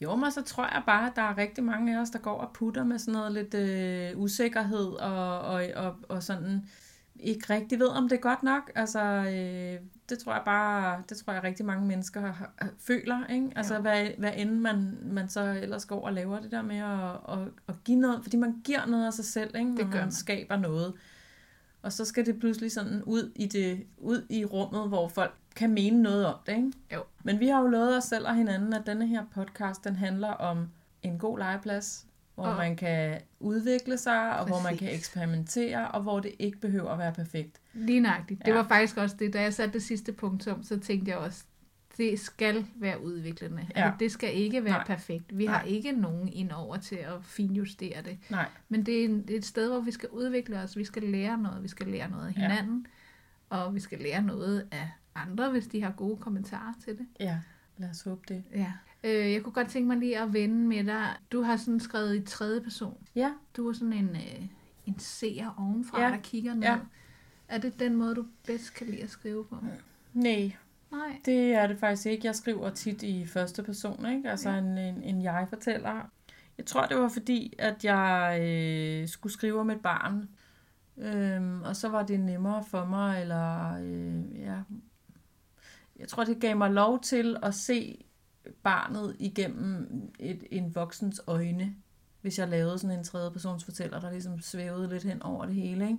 Jo, 0.00 0.16
men 0.16 0.32
så 0.32 0.42
tror 0.42 0.64
jeg 0.64 0.82
bare, 0.86 1.06
at 1.06 1.16
der 1.16 1.22
er 1.22 1.38
rigtig 1.38 1.64
mange 1.64 1.96
af 1.96 2.00
os, 2.00 2.10
der 2.10 2.18
går 2.18 2.40
og 2.40 2.50
putter 2.54 2.84
med 2.84 2.98
sådan 2.98 3.14
noget 3.14 3.32
lidt 3.32 3.54
øh, 3.54 4.20
usikkerhed 4.20 4.86
og, 4.86 5.40
og, 5.40 5.64
og, 5.76 5.96
og 6.08 6.22
sådan 6.22 6.68
ikke 7.20 7.52
rigtig 7.54 7.78
ved, 7.78 7.86
om 7.86 8.08
det 8.08 8.16
er 8.16 8.20
godt 8.20 8.42
nok. 8.42 8.70
Altså, 8.74 9.00
øh, 9.04 9.80
det 10.08 10.18
tror 10.18 10.32
jeg 10.32 10.42
bare, 10.44 11.02
det 11.08 11.16
tror 11.16 11.32
jeg 11.32 11.44
rigtig 11.44 11.66
mange 11.66 11.86
mennesker 11.86 12.20
har, 12.20 12.32
har, 12.58 12.68
føler, 12.78 13.26
ikke? 13.26 13.50
Altså, 13.56 13.74
Ja. 13.74 13.80
hvad, 13.80 14.06
hvad 14.18 14.32
end 14.36 14.50
man, 14.50 14.98
man 15.02 15.28
så 15.28 15.40
ellers 15.62 15.86
går 15.86 16.06
og 16.06 16.12
laver 16.12 16.40
det 16.40 16.50
der 16.50 16.62
med 16.62 16.76
at, 16.76 17.38
at, 17.38 17.48
at 17.68 17.84
give 17.84 17.98
noget, 18.00 18.22
fordi 18.22 18.36
man 18.36 18.60
giver 18.64 18.86
noget 18.86 19.06
af 19.06 19.12
sig 19.12 19.24
selv, 19.24 19.56
ikke? 19.56 19.70
Når 19.70 19.76
Det 19.76 19.84
gør 19.86 19.92
man 19.98 20.00
man. 20.02 20.12
skaber 20.12 20.56
noget. 20.56 20.94
Og 21.82 21.92
så 21.92 22.04
skal 22.04 22.26
det 22.26 22.38
pludselig 22.40 22.72
sådan 22.72 23.02
ud 23.02 23.32
i, 23.36 23.46
det, 23.46 23.84
ud 23.98 24.26
i 24.30 24.44
rummet, 24.44 24.88
hvor 24.88 25.08
folk 25.08 25.34
kan 25.56 25.70
mene 25.74 26.02
noget 26.02 26.26
om 26.26 26.34
det, 26.46 26.56
ikke? 26.56 26.72
Jo. 26.94 27.02
Men 27.24 27.40
vi 27.40 27.48
har 27.48 27.60
jo 27.60 27.66
lovet 27.66 27.96
os 27.96 28.04
selv 28.04 28.26
og 28.26 28.34
hinanden, 28.34 28.72
at 28.72 28.82
denne 28.86 29.06
her 29.06 29.24
podcast, 29.34 29.84
den 29.84 29.96
handler 29.96 30.28
om 30.28 30.68
en 31.02 31.18
god 31.18 31.38
legeplads, 31.38 32.06
hvor 32.38 32.46
Og- 32.46 32.52
og 32.52 32.56
man 32.58 32.76
kan 32.76 33.20
udvikle 33.40 33.98
sig, 33.98 34.38
og 34.40 34.46
hvor 34.46 34.56
man 34.56 34.64
Præcis. 34.72 34.78
kan 34.88 34.94
eksperimentere, 34.94 35.88
og 35.88 36.02
hvor 36.02 36.20
det 36.20 36.32
ikke 36.38 36.58
behøver 36.58 36.90
at 36.90 36.98
være 36.98 37.12
perfekt. 37.12 37.60
Lige 37.72 38.00
nøjagtigt. 38.00 38.40
Det 38.40 38.48
Ja. 38.48 38.54
var 38.56 38.68
faktisk 38.68 38.96
også 38.96 39.16
det, 39.18 39.32
da 39.32 39.42
jeg 39.42 39.54
satte 39.54 39.72
det 39.72 39.82
sidste 39.82 40.12
punktum, 40.12 40.62
så 40.62 40.78
tænkte 40.80 41.10
jeg 41.10 41.18
også, 41.18 41.44
det 41.96 42.20
skal 42.20 42.66
være 42.76 43.02
udviklende. 43.04 43.66
Ja. 43.74 43.80
Ja. 43.80 43.84
Altså, 43.86 43.96
det 44.00 44.12
skal 44.12 44.34
ikke 44.36 44.64
være 44.64 44.72
Nej. 44.72 44.86
Perfekt. 44.86 45.38
Vi 45.38 45.46
har 45.46 45.58
Nej. 45.62 45.66
ikke 45.68 45.92
nogen 45.92 46.28
indover 46.28 46.76
til 46.76 46.96
at 46.96 47.24
finjustere 47.24 48.02
det. 48.02 48.18
Nej, 48.30 48.48
Men 48.68 48.86
det 48.86 49.04
er, 49.04 49.08
det 49.08 49.30
et 49.30 49.44
sted, 49.44 49.70
hvor 49.70 49.80
vi 49.80 49.90
skal 49.90 50.08
udvikle 50.08 50.58
os. 50.60 50.76
Vi 50.76 50.84
skal 50.84 51.02
lære 51.02 51.38
noget. 51.38 51.62
Vi 51.62 51.68
skal 51.68 51.86
lære 51.86 52.10
noget 52.10 52.26
af 52.28 52.32
Ja. 52.36 52.40
hinanden. 52.40 52.86
Ja. 53.52 53.56
Og 53.56 53.74
vi 53.74 53.80
skal 53.80 53.98
lære 53.98 54.22
noget 54.22 54.68
af 54.70 54.88
andre, 55.14 55.50
hvis 55.50 55.66
de 55.66 55.82
har 55.82 55.90
gode 55.92 56.16
kommentarer 56.16 56.72
til 56.84 56.98
det. 56.98 57.06
ja, 57.20 57.38
lad 57.78 57.90
os 57.90 58.02
håbe 58.02 58.20
det. 58.28 58.44
Ja. 58.54 58.72
Øh, 59.04 59.32
jeg 59.32 59.42
kunne 59.42 59.52
godt 59.52 59.68
tænke 59.68 59.88
mig 59.88 59.96
lige 59.96 60.18
at 60.18 60.32
vende 60.32 60.54
med 60.68 60.84
dig. 60.84 61.06
Du 61.32 61.42
har 61.42 61.56
sådan 61.56 61.80
skrevet 61.80 62.16
i 62.16 62.20
tredje 62.20 62.60
person. 62.60 63.06
Ja, 63.14 63.32
Du 63.56 63.68
er 63.68 63.72
sådan 63.72 63.92
en, 63.92 64.08
øh, 64.08 64.42
en 64.86 64.98
seer 64.98 65.54
ovenfra, 65.58 66.02
Ja. 66.02 66.08
der 66.10 66.16
kigger 66.22 66.54
ned. 66.54 66.62
Ja. 66.62 66.78
Er 67.48 67.58
det 67.58 67.80
den 67.80 67.96
måde, 67.96 68.14
du 68.14 68.26
bedst 68.46 68.74
kan 68.74 68.86
lide 68.86 69.02
at 69.02 69.10
skrive 69.10 69.44
på? 69.44 69.56
nej, 70.12 70.52
Nej. 70.90 71.20
det 71.24 71.52
er 71.54 71.66
det 71.66 71.78
faktisk 71.78 72.06
ikke. 72.06 72.26
Jeg 72.26 72.34
skriver 72.34 72.70
tit 72.70 73.02
i 73.02 73.26
første 73.26 73.62
person, 73.62 74.06
ikke? 74.06 74.30
Altså 74.30 74.50
Ja. 74.50 74.58
en, 74.58 74.78
en, 74.78 75.02
en 75.02 75.22
jeg-fortæller. 75.22 76.10
Jeg 76.58 76.66
tror, 76.66 76.86
det 76.86 76.96
var 76.96 77.08
fordi, 77.08 77.54
at 77.58 77.84
jeg 77.84 78.38
øh, 78.42 79.08
skulle 79.08 79.32
skrive 79.32 79.60
om 79.60 79.70
et 79.70 79.80
barn. 79.80 80.28
Øhm, 80.96 81.62
og 81.62 81.76
så 81.76 81.88
var 81.88 82.02
det 82.02 82.20
nemmere 82.20 82.64
for 82.64 82.84
mig, 82.84 83.20
eller 83.20 83.74
øh, 83.82 84.40
ja. 84.40 84.56
Jeg 85.98 86.08
tror, 86.08 86.24
det 86.24 86.40
gav 86.40 86.56
mig 86.56 86.70
lov 86.70 87.00
til 87.00 87.36
at 87.42 87.54
se 87.54 88.04
barnet 88.62 89.16
igennem 89.18 89.88
et, 90.18 90.44
en 90.50 90.74
voksens 90.74 91.20
øjne, 91.26 91.74
hvis 92.20 92.38
jeg 92.38 92.48
lavede 92.48 92.78
sådan 92.78 92.98
en 92.98 93.04
tredje 93.04 93.30
persons 93.30 93.64
fortæller, 93.64 94.00
der 94.00 94.10
ligesom 94.10 94.40
svævede 94.40 94.88
lidt 94.88 95.04
hen 95.04 95.22
over 95.22 95.46
det 95.46 95.54
hele. 95.54 95.88
Ikke? 95.88 95.98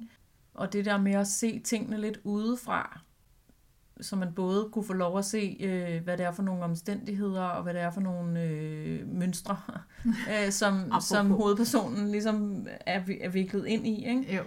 Og 0.53 0.73
det 0.73 0.85
der 0.85 0.97
med 0.97 1.11
at 1.11 1.27
se 1.27 1.59
tingene 1.59 1.97
lidt 1.97 2.19
udefra, 2.23 2.99
så 4.01 4.15
man 4.15 4.33
både 4.33 4.69
kunne 4.71 4.85
få 4.85 4.93
lov 4.93 5.17
at 5.17 5.25
se, 5.25 5.57
øh, 5.59 6.03
hvad 6.03 6.17
det 6.17 6.25
er 6.25 6.31
for 6.31 6.43
nogle 6.43 6.63
omstændigheder, 6.63 7.43
og 7.43 7.63
hvad 7.63 7.73
det 7.73 7.81
er 7.81 7.91
for 7.91 8.01
nogle 8.01 8.43
øh, 8.43 9.07
mønstre, 9.07 9.57
øh, 10.31 10.51
som, 10.51 10.93
som 11.01 11.31
hovedpersonen 11.31 12.11
ligesom 12.11 12.67
er, 12.85 13.01
er 13.21 13.29
viklet 13.29 13.65
ind 13.65 13.87
i. 13.87 14.07
Ikke? 14.07 14.35
Jo. 14.35 14.43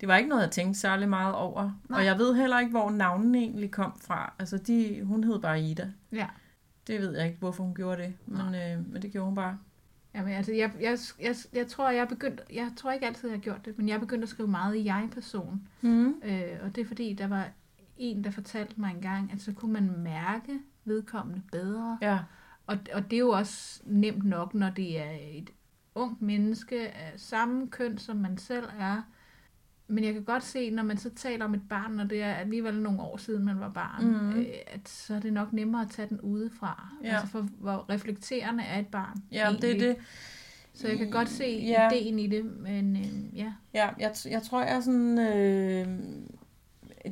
Det 0.00 0.08
var 0.08 0.16
ikke 0.16 0.28
noget, 0.28 0.42
jeg 0.42 0.50
tænkte 0.50 0.80
særlig 0.80 1.08
meget 1.08 1.34
over. 1.34 1.70
Nej. 1.88 1.98
Og 1.98 2.04
jeg 2.04 2.18
ved 2.18 2.34
heller 2.34 2.60
ikke, 2.60 2.70
hvor 2.70 2.90
navnene 2.90 3.38
egentlig 3.38 3.70
kom 3.70 4.00
fra. 4.00 4.34
Altså, 4.38 4.58
de, 4.58 5.02
hun 5.04 5.24
hed 5.24 5.38
bare 5.38 5.60
Ida. 5.60 5.92
Ja. 6.12 6.26
Det 6.86 7.00
ved 7.00 7.16
jeg 7.16 7.26
ikke, 7.26 7.38
hvorfor 7.38 7.64
hun 7.64 7.74
gjorde 7.74 8.02
det, 8.02 8.14
men, 8.26 8.54
øh, 8.54 8.92
men 8.92 9.02
det 9.02 9.12
gjorde 9.12 9.26
hun 9.26 9.34
bare. 9.34 9.58
Jamen, 10.14 10.32
altså, 10.32 10.52
jeg, 10.52 10.72
jeg, 10.80 10.98
jeg, 11.20 11.36
jeg 11.52 11.66
tror, 11.66 11.90
jeg 11.90 12.00
er 12.00 12.04
begyndt, 12.08 12.40
jeg 12.52 12.70
tror 12.76 12.92
ikke 12.92 13.06
altid, 13.06 13.28
jeg 13.28 13.38
har 13.38 13.42
gjort 13.42 13.64
det, 13.64 13.78
men 13.78 13.88
jeg 13.88 13.94
er 13.94 13.98
begyndt 14.00 14.22
at 14.22 14.28
skrive 14.28 14.48
meget 14.48 14.76
i 14.76 14.84
jeg-person. 14.84 15.68
Mm. 15.80 16.14
Øh, 16.24 16.42
og 16.62 16.74
det 16.76 16.80
er 16.82 16.84
fordi, 16.86 17.12
der 17.12 17.26
var 17.26 17.48
en, 17.96 18.24
der 18.24 18.30
fortalte 18.30 18.80
mig 18.80 18.90
engang, 18.90 19.32
at 19.32 19.40
så 19.40 19.52
kunne 19.52 19.72
man 19.72 19.98
mærke 19.98 20.60
vedkommende 20.84 21.42
bedre. 21.52 21.98
Ja, 22.02 22.18
Og, 22.66 22.78
og 22.94 23.10
det 23.10 23.16
er 23.16 23.20
jo 23.20 23.30
også 23.30 23.80
nemt 23.84 24.24
nok, 24.24 24.54
når 24.54 24.70
det 24.70 25.00
er 25.00 25.10
et 25.32 25.50
ungt 25.94 26.22
menneske 26.22 26.88
af 26.88 27.12
samme 27.16 27.68
køn, 27.68 27.98
som 27.98 28.16
man 28.16 28.38
selv 28.38 28.64
er. 28.78 29.02
Men 29.88 30.04
jeg 30.04 30.12
kan 30.12 30.24
godt 30.24 30.42
se, 30.44 30.70
når 30.70 30.82
man 30.82 30.98
så 30.98 31.10
taler 31.16 31.44
om 31.44 31.54
et 31.54 31.68
barn, 31.68 31.92
når 31.92 32.04
det 32.04 32.22
er 32.22 32.34
alligevel 32.34 32.80
nogle 32.80 33.00
år 33.00 33.16
siden, 33.16 33.44
man 33.44 33.60
var 33.60 33.68
barn, 33.68 34.04
Mhm. 34.06 34.40
øh, 34.40 34.46
at 34.66 34.88
så 34.88 35.14
er 35.14 35.20
det 35.20 35.32
nok 35.32 35.52
nemmere 35.52 35.82
at 35.82 35.90
tage 35.90 36.08
den 36.08 36.20
udefra. 36.20 36.88
Ja. 37.04 37.08
Altså 37.14 37.26
for 37.26 37.40
hvor 37.58 37.90
reflekterende 37.90 38.64
er 38.64 38.78
et 38.80 38.86
barn 38.86 39.22
ja 39.32 39.36
det 39.60 39.64
er 39.64 39.68
egentlig. 39.68 39.88
det. 39.88 39.96
Så 40.72 40.88
jeg 40.88 40.98
kan 40.98 41.10
godt 41.10 41.28
se 41.28 41.44
Ja. 41.44 41.88
ideen 41.90 42.18
i 42.18 42.26
det, 42.26 42.44
men 42.44 42.96
øh, 42.96 43.38
ja. 43.38 43.52
Ja, 43.74 43.88
jeg, 43.98 44.14
jeg 44.30 44.42
tror, 44.42 44.60
jeg 44.62 44.76
er 44.76 44.80
sådan... 44.80 45.18
Øh, 45.18 45.98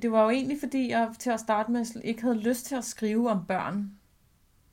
det 0.02 0.12
var 0.12 0.22
jo 0.24 0.30
egentlig, 0.30 0.56
fordi 0.60 0.88
jeg 0.90 1.08
til 1.18 1.30
at 1.30 1.40
starte 1.40 1.72
med 1.72 1.84
ikke 2.04 2.22
havde 2.22 2.38
lyst 2.40 2.66
til 2.66 2.74
at 2.74 2.84
skrive 2.84 3.30
om 3.30 3.44
børn. 3.48 3.90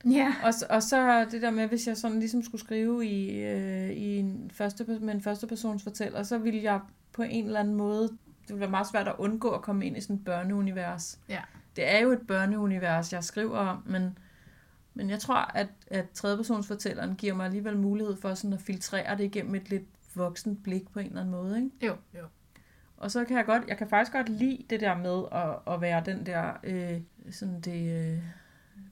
Ja. 0.06 0.34
Og, 0.44 0.54
og 0.70 0.84
så 0.84 1.26
det 1.32 1.42
der 1.42 1.52
med, 1.52 1.68
hvis 1.68 1.88
jeg 1.88 1.98
sådan 1.98 2.20
ligesom 2.20 2.44
skulle 2.44 2.62
skrive 2.62 3.06
i, 3.08 3.44
øh, 3.44 3.90
i 3.92 4.18
en 4.18 4.52
første, 4.54 4.86
med 5.02 5.14
en 5.14 5.22
første 5.22 5.48
persons 5.48 5.84
fortæller, 5.84 6.24
så 6.24 6.38
ville 6.38 6.64
jeg 6.64 6.80
på 7.14 7.24
en 7.24 7.46
eller 7.46 7.60
anden 7.60 7.76
måde, 7.76 8.04
det 8.04 8.50
ville 8.50 8.60
være 8.60 8.70
meget 8.70 8.88
svært 8.88 9.08
at 9.08 9.16
undgå 9.18 9.50
at 9.50 9.62
komme 9.62 9.86
ind 9.86 9.98
i 9.98 10.02
sådan 10.02 10.16
et 10.16 10.26
børneunivers. 10.26 11.20
Ja. 11.30 11.42
Det 11.76 11.92
er 11.96 12.00
jo 12.00 12.12
et 12.12 12.28
børneunivers, 12.28 13.14
jeg 13.14 13.24
skriver 13.24 13.58
om, 13.58 13.84
men, 13.86 14.18
men 14.94 15.10
jeg 15.10 15.20
tror, 15.20 15.36
at, 15.36 15.68
at 15.88 16.10
tredjepersonsfortælleren 16.10 17.16
giver 17.16 17.34
mig 17.34 17.46
alligevel 17.46 17.78
mulighed 17.78 18.18
for 18.18 18.34
sådan 18.34 18.54
at 18.54 18.62
filtrere 18.62 19.18
det 19.18 19.24
igennem 19.24 19.56
et 19.56 19.70
lidt 19.70 19.84
voksen 20.16 20.56
blik 20.56 20.90
på 20.92 21.00
en 21.00 21.06
eller 21.06 21.22
anden 21.22 21.32
måde. 21.32 21.58
Ikke? 21.58 21.86
Jo, 21.86 21.96
jo. 22.20 22.26
Og 22.98 23.12
så 23.12 23.26
kan 23.26 23.38
jeg 23.38 23.46
godt, 23.46 23.64
jeg 23.68 23.78
kan 23.78 23.90
faktisk 23.90 24.12
godt 24.12 24.30
lide 24.30 24.66
det 24.70 24.80
der 24.80 24.98
med 24.98 25.24
at, 25.32 25.74
at 25.74 25.82
være 25.82 26.04
den 26.06 26.26
der, 26.26 26.54
øh, 26.64 27.02
sådan 27.32 27.62
det 27.62 28.12
øh, 28.14 28.24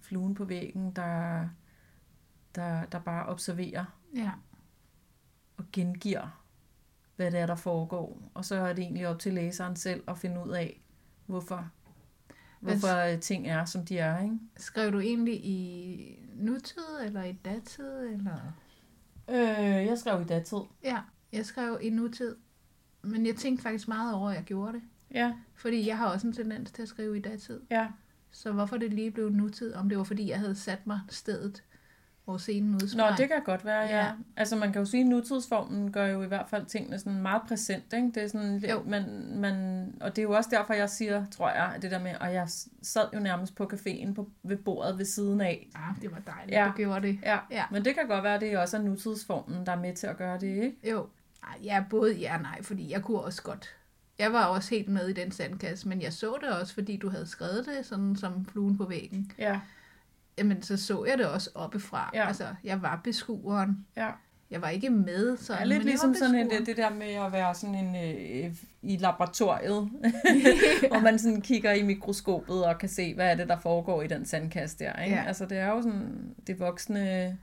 fluen 0.02 0.36
på 0.36 0.46
væggen, 0.46 0.92
der, 0.92 1.48
der, 2.56 2.86
der 2.86 3.00
bare 3.00 3.26
observerer 3.26 3.86
Ja. 4.16 4.32
og 5.58 5.66
gengiver, 5.74 6.44
hvad 7.18 7.32
det 7.32 7.40
er, 7.40 7.46
der 7.46 7.56
foregår. 7.56 8.22
Og 8.34 8.46
så 8.46 8.56
er 8.56 8.74
det 8.74 8.84
egentlig 8.84 9.08
op 9.08 9.20
til 9.20 9.34
læseren 9.34 9.76
selv 9.76 10.04
at 10.08 10.18
finde 10.18 10.44
ud 10.46 10.52
af, 10.52 10.82
hvorfor, 11.26 11.70
hvorfor 12.60 13.14
øh, 13.14 13.20
ting 13.20 13.48
er, 13.48 13.66
som 13.66 13.86
de 13.86 13.98
er. 13.98 14.24
Ikke? 14.24 14.36
Skrev 14.58 14.92
du 14.92 15.00
egentlig 15.00 15.46
i 15.46 16.20
nutid, 16.36 16.84
eller 17.06 17.24
i 17.24 17.34
datid, 17.46 18.00
eller... 18.00 18.54
Øh, 19.30 19.86
jeg 19.86 19.98
skrev 19.98 20.22
i 20.22 20.26
datid. 20.26 20.58
Ja, 20.84 21.02
jeg 21.32 21.46
skrev 21.46 21.80
i 21.82 21.90
nutid. 21.90 22.36
Men 23.02 23.26
jeg 23.26 23.36
tænkte 23.36 23.64
faktisk 23.64 23.88
meget 23.88 24.16
over, 24.16 24.30
at 24.30 24.36
jeg 24.36 24.44
gjorde 24.44 24.74
det. 24.74 24.82
Ja, 25.12 25.34
Fordi 25.56 25.88
jeg 25.88 25.98
har 25.98 26.08
også 26.08 26.28
en 26.28 26.34
tendens 26.34 26.72
til 26.72 26.82
at 26.82 26.88
skrive 26.88 27.18
i 27.18 27.22
datid. 27.22 27.62
ja. 27.72 27.88
Så 28.32 28.52
hvorfor 28.52 28.78
det 28.78 28.94
lige 28.94 29.12
blev 29.12 29.30
nutid, 29.30 29.74
om 29.74 29.90
det 29.90 29.98
var 29.98 30.04
fordi, 30.04 30.30
jeg 30.30 30.40
havde 30.40 30.56
sat 30.56 30.88
mig 30.88 31.00
stedet, 31.10 31.64
hvor 32.28 32.38
scenen 32.38 32.72
Nå, 32.72 32.76
udsprang. 32.84 33.18
det 33.18 33.28
kan 33.30 33.42
godt 33.46 33.66
være, 33.66 33.82
ja. 33.82 33.98
Ja. 33.98 34.06
ja. 34.06 34.12
Altså 34.38 34.56
man 34.56 34.72
kan 34.74 34.80
jo 34.82 34.86
sige, 34.86 35.02
at 35.02 35.08
nutidsformen 35.08 35.92
gør 35.92 36.06
jo 36.06 36.24
i 36.24 36.28
hvert 36.28 36.46
fald 36.50 36.66
tingene 36.66 37.00
sådan 37.00 37.22
meget 37.22 37.42
præsent, 37.48 37.94
ikke? 37.94 38.12
Det 38.16 38.24
er 38.24 38.28
sådan, 38.28 38.58
Jo. 38.70 38.84
man, 38.86 39.32
man, 39.36 39.88
og 40.02 40.16
det 40.16 40.22
er 40.22 40.24
jo 40.24 40.32
også 40.32 40.50
derfor, 40.54 40.74
jeg 40.74 40.90
siger, 40.90 41.26
tror 41.32 41.50
jeg, 41.50 41.72
at 41.76 41.82
det 41.82 41.92
der 41.92 42.00
med, 42.00 42.16
og 42.22 42.34
jeg 42.34 42.48
sad 42.82 43.06
jo 43.14 43.20
nærmest 43.20 43.56
på 43.56 43.64
caféen 43.74 44.14
på, 44.14 44.30
ved 44.44 44.58
bordet 44.58 44.98
ved 44.98 45.06
siden 45.06 45.42
af. 45.42 45.70
Ah, 45.76 46.02
det 46.02 46.12
var 46.12 46.20
dejligt, 46.20 46.52
Ja. 46.52 46.64
ja. 46.64 46.68
du 46.72 46.74
gjorde 46.78 47.08
det. 47.08 47.20
Ja. 47.24 47.38
Ja. 47.52 47.64
men 47.72 47.86
det 47.86 47.96
kan 47.96 48.08
godt 48.08 48.24
være, 48.24 48.36
at 48.36 48.42
det 48.42 48.58
også 48.58 48.78
er 48.78 48.82
nutidsformen, 48.82 49.66
der 49.66 49.72
er 49.72 49.80
med 49.80 49.94
til 49.96 50.08
at 50.08 50.18
gøre 50.18 50.40
det, 50.40 50.48
ikke? 50.64 50.76
Jo. 50.92 51.08
Ej, 51.44 51.58
ja, 51.64 51.84
både 51.90 52.14
ja 52.16 52.36
og 52.36 52.42
nej, 52.42 52.64
fordi 52.64 52.92
jeg 52.92 53.02
kunne 53.02 53.20
også 53.22 53.42
godt. 53.44 53.76
Jeg 54.20 54.34
var 54.34 54.46
også 54.46 54.70
helt 54.70 54.90
med 54.90 55.08
i 55.08 55.14
den 55.14 55.32
sandkasse, 55.32 55.88
men 55.88 56.02
jeg 56.02 56.14
så 56.14 56.38
det 56.42 56.50
også, 56.50 56.74
fordi 56.74 56.98
du 56.98 57.10
havde 57.10 57.26
skrevet 57.28 57.66
det, 57.66 57.86
sådan 57.86 58.16
som 58.16 58.46
fluen 58.46 58.78
på 58.78 58.86
væggen. 58.86 59.32
Ja. 59.38 59.60
Jamen, 60.38 60.62
så 60.62 60.78
så 60.78 61.06
jeg 61.06 61.18
det 61.18 61.26
også 61.28 61.50
oppefra. 61.56 62.12
Ja. 62.14 62.28
Altså, 62.28 62.46
jeg 62.64 62.82
var 62.82 63.02
beskueren. 63.04 63.86
Ja. 63.98 64.10
Jeg 64.52 64.62
var 64.62 64.70
ikke 64.70 64.90
med, 64.90 65.38
så 65.38 65.54
Det 65.54 65.62
er 65.62 65.66
lidt 65.66 65.80
men 65.80 65.86
ligesom 65.88 66.16
sådan 66.16 66.36
et, 66.36 66.44
beskueren. 66.44 66.66
det 66.66 66.78
der 66.78 66.90
med 66.90 67.14
at 67.26 67.32
være 67.32 67.56
sådan 67.56 67.76
en 67.76 67.96
øh, 67.96 68.56
i 68.82 68.98
laboratoriet, 68.98 69.90
hvor 70.90 71.00
man 71.00 71.20
sådan 71.20 71.42
kigger 71.42 71.72
i 71.72 71.84
mikroskopet 71.84 72.66
og 72.66 72.78
kan 72.78 72.90
se, 72.90 73.14
hvad 73.16 73.32
er 73.32 73.36
det, 73.36 73.50
der 73.50 73.60
foregår 73.60 74.02
i 74.02 74.08
den 74.08 74.26
sandkasse 74.26 74.80
der. 74.80 75.04
Ikke? 75.04 75.16
Ja. 75.16 75.24
Altså 75.24 75.46
det 75.46 75.58
er 75.58 75.68
jo 75.68 75.82
sådan 75.82 76.36
det 76.48 76.60
voksne 76.60 77.38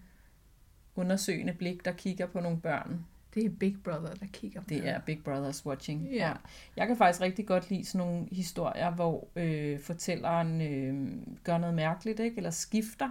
undersøgende 0.97 1.53
blik, 1.53 1.85
der 1.85 1.93
kigger 1.93 2.27
på 2.27 2.41
nogle 2.41 2.61
børn. 2.61 3.05
Det 3.35 3.45
er 3.45 3.51
Big 3.61 3.77
Brother, 3.85 4.15
der 4.15 4.27
kigger 4.33 4.61
på 4.61 4.67
Det 4.69 4.89
er 4.89 5.01
Big 5.01 5.21
Brother's 5.29 5.67
watching. 5.67 6.09
Ja. 6.13 6.33
Jeg 6.77 6.87
kan 6.87 6.97
faktisk 6.97 7.21
rigtig 7.21 7.47
godt 7.47 7.71
lide 7.71 7.85
sådan 7.85 8.07
nogle 8.07 8.27
historier, 8.33 8.91
hvor 8.91 9.29
øh, 9.37 9.81
fortælleren 9.81 10.61
øh, 10.61 11.13
gør 11.45 11.59
noget 11.59 11.75
mærkeligt, 11.75 12.21
ikke? 12.21 12.37
eller 12.37 12.51
skifter. 12.51 13.11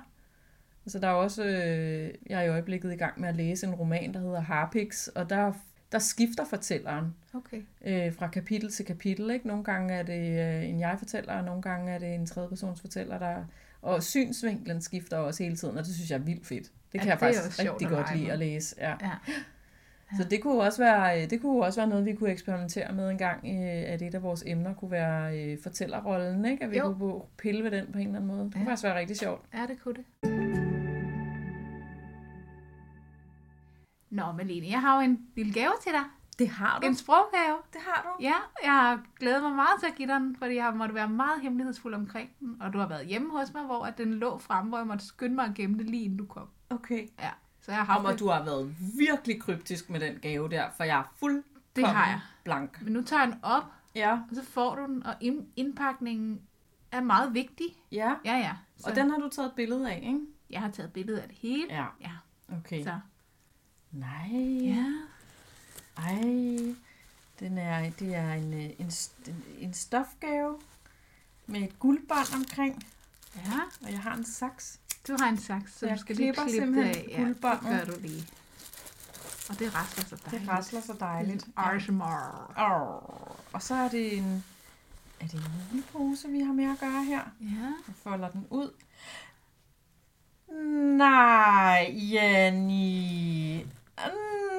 Altså 0.86 1.00
der 1.00 1.08
er 1.08 1.12
også, 1.12 1.44
øh, 1.44 2.14
jeg 2.30 2.40
er 2.40 2.44
i 2.44 2.50
øjeblikket 2.50 2.94
i 2.94 2.96
gang 2.96 3.20
med 3.20 3.30
at 3.30 3.36
læse 3.36 3.68
en 3.68 3.76
roman, 3.76 4.14
der 4.14 4.20
hedder 4.20 4.40
Harpix, 4.40 5.08
og 5.08 5.30
der, 5.30 5.54
der 5.92 6.00
skifter 6.00 6.46
fortælleren 6.46 7.16
Okay. 7.34 7.62
øh, 7.86 8.14
fra 8.14 8.28
kapitel 8.28 8.72
til 8.72 8.86
kapitel. 8.86 9.32
Ikke? 9.32 9.48
Nogle 9.48 9.64
gange 9.64 9.94
er 9.94 10.04
det 10.04 10.40
øh, 10.40 10.70
en 10.70 10.80
jeg-fortæller, 10.80 11.34
og 11.34 11.44
nogle 11.44 11.62
gange 11.62 11.92
er 11.92 12.00
det 12.00 12.16
en 12.16 12.26
tredjepersons 12.26 12.82
fortæller, 12.82 13.20
der... 13.20 13.44
Og 13.82 14.04
synsvinklen 14.04 14.82
skifter 14.82 15.18
også 15.18 15.44
hele 15.44 15.56
tiden, 15.56 15.78
og 15.78 15.86
det 15.86 15.96
synes 15.96 16.12
jeg 16.12 16.18
er 16.20 16.24
vildt 16.24 16.46
fedt. 16.48 16.72
Det 16.92 17.02
kan 17.02 17.08
Ja, 17.08 17.10
jeg 17.10 17.20
faktisk 17.20 17.60
rigtig 17.60 17.88
godt 17.88 18.16
lide 18.16 18.32
at 18.32 18.40
læse. 18.40 18.76
Ja. 18.80 18.90
Ja. 19.02 19.12
Så 20.18 20.24
det 20.24 20.42
kunne 20.44 20.62
også 20.62 20.84
være, 20.84 21.26
det 21.26 21.42
kunne 21.42 21.66
også 21.66 21.80
være 21.80 21.90
noget, 21.90 22.06
vi 22.06 22.14
kunne 22.16 22.30
eksperimentere 22.32 22.94
med 22.94 23.10
en 23.10 23.18
gang, 23.18 23.38
øh, 23.46 23.94
at 23.94 24.02
et 24.02 24.16
af 24.16 24.24
vores 24.24 24.44
emner 24.48 24.74
kunne 24.74 24.92
være 24.92 25.40
øh, 25.40 25.58
fortællerrollen, 25.64 26.46
ikke? 26.46 26.64
At 26.64 26.72
vi 26.72 26.78
Jo. 26.78 26.94
kunne 26.94 27.22
pille 27.38 27.64
ved 27.64 27.72
den 27.72 27.86
på 27.92 28.00
en 28.00 28.08
eller 28.08 28.20
anden 28.20 28.28
måde. 28.36 28.44
Det 28.44 28.54
kunne 28.54 28.62
Ja. 28.64 28.70
faktisk 28.70 28.84
være 28.84 29.00
rigtig 29.00 29.18
sjovt. 29.18 29.46
Ja, 29.54 29.66
det 29.68 29.82
kunne 29.84 29.94
det. 29.94 30.04
Nå, 34.10 34.32
Malene, 34.32 34.68
jeg 34.68 34.82
har 34.82 34.96
jo 34.96 35.02
en 35.10 35.20
lille 35.36 35.54
gave 35.54 35.72
til 35.84 35.92
dig. 35.92 36.04
Det 36.40 36.48
har 36.50 36.80
En 36.80 36.96
sproggave. 36.96 37.58
Det 37.74 37.82
har 37.88 38.02
du. 38.04 38.24
Ja, 38.24 38.34
jeg 38.64 38.72
har 38.72 39.02
glædet 39.20 39.42
mig 39.44 39.52
meget 39.52 39.80
til 39.80 39.88
at 39.88 39.96
give 39.96 40.08
dig 40.08 40.20
den, 40.20 40.36
fordi 40.36 40.56
jeg 40.56 40.74
måtte 40.76 40.96
være 40.96 41.10
meget 41.10 41.42
hemmelighedsfuld 41.42 41.94
omkring 41.94 42.30
den. 42.40 42.58
Og 42.62 42.74
du 42.74 42.78
har 42.78 42.88
været 42.88 43.06
hjemme 43.08 43.32
hos 43.40 43.54
mig, 43.54 43.64
hvor 43.64 43.86
at 43.86 43.98
den 43.98 44.14
lå 44.14 44.38
fremme, 44.38 44.70
hvor 44.70 44.78
jeg 44.78 44.88
måtte 44.88 45.06
skynde 45.06 45.36
mig 45.36 45.46
at 45.46 45.54
gemme 45.56 45.78
det 45.78 45.90
lige 45.90 46.04
inden 46.04 46.18
du 46.18 46.26
kom. 46.26 46.48
Okay. 46.70 47.08
Ja, 47.20 47.30
så 47.66 47.72
jeg 47.72 47.78
har 47.80 47.86
haft 47.94 48.06
og 48.06 48.20
du 48.20 48.28
har 48.28 48.44
været 48.44 48.76
virkelig 48.98 49.42
kryptisk 49.42 49.90
med 49.90 50.00
den 50.00 50.20
gave 50.22 50.50
der, 50.50 50.70
for 50.78 50.84
jeg 50.84 51.00
er 51.00 51.14
fuldkommen 51.16 51.44
Det 51.76 51.88
har 51.88 52.08
jeg. 52.10 52.20
blank. 52.44 52.82
Men 52.82 52.94
nu 52.94 53.02
tager 53.04 53.24
jeg 53.24 53.32
den 53.32 53.40
op, 53.44 53.64
Ja. 53.96 54.12
og 54.14 54.36
så 54.36 54.44
får 54.46 54.76
du 54.76 54.82
den, 54.86 55.06
og 55.06 55.16
ind- 55.22 55.48
indpakningen 55.56 56.42
er 56.92 57.02
meget 57.02 57.34
vigtig. 57.34 57.66
Ja. 57.92 58.16
Ja, 58.26 58.38
ja. 58.38 58.54
Så 58.78 58.90
Og 58.90 58.96
den 58.96 59.10
har 59.10 59.18
du 59.18 59.30
taget 59.30 59.48
et 59.50 59.56
billede 59.56 59.92
af, 59.92 59.98
ikke? 60.04 60.20
jeg 60.50 60.62
har 60.62 60.72
taget 60.72 60.94
billede 60.94 61.22
af 61.22 61.28
det 61.28 61.38
hele. 61.38 61.66
Ja. 61.70 61.86
Ja, 62.02 62.12
Okay. 62.58 62.84
så. 62.84 63.00
Nej. 63.92 64.30
Ja. 64.64 64.94
Ej. 65.98 66.76
Den 67.40 67.58
er, 67.58 67.90
det 67.90 68.16
er 68.16 68.34
en, 68.34 68.54
øh, 68.54 68.64
en, 68.64 68.92
en, 69.28 69.44
en 69.60 69.74
stofgave 69.74 70.60
med 71.48 71.62
et 71.62 71.80
guldbånd 71.80 72.36
omkring, 72.36 72.84
Ja, 73.36 73.60
og 73.86 73.92
jeg 73.92 74.00
har 74.00 74.16
en 74.16 74.26
saks. 74.26 74.80
Du 75.08 75.16
har 75.20 75.30
en 75.30 75.38
saks, 75.38 75.74
så 75.80 75.86
Jeg 75.88 75.96
du 75.96 76.02
skal 76.02 76.16
lige 76.16 76.34
klippe 76.34 76.52
det 76.52 76.58
af. 76.58 76.64
simpelthen 76.66 77.10
Ja, 77.10 77.28
det 77.28 77.42
gør 77.42 77.86
du 77.94 78.00
lige. 78.02 78.28
Og 79.50 79.60
det 79.60 79.76
rasler 79.76 80.04
så 80.06 80.16
dejligt. 80.26 80.42
Det 80.42 80.50
rasler 80.50 80.82
så 80.82 80.94
dejligt. 81.00 81.46
Arsmar. 81.56 82.54
Åh, 82.58 83.54
Og 83.54 83.62
så 83.62 83.76
er 83.76 83.90
det 83.90 84.18
en... 84.18 84.44
Er 85.20 85.26
det 85.28 85.34
en 85.34 85.44
mulepose, 85.72 86.28
vi 86.30 86.40
har 86.40 86.54
med 86.54 86.66
at 86.72 86.80
gøre 86.80 87.04
her? 87.04 87.22
Ja. 87.42 87.74
Jeg 87.88 87.96
folder 88.04 88.30
den 88.30 88.48
ud. 88.50 88.70
Nej, 90.98 91.94
Jenny. 92.14 93.66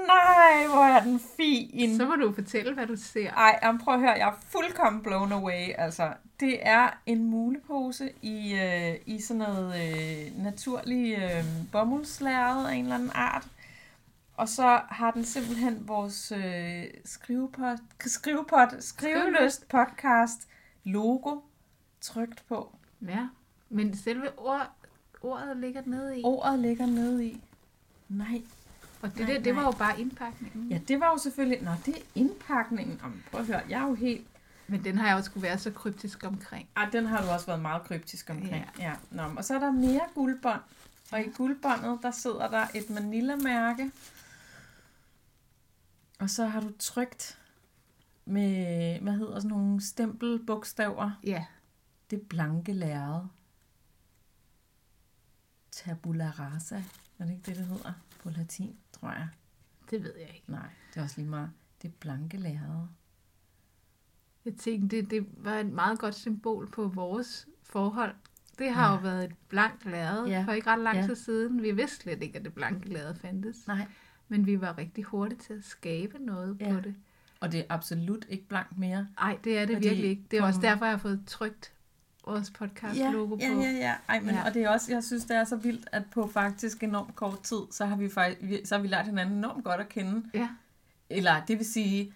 Nej, 0.07 0.67
hvor 0.67 0.85
er 0.85 1.03
den 1.03 1.21
fin. 1.37 1.97
Så 1.97 2.07
må 2.07 2.15
du 2.15 2.33
fortælle, 2.33 2.75
hvad 2.75 2.87
du 2.87 2.97
ser. 2.97 3.31
Ej, 3.31 3.59
jamen, 3.63 3.81
prøv 3.81 3.95
at 3.95 4.01
høre, 4.01 4.11
jeg 4.11 4.29
er 4.29 4.41
fuldkommen 4.49 5.03
blown 5.03 5.33
away. 5.33 5.69
Altså, 5.79 6.13
det 6.41 6.59
er 6.63 6.91
en 7.07 7.25
mulepose 7.25 8.11
i, 8.23 8.55
øh, 8.55 8.95
i 9.07 9.21
sådan 9.21 9.43
noget 9.43 9.75
øh, 9.75 10.45
naturlig 10.45 11.19
øh, 11.19 11.45
bomuldslærred 11.73 12.67
af 12.67 12.75
en 12.75 12.83
eller 12.83 12.95
anden 12.95 13.11
art. 13.15 13.47
Og 14.37 14.49
så 14.49 14.81
har 14.89 15.11
den 15.11 15.25
simpelthen 15.25 15.89
vores 15.89 16.33
øh, 16.33 16.85
skrivepot, 17.05 17.79
skrivepot, 18.01 18.69
skriveløst 18.81 19.69
podcast 19.69 20.49
logo 20.85 21.41
trykt 22.01 22.45
på. 22.49 22.77
Ja, 23.09 23.29
men 23.69 23.97
selve 23.97 24.39
ord, 24.39 24.71
ordet 25.23 25.57
ligger 25.57 25.83
nede 25.87 26.21
i. 26.21 26.23
Ordet 26.25 26.59
ligger 26.59 26.87
nede 26.87 27.27
i. 27.27 27.41
Nej. 28.09 28.43
Og 29.05 29.11
det, 29.11 29.21
nej, 29.21 29.37
der, 29.37 29.43
det 29.43 29.57
var 29.57 29.63
nej. 29.63 29.71
jo 29.71 29.79
bare 29.79 30.01
indpakningen. 30.01 30.69
Ja, 30.69 30.79
det 30.89 31.01
var 31.01 31.11
jo 31.11 31.19
selvfølgelig... 31.19 31.63
Nå, 31.63 31.71
det 31.87 31.97
er 31.97 32.03
indpakningen. 32.15 33.01
Jamen, 33.03 33.25
prøv 33.31 33.41
at 33.41 33.47
høre, 33.47 33.63
jeg 33.69 33.83
er 33.83 33.89
jo 33.89 33.95
helt... 33.95 34.27
Men 34.67 34.85
den 34.85 34.99
har 34.99 35.07
jeg 35.07 35.17
også 35.17 35.31
skulle 35.31 35.43
være 35.43 35.59
så 35.59 35.71
kryptisk 35.71 36.25
omkring. 36.25 36.69
Ej, 36.77 36.89
den 36.93 37.07
har 37.07 37.23
du 37.23 37.29
også 37.29 37.47
været 37.47 37.63
meget 37.63 37.83
kryptisk 37.83 38.31
omkring. 38.31 38.67
Ja. 38.79 38.85
ja. 38.85 38.93
Nå, 39.11 39.23
og 39.37 39.45
så 39.45 39.55
er 39.55 39.59
der 39.59 39.71
mere 39.71 40.01
guldbånd. 40.15 40.61
Og 41.13 41.21
i 41.21 41.31
guldbåndet, 41.37 41.99
der 42.03 42.11
sidder 42.11 42.51
der 42.51 42.67
et 42.75 42.91
Manila-mærke. 42.91 43.91
Og 46.19 46.31
så 46.31 46.47
har 46.47 46.61
du 46.61 46.73
trykt 46.79 47.39
med, 48.25 49.01
hvad 49.01 49.13
hedder 49.13 49.35
sådan 49.35 49.51
nogle 49.51 49.81
stempelbogstaver. 49.83 51.11
Ja, 51.25 51.45
Det 52.11 52.23
blanke 52.23 52.73
lærred. 52.73 53.23
Tabula 55.71 56.33
rasa. 56.39 56.83
Er 57.19 57.25
det 57.25 57.33
ikke 57.33 57.43
det, 57.47 57.57
det 57.57 57.67
hedder 57.67 57.93
på 58.23 58.31
latin, 58.31 58.77
tror 59.05 59.13
jeg? 59.13 59.29
det 59.91 60.03
ved 60.03 60.13
jeg 60.19 60.31
ikke. 60.35 60.51
Nej, 60.51 60.69
det 60.95 61.01
er 61.01 61.03
også 61.05 61.21
lige 61.21 61.31
meget. 61.31 61.51
Det 61.83 61.95
blanke 61.95 62.37
lærred. 62.37 62.87
Jeg 64.45 64.55
tænkte, 64.55 64.97
det, 64.97 65.11
det 65.11 65.27
var 65.37 65.55
et 65.55 65.67
meget 65.67 65.99
godt 65.99 66.15
symbol 66.15 66.71
på 66.71 66.89
vores 66.89 67.47
forhold. 67.63 68.15
Det 68.59 68.71
har 68.73 68.87
Ja. 68.89 68.95
jo 68.95 69.01
været 69.01 69.25
et 69.25 69.37
blankt 69.49 69.87
lærred 69.87 70.27
Ja. 70.27 70.45
for 70.47 70.53
ikke 70.53 70.71
ret 70.71 70.81
lang 70.81 70.97
Ja. 70.99 71.07
tid 71.07 71.15
siden. 71.17 71.63
Vi 71.63 71.71
vidste 71.71 71.97
slet 71.97 72.23
ikke, 72.23 72.39
at 72.39 72.45
det 72.45 72.55
blanke 72.55 72.89
lærred 72.89 73.15
fandtes. 73.15 73.67
Nej. 73.67 73.87
Men 74.29 74.47
vi 74.47 74.61
var 74.61 74.79
rigtig 74.79 75.05
hurtige 75.05 75.39
til 75.39 75.53
at 75.55 75.65
skabe 75.65 76.19
noget 76.19 76.57
Ja. 76.61 76.73
på 76.75 76.81
det. 76.81 76.95
Og 77.41 77.53
det 77.53 77.61
er 77.61 77.65
absolut 77.71 78.27
ikke 78.29 78.49
blankt 78.49 78.79
mere. 78.79 79.07
Nej, 79.21 79.39
det 79.45 79.59
er 79.59 79.65
det 79.67 79.83
virkelig 79.83 80.05
ikke. 80.11 80.25
Det 80.31 80.39
er 80.39 80.43
også 80.43 80.61
derfor, 80.61 80.85
jeg 80.85 80.93
har 80.93 80.99
fået 80.99 81.23
trykt 81.27 81.74
vores 82.27 82.51
podcast-logo 82.51 83.37
ja, 83.41 83.55
på. 83.55 83.61
ja, 83.61 83.71
ja. 83.71 83.95
Ej, 84.09 84.21
men, 84.21 84.29
Ja. 84.31 84.35
ja. 84.37 84.45
Og 84.47 84.55
det 84.55 84.63
er 84.63 84.69
også, 84.69 84.93
jeg 84.93 85.05
synes, 85.05 85.25
det 85.25 85.37
er 85.37 85.45
så 85.45 85.57
vildt, 85.57 85.89
at 85.93 86.03
på 86.15 86.27
faktisk 86.33 86.83
enormt 86.83 87.15
kort 87.17 87.43
tid, 87.43 87.59
så 87.71 87.87
har 87.87 87.97
vi 87.97 88.09
faktisk, 88.11 88.69
så 88.69 88.75
har 88.75 88.83
vi 88.83 88.89
lært 88.89 89.07
hinanden 89.07 89.37
enormt 89.39 89.65
godt 89.65 89.81
at 89.81 89.89
kende. 89.89 90.23
Ja. 90.35 90.49
Eller 91.11 91.45
det 91.49 91.59
vil 91.59 91.67
sige, 91.67 92.13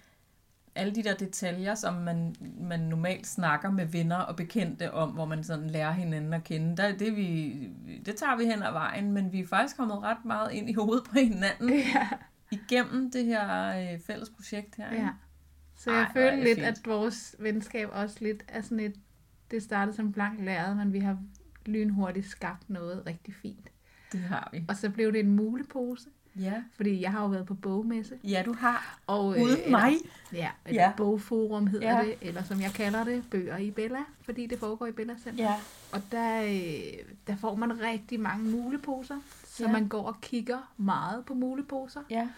alle 0.74 0.94
de 0.94 1.02
der 1.02 1.14
detaljer, 1.14 1.74
som 1.74 1.94
man, 1.94 2.34
man 2.60 2.80
normalt 2.80 3.26
snakker 3.26 3.70
med 3.70 3.86
venner 3.86 4.16
og 4.16 4.36
bekendte 4.36 4.92
om, 4.94 5.10
hvor 5.10 5.24
man 5.24 5.44
sådan 5.44 5.70
lærer 5.70 5.92
hinanden 5.92 6.32
at 6.32 6.44
kende, 6.44 6.76
der, 6.76 6.96
det, 6.96 7.16
vi, 7.16 7.52
det 8.06 8.16
tager 8.16 8.36
vi 8.36 8.44
hen 8.44 8.62
ad 8.62 8.72
vejen, 8.72 9.12
men 9.12 9.32
vi 9.32 9.40
er 9.40 9.46
faktisk 9.46 9.76
kommet 9.76 10.02
ret 10.02 10.24
meget 10.24 10.52
ind 10.52 10.70
i 10.70 10.72
hovedet 10.72 11.04
på 11.04 11.18
hinanden 11.18 11.70
Ja. 11.94 12.08
igennem 12.50 13.10
det 13.10 13.24
her 13.24 13.68
øh, 13.92 14.00
fælles 14.00 14.30
projekt 14.30 14.76
her. 14.76 14.94
ja. 14.94 15.08
Så 15.76 15.90
Ej, 15.90 15.96
jeg 15.96 16.06
føler 16.12 16.30
det 16.30 16.44
lidt, 16.44 16.54
fint. 16.58 16.66
at 16.66 16.80
vores 16.84 17.36
venskab 17.38 17.88
også 17.92 18.16
lidt 18.20 18.42
er 18.48 18.62
sådan 18.62 18.80
et... 18.80 18.94
Det 19.50 19.62
startede 19.62 19.96
som 19.96 20.12
blank 20.12 20.40
lærred, 20.44 20.74
men 20.74 20.92
vi 20.92 20.98
har 20.98 21.18
lynhurtigt 21.66 22.26
skabt 22.26 22.70
noget 22.70 23.02
rigtig 23.06 23.34
fint. 23.34 23.68
Det 24.12 24.20
har 24.20 24.48
vi. 24.52 24.64
Og 24.68 24.76
så 24.76 24.90
blev 24.90 25.12
det 25.12 25.20
en 25.20 25.30
mulepose. 25.36 26.08
Ja. 26.40 26.62
Fordi 26.76 27.00
jeg 27.00 27.10
har 27.12 27.20
jo 27.22 27.26
været 27.28 27.46
på 27.46 27.54
bogmesse. 27.54 28.14
Ja, 28.24 28.42
du 28.46 28.52
har. 28.52 28.98
Og, 29.06 29.26
Uden 29.26 29.40
eller- 29.56 29.70
mig. 29.70 29.92
Ja, 30.32 30.48
et 30.68 30.74
Ja. 30.74 30.92
bogforum 30.96 31.66
hedder 31.66 31.98
Ja. 31.98 32.04
det, 32.04 32.14
eller 32.20 32.42
som 32.42 32.60
jeg 32.60 32.70
kalder 32.74 33.04
det, 33.04 33.24
bøger 33.30 33.56
i 33.56 33.70
Bella, 33.70 33.98
fordi 34.22 34.46
det 34.46 34.58
foregår 34.58 34.86
i 34.86 34.92
Bella 34.92 35.14
Center. 35.22 35.44
Ja. 35.44 35.54
Og 35.92 36.02
der, 36.12 36.42
øh, 36.42 37.04
der 37.26 37.36
får 37.36 37.54
man 37.54 37.80
rigtig 37.80 38.20
mange 38.20 38.44
muleposer, 38.50 39.16
så 39.44 39.64
Ja. 39.66 39.72
man 39.72 39.88
går 39.88 40.02
og 40.02 40.20
kigger 40.20 40.72
meget 40.76 41.24
på 41.24 41.34
muleposer. 41.34 42.00
Ja. 42.10 42.28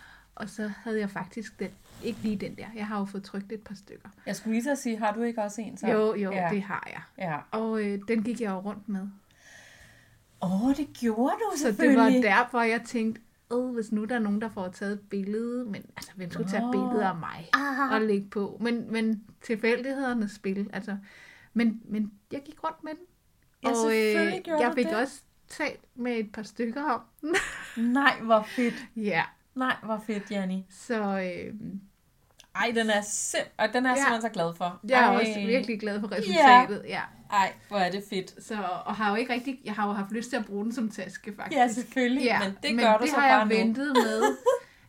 Og 0.41 0.49
så 0.49 0.72
havde 0.84 1.01
jeg 1.01 1.11
faktisk 1.11 1.59
den, 1.59 1.68
ikke 2.05 2.18
lige 2.22 2.36
den 2.36 2.55
der, 2.57 2.66
jeg 2.74 2.86
har 2.86 2.99
jo 2.99 3.05
fået 3.05 3.24
trykt 3.24 3.53
et 3.53 3.61
par 3.62 3.74
stykker. 3.74 4.09
Jeg 4.26 4.36
skulle 4.36 4.59
lige 4.61 4.70
at 4.70 4.78
sige, 4.78 4.99
har 4.99 5.12
du 5.12 5.22
ikke 5.22 5.43
også 5.43 5.61
en 5.61 5.76
så? 5.76 5.86
Jo, 5.86 6.14
jo, 6.14 6.32
ja. 6.32 6.49
det 6.53 6.62
har 6.62 6.88
jeg. 6.93 7.03
Ja. 7.18 7.59
Og 7.59 7.82
øh, 7.84 7.99
den 8.09 8.22
gik 8.22 8.41
jeg 8.41 8.51
jo 8.51 8.59
rundt 8.59 8.88
med. 8.88 9.09
Åh, 10.43 10.64
oh, 10.66 10.76
det 10.76 10.88
gjorde 10.93 11.34
du 11.34 11.59
Så 11.59 11.72
det 11.82 11.97
var 11.97 12.09
derfor, 12.09 12.61
jeg 12.62 12.82
tænkte, 12.82 13.20
øh, 13.53 13.59
hvis 13.74 13.93
nu 13.93 14.05
der 14.05 14.14
er 14.14 14.18
nogen, 14.18 14.41
der 14.41 14.49
får 14.49 14.68
taget 14.68 14.93
et 14.93 15.01
billede, 15.01 15.64
men 15.64 15.84
altså, 15.97 16.12
hvem 16.16 16.30
skulle 16.30 16.51
tage 16.51 16.70
billeder 16.72 17.09
af 17.09 17.16
mig 17.16 17.49
Ah. 17.53 17.93
og 17.93 18.01
lægge 18.01 18.28
på? 18.30 18.59
Men, 18.61 18.93
men 18.93 19.24
tilfældighedernes 19.43 20.30
spil, 20.32 20.70
altså. 20.72 20.97
Men, 21.55 21.80
men 21.84 22.12
jeg 22.32 22.43
gik 22.45 22.64
rundt 22.64 22.84
med 22.84 22.93
den. 22.93 23.05
Ja, 23.64 23.74
selvfølgelig 23.74 24.43
gjorde 24.45 24.62
jeg 24.62 24.74
fik 24.74 24.86
det. 24.86 24.97
også 24.97 25.22
talt 25.49 25.80
med 25.95 26.12
et 26.18 26.32
par 26.32 26.43
stykker 26.43 26.82
om 26.82 27.01
den. 27.20 27.34
Nej, 27.93 28.20
hvor 28.22 28.43
fedt. 28.43 28.74
ja, 28.97 29.22
Nej, 29.55 29.76
hvor 29.82 30.03
fedt, 30.07 30.30
Janni. 30.30 30.66
så 30.70 31.03
øh, 31.18 31.55
Ej, 32.55 32.72
den 32.74 32.90
er, 32.90 33.01
sim- 33.03 33.48
og 33.59 33.68
den 33.72 33.86
er 33.86 33.90
jeg 33.90 33.96
Ja. 33.96 34.03
simpelthen 34.03 34.22
så 34.22 34.28
glad 34.28 34.55
for. 34.57 34.80
jeg 34.88 35.01
er 35.01 35.07
Ej. 35.09 35.14
også 35.16 35.40
virkelig 35.46 35.80
glad 35.80 36.01
for 36.01 36.12
resultatet. 36.12 36.84
Ja. 36.88 37.01
Ej, 37.32 37.53
hvor 37.68 37.78
er 37.78 37.90
det 37.90 38.05
fedt. 38.11 38.44
Så, 38.44 38.55
og 38.84 38.94
har 38.96 39.11
jo 39.11 39.16
ikke 39.16 39.32
rigtig, 39.32 39.61
jeg 39.64 39.74
har 39.74 39.86
jo 39.86 39.92
haft 39.92 40.12
lyst 40.12 40.28
til 40.30 40.36
at 40.36 40.46
bruge 40.46 40.64
den 40.64 40.72
som 40.72 40.90
taske, 40.90 41.32
faktisk. 41.36 41.59
Ja, 41.59 41.68
selvfølgelig, 41.68 42.24
Ja, 42.24 42.38
men 42.38 42.57
det 42.62 42.74
men 42.76 42.84
gør 42.84 42.96
du 42.96 43.03
det 43.03 43.11
så 43.11 43.16
har 43.20 43.28
bare 43.28 43.38
jeg 43.38 43.44
nu. 43.46 43.55
ventet 43.55 43.92
med. 44.05 44.22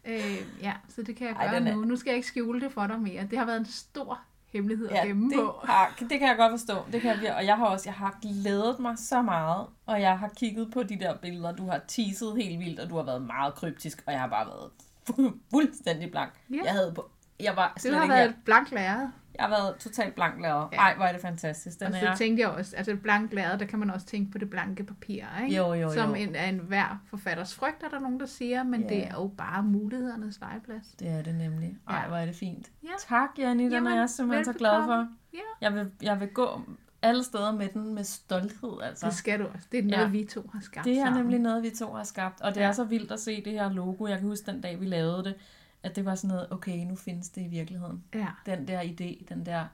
øh, 0.14 0.42
ja, 0.62 0.74
så 0.96 1.04
det 1.04 1.16
kan 1.16 1.28
jeg 1.28 1.36
Ej, 1.36 1.46
gøre 1.48 1.60
den 1.60 1.68
er- 1.68 1.76
nu. 1.76 1.82
Nu 1.82 1.96
skal 1.96 2.10
jeg 2.12 2.16
ikke 2.16 2.28
skjule 2.28 2.62
det 2.62 2.72
for 2.72 2.88
dig 2.88 3.00
mere. 3.00 3.28
Det 3.32 3.38
har 3.38 3.46
været 3.46 3.60
en 3.60 3.66
stor 3.66 4.20
hemmelighed 4.54 4.90
at 4.90 4.96
Ja, 4.96 5.06
gemme 5.08 5.30
det, 5.30 5.36
på. 5.40 5.60
har, 5.64 5.96
det 6.00 6.20
kan 6.20 6.28
jeg 6.28 6.38
godt 6.38 6.52
forstå. 6.52 6.74
Det 6.92 7.02
kan 7.02 7.24
jeg, 7.24 7.36
og 7.36 7.46
jeg 7.46 7.58
har 7.58 7.66
også 7.66 7.90
jeg 7.90 7.94
har 7.94 8.18
glædet 8.22 8.80
mig 8.80 8.98
så 8.98 9.22
meget, 9.22 9.68
og 9.86 10.02
jeg 10.02 10.20
har 10.20 10.28
kigget 10.38 10.72
på 10.74 10.84
de 10.84 11.00
der 11.00 11.18
billeder. 11.18 11.52
Du 11.52 11.66
har 11.70 11.80
teaset 11.88 12.34
helt 12.38 12.60
vildt, 12.60 12.80
og 12.80 12.90
du 12.90 12.96
har 12.96 13.04
været 13.04 13.22
meget 13.22 13.54
kryptisk, 13.56 14.04
og 14.08 14.14
jeg 14.14 14.22
har 14.22 14.28
bare 14.28 14.46
været 14.48 14.70
fu- 15.10 15.40
fuldstændig 15.54 16.12
blank. 16.12 16.32
Ja. 16.50 16.56
Jeg 16.64 16.72
havde 16.72 16.92
på, 16.96 17.10
jeg 17.40 17.56
var 17.56 17.74
slet 17.78 17.92
Det 17.92 17.98
har 17.98 18.04
ikke 18.04 18.14
været 18.14 18.30
her. 18.30 18.38
et 18.38 18.44
blankt 18.46 18.72
lærred. 18.72 19.08
Jeg 19.38 19.46
har 19.46 19.50
været 19.50 19.76
totalt 19.76 20.16
blank. 20.16 20.44
Ja. 20.44 20.60
Ej, 20.66 20.96
hvor 20.96 21.06
er 21.06 21.12
det 21.12 21.22
fantastisk. 21.22 21.80
Den 21.80 21.88
Og 21.88 21.94
så 22.00 22.08
er, 22.08 22.16
tænkte 22.16 22.42
jeg 22.42 22.50
også, 22.50 22.76
altså 22.76 22.92
et 22.92 23.02
blankt 23.02 23.34
lærred, 23.34 23.60
der 23.60 23.66
kan 23.66 23.80
man 23.80 23.90
også 23.92 24.06
tænke 24.06 24.32
på 24.32 24.38
det 24.38 24.50
blanke 24.50 24.84
papir, 24.84 25.24
ikke? 25.44 25.56
Jo, 25.58 25.74
jo, 25.74 25.94
Som 25.94 26.10
jo. 26.10 26.16
en, 26.16 26.36
er 26.36 26.46
en 26.46 26.58
hver 26.60 27.02
forfatters 27.10 27.56
frygt, 27.56 27.84
er 27.84 27.90
der 27.90 28.00
nogen, 28.00 28.20
der 28.20 28.26
siger, 28.26 28.64
men 28.64 28.82
Ja. 28.82 28.88
det 28.88 29.08
er 29.08 29.14
jo 29.14 29.32
bare 29.38 29.64
mulighedernes 29.64 30.40
legeplads. 30.40 30.88
det 31.00 31.08
er 31.08 31.22
det 31.22 31.36
nemlig. 31.36 31.78
Ej, 31.88 32.00
Ja. 32.02 32.08
hvor 32.08 32.18
er 32.18 32.26
det 32.26 32.36
fint. 32.36 32.72
Ja. 32.84 32.90
Tak, 33.08 33.30
Janni. 33.38 33.64
Den 33.64 33.72
Jamen, 33.72 33.94
er 33.94 33.98
jeg 34.00 34.10
simpelthen 34.10 34.46
så 34.46 34.54
glad 34.54 34.84
for. 34.86 35.08
Ja. 35.34 35.40
Jeg 35.62 35.74
vil, 35.74 35.92
jeg 36.02 36.20
vil 36.20 36.28
gå 36.28 36.62
alle 37.02 37.24
steder 37.24 37.52
med 37.52 37.68
den 37.68 37.96
med 37.96 38.04
stolthed, 38.04 38.82
altså. 38.84 39.06
Det 39.06 39.14
skal 39.16 39.40
du 39.40 39.46
også. 39.54 39.68
Det 39.72 39.80
er 39.80 39.84
noget, 39.84 40.04
ja. 40.04 40.08
vi 40.08 40.24
to 40.26 40.50
har 40.54 40.60
skabt 40.62 40.86
Det 40.86 40.98
er 40.98 41.06
sammen. 41.06 41.22
nemlig 41.22 41.40
noget, 41.40 41.64
vi 41.64 41.70
to 41.70 41.94
har 41.94 42.04
skabt, 42.04 42.42
og 42.42 42.56
det 42.56 42.62
Ja. 42.62 42.68
er 42.68 42.72
så 42.72 42.84
vildt 42.84 43.12
at 43.12 43.20
se 43.20 43.44
det 43.46 43.54
her 43.54 43.72
logo. 43.74 44.08
Jeg 44.08 44.18
kan 44.20 44.28
huske 44.28 44.52
den 44.52 44.62
dag, 44.62 44.80
vi 44.80 44.86
lavede 44.86 45.24
det, 45.24 45.36
at 45.84 45.96
det 45.96 46.06
var 46.06 46.16
sådan 46.16 46.28
noget, 46.36 46.52
okay, 46.52 46.78
nu 46.86 46.96
findes 46.96 47.30
det 47.30 47.42
i 47.42 47.48
virkeligheden. 47.48 48.04
Ja. 48.14 48.28
Den 48.46 48.68
der 48.68 48.82
idé, 48.82 49.26
den 49.30 49.46
der 49.46 49.66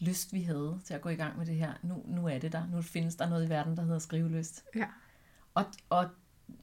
lyst, 0.00 0.32
vi 0.32 0.42
havde 0.42 0.80
til 0.84 0.94
at 0.94 1.00
gå 1.00 1.08
i 1.08 1.14
gang 1.14 1.38
med 1.38 1.46
det 1.46 1.54
her, 1.56 1.72
nu, 1.82 2.02
nu 2.04 2.26
er 2.28 2.38
det 2.38 2.52
der. 2.52 2.62
Nu 2.72 2.82
findes 2.82 3.16
der 3.16 3.28
noget 3.28 3.46
i 3.46 3.48
verden, 3.48 3.76
der 3.76 3.82
hedder 3.82 3.98
skrivelyst. 3.98 4.64
Ja. 4.76 4.86
Og, 5.54 5.64
og 5.90 6.08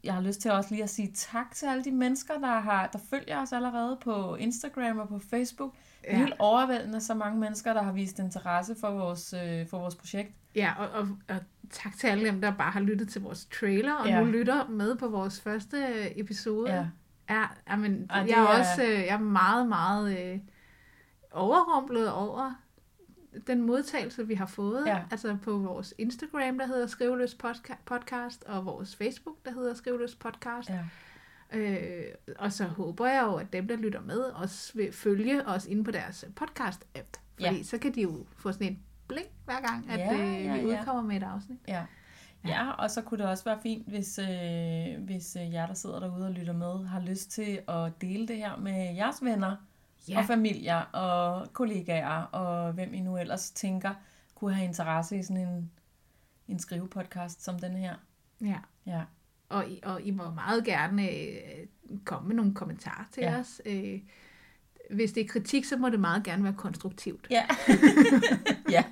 jeg 0.04 0.14
har 0.14 0.22
lyst 0.22 0.42
til 0.42 0.52
også 0.52 0.70
lige 0.72 0.84
at 0.84 0.90
sige 0.90 1.12
tak 1.16 1.56
til 1.56 1.66
alle 1.66 1.84
de 1.84 1.92
mennesker, 1.92 2.40
der, 2.40 2.60
har, 2.60 2.88
der 2.88 3.00
følger 3.10 3.42
os 3.42 3.54
allerede 3.54 3.98
på 4.04 4.36
Instagram 4.36 4.98
og 5.00 5.08
på 5.08 5.20
Facebook. 5.20 5.74
Det 6.02 6.10
er 6.10 6.18
Ja. 6.18 6.18
helt 6.24 6.34
overvældende 6.40 7.02
så 7.02 7.14
mange 7.14 7.40
mennesker, 7.40 7.74
der 7.74 7.82
har 7.84 7.92
vist 7.92 8.20
interesse 8.20 8.76
for 8.80 8.92
vores, 8.92 9.34
øh, 9.34 9.68
for 9.68 9.80
vores 9.80 9.96
projekt. 9.96 10.32
Ja, 10.56 10.74
og, 10.78 10.90
og, 10.90 11.08
og 11.30 11.36
tak 11.70 11.98
til 11.98 12.08
alle 12.08 12.26
dem, 12.30 12.42
der 12.42 12.52
bare 12.56 12.72
har 12.72 12.80
lyttet 12.80 13.10
til 13.10 13.22
vores 13.22 13.46
trailer, 13.60 13.94
og 13.94 14.08
Ja. 14.08 14.14
ja. 14.18 14.24
nu 14.24 14.32
lytter 14.32 14.68
med 14.68 14.96
på 14.96 15.08
vores 15.08 15.42
første 15.42 15.78
øh, 15.78 16.12
episode. 16.16 16.74
Ja. 16.76 16.88
Ja, 17.30 17.44
Ej, 17.68 17.76
det 17.76 18.30
jeg 18.30 18.40
er 18.40 18.44
er- 18.44 18.60
også 18.60 18.84
øh, 18.84 18.90
jeg 18.90 19.08
er 19.08 19.18
meget, 19.20 19.68
meget 19.68 20.20
øh, 20.34 20.40
overrumplet 21.32 22.12
over 22.12 22.54
den 23.48 23.62
modtagelse, 23.62 24.28
vi 24.28 24.34
har 24.34 24.46
fået. 24.46 24.84
Ja. 24.88 25.02
Altså 25.12 25.38
på 25.44 25.58
vores 25.58 25.94
Instagram, 25.98 26.58
der 26.58 26.66
hedder 26.68 26.88
Skriveløs 26.88 27.38
Podca- 27.44 27.78
Podcast, 27.86 28.44
og 28.44 28.66
vores 28.66 28.96
Facebook, 28.96 29.36
der 29.46 29.52
hedder 29.52 29.74
Skriveløs 29.74 30.16
Podcast. 30.16 30.70
Ja. 30.70 30.80
Øh, 31.58 32.06
og 32.40 32.52
så 32.52 32.64
håber 32.66 33.08
jeg 33.08 33.24
jo, 33.24 33.36
at 33.36 33.54
dem, 33.54 33.68
der 33.68 33.76
lytter 33.76 34.02
med, 34.02 34.20
også 34.20 34.72
vil 34.76 34.92
følge 34.92 35.48
os 35.48 35.66
inde 35.66 35.84
på 35.84 35.92
deres 35.92 36.26
podcast-app. 36.42 37.20
Fordi 37.34 37.56
Ja. 37.58 37.64
så 37.64 37.78
kan 37.78 37.96
de 37.96 38.02
jo 38.02 38.26
få 38.38 38.52
sådan 38.52 38.68
et 38.68 38.78
blink 39.08 39.28
hver 39.46 39.62
gang, 39.62 39.90
at 39.90 40.00
Ja, 40.00 40.14
øh, 40.14 40.54
vi 40.64 40.70
ja. 40.70 40.80
udkommer 40.80 41.02
med 41.04 41.16
et 41.18 41.24
afsnit. 41.24 41.60
Ja. 41.68 41.84
Ja, 42.48 42.72
og 42.72 42.92
så 42.92 43.02
kunne 43.02 43.18
det 43.18 43.30
også 43.30 43.44
være 43.44 43.60
fint, 43.64 43.88
hvis, 43.88 44.20
øh, 44.20 45.04
hvis 45.04 45.36
øh, 45.36 45.54
jer, 45.54 45.68
der 45.68 45.74
sidder 45.74 46.00
derude 46.00 46.26
og 46.26 46.32
lytter 46.32 46.54
med, 46.54 46.88
har 46.88 47.00
lyst 47.00 47.32
til 47.32 47.62
at 47.68 48.02
dele 48.02 48.28
det 48.28 48.38
her 48.38 48.58
med 48.58 48.96
jeres 48.96 49.24
venner 49.24 49.56
ja. 50.10 50.20
Og 50.20 50.26
familier 50.26 50.80
og 50.80 51.54
kollegaer 51.54 52.22
og 52.22 52.74
hvem 52.74 52.94
I 52.94 53.00
nu 53.00 53.18
ellers 53.18 53.52
tænker 53.52 53.94
kunne 54.36 54.54
have 54.54 54.68
interesse 54.68 55.18
i 55.18 55.24
sådan 55.24 55.48
en, 55.48 55.72
en 56.48 56.60
skrivepodcast 56.60 57.44
som 57.44 57.60
den 57.60 57.76
her. 57.76 57.96
Ja. 58.42 58.58
Ja, 58.86 59.02
Og 59.50 59.70
I, 59.70 59.80
og 59.84 60.02
I 60.02 60.12
må 60.12 60.32
meget 60.32 60.66
gerne 60.66 61.10
øh, 61.10 61.68
komme 62.06 62.28
med 62.28 62.36
nogle 62.36 62.54
kommentarer 62.54 63.06
til 63.12 63.24
ja. 63.24 63.40
os. 63.40 63.62
Øh, 63.66 64.00
hvis 64.92 65.12
det 65.12 65.24
er 65.24 65.28
kritik, 65.28 65.66
så 65.66 65.78
må 65.78 65.90
det 65.90 66.00
meget 66.00 66.24
gerne 66.24 66.44
være 66.44 66.54
konstruktivt. 66.54 67.28
ja. 67.30 67.44
ja. 68.70 68.84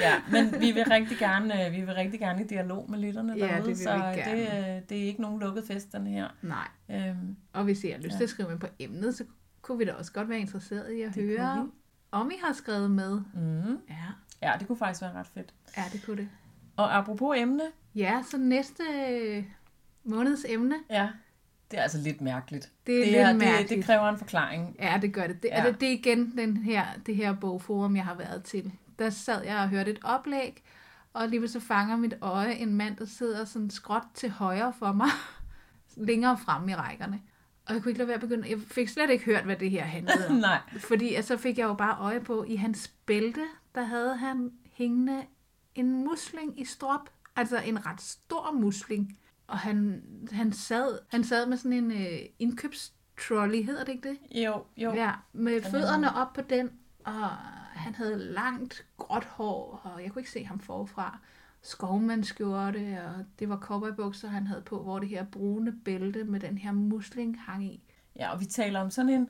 ja. 0.00 0.12
men 0.32 0.60
vi 0.60 0.70
vil 0.70 0.84
rigtig 0.84 1.18
gerne, 1.18 1.66
øh, 1.66 1.72
vi 1.72 1.80
vil 1.80 1.94
rigtig 1.94 2.20
gerne 2.20 2.44
i 2.44 2.46
dialog 2.46 2.90
med 2.90 2.98
lytterne 2.98 3.32
Ja, 3.36 3.44
derude, 3.46 3.58
det 3.58 3.66
vil 3.66 3.76
så 3.76 3.94
vi 3.96 4.02
det, 4.18 4.24
gerne. 4.46 4.76
øh, 4.76 4.82
det 4.88 4.98
er 4.98 5.06
ikke 5.06 5.22
nogen 5.22 5.40
lukket 5.40 5.64
fest, 5.66 5.92
den 5.92 6.06
her. 6.06 6.28
Nej. 6.42 6.68
Øhm, 6.90 7.36
Og 7.52 7.64
hvis 7.64 7.84
I 7.84 7.90
har 7.90 7.98
lyst 7.98 8.12
Ja. 8.12 8.16
til 8.16 8.24
at 8.24 8.30
skrive 8.30 8.48
med 8.48 8.58
på 8.58 8.66
emnet, 8.78 9.14
så 9.14 9.24
kunne 9.62 9.78
vi 9.78 9.84
da 9.84 9.92
også 9.92 10.12
godt 10.12 10.28
være 10.28 10.38
interesseret 10.38 10.92
i 10.92 11.00
at 11.02 11.14
Det 11.14 11.24
høre, 11.24 11.68
om 12.10 12.30
I 12.30 12.34
har 12.44 12.52
skrevet 12.52 12.90
med. 12.90 13.20
mm. 13.34 13.78
Ja, 13.88 13.94
Ja, 14.42 14.52
det 14.58 14.66
kunne 14.66 14.76
faktisk 14.78 15.02
være 15.02 15.12
ret 15.12 15.26
fedt. 15.34 15.54
ja 15.76 15.82
det 15.92 16.02
kunne 16.06 16.16
det. 16.16 16.28
Og 16.76 16.96
apropos 16.96 17.36
emne, 17.38 17.62
Ja, 17.94 18.22
så 18.30 18.38
næste 18.38 18.82
øh, 19.10 19.44
måneds 20.04 20.44
emne, 20.48 20.74
ja, 20.90 21.08
det 21.70 21.78
er 21.78 21.82
altså 21.82 21.98
lidt 21.98 22.20
mærkeligt. 22.20 22.70
det 22.86 22.94
er 22.94 22.98
det, 22.98 23.06
lidt 23.08 23.20
er, 23.20 23.26
det, 23.26 23.36
mærkeligt. 23.36 23.68
det 23.70 23.84
kræver 23.84 24.08
en 24.08 24.18
forklaring. 24.18 24.76
Ja, 24.80 24.98
det 25.02 25.14
gør 25.14 25.26
det. 25.26 25.42
Det, 25.42 25.48
Ja. 25.48 25.62
ja. 25.64 25.68
det, 25.70 25.80
det 25.80 25.88
er 25.88 25.92
igen 25.92 26.38
den 26.38 26.56
her, 26.56 26.84
det 27.06 27.16
her 27.16 27.34
bogforum, 27.34 27.96
jeg 27.96 28.04
har 28.04 28.14
været 28.14 28.44
til. 28.44 28.72
Der 28.98 29.10
sad 29.10 29.44
jeg 29.44 29.56
og 29.56 29.68
hørte 29.68 29.90
et 29.90 29.98
oplæg, 30.02 30.62
og 31.12 31.28
lige 31.28 31.48
så 31.48 31.60
fanger 31.60 31.96
mit 31.96 32.14
øje 32.20 32.52
en 32.54 32.74
mand, 32.74 32.96
der 32.96 33.04
sidder 33.04 33.44
sådan 33.44 33.70
skråt 33.70 34.02
til 34.14 34.30
højre 34.30 34.72
for 34.78 34.92
mig, 34.92 35.08
længere 35.96 36.38
fremme 36.38 36.72
i 36.72 36.74
rækkerne. 36.74 37.20
Og 37.66 37.74
jeg 37.74 37.82
kunne 37.82 37.90
ikke 37.90 37.98
lade 37.98 38.08
være 38.08 38.14
at 38.14 38.20
begynde. 38.20 38.50
Jeg 38.50 38.58
fik 38.70 38.88
slet 38.88 39.10
ikke 39.10 39.24
hørt, 39.24 39.44
hvad 39.44 39.56
det 39.56 39.70
her 39.70 39.84
handlede 39.84 40.28
om. 40.28 40.34
Nej. 40.50 40.58
Fordi 40.78 41.14
altså, 41.14 41.36
så 41.36 41.42
fik 41.42 41.58
jeg 41.58 41.64
jo 41.64 41.74
bare 41.74 41.96
øje 42.00 42.20
på, 42.20 42.44
i 42.44 42.56
hans 42.56 42.90
bælte, 43.06 43.44
der 43.74 43.82
havde 43.82 44.16
han 44.16 44.50
hængende 44.72 45.22
en 45.74 46.04
musling 46.04 46.60
i 46.60 46.64
strop. 46.64 47.10
Altså 47.36 47.58
en 47.60 47.86
ret 47.86 48.00
stor 48.00 48.52
musling. 48.52 49.18
Og 49.46 49.58
han, 49.58 50.02
han, 50.32 50.52
sad, 50.52 50.98
han 51.08 51.24
sad 51.24 51.46
med 51.46 51.56
sådan 51.56 51.72
en 51.72 51.92
øh, 51.92 52.18
indkøbstrolley, 52.38 53.64
hedder 53.64 53.84
det 53.84 53.92
ikke 53.92 54.08
det? 54.08 54.42
Jo, 54.44 54.64
jo. 54.76 54.92
Ja, 54.92 55.12
med 55.32 55.60
Den 55.60 55.70
fødderne 55.70 56.16
op 56.16 56.32
på 56.32 56.40
den, 56.40 56.70
og 57.04 57.28
han 57.74 57.94
havde 57.94 58.18
langt, 58.18 58.86
gråt 58.96 59.24
hår, 59.24 59.80
og 59.84 60.02
jeg 60.02 60.12
kunne 60.12 60.20
ikke 60.20 60.30
se 60.30 60.44
ham 60.44 60.60
forfra. 60.60 61.18
Skovmandskjorte, 61.62 62.98
og 63.04 63.24
det 63.38 63.48
var 63.48 63.58
cowboybukser, 63.58 64.28
han 64.28 64.46
havde 64.46 64.62
på, 64.62 64.82
hvor 64.82 64.98
det 64.98 65.08
her 65.08 65.24
brune 65.24 65.72
bælte 65.84 66.24
med 66.24 66.40
den 66.40 66.58
her 66.58 66.72
musling 66.72 67.40
hang 67.40 67.64
i. 67.64 67.82
Ja, 68.16 68.32
og 68.32 68.40
vi 68.40 68.44
taler 68.44 68.80
om 68.80 68.90
sådan 68.90 69.10
en, 69.10 69.28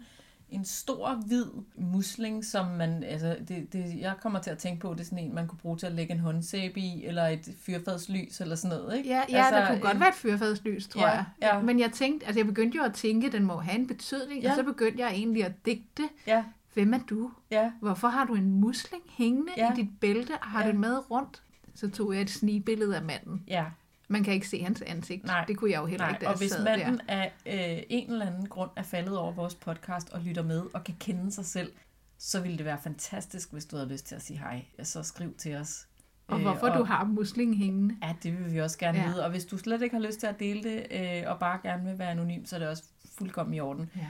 en 0.48 0.64
stor, 0.64 1.14
hvid 1.26 1.44
musling, 1.76 2.44
som 2.44 2.66
man, 2.66 3.04
altså, 3.04 3.36
det, 3.48 3.72
det, 3.72 3.98
jeg 4.00 4.14
kommer 4.22 4.38
til 4.40 4.50
at 4.50 4.58
tænke 4.58 4.80
på, 4.80 4.92
det 4.94 5.00
er 5.00 5.04
sådan 5.04 5.18
en, 5.18 5.34
man 5.34 5.46
kunne 5.48 5.58
bruge 5.58 5.76
til 5.78 5.86
at 5.86 5.92
lægge 5.92 6.12
en 6.14 6.20
håndsæbe 6.20 6.80
i, 6.80 7.04
eller 7.04 7.26
et 7.26 7.48
fyrfadslys, 7.58 8.40
eller 8.40 8.56
sådan 8.56 8.76
noget, 8.78 8.96
ikke? 8.96 9.08
Ja, 9.08 9.22
ja 9.30 9.36
altså, 9.38 9.54
der 9.60 9.68
kunne 9.68 9.80
godt 9.80 9.94
en- 9.94 10.00
være 10.00 10.08
et 10.08 10.14
fyrfadslys, 10.14 10.88
tror 10.88 11.02
Ja, 11.02 11.08
jeg. 11.10 11.24
ja. 11.42 11.60
Men 11.62 11.80
jeg 11.80 11.92
tænkte, 11.92 12.26
altså 12.26 12.38
jeg 12.40 12.46
begyndte 12.46 12.76
jo 12.78 12.82
at 12.84 12.94
tænke, 12.94 13.26
at 13.26 13.32
den 13.32 13.44
må 13.44 13.56
have 13.56 13.78
en 13.78 13.86
betydning, 13.86 14.42
Ja. 14.42 14.50
og 14.50 14.56
så 14.56 14.62
begyndte 14.62 15.02
jeg 15.02 15.10
egentlig 15.12 15.44
at 15.44 15.66
digte. 15.66 16.02
Ja, 16.26 16.44
Hvem 16.74 16.94
er 16.94 16.98
du? 17.10 17.30
ja, 17.50 17.70
Hvorfor 17.80 18.08
har 18.08 18.24
du 18.24 18.34
en 18.34 18.50
musling 18.60 19.02
hængende 19.10 19.52
Ja. 19.56 19.72
i 19.72 19.76
dit 19.76 20.00
bælte, 20.00 20.32
og 20.42 20.46
har 20.46 20.60
Ja. 20.62 20.66
det 20.68 20.76
med 20.76 21.10
rundt? 21.10 21.42
Så 21.74 21.90
tog 21.90 22.14
jeg 22.14 22.22
et 22.22 22.30
snigbillede 22.30 22.96
af 22.96 23.02
manden. 23.02 23.44
ja. 23.48 23.64
Man 24.08 24.24
kan 24.24 24.32
ikke 24.34 24.48
se 24.48 24.62
hans 24.62 24.82
ansigt. 24.82 25.24
Nej. 25.24 25.44
Det 25.48 25.56
kunne 25.56 25.70
jeg 25.70 25.80
jo 25.80 25.86
heller 25.86 26.06
Nej, 26.06 26.14
ikke, 26.14 26.24
da 26.24 26.30
og 26.30 26.38
hvis 26.38 26.54
manden 26.64 26.94
der. 26.98 27.04
af 27.08 27.32
øh, 27.46 27.82
en 27.88 28.12
eller 28.12 28.26
anden 28.26 28.46
grund 28.48 28.70
er 28.76 28.82
faldet 28.82 29.18
over 29.18 29.32
vores 29.32 29.54
podcast 29.54 30.10
og 30.10 30.20
lytter 30.20 30.42
med 30.42 30.62
og 30.74 30.84
kan 30.84 30.94
kende 31.00 31.32
sig 31.32 31.44
selv, 31.46 31.72
så 32.18 32.40
ville 32.40 32.56
det 32.58 32.64
være 32.64 32.78
fantastisk, 32.82 33.52
hvis 33.52 33.64
du 33.66 33.76
havde 33.76 33.88
lyst 33.88 34.06
til 34.06 34.14
at 34.14 34.22
sige 34.22 34.38
hej. 34.38 34.64
Så 34.82 35.02
skriv 35.02 35.34
til 35.38 35.54
os 35.56 35.88
Og 36.26 36.36
Øh, 36.36 36.42
hvorfor 36.42 36.68
og- 36.68 36.78
du 36.78 36.84
har 36.84 37.04
musling 37.04 37.56
hængende. 37.58 37.96
Ja, 38.02 38.14
det 38.22 38.38
vil 38.38 38.52
vi 38.52 38.60
også 38.60 38.78
gerne 38.78 38.98
Ja. 38.98 39.06
vide. 39.08 39.24
Og 39.24 39.30
hvis 39.30 39.44
du 39.44 39.58
slet 39.58 39.82
ikke 39.82 39.96
har 39.96 40.02
lyst 40.02 40.20
til 40.20 40.26
at 40.26 40.40
dele 40.40 40.62
det, 40.62 40.86
øh, 40.90 41.30
og 41.30 41.38
bare 41.38 41.58
gerne 41.62 41.84
vil 41.84 41.98
være 41.98 42.10
anonym, 42.10 42.44
så 42.44 42.56
er 42.56 42.60
det 42.60 42.68
også 42.68 42.82
fuldkommen 43.18 43.54
i 43.54 43.60
orden. 43.60 43.90
Ja. 43.96 44.06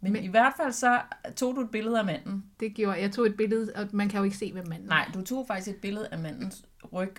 Men, 0.00 0.12
Men- 0.12 0.24
i 0.24 0.28
hvert 0.28 0.52
fald 0.56 0.72
så 0.72 1.00
tog 1.36 1.56
du 1.56 1.60
et 1.60 1.70
billede 1.70 1.98
af 1.98 2.04
manden. 2.04 2.44
Det 2.60 2.74
gjorde, 2.74 3.00
jeg 3.00 3.12
tog 3.12 3.26
et 3.26 3.36
billede, 3.36 3.72
og 3.76 3.88
man 3.92 4.08
kan 4.08 4.18
jo 4.18 4.24
ikke 4.24 4.36
se, 4.36 4.52
hvem 4.52 4.68
manden 4.68 4.88
Nej, 4.88 5.10
du 5.14 5.22
tog 5.24 5.46
faktisk 5.46 5.76
et 5.76 5.80
billede 5.82 6.08
af 6.12 6.18
mandens 6.18 6.64
ryg 6.92 7.14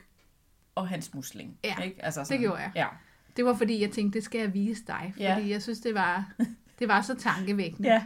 og 0.78 0.88
hans 0.88 1.14
musling. 1.14 1.58
Ja, 1.64 1.82
ikke? 1.82 2.06
Altså 2.06 2.24
det 2.30 2.40
gjorde 2.40 2.62
jeg. 2.62 2.72
Ja. 2.76 2.88
Det 3.38 3.46
var 3.46 3.54
fordi, 3.54 3.82
jeg 3.82 3.92
tænkte, 3.92 4.18
det 4.18 4.24
skal 4.26 4.40
jeg 4.42 4.54
vise 4.54 4.84
dig. 4.88 5.10
Fordi 5.14 5.24
Ja. 5.24 5.48
jeg 5.48 5.62
synes, 5.62 5.80
det 5.80 5.94
var, 5.96 6.32
det 6.80 6.88
var 6.88 7.02
så 7.02 7.16
tankevækkende. 7.16 7.90
ja. 7.90 8.04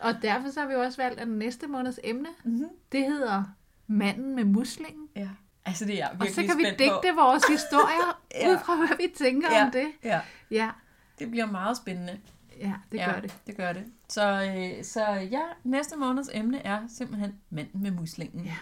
Og 0.00 0.14
derfor 0.22 0.50
så 0.50 0.60
har 0.60 0.68
vi 0.68 0.74
også 0.74 1.02
valgt, 1.02 1.20
at 1.20 1.28
næste 1.28 1.66
måneds 1.66 1.98
emne, 2.04 2.28
Mm-hmm. 2.44 2.68
det 2.92 3.04
hedder 3.04 3.44
Manden 3.86 4.34
med 4.36 4.44
muslingen. 4.44 5.08
ja. 5.16 5.28
Altså, 5.64 5.84
det 5.84 5.94
er 5.94 5.98
jeg 5.98 6.08
Og 6.12 6.18
virkelig 6.26 6.34
så 6.34 6.54
kan 6.54 6.58
vi 6.58 6.64
digte 6.70 7.14
vores 7.16 7.42
historier, 7.48 8.20
Ja. 8.40 8.50
ud 8.52 8.58
fra 8.64 8.76
hvad 8.76 8.96
vi 8.96 9.12
tænker 9.16 9.48
Ja. 9.56 9.64
om 9.64 9.70
det. 9.70 9.86
Ja, 10.04 10.20
Ja, 10.50 10.70
det 11.18 11.30
bliver 11.30 11.46
meget 11.46 11.76
spændende. 11.76 12.18
ja 12.58 12.72
det 12.92 12.98
ja, 12.98 13.12
gør 13.12 13.20
det. 13.20 13.34
det 13.46 13.56
gør 13.56 13.72
det. 13.72 13.84
Så, 14.08 14.42
øh, 14.42 14.84
så 14.84 15.04
ja, 15.12 15.40
næste 15.64 15.96
måneds 15.96 16.28
emne 16.32 16.66
er 16.66 16.80
simpelthen 16.88 17.34
manden 17.50 17.82
med 17.82 17.90
muslingen. 17.90 18.44
Ja. 18.44 18.56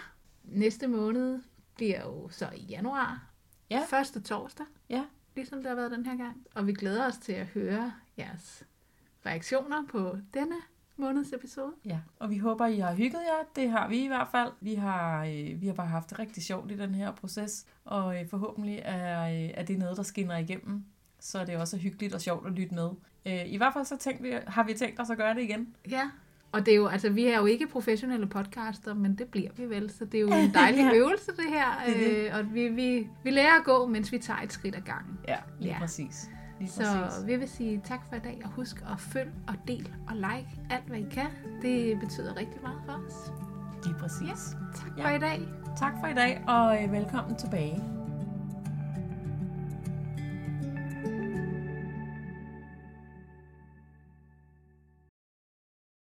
Næste 0.44 0.86
måned 0.86 1.42
bliver 1.76 2.00
jo 2.02 2.28
så 2.30 2.48
i 2.56 2.60
januar. 2.62 3.22
Ja. 3.70 3.82
Første 3.88 4.20
torsdag. 4.20 4.66
Ja. 4.90 5.04
Ligesom 5.34 5.58
det 5.58 5.68
har 5.68 5.74
været 5.74 5.90
den 5.90 6.06
her 6.06 6.16
gang. 6.16 6.46
Og 6.54 6.66
vi 6.66 6.72
glæder 6.72 7.06
os 7.06 7.18
til 7.18 7.32
at 7.32 7.46
høre 7.46 7.92
jeres 8.18 8.64
reaktioner 9.26 9.86
på 9.90 10.16
denne 10.34 10.56
måneds 10.96 11.32
episode. 11.32 11.72
Ja, 11.84 11.98
og 12.18 12.30
vi 12.30 12.38
håber, 12.38 12.66
I 12.66 12.78
har 12.78 12.94
hygget 12.94 13.20
jer. 13.20 13.44
Det 13.56 13.70
har 13.70 13.88
vi 13.88 14.04
i 14.04 14.06
hvert 14.06 14.28
fald. 14.30 14.52
Vi 14.60 14.74
har, 14.74 15.24
øh, 15.24 15.60
vi 15.60 15.66
har 15.66 15.74
bare 15.74 15.86
haft 15.86 16.10
det 16.10 16.18
rigtig 16.18 16.42
sjovt 16.42 16.70
i 16.72 16.76
den 16.76 16.94
her 16.94 17.12
proces, 17.12 17.66
og 17.84 18.20
øh, 18.20 18.28
forhåbentlig 18.28 18.82
er, 18.84 19.22
øh, 19.22 19.50
er 19.54 19.62
det 19.62 19.78
noget, 19.78 19.96
der 19.96 20.02
skinner 20.02 20.36
igennem, 20.36 20.84
så 21.20 21.44
det 21.44 21.54
er 21.54 21.58
også 21.58 21.76
hyggeligt 21.76 22.14
og 22.14 22.20
sjovt 22.20 22.46
at 22.46 22.52
lytte 22.52 22.74
med. 22.74 22.90
Øh, 23.26 23.46
I 23.46 23.56
hvert 23.56 23.72
fald 23.72 23.84
så 23.84 23.96
tænkte 23.96 24.22
vi, 24.22 24.38
har 24.46 24.64
vi 24.64 24.74
tænkt 24.74 25.00
os 25.00 25.10
at 25.10 25.16
gøre 25.16 25.34
det 25.34 25.42
igen. 25.42 25.76
Ja, 25.90 26.10
og 26.52 26.66
det 26.66 26.72
er 26.72 26.76
jo, 26.76 26.86
altså, 26.86 27.10
vi 27.10 27.26
er 27.26 27.38
jo 27.38 27.46
ikke 27.46 27.66
professionelle 27.66 28.26
podcaster, 28.26 28.94
men 28.94 29.14
det 29.14 29.26
bliver 29.28 29.50
vi 29.56 29.64
vel, 29.64 29.90
så 29.90 30.04
det 30.04 30.14
er 30.14 30.20
jo 30.20 30.28
en 30.28 30.54
dejlig 30.62 30.90
øvelse, 30.94 31.30
det 31.36 31.44
her. 31.48 31.66
Det 31.86 31.96
det. 31.96 32.16
Øh, 32.16 32.30
og 32.38 32.54
vi, 32.54 32.68
vi, 32.68 33.08
vi 33.24 33.30
lærer 33.30 33.58
at 33.58 33.64
gå, 33.64 33.86
mens 33.86 34.12
vi 34.12 34.18
tager 34.18 34.40
et 34.40 34.52
skridt 34.52 34.76
ad 34.76 34.80
gangen. 34.80 35.18
Ja, 35.28 35.36
lige 35.58 35.68
Ja. 35.68 35.74
ja. 35.74 35.78
præcis. 35.80 36.30
Lige 36.60 36.70
Så 36.70 36.82
præcis. 36.82 37.26
vi 37.26 37.36
vil 37.36 37.48
sige 37.48 37.80
tak 37.84 38.00
for 38.08 38.16
i 38.16 38.18
dag, 38.18 38.40
og 38.44 38.50
husk 38.50 38.76
at 38.92 39.00
følg 39.00 39.30
og 39.48 39.54
del 39.68 39.92
og 40.08 40.16
like 40.16 40.48
alt, 40.70 40.84
hvad 40.86 40.98
I 40.98 41.06
kan. 41.10 41.26
Det 41.62 42.00
betyder 42.00 42.36
rigtig 42.36 42.62
meget 42.62 42.78
for 42.86 42.92
os. 43.06 43.32
Lige 43.84 43.94
præcis. 43.98 44.56
Tak 44.74 44.90
Ja. 44.98 45.04
for 45.04 45.16
i 45.16 45.18
dag. 45.18 45.48
Tak 45.78 45.92
for 46.00 46.06
i 46.06 46.14
dag, 46.14 46.44
og 46.48 46.82
øh, 46.84 46.92
velkommen 46.92 47.36
tilbage. 47.36 47.97